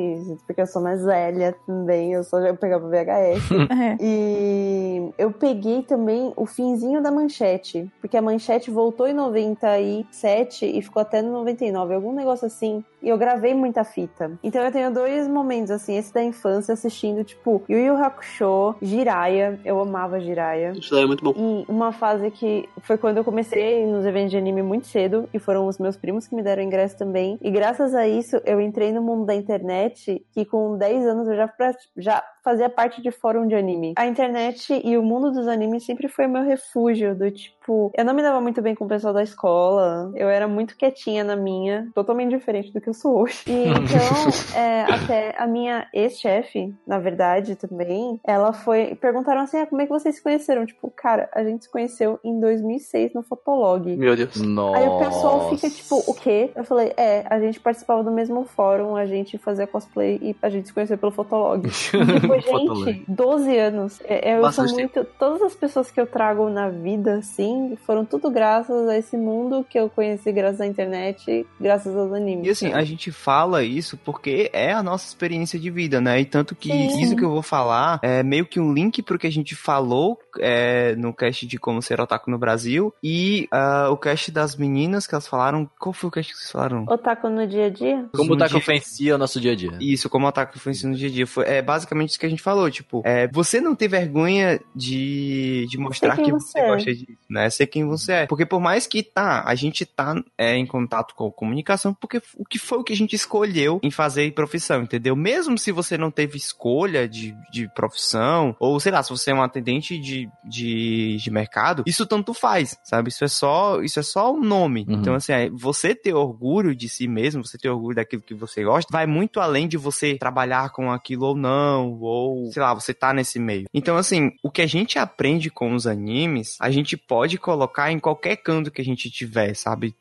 porque 0.47 0.61
eu 0.61 0.67
sou 0.67 0.83
mais 0.83 1.05
velha 1.05 1.50
também, 1.67 2.13
eu 2.13 2.25
só 2.25 2.39
eu 2.41 2.57
pegava 2.57 2.89
VHS. 2.89 3.51
É. 3.71 3.97
E 4.01 5.11
eu 5.17 5.31
peguei 5.31 5.83
também 5.83 6.33
o 6.37 6.45
finzinho 6.45 7.03
da 7.03 7.11
manchete, 7.11 7.91
porque 8.01 8.17
a 8.17 8.23
manchete 8.23 8.71
voltou 8.71 9.07
em 9.07 9.13
97 9.13 10.67
e 10.67 10.83
ficou 10.83 11.01
até 11.01 11.23
no 11.23 11.33
99, 11.33 11.95
algum 11.95 12.13
negócio 12.13 12.47
assim. 12.47 12.85
E 13.03 13.09
eu 13.09 13.19
gravei 13.19 13.55
muita 13.55 13.85
fita. 13.85 14.33
Então 14.43 14.63
eu 14.63 14.73
tenho 14.73 14.93
dois 14.93 15.27
momentos, 15.27 15.71
assim, 15.71 15.97
esse 15.97 16.13
da 16.13 16.23
infância 16.23 16.73
assistindo, 16.73 17.25
tipo, 17.25 17.63
Yu 17.69 17.79
Yu 17.79 17.97
Hakusho, 17.97 18.75
Jiraiya, 18.83 19.59
eu 19.65 19.81
amava 19.81 20.21
Jiraiya. 20.21 20.73
Isso 20.73 20.93
daí 20.93 21.05
é 21.05 21.07
muito 21.07 21.25
bom. 21.25 21.33
E 21.37 21.65
uma 21.71 21.93
fase 21.93 22.31
que 22.31 22.69
foi 22.83 22.99
quando 22.99 23.19
eu 23.19 23.25
comecei 23.25 23.87
nos 23.87 24.05
eventos 24.05 24.31
de 24.31 24.37
anime 24.37 24.63
muito 24.63 24.87
cedo, 24.87 25.29
e 25.33 25.39
foram 25.39 25.67
os 25.67 25.79
meus 25.79 25.97
primos 25.97 26.27
que 26.27 26.35
me 26.35 26.43
deram 26.43 26.63
ingresso 26.63 26.97
também. 26.97 27.39
E 27.41 27.51
graças 27.51 27.95
a 27.95 28.07
isso, 28.07 28.41
eu 28.45 28.61
entrei 28.61 28.93
no 28.93 29.03
mundo 29.03 29.25
da 29.25 29.35
internet, 29.35 30.25
que 30.33 30.45
com 30.45 30.77
10 30.77 31.07
anos 31.07 31.29
eu 31.29 31.37
já, 31.37 31.53
já 31.97 32.23
fazia 32.43 32.69
parte 32.69 33.03
de 33.03 33.11
fórum 33.11 33.47
de 33.47 33.55
anime. 33.55 33.95
A 33.97 34.07
internet 34.07 34.81
e 34.85 34.97
o 34.97 35.03
mundo 35.03 35.31
dos 35.31 35.47
animes 35.47 35.85
sempre 35.85 36.09
foi 36.09 36.27
meu 36.27 36.43
refúgio, 36.43 37.15
do 37.15 37.31
tipo, 37.31 37.93
eu 37.97 38.05
não 38.05 38.15
me 38.15 38.23
dava 38.23 38.41
muito 38.41 38.61
bem 38.63 38.75
com 38.75 38.85
o 38.85 38.89
pessoal 38.89 39.13
da 39.13 39.23
escola, 39.23 40.11
eu 40.15 40.29
era 40.29 40.49
muito 40.49 40.77
quietinha 40.77 41.25
na 41.25 41.37
minha, 41.37 41.89
totalmente 41.95 42.31
diferente 42.31 42.73
do 42.73 42.81
que 42.81 42.89
eu 42.89 42.95
sou 42.95 43.23
hoje. 43.23 43.43
E 43.47 43.69
então, 43.69 44.61
é, 44.61 44.83
até 44.83 45.35
a 45.39 45.47
minha 45.47 45.87
ex-chefe, 45.93 46.75
na 46.87 46.99
verdade, 46.99 47.57
também, 47.57 48.21
ela 48.25 48.53
foi. 48.53 48.95
Perguntaram 48.95 49.43
assim: 49.43 49.59
ah, 49.59 49.67
como 49.67 49.81
é 49.83 49.87
que 49.87 49.93
vocês 49.93 50.17
se 50.17 50.23
conheceram? 50.23 50.67
Tipo, 50.67 50.91
cara, 50.91 51.29
a 51.35 51.43
gente 51.45 51.65
se 51.65 51.71
conheceu 51.71 52.19
em 52.25 52.39
2006 52.41 53.15
no 53.15 53.23
Fotolog. 53.23 53.97
Meu 53.97 54.17
Deus. 54.17 54.41
Nossa. 54.41 54.79
Aí 54.79 54.89
o 54.89 54.99
pessoal 54.99 55.51
fica 55.51 55.71
tipo, 55.71 56.03
o 56.07 56.15
quê? 56.15 56.51
Eu 56.55 56.65
falei, 56.65 56.93
é, 56.97 57.25
a 57.29 57.39
gente 57.39 57.61
participava 57.61 58.03
do 58.03 58.11
mesmo 58.11 58.45
fórum, 58.45 58.97
a 58.97 59.07
gente 59.07 59.39
fazia 59.39 59.67
cosplay 59.67 60.19
e 60.23 60.37
a 60.43 60.49
gente 60.49 60.69
se 60.69 60.75
conheceu 60.75 60.99
pelo 60.99 61.13
Fotolog. 61.13 61.63
Tipo, 62.39 62.85
gente, 62.85 63.05
12 63.09 63.59
anos. 63.59 64.01
É, 64.05 64.37
Eu 64.37 64.53
sou 64.53 64.65
muito. 64.69 65.05
Todas 65.19 65.43
as 65.43 65.55
pessoas 65.55 65.91
que 65.91 66.01
eu 66.01 66.07
trago 66.07 66.49
na 66.49 66.69
vida, 66.69 67.17
assim, 67.17 67.77
foram 67.87 68.05
tudo 68.05 68.31
graças 68.31 68.89
a 68.89 68.97
esse 68.97 69.17
mundo 69.17 69.65
que 69.69 69.79
eu 69.79 69.89
conheci 69.89 70.31
graças 70.33 70.61
à 70.61 70.67
internet, 70.67 71.47
graças 71.61 71.95
aos 71.97 72.13
animes. 72.13 72.47
E 72.47 72.51
assim, 72.51 72.73
a 72.73 72.83
gente 72.85 73.11
fala 73.11 73.63
isso 73.63 73.97
porque 73.97 74.51
é 74.53 74.73
a 74.73 74.83
nossa 74.83 75.07
experiência 75.07 75.59
de 75.59 75.71
vida, 75.71 76.01
né? 76.01 76.21
E 76.21 76.25
tanto 76.25 76.55
que 76.55 76.71
Sim. 76.71 77.01
isso 77.03 77.17
que 77.17 77.25
eu 77.25 77.31
vou 77.31 77.43
falar 77.43 77.99
é 78.03 78.23
meio 78.23 78.47
que 78.47 78.61
um 78.61 78.73
link 78.73 79.03
pro 79.03 79.19
que 79.19 79.27
a 79.27 79.33
gente 79.33 79.55
falou 79.55 80.19
é, 80.39 80.95
no 80.97 81.13
cast 81.13 81.47
de 81.47 81.59
como 81.59 81.83
ser 81.83 82.01
otaku 82.01 82.31
no 82.31 82.39
Brasil 82.39 82.93
e 83.03 83.49
ah, 83.51 83.89
o 83.91 83.97
cast 83.97 84.31
das 84.31 84.57
meninas 84.57 85.07
que 85.07 85.15
elas 85.15 85.27
falaram. 85.27 85.69
Qual 85.79 85.93
foi 85.93 86.09
o 86.09 86.11
cast 86.11 86.33
que 86.33 86.39
vocês 86.39 86.51
falaram? 86.51 86.85
Otaku 86.89 87.29
no 87.29 87.47
dia 87.47 87.67
a 87.67 87.71
dia? 87.71 88.07
Como 88.15 88.31
No 88.31 88.37
tá 88.37 88.47
dia- 88.47 88.59
influencia 88.59 89.15
o 89.15 89.19
nosso 89.19 89.41
dia 89.41 89.53
a 89.53 89.57
dia. 89.57 89.73
Isso, 89.81 90.09
como 90.09 90.27
ataque 90.27 90.57
influencia 90.59 90.89
no 90.89 90.95
dia 90.95 91.09
a 91.09 91.11
dia. 91.11 91.27
Foi, 91.27 91.45
é 91.47 91.63
basicamente 91.63 92.11
isso 92.11 92.20
que 92.21 92.27
a 92.27 92.31
gente 92.31 92.43
falou. 92.43 92.71
Tipo, 92.71 93.03
é, 93.05 93.27
você 93.29 93.61
não 93.61 93.75
ter 93.75 93.89
vergonha 93.89 94.61
de, 94.75 95.67
de 95.69 95.79
mostrar 95.79 96.17
que 96.17 96.31
você 96.31 96.51
você 96.51 96.59
é. 96.59 96.67
gosta 96.67 96.95
disso, 96.95 97.19
né? 97.29 97.51
Ser 97.51 97.67
quem 97.67 97.87
você 97.87 98.13
é. 98.13 98.27
Porque 98.27 98.47
por 98.47 98.61
mais 98.61 98.87
que 98.87 99.03
tá, 99.03 99.43
a 99.47 99.55
gente 99.55 99.85
tá 99.85 100.15
é, 100.37 100.57
em 100.57 100.67
contato 100.67 101.15
com 101.15 101.29
a 101.29 101.33
comunicação, 101.33 101.95
porque 101.95 102.21
o 102.37 102.45
que 102.45 102.59
foi 102.59 102.79
o 102.79 102.85
que 102.85 102.93
a 102.93 102.97
gente 102.97 103.15
escolheu 103.15 103.81
em 103.83 103.91
fazer 103.91 104.33
profissão, 104.33 104.83
entendeu? 104.83 105.15
Mesmo 105.15 105.59
se 105.59 105.73
você 105.73 105.97
não 105.97 106.11
teve 106.11 106.37
escolha 106.37 107.09
de, 107.09 107.35
de 107.53 107.69
profissão, 107.75 108.57
ou 108.59 108.79
sei 108.81 108.93
lá, 108.93 109.03
se 109.03 109.11
você 109.11 109.31
é 109.31 109.35
um 109.35 109.43
atendente 109.43 109.99
de, 109.99 110.29
de, 110.45 111.17
de 111.17 111.31
mercado, 111.31 111.85
isso 111.87 112.07
tanto 112.07 112.35
faz, 112.35 112.79
sabe? 112.83 113.09
Isso 113.09 113.25
é 113.25 113.29
só, 113.29 113.81
isso 113.83 114.01
é 114.01 114.03
só 114.03 114.33
um 114.33 114.41
nome. 114.41 114.85
Uhum. 114.89 114.97
Então, 114.97 115.15
assim, 115.15 115.33
é, 115.33 115.51
você 115.51 115.95
ter 115.95 116.15
orgulho 116.15 116.75
de 116.75 116.89
si 116.89 117.07
mesmo, 117.07 117.45
você 117.45 117.59
ter 117.59 117.69
orgulho 117.69 117.97
daquilo 117.97 118.23
que 118.23 118.35
você 118.35 118.65
gosta, 118.65 118.91
vai 118.91 119.07
muito 119.07 119.41
além 119.41 119.69
de 119.69 119.77
você 119.77 120.17
trabalhar 120.17 120.71
com 120.71 120.91
aquilo 120.91 121.27
ou 121.27 121.37
não, 121.37 121.99
ou, 122.01 122.10
sei 122.53 122.63
lá, 122.63 122.75
você 122.75 122.93
tá 122.95 123.13
nesse 123.13 123.39
meio. 123.39 123.67
Então, 123.73 123.97
assim, 123.97 124.33
o 124.43 124.51
que 124.51 124.63
a 124.63 124.67
gente 124.67 124.99
aprende 124.99 125.51
com 125.51 125.75
os 125.75 125.87
animes, 125.87 126.57
a 126.61 126.71
gente 126.71 126.97
pode 126.97 127.39
colocar 127.39 127.91
em 127.93 127.99
qualquer 127.99 128.37
canto 128.37 128.71
que 128.71 128.81
a 128.81 128.85
gente 128.85 129.11
tiver, 129.11 129.55
sabe? 129.55 129.95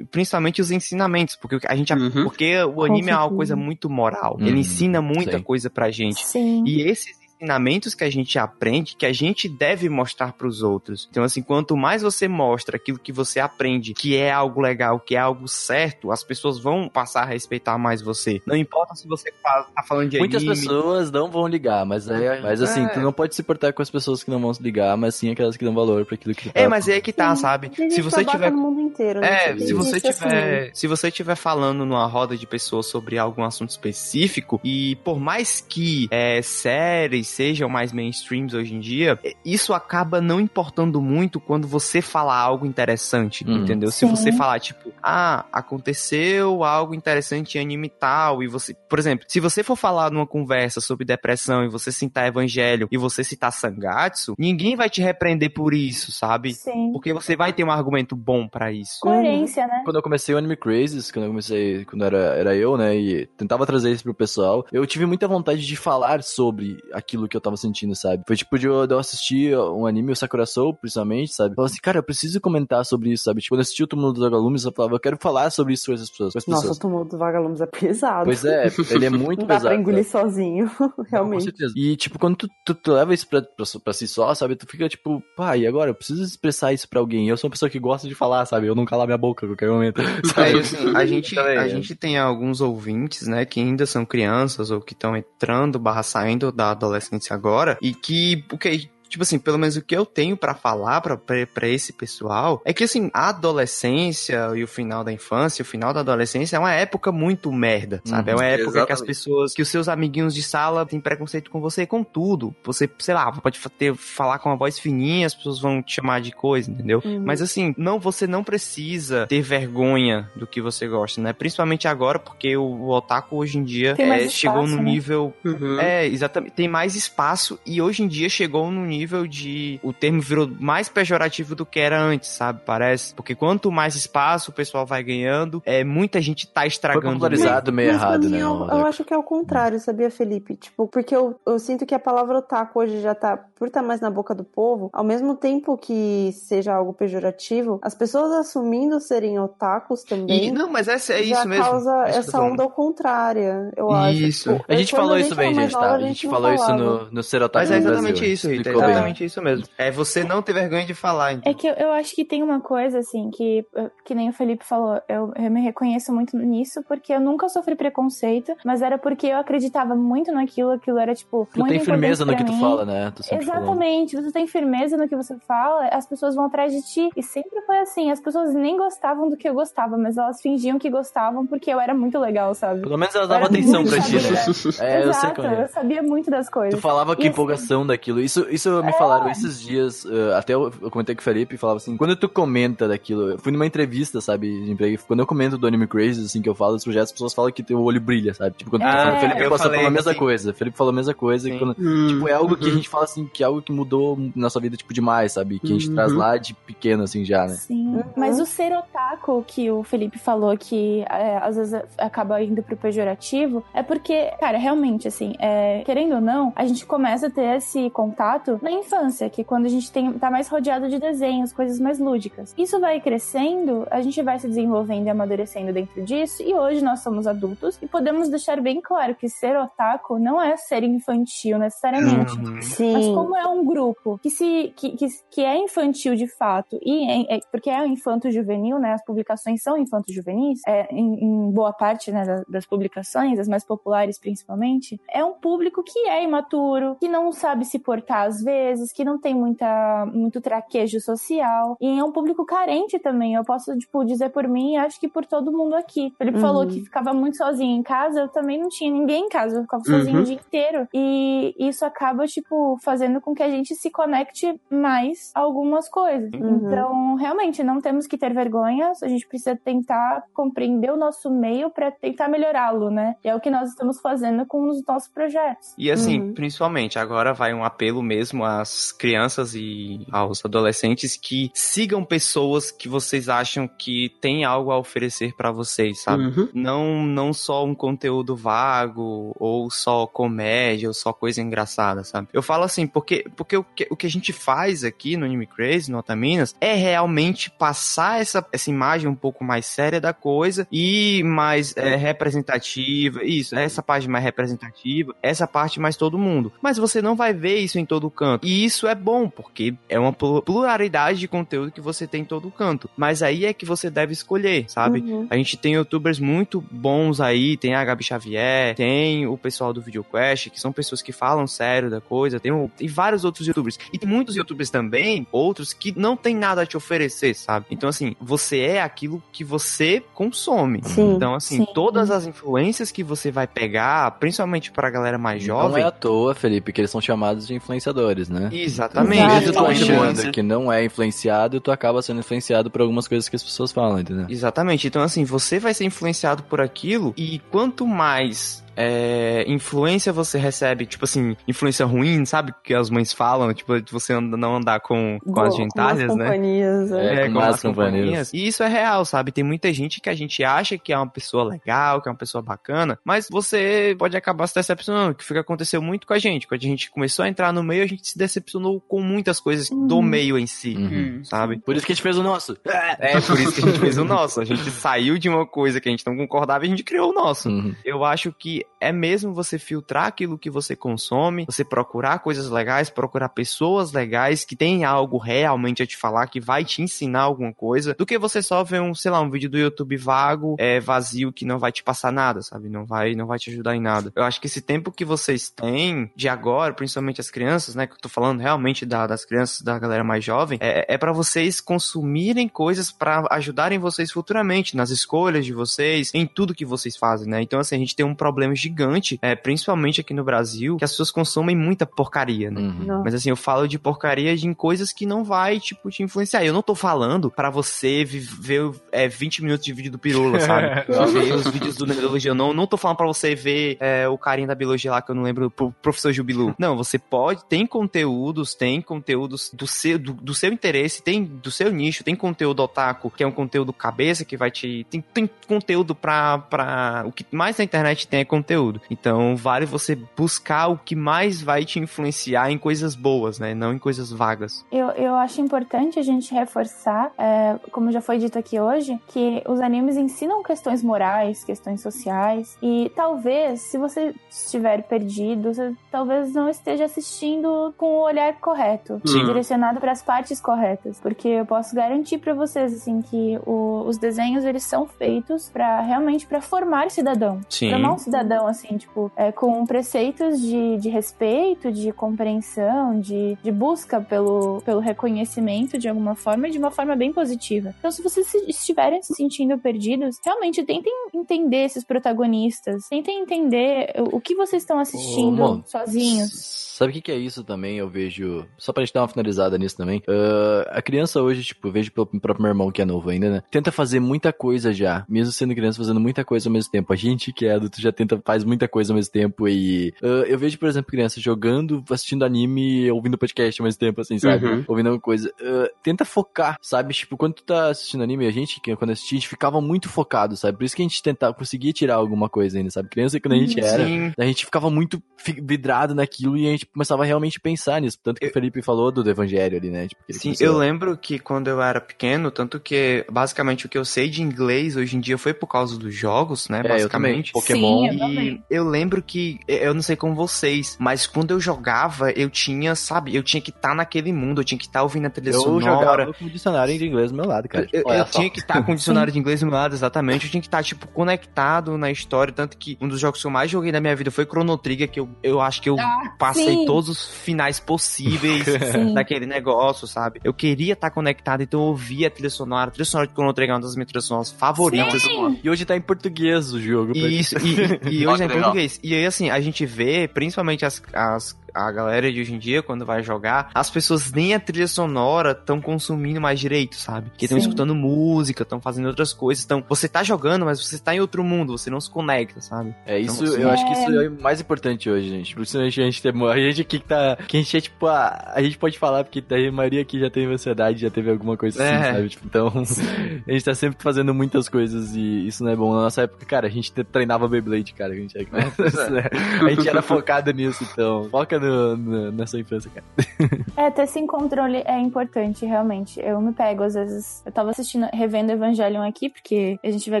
Principalmente 0.10 0.60
os 0.60 0.70
ensinamentos, 0.70 1.36
porque 1.36 1.58
a 1.66 1.74
gente, 1.76 1.92
Uhum. 1.92 2.24
porque 2.24 2.56
o 2.64 2.82
anime 2.84 3.10
é 3.10 3.16
uma 3.16 3.30
coisa 3.30 3.54
muito 3.56 3.88
moral. 3.90 4.36
Uhum, 4.40 4.46
Ele 4.46 4.60
ensina 4.60 5.00
muita 5.00 5.38
sim. 5.38 5.42
coisa 5.42 5.70
pra 5.70 5.90
gente. 5.90 6.24
Sim. 6.24 6.64
E 6.66 6.82
esses 6.82 7.21
ensinamentos 7.42 7.94
que 7.94 8.04
a 8.04 8.10
gente 8.10 8.38
aprende, 8.38 8.94
que 8.96 9.04
a 9.04 9.12
gente 9.12 9.48
deve 9.48 9.88
mostrar 9.88 10.32
pros 10.32 10.62
outros. 10.62 11.08
Então, 11.10 11.24
assim, 11.24 11.42
quanto 11.42 11.76
mais 11.76 12.02
você 12.02 12.28
mostra 12.28 12.76
aquilo 12.76 12.98
que 12.98 13.12
você 13.12 13.40
aprende, 13.40 13.94
que 13.94 14.16
é 14.16 14.30
algo 14.30 14.60
legal, 14.60 15.00
que 15.00 15.16
é 15.16 15.18
algo 15.18 15.48
certo, 15.48 16.12
as 16.12 16.22
pessoas 16.22 16.58
vão 16.60 16.88
passar 16.88 17.22
a 17.22 17.26
respeitar 17.26 17.76
mais 17.76 18.00
você. 18.00 18.40
Não 18.46 18.56
importa 18.56 18.94
se 18.94 19.08
você 19.08 19.32
tá 19.42 19.66
falando 19.86 20.08
de 20.10 20.18
Muitas 20.18 20.42
anime. 20.42 20.56
pessoas 20.56 21.10
não 21.10 21.28
vão 21.30 21.46
ligar, 21.48 21.84
mas 21.84 22.08
é, 22.08 22.40
mas 22.40 22.62
assim, 22.62 22.84
É. 22.84 22.88
tu 22.88 23.00
não 23.00 23.12
pode 23.12 23.34
se 23.34 23.42
portar 23.42 23.72
com 23.72 23.82
as 23.82 23.90
pessoas 23.90 24.22
que 24.22 24.30
não 24.30 24.40
vão 24.40 24.54
se 24.54 24.62
ligar, 24.62 24.96
mas 24.96 25.14
sim 25.16 25.30
aquelas 25.30 25.56
que 25.56 25.64
dão 25.64 25.74
valor 25.74 26.04
pra 26.06 26.14
aquilo 26.14 26.34
que 26.34 26.48
tu 26.48 26.52
É, 26.54 26.62
tá 26.64 26.68
mas 26.68 26.86
é 26.88 27.00
que 27.00 27.12
tá, 27.12 27.34
Sim. 27.34 27.42
sabe? 27.42 27.72
Se 27.90 28.00
você 28.00 28.24
tiver 28.24 28.50
no 28.52 28.58
mundo 28.58 28.80
inteiro, 28.80 29.20
né? 29.20 29.50
É, 29.50 29.58
se 29.58 29.72
você 29.72 29.96
assim. 29.96 30.10
tiver, 30.12 30.70
se 30.74 30.86
você 30.86 31.10
tiver 31.10 31.34
falando 31.34 31.84
numa 31.84 32.06
roda 32.06 32.36
de 32.36 32.46
pessoas 32.46 32.86
sobre 32.86 33.18
algum 33.18 33.42
assunto 33.42 33.70
específico 33.70 34.60
e 34.62 34.96
por 34.96 35.18
mais 35.18 35.60
que 35.60 36.06
é, 36.10 36.40
séries 36.42 37.31
sejam 37.32 37.68
mais 37.68 37.92
mainstreams 37.92 38.54
hoje 38.54 38.74
em 38.74 38.80
dia, 38.80 39.18
isso 39.44 39.72
acaba 39.74 40.20
não 40.20 40.40
importando 40.40 41.00
muito 41.00 41.40
quando 41.40 41.66
você 41.66 42.00
fala 42.02 42.36
algo 42.36 42.66
interessante, 42.66 43.44
Hum. 43.48 43.58
entendeu? 43.58 43.90
Se 43.90 44.00
Sim. 44.06 44.08
você 44.10 44.32
falar, 44.32 44.60
tipo, 44.60 44.92
ah, 45.02 45.44
aconteceu 45.52 46.64
algo 46.64 46.94
interessante 46.94 47.58
em 47.58 47.60
anime 47.60 47.88
tal, 47.88 48.42
e 48.42 48.46
você, 48.48 48.74
por 48.88 48.98
exemplo, 48.98 49.24
se 49.28 49.40
você 49.40 49.62
for 49.62 49.76
falar 49.76 50.10
numa 50.10 50.26
conversa 50.26 50.80
sobre 50.80 51.04
depressão 51.04 51.64
e 51.64 51.68
você 51.68 51.90
citar 51.90 52.26
evangelho 52.28 52.88
e 52.90 52.96
você 52.96 53.24
citar 53.24 53.52
Sangatsu, 53.52 54.34
ninguém 54.38 54.76
vai 54.76 54.88
te 54.88 55.00
repreender 55.02 55.52
por 55.52 55.74
isso, 55.74 56.12
sabe? 56.12 56.54
Sim. 56.54 56.90
Porque 56.92 57.12
você 57.12 57.34
vai 57.36 57.52
ter 57.52 57.64
um 57.64 57.70
argumento 57.70 58.14
bom 58.14 58.46
pra 58.46 58.70
isso. 58.72 58.98
Coerência, 59.00 59.66
né? 59.66 59.82
Quando 59.84 59.96
eu 59.96 60.02
comecei 60.02 60.34
o 60.34 60.38
Anime 60.38 60.56
Crazes, 60.56 61.10
quando 61.10 61.24
eu 61.24 61.30
comecei, 61.30 61.84
quando 61.84 62.04
era, 62.04 62.18
era 62.36 62.54
eu, 62.56 62.76
né, 62.76 62.94
e 62.96 63.26
tentava 63.36 63.66
trazer 63.66 63.90
isso 63.90 64.02
pro 64.04 64.14
pessoal, 64.14 64.66
eu 64.72 64.86
tive 64.86 65.06
muita 65.06 65.26
vontade 65.26 65.66
de 65.66 65.76
falar 65.76 66.22
sobre 66.22 66.76
aquilo 66.92 67.21
que 67.28 67.36
eu 67.36 67.40
tava 67.40 67.56
sentindo, 67.56 67.94
sabe? 67.94 68.22
Foi 68.26 68.36
tipo 68.36 68.58
de 68.58 68.66
eu, 68.66 68.86
de 68.86 68.94
eu 68.94 68.98
assistir 68.98 69.56
um 69.56 69.86
anime, 69.86 70.12
o 70.12 70.16
Sakura 70.16 70.46
Soul, 70.46 70.74
principalmente, 70.74 71.32
sabe? 71.34 71.52
Eu 71.52 71.56
falava 71.56 71.72
assim, 71.72 71.80
cara, 71.82 71.98
eu 71.98 72.02
preciso 72.02 72.40
comentar 72.40 72.84
sobre 72.84 73.12
isso, 73.12 73.24
sabe? 73.24 73.40
Tipo, 73.40 73.54
quando 73.54 73.60
eu 73.60 73.62
assisti 73.62 73.82
o 73.82 73.86
Túmulo 73.86 74.12
dos 74.12 74.22
Vagalumes, 74.22 74.64
eu 74.64 74.72
falava, 74.72 74.94
eu 74.94 75.00
quero 75.00 75.16
falar 75.20 75.50
sobre 75.50 75.74
isso 75.74 75.86
com 75.86 75.92
essas 75.94 76.10
pessoas. 76.10 76.32
Com 76.32 76.38
as 76.38 76.46
Nossa, 76.46 76.72
o 76.72 76.78
tumulto 76.78 77.10
dos 77.10 77.18
vagalumes 77.18 77.60
é 77.60 77.66
pesado. 77.66 78.24
Pois 78.24 78.44
é, 78.44 78.66
ele 78.90 79.06
é 79.06 79.10
muito 79.10 79.40
Não 79.40 79.46
dá 79.46 79.54
pesado. 79.54 79.68
pra 79.74 79.80
engolir 79.80 80.04
sabe? 80.04 80.24
sozinho, 80.30 80.70
Com 80.78 81.02
realmente. 81.10 81.44
certeza. 81.44 81.72
E, 81.76 81.96
tipo, 81.96 82.18
quando 82.18 82.36
tu, 82.36 82.48
tu, 82.64 82.74
tu 82.74 82.92
leva 82.92 83.12
isso 83.14 83.26
pra, 83.28 83.42
pra, 83.42 83.64
pra 83.82 83.92
si 83.92 84.06
só, 84.08 84.34
sabe? 84.34 84.56
Tu 84.56 84.66
fica, 84.66 84.88
tipo, 84.88 85.22
pá, 85.36 85.56
e 85.56 85.66
agora? 85.66 85.90
Eu 85.90 85.94
preciso 85.94 86.22
expressar 86.22 86.72
isso 86.72 86.88
pra 86.88 87.00
alguém. 87.00 87.28
Eu 87.28 87.36
sou 87.36 87.48
uma 87.48 87.52
pessoa 87.52 87.70
que 87.70 87.78
gosta 87.78 88.08
de 88.08 88.14
falar, 88.14 88.44
sabe? 88.46 88.66
Eu 88.66 88.74
não 88.74 88.84
calar 88.84 89.06
minha 89.06 89.18
boca 89.18 89.44
a 89.46 89.48
qualquer 89.48 89.68
momento. 89.70 90.00
É, 90.42 90.58
assim, 90.58 90.96
a 90.96 91.04
gente, 91.06 91.34
Também, 91.34 91.58
a 91.58 91.66
é. 91.66 91.68
gente 91.68 91.94
tem 91.94 92.18
alguns 92.18 92.60
ouvintes, 92.60 93.26
né, 93.28 93.44
que 93.44 93.60
ainda 93.60 93.84
são 93.86 94.04
crianças 94.04 94.70
ou 94.70 94.80
que 94.80 94.92
estão 94.94 95.16
entrando 95.16 95.78
barra 95.78 96.02
saindo 96.02 96.50
da 96.50 96.70
adolescência 96.70 97.11
agora 97.32 97.78
e 97.80 97.94
que, 97.94 98.44
porque 98.48 98.88
Tipo 99.12 99.24
assim, 99.24 99.38
pelo 99.38 99.58
menos 99.58 99.76
o 99.76 99.82
que 99.82 99.94
eu 99.94 100.06
tenho 100.06 100.38
pra 100.38 100.54
falar 100.54 101.02
pra 101.02 101.68
esse 101.68 101.92
pessoal 101.92 102.62
é 102.64 102.72
que, 102.72 102.82
assim, 102.82 103.10
a 103.12 103.28
adolescência 103.28 104.50
e 104.56 104.64
o 104.64 104.66
final 104.66 105.04
da 105.04 105.12
infância, 105.12 105.62
o 105.62 105.66
final 105.66 105.92
da 105.92 106.00
adolescência 106.00 106.56
é 106.56 106.58
uma 106.58 106.72
época 106.72 107.12
muito 107.12 107.52
merda, 107.52 108.00
sabe? 108.06 108.30
é 108.30 108.34
Uhum, 108.34 108.40
uma 108.40 108.46
época 108.46 108.72
que 108.72 108.78
as 108.78 109.00
exatamente. 109.00 109.06
pessoas, 109.06 109.52
que 109.52 109.60
os 109.60 109.68
seus 109.68 109.86
amiguinhos 109.86 110.34
de 110.34 110.42
sala 110.42 110.86
têm 110.86 110.98
preconceito 110.98 111.50
com 111.50 111.60
você 111.60 111.84
com 111.84 112.02
tudo. 112.02 112.54
Você, 112.64 112.88
sei 112.98 113.14
lá, 113.14 113.30
pode 113.32 113.60
ter, 113.78 113.94
falar 113.94 114.38
com 114.38 114.48
uma 114.48 114.56
voz 114.56 114.78
fininha, 114.78 115.26
as 115.26 115.34
pessoas 115.34 115.60
vão 115.60 115.82
te 115.82 115.96
chamar 115.96 116.22
de 116.22 116.32
coisa, 116.32 116.70
entendeu? 116.70 117.02
Uhum. 117.04 117.22
Mas 117.22 117.42
assim, 117.42 117.74
não, 117.76 118.00
você 118.00 118.26
não 118.26 118.42
precisa 118.42 119.26
ter 119.26 119.42
vergonha 119.42 120.30
do 120.34 120.46
que 120.46 120.62
você 120.62 120.88
gosta, 120.88 121.20
né? 121.20 121.34
Principalmente 121.34 121.86
agora, 121.86 122.18
porque 122.18 122.56
o, 122.56 122.62
o 122.62 122.88
otaku 122.90 123.36
hoje 123.36 123.58
em 123.58 123.62
dia 123.62 123.94
é, 123.98 124.26
chegou 124.30 124.62
espaço, 124.62 124.76
num 124.76 124.82
né? 124.82 124.90
nível. 124.90 125.34
Uhum. 125.44 125.78
É, 125.78 126.06
exatamente. 126.06 126.52
Tem 126.54 126.66
mais 126.66 126.96
espaço 126.96 127.58
e 127.66 127.82
hoje 127.82 128.02
em 128.02 128.08
dia 128.08 128.30
chegou 128.30 128.70
num 128.70 128.86
nível 128.86 129.01
de. 129.28 129.80
O 129.82 129.92
termo 129.92 130.20
virou 130.20 130.50
mais 130.60 130.88
pejorativo 130.88 131.54
do 131.54 131.64
que 131.66 131.80
era 131.80 132.00
antes, 132.00 132.30
sabe? 132.30 132.60
Parece. 132.64 133.14
Porque 133.14 133.34
quanto 133.34 133.70
mais 133.70 133.94
espaço 133.94 134.50
o 134.50 134.54
pessoal 134.54 134.86
vai 134.86 135.02
ganhando, 135.02 135.62
é, 135.64 135.84
muita 135.84 136.20
gente 136.20 136.46
tá 136.46 136.62
Foi 136.62 136.68
estragando. 136.68 137.12
popularizado 137.14 137.72
meio 137.72 137.92
Mas 137.92 138.02
errado, 138.02 138.24
mim, 138.24 138.30
né? 138.30 138.42
Eu, 138.42 138.66
eu 138.68 138.86
acho 138.86 139.04
que 139.04 139.12
é 139.12 139.16
o 139.18 139.22
contrário, 139.22 139.78
sabia, 139.80 140.10
Felipe? 140.10 140.56
Tipo, 140.56 140.86
porque 140.88 141.14
eu, 141.14 141.38
eu 141.46 141.58
sinto 141.58 141.84
que 141.86 141.94
a 141.94 141.98
palavra 141.98 142.38
otaku 142.38 142.80
hoje 142.80 143.00
já 143.00 143.14
tá, 143.14 143.36
por 143.36 143.68
estar 143.68 143.82
mais 143.82 144.00
na 144.00 144.10
boca 144.10 144.34
do 144.34 144.44
povo, 144.44 144.90
ao 144.92 145.04
mesmo 145.04 145.34
tempo 145.36 145.76
que 145.76 146.30
seja 146.32 146.74
algo 146.74 146.92
pejorativo, 146.92 147.78
as 147.82 147.94
pessoas 147.94 148.32
assumindo 148.32 149.00
serem 149.00 149.38
otakus 149.38 150.02
também. 150.02 150.48
E, 150.48 150.50
não, 150.50 150.70
mas 150.70 150.88
essa, 150.88 151.14
é 151.14 151.22
já 151.22 151.38
isso 151.38 151.48
mesmo. 151.48 151.64
causa 151.64 152.04
É 152.06 152.10
isso 152.10 152.18
essa 152.20 152.40
onda 152.40 152.62
ao 152.62 152.70
contrária, 152.70 153.72
eu 153.76 153.90
acho. 153.90 154.18
Isso. 154.18 154.52
Tipo, 154.52 154.64
A 154.68 154.76
gente 154.76 154.92
quando 154.92 155.02
falou 155.02 155.18
isso 155.18 155.34
bem, 155.34 155.54
gente, 155.54 155.72
nova, 155.72 155.86
tá? 155.86 155.94
A 155.94 156.00
gente 156.00 156.24
não 156.26 156.32
falou 156.32 156.52
isso 156.54 156.74
no, 156.74 157.10
no 157.10 157.22
Serotaku 157.22 157.58
Mas 157.62 157.70
é 157.70 157.74
no 157.74 157.86
exatamente 157.86 158.12
Brasil. 158.18 158.32
isso, 158.34 158.48
Rita. 158.48 158.70
Explicou. 158.70 158.82
Exatamente 158.92 159.24
isso 159.24 159.42
mesmo. 159.42 159.66
É 159.76 159.90
você 159.90 160.24
não 160.24 160.40
ter 160.42 160.52
vergonha 160.52 160.84
de 160.86 160.94
falar. 160.94 161.32
então. 161.34 161.50
É 161.50 161.54
que 161.54 161.66
eu, 161.66 161.74
eu 161.74 161.92
acho 161.92 162.14
que 162.14 162.24
tem 162.24 162.42
uma 162.42 162.60
coisa, 162.60 162.98
assim, 163.00 163.30
que, 163.30 163.64
que 164.04 164.14
nem 164.14 164.28
o 164.28 164.32
Felipe 164.32 164.64
falou, 164.64 165.00
eu, 165.08 165.32
eu 165.36 165.50
me 165.50 165.60
reconheço 165.60 166.12
muito 166.12 166.36
nisso, 166.36 166.82
porque 166.86 167.12
eu 167.12 167.20
nunca 167.20 167.48
sofri 167.48 167.74
preconceito, 167.74 168.54
mas 168.64 168.82
era 168.82 168.98
porque 168.98 169.26
eu 169.26 169.38
acreditava 169.38 169.94
muito 169.94 170.30
naquilo, 170.32 170.70
aquilo 170.72 170.98
era, 170.98 171.14
tipo, 171.14 171.48
Tu 171.52 171.58
muito 171.60 171.70
tem 171.70 171.80
firmeza 171.80 172.24
no 172.24 172.36
que 172.36 172.44
tu 172.44 172.52
fala, 172.58 172.84
né? 172.84 173.12
Exatamente, 173.32 174.16
você 174.16 174.32
tem 174.32 174.46
firmeza 174.46 174.96
no 174.96 175.08
que 175.08 175.16
você 175.16 175.36
fala, 175.46 175.86
as 175.88 176.06
pessoas 176.06 176.34
vão 176.34 176.44
atrás 176.46 176.72
de 176.72 176.82
ti. 176.82 177.08
E 177.16 177.22
sempre 177.22 177.60
foi 177.62 177.78
assim, 177.78 178.10
as 178.10 178.20
pessoas 178.20 178.54
nem 178.54 178.76
gostavam 178.76 179.28
do 179.28 179.36
que 179.36 179.48
eu 179.48 179.54
gostava, 179.54 179.96
mas 179.96 180.16
elas 180.16 180.40
fingiam 180.40 180.78
que 180.78 180.88
gostavam 180.90 181.46
porque 181.46 181.70
eu 181.70 181.80
era 181.80 181.94
muito 181.94 182.18
legal, 182.18 182.54
sabe? 182.54 182.80
Pelo 182.82 182.96
menos 182.98 183.14
elas 183.14 183.28
davam 183.28 183.46
atenção 183.46 183.84
pra 183.84 184.00
ti, 184.00 184.14
né? 184.16 184.20
É, 184.82 184.98
eu 184.98 185.12
sei 185.12 185.30
Exato, 185.30 185.42
como 185.42 185.54
é. 185.54 185.62
eu 185.64 185.68
sabia 185.68 186.02
muito 186.02 186.30
das 186.30 186.48
coisas. 186.48 186.74
Tu 186.78 186.80
falava 186.82 187.14
que 187.16 187.22
E 187.22 187.24
assim- 187.26 187.32
empolgação 187.32 187.86
daquilo. 187.86 188.20
Isso, 188.20 188.46
isso 188.50 188.68
me 188.82 188.92
falaram 188.92 189.28
esses 189.30 189.60
dias. 189.60 190.04
uh, 190.04 190.34
até 190.36 190.54
eu, 190.54 190.72
eu 190.80 190.90
comentei 190.90 191.14
com 191.14 191.20
o 191.20 191.24
Felipe 191.24 191.54
e 191.54 191.58
falava 191.58 191.78
assim: 191.78 191.96
quando 191.96 192.14
tu 192.14 192.28
comenta 192.28 192.86
daquilo, 192.86 193.32
eu 193.32 193.38
fui 193.38 193.50
numa 193.52 193.66
entrevista, 193.66 194.20
sabe, 194.20 194.64
de 194.64 194.70
emprego. 194.70 195.02
Quando 195.06 195.20
eu 195.20 195.26
comento 195.26 195.58
do 195.58 195.66
Anime 195.66 195.86
Crazy, 195.86 196.24
assim, 196.24 196.40
que 196.40 196.48
eu 196.48 196.54
falo 196.54 196.74
dos 196.74 196.84
projetos, 196.84 197.08
as 197.08 197.12
pessoas 197.12 197.34
falam 197.34 197.50
que 197.50 197.62
teu 197.62 197.80
olho 197.82 198.00
brilha, 198.00 198.32
sabe? 198.34 198.54
Tipo, 198.56 198.70
quando 198.70 198.82
tu 198.82 198.88
É, 198.88 198.90
tá 198.92 198.98
falando, 198.98 199.16
o 199.16 199.20
Felipe 199.20 199.48
passou 199.48 199.70
pela 199.70 199.90
mesma 199.90 200.10
assim. 200.12 200.18
coisa. 200.20 200.50
O 200.50 200.54
Felipe 200.54 200.76
falou 200.76 200.90
a 200.92 200.94
mesma 200.94 201.14
coisa. 201.14 201.50
Quando- 201.58 201.76
Hum, 201.78 202.06
tipo, 202.08 202.28
é 202.28 202.32
algo 202.32 202.56
que 202.56 202.64
a 202.64 202.68
uhum. 202.68 202.74
gente 202.74 202.88
fala 202.88 203.04
assim, 203.04 203.26
que 203.26 203.42
é 203.42 203.46
algo 203.46 203.60
que 203.62 203.72
mudou 203.72 204.16
na 204.18 204.30
nossa 204.36 204.60
vida, 204.60 204.76
tipo, 204.76 204.92
demais, 204.94 205.32
sabe? 205.32 205.58
Que 205.58 205.66
a 205.66 205.74
gente 205.74 205.88
Uhum. 205.88 205.94
traz 205.94 206.12
lá 206.12 206.36
de 206.36 206.54
pequeno, 206.54 207.02
assim, 207.02 207.24
já, 207.24 207.42
né? 207.46 207.54
Sim, 207.54 207.96
Uhum. 207.96 208.02
mas 208.16 208.38
o 208.40 208.46
ser 208.46 208.72
otaku 208.76 209.42
que 209.46 209.70
o 209.70 209.82
Felipe 209.82 210.18
falou 210.18 210.56
que 210.56 211.02
é, 211.10 211.38
às 211.38 211.56
vezes 211.56 211.80
acaba 211.98 212.42
indo 212.42 212.62
pro 212.62 212.76
pejorativo 212.76 213.64
é 213.74 213.82
porque, 213.82 214.30
cara, 214.40 214.58
realmente, 214.58 215.08
assim, 215.08 215.34
é, 215.38 215.82
querendo 215.84 216.14
ou 216.16 216.20
não, 216.20 216.52
a 216.54 216.64
gente 216.66 216.84
começa 216.86 217.26
a 217.26 217.30
ter 217.30 217.56
esse 217.56 217.90
contato 217.90 218.58
na 218.62 218.70
infância, 218.70 219.28
que 219.28 219.42
é 219.42 219.44
quando 219.44 219.66
a 219.66 219.68
gente 219.68 219.90
tem, 219.90 220.12
tá 220.14 220.30
mais 220.30 220.48
rodeado 220.48 220.88
de 220.88 220.98
desenhos, 220.98 221.52
coisas 221.52 221.78
mais 221.80 221.98
lúdicas. 221.98 222.54
Isso 222.56 222.78
vai 222.80 223.00
crescendo, 223.00 223.86
a 223.90 224.00
gente 224.00 224.20
vai 224.22 224.38
se 224.38 224.48
desenvolvendo 224.48 225.06
e 225.06 225.10
amadurecendo 225.10 225.72
dentro 225.72 226.02
disso, 226.04 226.42
e 226.42 226.54
hoje 226.54 226.82
nós 226.82 227.00
somos 227.00 227.26
adultos 227.26 227.78
e 227.82 227.86
podemos 227.86 228.28
deixar 228.28 228.60
bem 228.60 228.80
claro 228.80 229.14
que 229.14 229.28
ser 229.28 229.56
otaku 229.56 230.18
não 230.18 230.40
é 230.40 230.56
ser 230.56 230.82
infantil 230.84 231.58
necessariamente. 231.58 232.32
Uhum. 232.36 232.54
Mas 232.54 232.66
Sim. 232.66 233.14
como 233.14 233.36
é 233.36 233.46
um 233.46 233.64
grupo 233.64 234.18
que 234.22 234.30
se 234.30 234.72
que, 234.76 234.90
que, 234.96 235.06
que 235.30 235.40
é 235.42 235.56
infantil 235.56 236.14
de 236.14 236.26
fato 236.26 236.78
e 236.82 237.10
é, 237.10 237.36
é- 237.36 237.40
porque 237.50 237.70
é 237.70 237.86
infanto 237.86 238.30
juvenil, 238.30 238.78
né? 238.78 238.92
As 238.92 239.04
publicações 239.04 239.62
são 239.62 239.76
infanto 239.76 240.12
juvenis, 240.12 240.60
é, 240.66 240.86
em, 240.94 241.24
em 241.24 241.50
boa 241.50 241.72
parte 241.72 242.10
né, 242.12 242.24
das, 242.24 242.44
das 242.46 242.66
publicações, 242.66 243.38
as 243.38 243.48
mais 243.48 243.64
populares 243.64 244.18
principalmente, 244.18 245.00
é 245.10 245.24
um 245.24 245.32
público 245.32 245.82
que 245.82 245.98
é 246.08 246.22
imaturo, 246.22 246.96
que 247.00 247.08
não 247.08 247.32
sabe 247.32 247.64
se 247.64 247.78
portar 247.78 248.26
às 248.26 248.42
vezes, 248.42 248.51
que 248.94 249.04
não 249.04 249.18
tem 249.18 249.34
muita 249.34 250.06
muito 250.12 250.40
traquejo 250.40 251.00
social 251.00 251.76
e 251.80 251.98
é 251.98 252.04
um 252.04 252.12
público 252.12 252.44
carente 252.44 252.98
também. 252.98 253.34
Eu 253.34 253.44
posso 253.44 253.76
tipo 253.78 254.04
dizer 254.04 254.30
por 254.30 254.46
mim, 254.48 254.74
e 254.74 254.76
acho 254.76 254.98
que 255.00 255.08
por 255.08 255.24
todo 255.26 255.52
mundo 255.52 255.74
aqui. 255.74 256.12
Ele 256.20 256.32
Uhum. 256.32 256.40
falou 256.40 256.66
que 256.66 256.80
ficava 256.80 257.12
muito 257.12 257.36
sozinho 257.36 257.76
em 257.78 257.82
casa, 257.82 258.20
eu 258.20 258.28
também 258.28 258.60
não 258.60 258.68
tinha 258.68 258.90
ninguém 258.90 259.26
em 259.26 259.28
casa, 259.28 259.56
eu 259.58 259.62
ficava 259.62 259.82
sozinho 259.84 260.16
Uhum. 260.16 260.22
o 260.22 260.26
dia 260.26 260.34
inteiro. 260.36 260.88
E 260.94 261.54
isso 261.58 261.84
acaba, 261.84 262.26
tipo, 262.26 262.76
fazendo 262.82 263.20
com 263.20 263.34
que 263.34 263.42
a 263.42 263.48
gente 263.50 263.74
se 263.74 263.90
conecte 263.90 264.60
mais 264.70 265.30
a 265.34 265.40
algumas 265.40 265.88
coisas. 265.88 266.30
Uhum. 266.34 266.56
Então, 266.66 267.14
realmente, 267.16 267.62
não 267.62 267.80
temos 267.80 268.06
que 268.06 268.16
ter 268.18 268.32
vergonha, 268.32 268.92
a 269.02 269.08
gente 269.08 269.26
precisa 269.26 269.56
tentar 269.56 270.24
compreender 270.34 270.90
o 270.92 270.96
nosso 270.96 271.30
meio 271.30 271.70
pra 271.70 271.90
tentar 271.90 272.28
melhorá-lo, 272.28 272.90
né? 272.90 273.16
E 273.24 273.28
é 273.28 273.34
o 273.34 273.40
que 273.40 273.50
nós 273.50 273.68
estamos 273.70 274.00
fazendo 274.00 274.44
com 274.46 274.68
os 274.68 274.84
nossos 274.86 275.08
projetos. 275.08 275.74
E 275.78 275.90
assim, 275.90 276.20
Uhum. 276.20 276.34
principalmente, 276.34 276.98
agora 276.98 277.32
vai 277.32 277.52
um 277.54 277.64
apelo 277.64 278.02
mesmo 278.02 278.41
às 278.44 278.92
crianças 278.92 279.54
e 279.54 280.06
aos 280.10 280.44
adolescentes 280.44 281.16
que 281.16 281.50
sigam 281.54 282.04
pessoas 282.04 282.70
que 282.70 282.88
vocês 282.88 283.28
acham 283.28 283.68
que 283.68 284.10
tem 284.20 284.44
algo 284.44 284.70
a 284.70 284.78
oferecer 284.78 285.34
pra 285.36 285.50
vocês, 285.50 286.02
sabe? 286.02 286.24
Uhum. 286.24 286.48
Não, 286.54 287.06
não 287.06 287.32
só 287.32 287.64
um 287.64 287.74
conteúdo 287.74 288.36
vago, 288.36 289.34
ou 289.38 289.70
só 289.70 290.06
comédia, 290.06 290.88
ou 290.88 290.94
só 290.94 291.12
coisa 291.12 291.40
engraçada, 291.40 292.04
sabe? 292.04 292.28
Eu 292.32 292.42
falo 292.42 292.64
assim, 292.64 292.86
porque, 292.86 293.24
porque 293.36 293.56
o, 293.56 293.64
que, 293.64 293.86
o 293.90 293.96
que 293.96 294.06
a 294.06 294.10
gente 294.10 294.32
faz 294.32 294.84
aqui 294.84 295.16
no 295.16 295.24
Anime 295.24 295.46
Crazy, 295.46 295.90
no 295.90 295.98
Otaminas, 295.98 296.54
é 296.60 296.74
realmente 296.74 297.50
passar 297.50 298.20
essa, 298.20 298.44
essa 298.52 298.70
imagem 298.70 299.08
um 299.08 299.14
pouco 299.14 299.44
mais 299.44 299.66
séria 299.66 300.00
da 300.00 300.12
coisa 300.12 300.66
e 300.70 301.22
mais 301.24 301.76
é, 301.76 301.96
representativa, 301.96 303.24
isso, 303.24 303.56
essa 303.56 303.82
parte 303.82 304.08
mais 304.08 304.24
representativa, 304.24 305.14
essa 305.22 305.46
parte 305.46 305.80
mais 305.80 305.96
todo 305.96 306.18
mundo. 306.18 306.52
Mas 306.60 306.78
você 306.78 307.00
não 307.02 307.14
vai 307.14 307.32
ver 307.32 307.58
isso 307.58 307.78
em 307.78 307.84
todo 307.84 308.10
canto. 308.10 308.31
Canto. 308.32 308.46
E 308.46 308.64
isso 308.64 308.86
é 308.86 308.94
bom, 308.94 309.28
porque 309.28 309.74
é 309.88 309.98
uma 309.98 310.12
pluralidade 310.12 311.18
de 311.18 311.28
conteúdo 311.28 311.72
que 311.72 311.80
você 311.80 312.06
tem 312.06 312.22
em 312.22 312.24
todo 312.24 312.50
canto. 312.50 312.88
Mas 312.96 313.22
aí 313.22 313.44
é 313.44 313.52
que 313.52 313.64
você 313.64 313.90
deve 313.90 314.12
escolher, 314.12 314.64
sabe? 314.68 315.00
Uhum. 315.00 315.26
A 315.30 315.36
gente 315.36 315.56
tem 315.56 315.74
youtubers 315.74 316.18
muito 316.18 316.62
bons 316.70 317.20
aí, 317.20 317.56
tem 317.56 317.74
a 317.74 317.84
Gabi 317.84 318.04
Xavier, 318.04 318.74
tem 318.74 319.26
o 319.26 319.36
pessoal 319.36 319.72
do 319.72 319.82
VideoQuest, 319.82 320.50
que 320.50 320.60
são 320.60 320.72
pessoas 320.72 321.02
que 321.02 321.12
falam 321.12 321.46
sério 321.46 321.90
da 321.90 322.00
coisa, 322.00 322.40
tem, 322.40 322.52
tem 322.76 322.88
vários 322.88 323.24
outros 323.24 323.46
youtubers. 323.46 323.78
E 323.92 323.98
tem 323.98 324.08
muitos 324.08 324.36
youtubers 324.36 324.70
também, 324.70 325.26
outros, 325.30 325.72
que 325.72 325.96
não 325.98 326.16
tem 326.16 326.34
nada 326.34 326.62
a 326.62 326.66
te 326.66 326.76
oferecer, 326.76 327.34
sabe? 327.34 327.66
Então, 327.70 327.88
assim, 327.88 328.14
você 328.20 328.60
é 328.60 328.82
aquilo 328.82 329.22
que 329.32 329.44
você 329.44 330.02
consome. 330.14 330.80
Sim, 330.84 331.14
então, 331.14 331.34
assim, 331.34 331.58
sim. 331.58 331.66
todas 331.74 332.10
as 332.10 332.26
influências 332.26 332.90
que 332.90 333.02
você 333.02 333.30
vai 333.30 333.46
pegar, 333.46 334.10
principalmente 334.12 334.70
pra 334.70 334.90
galera 334.90 335.18
mais 335.18 335.42
jovem. 335.42 335.70
Não 335.70 335.78
é 335.78 335.82
à 335.82 335.90
toa, 335.90 336.34
Felipe, 336.34 336.72
que 336.72 336.80
eles 336.80 336.90
são 336.90 337.00
chamados 337.00 337.46
de 337.46 337.54
influenciadores, 337.54 338.21
né? 338.28 338.50
Exatamente. 338.52 339.26
Mesmo 339.26 339.52
tu 339.52 339.66
achando 339.66 340.30
que 340.30 340.42
não 340.42 340.72
é 340.72 340.84
influenciado, 340.84 341.60
tu 341.60 341.70
acaba 341.70 342.02
sendo 342.02 342.20
influenciado 342.20 342.70
por 342.70 342.80
algumas 342.80 343.08
coisas 343.08 343.28
que 343.28 343.36
as 343.36 343.42
pessoas 343.42 343.72
falam, 343.72 344.00
entendeu? 344.00 344.26
Exatamente. 344.28 344.86
Então, 344.86 345.02
assim, 345.02 345.24
você 345.24 345.58
vai 345.58 345.74
ser 345.74 345.84
influenciado 345.84 346.42
por 346.44 346.60
aquilo 346.60 347.14
e 347.16 347.40
quanto 347.50 347.86
mais 347.86 348.62
é, 348.76 349.44
influência 349.48 350.12
você 350.12 350.38
recebe, 350.38 350.86
tipo 350.86 351.04
assim, 351.04 351.36
influência 351.46 351.84
ruim, 351.86 352.24
sabe? 352.24 352.54
Que 352.62 352.74
as 352.74 352.90
mães 352.90 353.12
falam, 353.12 353.52
tipo, 353.52 353.80
de 353.80 353.92
você 353.92 354.18
não 354.18 354.56
andar 354.56 354.80
com, 354.80 355.18
com 355.20 355.40
as 355.40 355.54
gentalhas, 355.56 356.08
com 356.08 356.16
né? 356.16 356.24
Companhias, 356.24 356.92
é, 356.92 357.14
é, 357.14 357.26
com, 357.26 357.34
com 357.34 357.40
as 357.40 357.62
companhias. 357.62 358.04
companhias. 358.04 358.32
E 358.32 358.46
isso 358.46 358.62
é 358.62 358.68
real, 358.68 359.04
sabe? 359.04 359.32
Tem 359.32 359.44
muita 359.44 359.72
gente 359.72 360.00
que 360.00 360.08
a 360.08 360.14
gente 360.14 360.42
acha 360.44 360.78
que 360.78 360.92
é 360.92 360.96
uma 360.96 361.08
pessoa 361.08 361.44
legal, 361.44 362.00
que 362.00 362.08
é 362.08 362.12
uma 362.12 362.18
pessoa 362.18 362.42
bacana, 362.42 362.98
mas 363.04 363.28
você 363.30 363.94
pode 363.98 364.16
acabar 364.16 364.46
se 364.46 364.54
decepcionando, 364.54 365.14
que 365.14 365.24
foi 365.24 365.36
o 365.36 365.40
que 365.40 365.44
aconteceu 365.44 365.82
muito 365.82 366.06
com 366.06 366.14
a 366.14 366.18
gente. 366.18 366.46
Quando 366.46 366.60
a 366.60 366.68
gente 366.68 366.90
começou 366.90 367.24
a 367.24 367.28
entrar 367.28 367.52
no 367.52 367.62
meio, 367.62 367.84
a 367.84 367.86
gente 367.86 368.08
se 368.08 368.18
decepcionou 368.18 368.80
com 368.80 369.00
muitas 369.00 369.40
coisas 369.40 369.70
uhum. 369.70 369.86
do 369.86 370.02
meio 370.02 370.38
em 370.38 370.46
si, 370.46 370.74
uhum. 370.76 371.24
sabe? 371.24 371.58
Por 371.58 371.76
isso 371.76 371.86
que 371.86 371.92
a 371.92 371.94
gente 371.94 372.02
fez 372.02 372.18
o 372.18 372.22
nosso. 372.22 372.56
É, 372.64 373.20
por 373.20 373.38
isso 373.38 373.52
que 373.52 373.60
a 373.60 373.66
gente 373.66 373.80
fez 373.80 373.98
o 373.98 374.04
nosso. 374.04 374.40
A 374.40 374.44
gente 374.44 374.70
saiu 374.70 375.18
de 375.18 375.28
uma 375.28 375.46
coisa 375.46 375.80
que 375.80 375.88
a 375.88 375.92
gente 375.92 376.06
não 376.06 376.16
concordava 376.16 376.64
e 376.64 376.68
a 376.68 376.70
gente 376.70 376.84
criou 376.84 377.10
o 377.10 377.14
nosso. 377.14 377.48
Uhum. 377.48 377.74
Eu 377.84 378.04
acho 378.04 378.32
que 378.32 378.61
é 378.80 378.92
mesmo 378.92 379.32
você 379.32 379.58
filtrar 379.58 380.06
aquilo 380.06 380.38
que 380.38 380.50
você 380.50 380.74
consome, 380.74 381.44
você 381.46 381.64
procurar 381.64 382.18
coisas 382.18 382.48
legais, 382.50 382.90
procurar 382.90 383.28
pessoas 383.28 383.92
legais 383.92 384.44
que 384.44 384.56
têm 384.56 384.84
algo 384.84 385.18
realmente 385.18 385.82
a 385.82 385.86
te 385.86 385.96
falar, 385.96 386.26
que 386.26 386.40
vai 386.40 386.64
te 386.64 386.82
ensinar 386.82 387.22
alguma 387.22 387.52
coisa, 387.52 387.94
do 387.94 388.06
que 388.06 388.18
você 388.18 388.42
só 388.42 388.62
ver 388.64 388.80
um, 388.80 388.94
sei 388.94 389.10
lá, 389.10 389.20
um 389.20 389.30
vídeo 389.30 389.50
do 389.50 389.58
YouTube 389.58 389.96
vago, 389.96 390.56
é, 390.58 390.80
vazio, 390.80 391.32
que 391.32 391.44
não 391.44 391.58
vai 391.58 391.72
te 391.72 391.82
passar 391.82 392.12
nada, 392.12 392.42
sabe? 392.42 392.68
Não 392.68 392.84
vai, 392.84 393.14
não 393.14 393.26
vai 393.26 393.38
te 393.38 393.50
ajudar 393.50 393.76
em 393.76 393.80
nada. 393.80 394.12
Eu 394.14 394.24
acho 394.24 394.40
que 394.40 394.46
esse 394.46 394.60
tempo 394.60 394.92
que 394.92 395.04
vocês 395.04 395.50
têm 395.50 396.10
de 396.16 396.28
agora, 396.28 396.74
principalmente 396.74 397.20
as 397.20 397.30
crianças, 397.30 397.74
né, 397.74 397.86
que 397.86 397.94
eu 397.94 397.98
tô 397.98 398.08
falando 398.08 398.40
realmente 398.40 398.84
da, 398.84 399.06
das 399.06 399.24
crianças, 399.24 399.62
da 399.62 399.78
galera 399.78 400.04
mais 400.04 400.24
jovem, 400.24 400.58
é, 400.60 400.94
é 400.94 400.98
para 400.98 401.12
vocês 401.12 401.60
consumirem 401.60 402.48
coisas 402.48 402.90
para 402.90 403.26
ajudarem 403.30 403.78
vocês 403.78 404.10
futuramente, 404.10 404.76
nas 404.76 404.90
escolhas 404.90 405.44
de 405.44 405.52
vocês, 405.52 406.10
em 406.14 406.26
tudo 406.26 406.54
que 406.54 406.64
vocês 406.64 406.96
fazem, 406.96 407.28
né? 407.28 407.42
Então, 407.42 407.60
assim, 407.60 407.76
a 407.76 407.78
gente 407.78 407.96
tem 407.96 408.04
um 408.04 408.14
problema 408.14 408.51
gigante, 408.54 409.18
é, 409.22 409.34
principalmente 409.34 410.00
aqui 410.00 410.14
no 410.14 410.24
Brasil, 410.24 410.76
que 410.76 410.84
as 410.84 410.90
pessoas 410.90 411.10
consomem 411.10 411.56
muita 411.56 411.86
porcaria, 411.86 412.50
né? 412.50 412.60
Uhum. 412.60 413.02
Mas 413.04 413.14
assim, 413.14 413.30
eu 413.30 413.36
falo 413.36 413.66
de 413.66 413.78
porcaria 413.78 414.36
de 414.36 414.52
coisas 414.54 414.92
que 414.92 415.06
não 415.06 415.24
vai, 415.24 415.58
tipo, 415.58 415.90
te 415.90 416.02
influenciar. 416.02 416.44
Eu 416.44 416.52
não 416.52 416.62
tô 416.62 416.74
falando 416.74 417.30
para 417.30 417.50
você 417.50 418.04
ver 418.04 418.70
é, 418.90 419.08
20 419.08 419.42
minutos 419.42 419.64
de 419.64 419.72
vídeo 419.72 419.92
do 419.92 419.98
Pirula, 419.98 420.40
sabe? 420.40 420.84
ver 421.12 421.32
os 421.34 421.46
vídeos 421.48 421.76
do 421.76 421.86
Nerdologia. 421.86 422.30
Eu 422.30 422.34
não, 422.34 422.52
não 422.52 422.66
tô 422.66 422.76
falando 422.76 422.96
para 422.96 423.06
você 423.06 423.34
ver 423.34 423.76
é, 423.80 424.08
o 424.08 424.18
carinha 424.18 424.48
da 424.48 424.54
biologia 424.54 424.90
lá, 424.90 425.02
que 425.02 425.10
eu 425.10 425.14
não 425.14 425.22
lembro, 425.22 425.52
o 425.58 425.72
professor 425.72 426.12
Jubilu. 426.12 426.54
Não, 426.62 426.76
você 426.76 426.98
pode, 426.98 427.44
tem 427.46 427.66
conteúdos, 427.66 428.54
tem 428.54 428.80
conteúdos 428.80 429.50
do 429.52 429.66
seu, 429.66 429.98
do, 429.98 430.12
do 430.12 430.34
seu 430.34 430.52
interesse, 430.52 431.02
tem 431.02 431.24
do 431.24 431.50
seu 431.50 431.72
nicho, 431.72 432.04
tem 432.04 432.14
conteúdo 432.14 432.62
otaku, 432.62 433.10
que 433.10 433.24
é 433.24 433.26
um 433.26 433.32
conteúdo 433.32 433.72
cabeça, 433.72 434.24
que 434.24 434.36
vai 434.36 434.50
te... 434.50 434.86
Tem, 434.88 435.00
tem 435.00 435.28
conteúdo 435.48 435.94
pra, 435.94 436.38
pra... 436.38 437.04
O 437.06 437.12
que 437.12 437.26
mais 437.32 437.58
na 437.58 437.64
internet 437.64 438.06
tem 438.06 438.20
é 438.20 438.24
conteúdo 438.24 438.41
conteúdo. 438.42 438.80
Então, 438.90 439.36
vale 439.36 439.64
você 439.64 439.96
buscar 440.16 440.66
o 440.68 440.76
que 440.76 440.96
mais 440.96 441.40
vai 441.40 441.64
te 441.64 441.78
influenciar 441.78 442.50
em 442.50 442.58
coisas 442.58 442.94
boas, 442.94 443.38
né? 443.38 443.54
Não 443.54 443.72
em 443.72 443.78
coisas 443.78 444.10
vagas. 444.10 444.64
Eu, 444.70 444.88
eu 444.90 445.14
acho 445.14 445.40
importante 445.40 445.98
a 445.98 446.02
gente 446.02 446.34
reforçar, 446.34 447.12
é, 447.16 447.56
como 447.70 447.92
já 447.92 448.00
foi 448.00 448.18
dito 448.18 448.38
aqui 448.38 448.58
hoje, 448.58 448.98
que 449.08 449.42
os 449.46 449.60
animes 449.60 449.96
ensinam 449.96 450.42
questões 450.42 450.82
morais, 450.82 451.44
questões 451.44 451.80
sociais. 451.80 452.58
E 452.60 452.90
talvez, 452.96 453.60
se 453.60 453.78
você 453.78 454.14
estiver 454.28 454.82
perdido, 454.82 455.54
você 455.54 455.72
talvez 455.90 456.34
não 456.34 456.48
esteja 456.48 456.84
assistindo 456.84 457.72
com 457.78 457.86
o 457.86 458.02
olhar 458.02 458.34
correto, 458.34 459.00
Sim. 459.04 459.24
direcionado 459.24 459.78
para 459.78 459.92
as 459.92 460.02
partes 460.02 460.40
corretas. 460.40 460.98
Porque 461.00 461.28
eu 461.28 461.46
posso 461.46 461.74
garantir 461.74 462.18
para 462.18 462.34
vocês, 462.34 462.74
assim, 462.74 463.00
que 463.02 463.38
o, 463.46 463.84
os 463.86 463.98
desenhos 463.98 464.44
eles 464.44 464.64
são 464.64 464.86
feitos 464.86 465.48
para 465.48 465.80
realmente 465.82 466.26
para 466.26 466.40
formar 466.40 466.90
cidadão. 466.90 467.40
Sim. 467.48 467.70
Formar 467.70 467.92
um 467.92 467.98
cidadão 467.98 468.31
assim, 468.46 468.76
tipo, 468.76 469.10
é, 469.16 469.30
com 469.32 469.64
preceitos 469.66 470.40
de, 470.40 470.78
de 470.78 470.88
respeito, 470.88 471.70
de 471.72 471.92
compreensão, 471.92 472.98
de, 473.00 473.36
de 473.42 473.52
busca 473.52 474.00
pelo, 474.00 474.60
pelo 474.62 474.80
reconhecimento 474.80 475.78
de 475.78 475.88
alguma 475.88 476.14
forma 476.14 476.48
e 476.48 476.50
de 476.50 476.58
uma 476.58 476.70
forma 476.70 476.96
bem 476.96 477.12
positiva. 477.12 477.74
Então, 477.78 477.90
se 477.90 478.02
vocês 478.02 478.32
estiverem 478.46 479.02
se 479.02 479.14
sentindo 479.14 479.58
perdidos, 479.58 480.16
realmente 480.24 480.62
tentem 480.62 480.92
entender 481.14 481.64
esses 481.64 481.84
protagonistas, 481.84 482.88
tentem 482.88 483.20
entender 483.20 483.92
o, 484.12 484.20
que 484.20 484.34
vocês 484.34 484.62
estão 484.62 484.78
assistindo 484.78 485.42
Ô, 485.42 485.62
sozinhos. 485.66 486.62
Sabe 486.72 486.90
o 486.90 486.94
que, 486.94 487.02
que, 487.02 487.12
é 487.12 487.16
isso 487.16 487.44
também? 487.44 487.76
Eu 487.76 487.88
vejo. 487.88 488.46
Só 488.56 488.72
pra 488.72 488.82
gente 488.82 488.94
dar 488.94 489.02
uma 489.02 489.08
finalizada 489.08 489.58
nisso 489.58 489.76
também. 489.76 489.98
Uh, 490.00 490.66
a 490.70 490.80
criança 490.80 491.20
hoje, 491.22 491.44
tipo, 491.44 491.68
eu 491.68 491.72
vejo 491.72 491.92
pelo 491.92 492.06
próprio 492.06 492.42
meu 492.42 492.50
irmão 492.50 492.72
que 492.72 492.80
é 492.80 492.84
novo 492.84 493.10
ainda, 493.10 493.30
né? 493.30 493.42
Tenta 493.50 493.70
fazer 493.70 494.00
muita 494.00 494.32
coisa 494.32 494.72
já. 494.72 495.04
Mesmo 495.08 495.32
sendo 495.32 495.54
criança, 495.54 495.78
fazendo 495.78 496.00
muita 496.00 496.24
coisa 496.24 496.48
ao 496.48 496.52
mesmo 496.52 496.70
tempo. 496.72 496.92
A 496.92 496.96
gente 496.96 497.32
que 497.32 497.46
é 497.46 497.54
adulto 497.54 497.80
já 497.80 497.92
tenta, 497.92 498.20
faz 498.24 498.44
muita 498.44 498.68
coisa 498.68 498.92
ao 498.92 498.96
mesmo 498.96 499.12
tempo. 499.12 499.48
E 499.48 499.94
uh, 500.02 500.24
eu 500.26 500.38
vejo, 500.38 500.58
por 500.58 500.68
exemplo, 500.68 500.90
criança 500.90 501.20
jogando, 501.20 501.84
assistindo 501.90 502.24
anime, 502.24 502.90
ouvindo 502.90 503.18
podcast 503.18 503.60
ao 503.60 503.64
mesmo 503.64 503.78
tempo, 503.78 504.00
assim, 504.00 504.18
sabe? 504.18 504.46
Uhum. 504.46 504.64
Ouvindo 504.68 504.86
alguma 504.86 505.00
coisa. 505.00 505.28
Uh, 505.40 505.68
tenta 505.82 506.04
focar, 506.04 506.56
sabe? 506.60 506.94
Tipo, 506.94 507.16
quando 507.16 507.34
tu 507.34 507.44
tá 507.44 507.70
assistindo 507.70 508.02
anime, 508.02 508.26
a 508.26 508.30
gente, 508.30 508.60
quando 508.76 508.90
assistia, 508.90 509.16
a 509.16 509.20
gente 509.20 509.28
ficava 509.28 509.60
muito 509.60 509.88
focado, 509.88 510.36
sabe? 510.36 510.58
Por 510.58 510.64
isso 510.64 510.76
que 510.76 510.82
a 510.82 510.84
gente 510.84 511.02
tentava, 511.02 511.34
conseguia 511.34 511.72
tirar 511.72 511.96
alguma 511.96 512.28
coisa 512.28 512.58
ainda, 512.58 512.70
sabe? 512.70 512.88
Criança, 512.88 513.20
quando 513.20 513.34
a 513.34 513.38
gente 513.38 513.60
uhum. 513.60 513.66
era, 513.66 513.84
Sim. 513.84 514.12
a 514.18 514.24
gente 514.24 514.44
ficava 514.44 514.70
muito 514.70 515.02
vidrado 515.42 515.94
naquilo 515.94 516.36
e 516.36 516.46
a 516.46 516.50
gente 516.50 516.66
começava 516.66 517.04
realmente 517.04 517.38
a 517.38 517.40
pensar 517.40 517.80
nisso. 517.80 517.98
Tanto 518.02 518.18
que 518.18 518.26
eu... 518.26 518.30
o 518.30 518.32
Felipe 518.32 518.62
falou 518.62 518.90
do, 518.90 519.02
do 519.02 519.10
evangelho 519.10 519.56
ali, 519.56 519.70
né? 519.70 519.88
Tipo, 519.88 520.02
Sim, 520.10 520.20
começou... 520.20 520.46
eu 520.46 520.56
lembro 520.56 520.96
que 520.96 521.18
quando 521.18 521.48
eu 521.48 521.60
era 521.62 521.80
pequeno, 521.80 522.30
tanto 522.30 522.58
que 522.60 523.04
basicamente 523.10 523.66
o 523.66 523.68
que 523.68 523.78
eu 523.78 523.84
sei 523.84 524.08
de 524.08 524.22
inglês 524.22 524.76
hoje 524.76 524.96
em 524.96 525.00
dia 525.00 525.18
foi 525.18 525.32
por 525.32 525.46
causa 525.46 525.78
dos 525.78 525.94
jogos, 525.94 526.48
né? 526.48 526.60
É, 526.64 526.68
basicamente. 526.68 527.32
Pokémon. 527.32 527.90
Sim, 527.90 527.96
eu 528.16 528.22
e 528.22 528.42
eu 528.50 528.68
lembro 528.68 529.02
que, 529.02 529.40
eu 529.48 529.74
não 529.74 529.82
sei 529.82 529.96
com 529.96 530.14
vocês, 530.14 530.76
mas 530.78 531.06
quando 531.06 531.32
eu 531.32 531.40
jogava, 531.40 532.10
eu 532.12 532.30
tinha, 532.30 532.74
sabe, 532.74 533.14
eu 533.14 533.22
tinha 533.22 533.40
que 533.40 533.50
estar 533.50 533.70
tá 533.70 533.74
naquele 533.74 534.12
mundo, 534.12 534.40
eu 534.40 534.44
tinha 534.44 534.58
que 534.58 534.66
estar 534.66 534.80
tá 534.80 534.82
ouvindo 534.82 535.06
a 535.06 535.10
trilha 535.10 535.30
eu 535.30 535.40
sonora. 535.40 535.64
Eu 535.64 535.78
jogava 535.78 536.14
com 536.14 536.28
dicionário 536.28 536.78
de 536.78 536.86
inglês 536.86 537.10
do 537.10 537.16
meu 537.16 537.26
lado, 537.26 537.48
cara. 537.48 537.66
Eu, 537.72 537.82
eu 537.82 538.04
tinha 538.04 538.30
que 538.30 538.38
estar 538.40 538.54
tá 538.54 538.62
com 538.62 538.72
o 538.72 538.74
dicionário 538.74 539.12
de 539.12 539.18
inglês 539.18 539.40
do 539.40 539.46
meu 539.46 539.54
lado, 539.54 539.74
exatamente. 539.74 540.26
Eu 540.26 540.30
tinha 540.30 540.40
que 540.40 540.46
estar, 540.46 540.58
tá, 540.58 540.62
tipo, 540.62 540.86
conectado 540.88 541.76
na 541.76 541.90
história, 541.90 542.32
tanto 542.32 542.56
que 542.56 542.76
um 542.80 542.88
dos 542.88 543.00
jogos 543.00 543.20
que 543.20 543.26
eu 543.26 543.30
mais 543.30 543.50
joguei 543.50 543.72
na 543.72 543.80
minha 543.80 543.96
vida 543.96 544.10
foi 544.10 544.24
Chrono 544.24 544.56
Trigger, 544.56 544.90
que 544.90 545.00
eu, 545.00 545.08
eu 545.22 545.40
acho 545.40 545.60
que 545.60 545.68
eu 545.68 545.78
ah, 545.78 546.14
passei 546.18 546.54
sim. 546.54 546.66
todos 546.66 546.88
os 546.88 547.10
finais 547.10 547.58
possíveis 547.58 548.44
daquele 548.94 549.26
negócio, 549.26 549.86
sabe? 549.86 550.20
Eu 550.22 550.32
queria 550.32 550.74
estar 550.74 550.90
tá 550.90 550.94
conectado, 550.94 551.42
então 551.42 551.60
eu 551.60 551.66
ouvia 551.66 552.08
a 552.08 552.10
trilha 552.10 552.30
sonora. 552.30 552.68
A 552.68 552.72
trilha 552.72 552.84
sonora 552.84 553.08
de 553.08 553.14
Chrono 553.14 553.32
Trigger 553.32 553.52
é 553.52 553.56
uma 553.56 553.62
das 553.62 553.74
minhas 553.74 553.88
trilhas 553.88 554.04
sonoras 554.04 554.30
favoritas. 554.30 555.02
Sim. 555.02 555.40
E 555.42 555.50
hoje 555.50 555.64
tá 555.64 555.76
em 555.76 555.80
português 555.80 556.52
o 556.52 556.60
jogo. 556.60 556.92
Isso, 556.96 557.36
e, 557.38 558.01
e, 558.01 558.01
hoje 558.06 558.26
tá 558.26 558.34
em 558.34 558.40
português. 558.40 558.80
E 558.82 558.94
aí, 558.94 559.06
assim, 559.06 559.30
a 559.30 559.40
gente 559.40 559.64
vê, 559.66 560.08
principalmente 560.08 560.64
as, 560.64 560.82
as 560.92 561.36
a 561.54 561.70
galera 561.70 562.12
de 562.12 562.20
hoje 562.20 562.34
em 562.34 562.38
dia, 562.38 562.62
quando 562.62 562.84
vai 562.84 563.02
jogar, 563.02 563.50
as 563.54 563.70
pessoas 563.70 564.12
nem 564.12 564.34
a 564.34 564.40
trilha 564.40 564.66
sonora 564.66 565.32
estão 565.32 565.60
consumindo 565.60 566.20
mais 566.20 566.38
direito, 566.38 566.76
sabe? 566.76 567.10
Que 567.16 567.24
estão 567.24 567.38
escutando 567.38 567.74
música, 567.74 568.42
estão 568.42 568.60
fazendo 568.60 568.88
outras 568.88 569.12
coisas. 569.12 569.44
Então, 569.44 569.64
você 569.68 569.88
tá 569.88 570.02
jogando, 570.02 570.44
mas 570.44 570.64
você 570.64 570.78
tá 570.78 570.94
em 570.94 571.00
outro 571.00 571.22
mundo, 571.22 571.56
você 571.56 571.70
não 571.70 571.80
se 571.80 571.90
conecta, 571.90 572.40
sabe? 572.40 572.74
É 572.86 572.98
isso, 572.98 573.24
então, 573.24 573.36
eu 573.38 573.50
acho 573.50 573.64
que 573.66 573.72
isso 573.72 574.00
é 574.00 574.08
o 574.08 574.20
mais 574.20 574.40
importante 574.40 574.90
hoje, 574.90 575.08
gente. 575.08 575.34
Principalmente 575.34 575.80
a 575.80 575.84
gente 575.84 576.02
tem, 576.02 576.12
a 576.28 576.36
gente 576.36 576.60
aqui 576.62 576.78
que 576.78 576.86
tá, 576.86 577.16
que 577.16 577.36
a 577.36 577.40
gente 577.40 577.56
é 577.56 577.60
tipo, 577.60 577.86
a, 577.86 578.32
a 578.34 578.42
gente 578.42 578.58
pode 578.58 578.78
falar 578.78 579.04
porque 579.04 579.22
a 579.30 579.52
maioria 579.52 579.82
aqui 579.82 580.00
já 580.00 580.10
teve 580.10 580.32
ansiedade, 580.32 580.80
já 580.80 580.90
teve 580.90 581.10
alguma 581.10 581.36
coisa 581.36 581.62
assim, 581.62 581.74
é. 581.74 581.92
sabe? 581.92 582.08
Tipo, 582.08 582.26
então, 582.26 582.48
a 583.26 583.32
gente 583.32 583.44
tá 583.44 583.54
sempre 583.54 583.82
fazendo 583.82 584.14
muitas 584.14 584.48
coisas 584.48 584.94
e 584.94 585.26
isso 585.26 585.44
não 585.44 585.50
é 585.50 585.56
bom. 585.56 585.74
Na 585.74 585.82
nossa 585.82 586.02
época, 586.02 586.24
cara, 586.24 586.46
a 586.46 586.50
gente 586.50 586.72
treinava 586.72 587.28
Beyblade, 587.28 587.72
cara, 587.74 587.92
a 587.92 587.96
gente, 587.96 588.16
é, 588.16 588.22
a 589.44 589.48
gente 589.50 589.68
era 589.68 589.82
focado 589.82 590.32
nisso, 590.32 590.66
então. 590.70 591.08
Foca 591.10 591.38
no, 591.42 591.76
no, 591.76 592.12
nessa 592.12 592.38
infância, 592.38 592.70
cara. 592.70 592.86
É, 593.56 593.70
ter 593.70 593.82
esse 593.82 594.04
controle 594.06 594.62
é 594.64 594.78
importante, 594.78 595.44
realmente. 595.44 596.00
Eu 596.00 596.20
me 596.20 596.32
pego, 596.32 596.62
às 596.62 596.74
vezes. 596.74 597.22
Eu 597.24 597.32
tava 597.32 597.50
assistindo, 597.50 597.86
revendo 597.92 598.32
Evangelion 598.32 598.82
aqui, 598.82 599.08
porque 599.08 599.58
a 599.62 599.70
gente 599.70 599.90
vai 599.90 600.00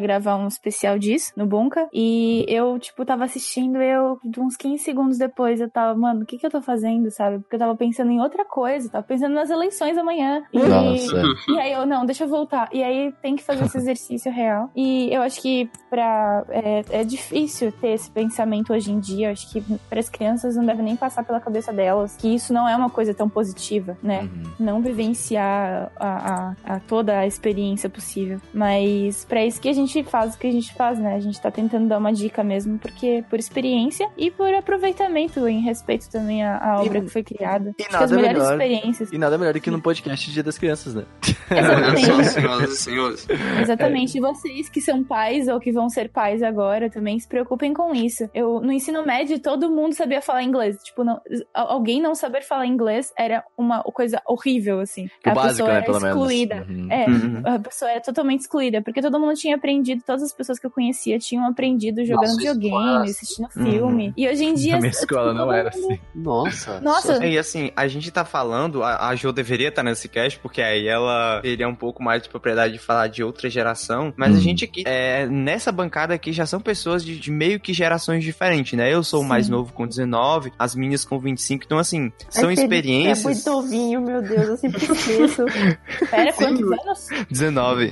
gravar 0.00 0.36
um 0.36 0.48
especial 0.48 0.98
disso 0.98 1.32
no 1.36 1.46
Bunka. 1.46 1.88
E 1.92 2.44
eu, 2.48 2.78
tipo, 2.78 3.04
tava 3.04 3.24
assistindo, 3.24 3.76
eu, 3.76 4.18
de 4.24 4.40
uns 4.40 4.56
15 4.56 4.82
segundos 4.82 5.18
depois 5.18 5.60
eu 5.60 5.70
tava, 5.70 5.98
mano, 5.98 6.22
o 6.22 6.26
que 6.26 6.38
que 6.38 6.46
eu 6.46 6.50
tô 6.50 6.62
fazendo, 6.62 7.10
sabe? 7.10 7.38
Porque 7.40 7.56
eu 7.56 7.60
tava 7.60 7.76
pensando 7.76 8.10
em 8.10 8.20
outra 8.20 8.44
coisa, 8.44 8.88
tava 8.88 9.04
pensando 9.04 9.34
nas 9.34 9.50
eleições 9.50 9.96
amanhã. 9.96 10.42
E, 10.52 10.58
Nossa. 10.58 11.22
e 11.48 11.58
aí 11.58 11.72
eu, 11.72 11.86
não, 11.86 12.06
deixa 12.06 12.24
eu 12.24 12.28
voltar. 12.28 12.68
E 12.72 12.82
aí 12.82 13.12
tem 13.22 13.36
que 13.36 13.42
fazer 13.42 13.64
esse 13.64 13.78
exercício 13.78 14.32
real. 14.32 14.70
E 14.74 15.12
eu 15.12 15.22
acho 15.22 15.40
que 15.40 15.70
pra. 15.90 16.44
É, 16.48 17.00
é 17.00 17.04
difícil 17.04 17.72
ter 17.72 17.90
esse 17.90 18.10
pensamento 18.10 18.72
hoje 18.72 18.90
em 18.90 18.98
dia. 18.98 19.28
Eu 19.28 19.32
acho 19.32 19.50
que 19.52 19.60
para 19.88 20.00
as 20.00 20.08
crianças 20.08 20.56
não 20.56 20.64
deve 20.64 20.82
nem 20.82 20.96
passar 20.96 21.24
pela 21.32 21.40
cabeça 21.40 21.72
delas 21.72 22.14
que 22.16 22.34
isso 22.34 22.52
não 22.52 22.68
é 22.68 22.76
uma 22.76 22.90
coisa 22.90 23.14
tão 23.14 23.26
positiva, 23.28 23.96
né? 24.02 24.22
Uhum. 24.22 24.42
Não 24.60 24.82
vivenciar 24.82 25.90
a, 25.96 26.52
a- 26.66 26.74
a 26.76 26.80
toda 26.80 27.18
a 27.18 27.26
experiência 27.26 27.88
possível. 27.88 28.38
Mas 28.52 29.24
pra 29.24 29.44
isso 29.44 29.60
que 29.60 29.68
a 29.68 29.72
gente 29.72 30.02
faz 30.04 30.34
o 30.34 30.38
que 30.38 30.46
a 30.46 30.52
gente 30.52 30.74
faz, 30.74 30.98
né? 30.98 31.14
A 31.14 31.20
gente 31.20 31.40
tá 31.40 31.50
tentando 31.50 31.88
dar 31.88 31.98
uma 31.98 32.12
dica 32.12 32.44
mesmo, 32.44 32.78
porque 32.78 33.24
por 33.30 33.38
experiência 33.38 34.08
e 34.16 34.30
por 34.30 34.52
aproveitamento 34.52 35.48
em 35.48 35.60
respeito 35.60 36.10
também 36.10 36.42
à, 36.44 36.58
à 36.58 36.80
obra 36.82 37.00
que 37.00 37.08
foi 37.08 37.22
criada. 37.22 37.74
e 37.78 37.82
Acho 37.82 37.88
que 37.90 37.96
as 37.96 38.10
nada 38.10 38.16
melhores 38.16 38.38
melhor. 38.38 38.52
experiências. 38.52 39.12
E 39.12 39.18
nada 39.18 39.38
melhor 39.38 39.54
do 39.54 39.60
que 39.60 39.70
no 39.70 39.80
podcast 39.80 40.30
Dia 40.30 40.42
das 40.42 40.58
Crianças, 40.58 40.94
né? 40.94 41.04
Exatamente. 41.50 42.24
senhoras 42.28 42.70
e 42.72 42.76
senhores. 42.76 43.26
Exatamente. 43.60 44.18
E 44.18 44.20
vocês 44.20 44.68
que 44.68 44.80
são 44.80 45.02
pais 45.04 45.48
ou 45.48 45.58
que 45.60 45.72
vão 45.72 45.88
ser 45.88 46.08
pais 46.10 46.42
agora 46.42 46.90
também 46.90 47.18
se 47.18 47.26
preocupem 47.28 47.72
com 47.72 47.94
isso. 47.94 48.28
Eu, 48.34 48.60
no 48.60 48.72
ensino 48.72 49.04
médio, 49.06 49.38
todo 49.40 49.70
mundo 49.70 49.94
sabia 49.94 50.20
falar 50.20 50.42
inglês. 50.42 50.76
Tipo, 50.82 51.04
não, 51.04 51.20
alguém 51.54 52.00
não 52.00 52.14
saber 52.14 52.42
falar 52.42 52.66
inglês 52.66 53.12
era 53.18 53.44
uma 53.56 53.82
coisa 53.82 54.20
horrível, 54.26 54.80
assim. 54.80 55.06
O 55.24 55.30
a 55.30 55.34
básico, 55.34 55.50
pessoa 55.54 55.68
né, 55.68 55.74
era 55.76 55.84
pelo 55.84 56.00
menos. 56.00 56.16
excluída. 56.16 56.66
Uhum. 56.68 56.88
É, 56.90 57.06
Uhum. 57.06 57.42
a 57.44 57.58
pessoa 57.58 57.90
era 57.90 58.00
totalmente 58.00 58.40
excluída, 58.40 58.82
porque 58.82 59.00
todo 59.00 59.18
mundo 59.18 59.34
tinha 59.34 59.56
aprendido, 59.56 60.02
todas 60.06 60.22
as 60.22 60.32
pessoas 60.32 60.58
que 60.58 60.66
eu 60.66 60.70
conhecia 60.70 61.18
tinham 61.18 61.46
aprendido 61.46 62.04
jogando 62.04 62.22
Nossa, 62.28 62.36
videogame, 62.36 62.74
escola. 62.76 63.04
assistindo 63.04 63.48
filme. 63.50 64.12
E 64.16 64.28
hoje 64.28 64.44
em 64.44 64.54
dia. 64.54 64.72
Na 64.72 64.78
minha 64.80 64.90
tipo, 64.90 65.02
escola 65.04 65.32
não 65.34 65.44
todo 65.46 65.52
era 65.54 65.70
mundo- 65.70 65.86
assim. 65.92 66.00
Nossa. 66.14 66.80
Nossa, 66.82 67.24
E 67.26 67.38
assim, 67.38 67.70
a 67.76 67.86
gente 67.88 68.10
tá 68.10 68.24
falando, 68.24 68.82
a, 68.82 69.08
a 69.08 69.14
Jo 69.14 69.32
deveria 69.32 69.68
estar 69.68 69.82
nesse 69.82 70.08
cast, 70.08 70.38
porque 70.38 70.60
aí 70.62 70.86
ela 70.86 71.40
teria 71.42 71.68
um 71.68 71.74
pouco 71.74 72.02
mais 72.02 72.22
de 72.22 72.28
propriedade 72.28 72.72
de 72.74 72.78
falar 72.78 73.08
de 73.08 73.22
outra 73.22 73.48
geração. 73.48 74.12
Mas 74.16 74.32
Uhum. 74.32 74.36
a 74.38 74.40
gente 74.40 74.64
aqui, 74.64 74.82
é, 74.86 75.26
nessa 75.26 75.70
bancada 75.72 76.14
aqui 76.14 76.32
já 76.32 76.46
são 76.46 76.60
pessoas 76.60 77.04
de, 77.04 77.18
de 77.18 77.30
meio 77.30 77.60
que 77.60 77.72
gerações 77.72 78.24
diferentes, 78.24 78.72
né? 78.78 78.92
Eu 78.92 79.02
sou 79.02 79.20
o 79.22 79.24
mais 79.24 79.48
novo 79.48 79.72
com 79.72 79.86
19, 79.86 80.52
as 80.58 80.74
minhas 80.74 81.04
com 81.12 81.18
25. 81.18 81.64
Então, 81.66 81.78
assim, 81.78 82.10
são 82.30 82.48
Ai, 82.48 82.56
Felipe, 82.56 82.74
experiências. 82.76 83.24
É 83.24 83.28
muito 83.28 83.50
novinho, 83.50 84.00
meu 84.00 84.22
Deus, 84.22 84.48
eu 84.48 84.56
sempre 84.56 84.84
esqueço. 84.84 85.44
pera, 86.10 86.32
quantos 86.32 86.72
anos? 86.72 87.08
19. 87.30 87.90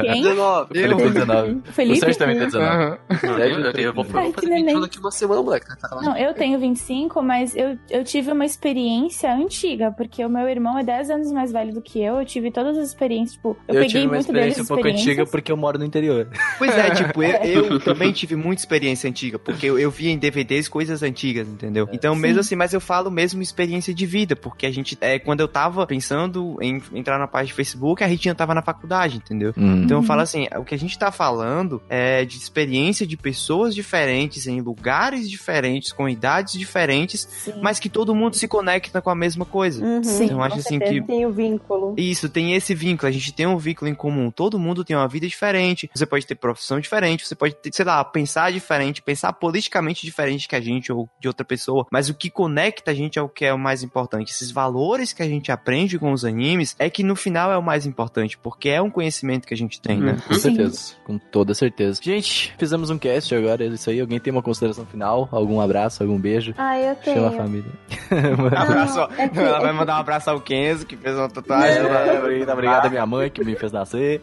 Quem? 0.00 0.22
19. 0.22 0.78
Ele 0.78 0.96
tem 0.96 1.10
19. 1.12 1.52
O 1.52 1.72
Felipe? 1.72 2.00
Sérgio 2.00 2.18
também 2.18 2.36
tem 2.38 2.46
19. 2.46 2.74
Aham. 2.74 2.98
Eu, 3.22 3.38
eu, 3.38 3.72
eu 3.72 3.94
vou 3.94 4.04
Ai, 4.14 4.32
fazer 4.32 4.32
que 4.32 4.46
neném. 4.46 4.64
21 4.66 4.80
daqui 4.80 4.98
uma 4.98 5.10
semana, 5.10 5.42
moleque. 5.42 5.66
Não, 6.02 6.16
eu 6.16 6.34
tenho 6.34 6.58
25, 6.58 7.22
mas 7.22 7.54
eu, 7.54 7.78
eu 7.88 8.04
tive 8.04 8.32
uma 8.32 8.44
experiência 8.44 9.32
antiga, 9.32 9.92
porque 9.92 10.24
o 10.24 10.28
meu 10.28 10.48
irmão 10.48 10.78
é 10.78 10.82
10 10.82 11.10
anos 11.10 11.32
mais 11.32 11.52
velho 11.52 11.72
do 11.72 11.80
que 11.80 12.02
eu. 12.02 12.16
Eu 12.18 12.24
tive 12.24 12.50
todas 12.50 12.76
as 12.76 12.88
experiências, 12.88 13.36
tipo, 13.36 13.56
eu, 13.68 13.74
Eu, 13.74 13.80
peguei 13.82 13.88
tive 13.88 14.04
uma 14.06 14.14
muito 14.14 14.20
experiência 14.26 14.62
um 14.62 14.66
pouco 14.66 14.80
experiências. 14.80 15.08
antiga 15.08 15.30
porque 15.30 15.52
eu 15.52 15.56
moro 15.56 15.78
no 15.78 15.84
interior. 15.84 16.28
Pois 16.58 16.76
é, 16.76 16.90
tipo, 16.90 17.22
eu, 17.22 17.66
eu 17.66 17.80
também 17.84 18.12
tive 18.12 18.34
muita 18.36 18.62
experiência 18.62 19.08
antiga, 19.08 19.38
porque 19.38 19.66
eu, 19.66 19.78
eu 19.78 19.90
via 19.90 20.10
em 20.10 20.18
DVDs 20.18 20.68
coisas 20.68 21.02
antigas, 21.02 21.46
entendeu? 21.48 21.88
Então, 21.92 22.14
mesmo 22.28 22.40
assim, 22.40 22.56
mas 22.56 22.72
eu 22.72 22.80
falo 22.80 23.10
mesmo 23.10 23.42
experiência 23.42 23.94
de 23.94 24.06
vida, 24.06 24.34
porque 24.34 24.66
a 24.66 24.70
gente, 24.70 24.96
é, 25.00 25.18
quando 25.18 25.40
eu 25.40 25.48
tava 25.48 25.86
pensando 25.86 26.56
em 26.60 26.82
entrar 26.92 27.18
na 27.18 27.26
página 27.26 27.48
de 27.48 27.54
Facebook, 27.54 28.02
a 28.02 28.06
Ritinha 28.06 28.34
tava 28.34 28.54
na 28.54 28.62
faculdade, 28.62 29.16
entendeu? 29.16 29.52
Então 29.56 29.98
eu 29.98 30.02
falo 30.02 30.20
assim, 30.22 30.46
o 30.56 30.64
que 30.64 30.74
a 30.74 30.78
gente 30.78 30.98
tá 30.98 31.10
falando 31.10 31.82
é 31.88 32.24
de 32.24 32.36
experiência 32.36 33.06
de 33.06 33.16
pessoas 33.16 33.74
diferentes, 33.74 34.46
em 34.46 34.60
lugares 34.60 35.28
diferentes, 35.28 35.92
com 35.92 36.08
idades 36.08 36.54
diferentes, 36.54 37.28
Sim. 37.30 37.54
mas 37.62 37.78
que 37.78 37.88
todo 37.88 38.14
mundo 38.14 38.34
se 38.36 38.48
conecta 38.48 39.00
com 39.00 39.10
a 39.10 39.14
mesma 39.14 39.44
coisa. 39.44 39.84
Uhum. 39.84 40.02
Sim, 40.02 40.30
eu 40.30 40.42
acho 40.42 40.58
assim 40.58 40.78
que 40.78 41.02
Tem 41.02 41.26
o 41.26 41.32
vínculo. 41.32 41.94
isso, 41.96 42.28
tem 42.28 42.54
esse 42.54 42.74
vínculo. 42.74 43.08
A 43.08 43.12
gente 43.12 43.32
tem 43.32 43.46
um 43.46 43.56
vínculo 43.56 43.90
em 43.90 43.94
comum. 43.94 44.30
Todo 44.30 44.58
mundo 44.58 44.84
tem 44.84 44.96
uma 44.96 45.08
vida 45.08 45.26
diferente. 45.26 45.90
Você 45.94 46.06
pode 46.06 46.26
ter 46.26 46.34
profissão 46.34 46.80
diferente. 46.80 47.26
Você 47.26 47.34
pode 47.34 47.54
ter, 47.54 47.70
sei 47.72 47.84
lá, 47.84 48.04
pensar 48.04 48.52
diferente, 48.52 49.02
pensar 49.02 49.32
politicamente 49.32 50.04
diferente 50.04 50.48
que 50.48 50.56
a 50.56 50.60
gente 50.60 50.92
ou 50.92 51.08
de 51.20 51.28
outra 51.28 51.44
pessoa. 51.44 51.86
Mas 51.90 52.03
o 52.08 52.14
que 52.14 52.30
conecta 52.30 52.90
a 52.90 52.94
gente 52.94 53.18
é 53.18 53.22
o 53.22 53.28
que 53.28 53.44
é 53.44 53.52
o 53.52 53.58
mais 53.58 53.82
importante. 53.82 54.30
Esses 54.32 54.50
valores 54.50 55.12
que 55.12 55.22
a 55.22 55.26
gente 55.28 55.50
aprende 55.52 55.98
com 55.98 56.12
os 56.12 56.24
animes 56.24 56.74
é 56.78 56.88
que 56.90 57.02
no 57.02 57.16
final 57.16 57.52
é 57.52 57.56
o 57.58 57.62
mais 57.62 57.86
importante, 57.86 58.36
porque 58.38 58.68
é 58.68 58.80
um 58.80 58.90
conhecimento 58.90 59.46
que 59.46 59.54
a 59.54 59.56
gente 59.56 59.80
tem, 59.80 59.98
né? 59.98 60.16
Com 60.26 60.34
Sim. 60.34 60.40
certeza, 60.40 60.94
com 61.04 61.18
toda 61.18 61.54
certeza. 61.54 62.00
Gente, 62.02 62.54
fizemos 62.58 62.90
um 62.90 62.98
cast 62.98 63.34
agora, 63.34 63.64
é 63.64 63.68
isso 63.68 63.90
aí. 63.90 64.00
Alguém 64.00 64.18
tem 64.20 64.32
uma 64.32 64.42
consideração 64.42 64.84
final? 64.86 65.28
Algum 65.32 65.60
abraço, 65.60 66.02
algum 66.02 66.18
beijo? 66.18 66.54
Ah, 66.58 66.78
eu 66.78 66.94
tenho. 66.96 67.16
Chama 67.16 67.28
a 67.28 67.32
família. 67.32 67.70
Abraço, 68.56 68.96
Não, 68.98 69.08
é 69.18 69.28
que- 69.28 69.38
ela 69.38 69.56
é 69.58 69.60
vai 69.60 69.70
que- 69.70 69.76
mandar 69.78 69.96
um 69.96 70.00
abraço 70.00 70.30
ao 70.30 70.40
Kenzo, 70.40 70.86
que 70.86 70.96
fez 70.96 71.16
uma 71.16 71.28
tatuagem. 71.28 71.82
É, 71.82 72.52
obrigado 72.52 72.86
à 72.86 72.90
minha 72.90 73.06
mãe 73.06 73.30
que 73.30 73.44
me 73.44 73.54
fez 73.56 73.72
nascer. 73.72 74.22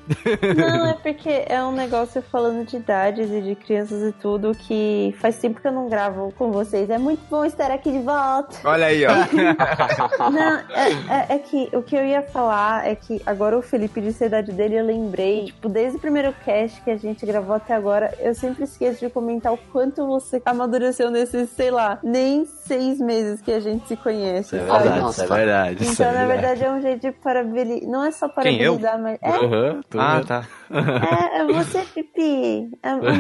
Não, 0.56 0.88
é 0.88 0.94
porque 1.02 1.44
é 1.48 1.64
um 1.64 1.72
negócio 1.72 2.22
falando 2.32 2.66
de 2.68 2.78
idades 2.78 3.30
e 3.32 3.42
de 3.42 3.56
crianças 3.56 4.02
e 4.04 4.12
tudo 4.14 4.54
que 4.56 5.14
faz 5.20 5.38
tempo 5.38 5.60
que 5.62 5.68
eu 5.68 5.72
não 5.72 5.90
gravo 5.90 6.32
com 6.38 6.52
vocês. 6.52 6.90
É 6.90 6.98
muito 6.98 7.22
bom 7.30 7.44
estar 7.46 7.71
aqui 7.76 7.92
de 7.92 8.00
volta. 8.00 8.56
Olha 8.64 8.86
aí, 8.88 9.04
ó. 9.06 9.12
Não, 10.32 10.58
é, 10.76 10.90
é- 11.32 11.36
é 11.36 11.40
que 11.40 11.70
o 11.74 11.82
que 11.82 11.96
eu 11.96 12.06
ia 12.06 12.22
falar 12.22 12.88
é 12.88 12.96
que 12.96 13.22
agora 13.26 13.58
o 13.58 13.62
Felipe 13.62 14.02
disse 14.02 14.24
a 14.24 14.28
idade 14.28 14.52
dele, 14.52 14.80
eu 14.80 14.86
lembrei, 14.86 15.46
tipo, 15.46 15.70
desde 15.70 15.98
o 15.98 16.02
primeiro 16.02 16.34
cast 16.46 16.82
que 16.82 16.90
a 16.92 16.98
gente 16.98 17.26
gravou 17.26 17.56
até 17.56 17.74
agora, 17.74 18.14
eu 18.20 18.34
sempre 18.36 18.64
esqueço 18.64 19.00
de 19.00 19.10
comentar 19.10 19.54
o 19.54 19.58
quanto 19.58 20.06
você 20.08 20.42
amadureceu 20.46 21.10
nesses, 21.10 21.50
sei 21.52 21.72
lá, 21.72 22.00
nem 22.04 22.46
seis 22.46 23.00
meses 23.00 23.42
que 23.42 23.52
a 23.52 23.60
gente 23.60 23.88
se 23.88 23.96
conhece. 23.98 24.56
É 24.56 24.60
sabe? 24.66 24.84
verdade, 24.84 25.02
Nossa, 25.02 25.24
é 25.24 25.28
verdade. 25.28 25.84
isso 25.84 25.94
Então, 25.94 26.06
é 26.08 26.14
na 26.14 26.26
verdade, 26.28 26.64
é 26.64 26.72
um 26.72 26.82
jeito 26.82 27.02
de 27.02 27.12
parabenizar. 27.12 27.90
Não 27.90 28.04
é 28.04 28.12
só 28.12 28.28
Quem, 28.30 28.62
eu? 28.62 28.74
parabenizar, 28.80 29.02
mas. 29.02 29.18
É, 29.22 29.30
Aham, 29.30 29.82
tô 29.90 30.00
Ah, 30.00 30.22
tá. 30.26 30.48
É, 30.74 31.38
é 31.42 31.46
você, 31.46 31.80
Pipi. 31.94 32.70
É, 32.82 32.94
o 32.96 33.02
meu, 33.02 33.12
o 33.12 33.20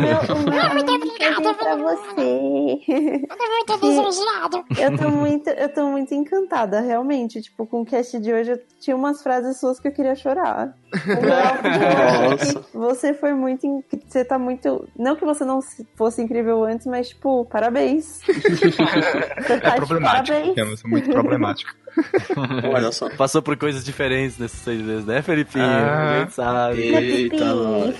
meu, 0.49 0.61
a 0.61 0.73
minha 0.73 0.97
mensagem 0.99 1.47
é 1.47 1.53
pra 1.53 1.75
você. 1.75 2.81
Muito 2.87 3.85
lisonjeado. 3.85 4.63
Eu 4.77 4.97
tô 4.97 5.09
muito, 5.09 5.49
eu 5.49 5.69
tô 5.73 5.87
muito 5.89 6.13
encantada, 6.13 6.79
realmente. 6.81 7.41
Tipo, 7.41 7.65
com 7.67 7.81
o 7.81 7.85
cast 7.85 8.19
de 8.19 8.31
hoje, 8.33 8.51
eu 8.51 8.59
tinha 8.79 8.95
umas 8.95 9.21
frases 9.21 9.59
suas 9.59 9.79
que 9.79 9.87
eu 9.87 9.91
queria 9.91 10.15
chorar. 10.15 10.73
Você 12.73 13.13
foi 13.13 13.33
muito. 13.33 13.65
in- 13.65 13.83
Você 14.07 14.23
tá 14.25 14.37
muito. 14.37 14.87
Não 14.97 15.15
que 15.15 15.23
você 15.25 15.43
não 15.45 15.61
se- 15.61 15.87
fosse 15.95 16.21
incrível 16.21 16.63
antes, 16.63 16.85
mas, 16.87 17.09
tipo, 17.09 17.45
parabéns. 17.45 18.19
Você 18.27 19.59
tá 19.59 19.69
É 19.69 19.71
de 19.71 19.75
problemático. 19.77 20.27
parabéns. 20.27 20.57
Eu 20.57 20.77
sou 20.77 20.89
muito 20.89 21.09
problemático. 21.09 21.71
Olha 22.73 22.91
só. 22.91 23.09
Passou 23.09 23.41
por 23.41 23.55
coisas 23.57 23.83
diferentes 23.83 24.37
nesses 24.37 24.59
seis 24.59 24.81
meses, 24.81 25.05
né, 25.05 25.21
Felipinho? 25.21 25.63
Ah. 25.65 26.11
A 26.11 26.19
gente 26.19 26.33
sabe. 26.33 26.81
Eita, 26.81 27.53
nós. 27.53 27.95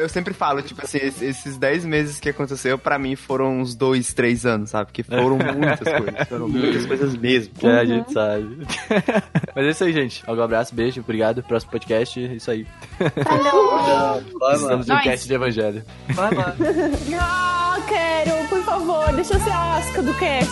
Eu 0.00 0.08
sempre 0.08 0.34
falo, 0.34 0.62
tipo 0.62 0.84
assim, 0.84 0.98
es- 0.98 1.22
esses 1.22 1.56
10 1.56 1.84
meses 1.84 2.20
que 2.20 2.28
aconteceu, 2.28 2.76
pra 2.78 2.98
mim 2.98 3.16
foram 3.16 3.58
uns 3.60 3.74
2, 3.74 4.12
3 4.14 4.44
anos, 4.46 4.70
sabe? 4.70 4.86
Porque 4.86 5.02
foram 5.02 5.38
muitas 5.54 5.80
coisas. 5.88 6.28
Foram 6.28 6.48
muitas 6.48 6.86
coisas 6.86 7.16
mesmo. 7.16 7.54
Que 7.54 7.66
a 7.66 7.84
gente 7.84 8.12
sabe. 8.12 8.66
Mas 9.54 9.66
é 9.66 9.70
isso 9.70 9.84
aí, 9.84 9.92
gente. 9.92 10.22
Algum 10.26 10.42
abraço, 10.42 10.74
beijo, 10.74 11.00
obrigado. 11.00 11.42
Próximo 11.42 11.72
podcast, 11.72 12.20
é 12.24 12.34
isso 12.34 12.50
aí. 12.50 12.66
De 12.98 14.64
um 14.74 14.78
Nice. 14.78 15.02
cast 15.04 15.26
de 15.28 15.34
evangelho. 15.34 15.82
Vai, 16.10 16.34
vai. 16.34 16.54
Ah, 17.18 17.78
quero, 17.88 18.48
por 18.48 18.62
favor, 18.62 19.12
deixa 19.14 19.34
eu 19.34 19.40
ser 19.40 19.50
a 19.50 19.76
asca 19.76 20.02
do 20.02 20.14
cast. 20.14 20.50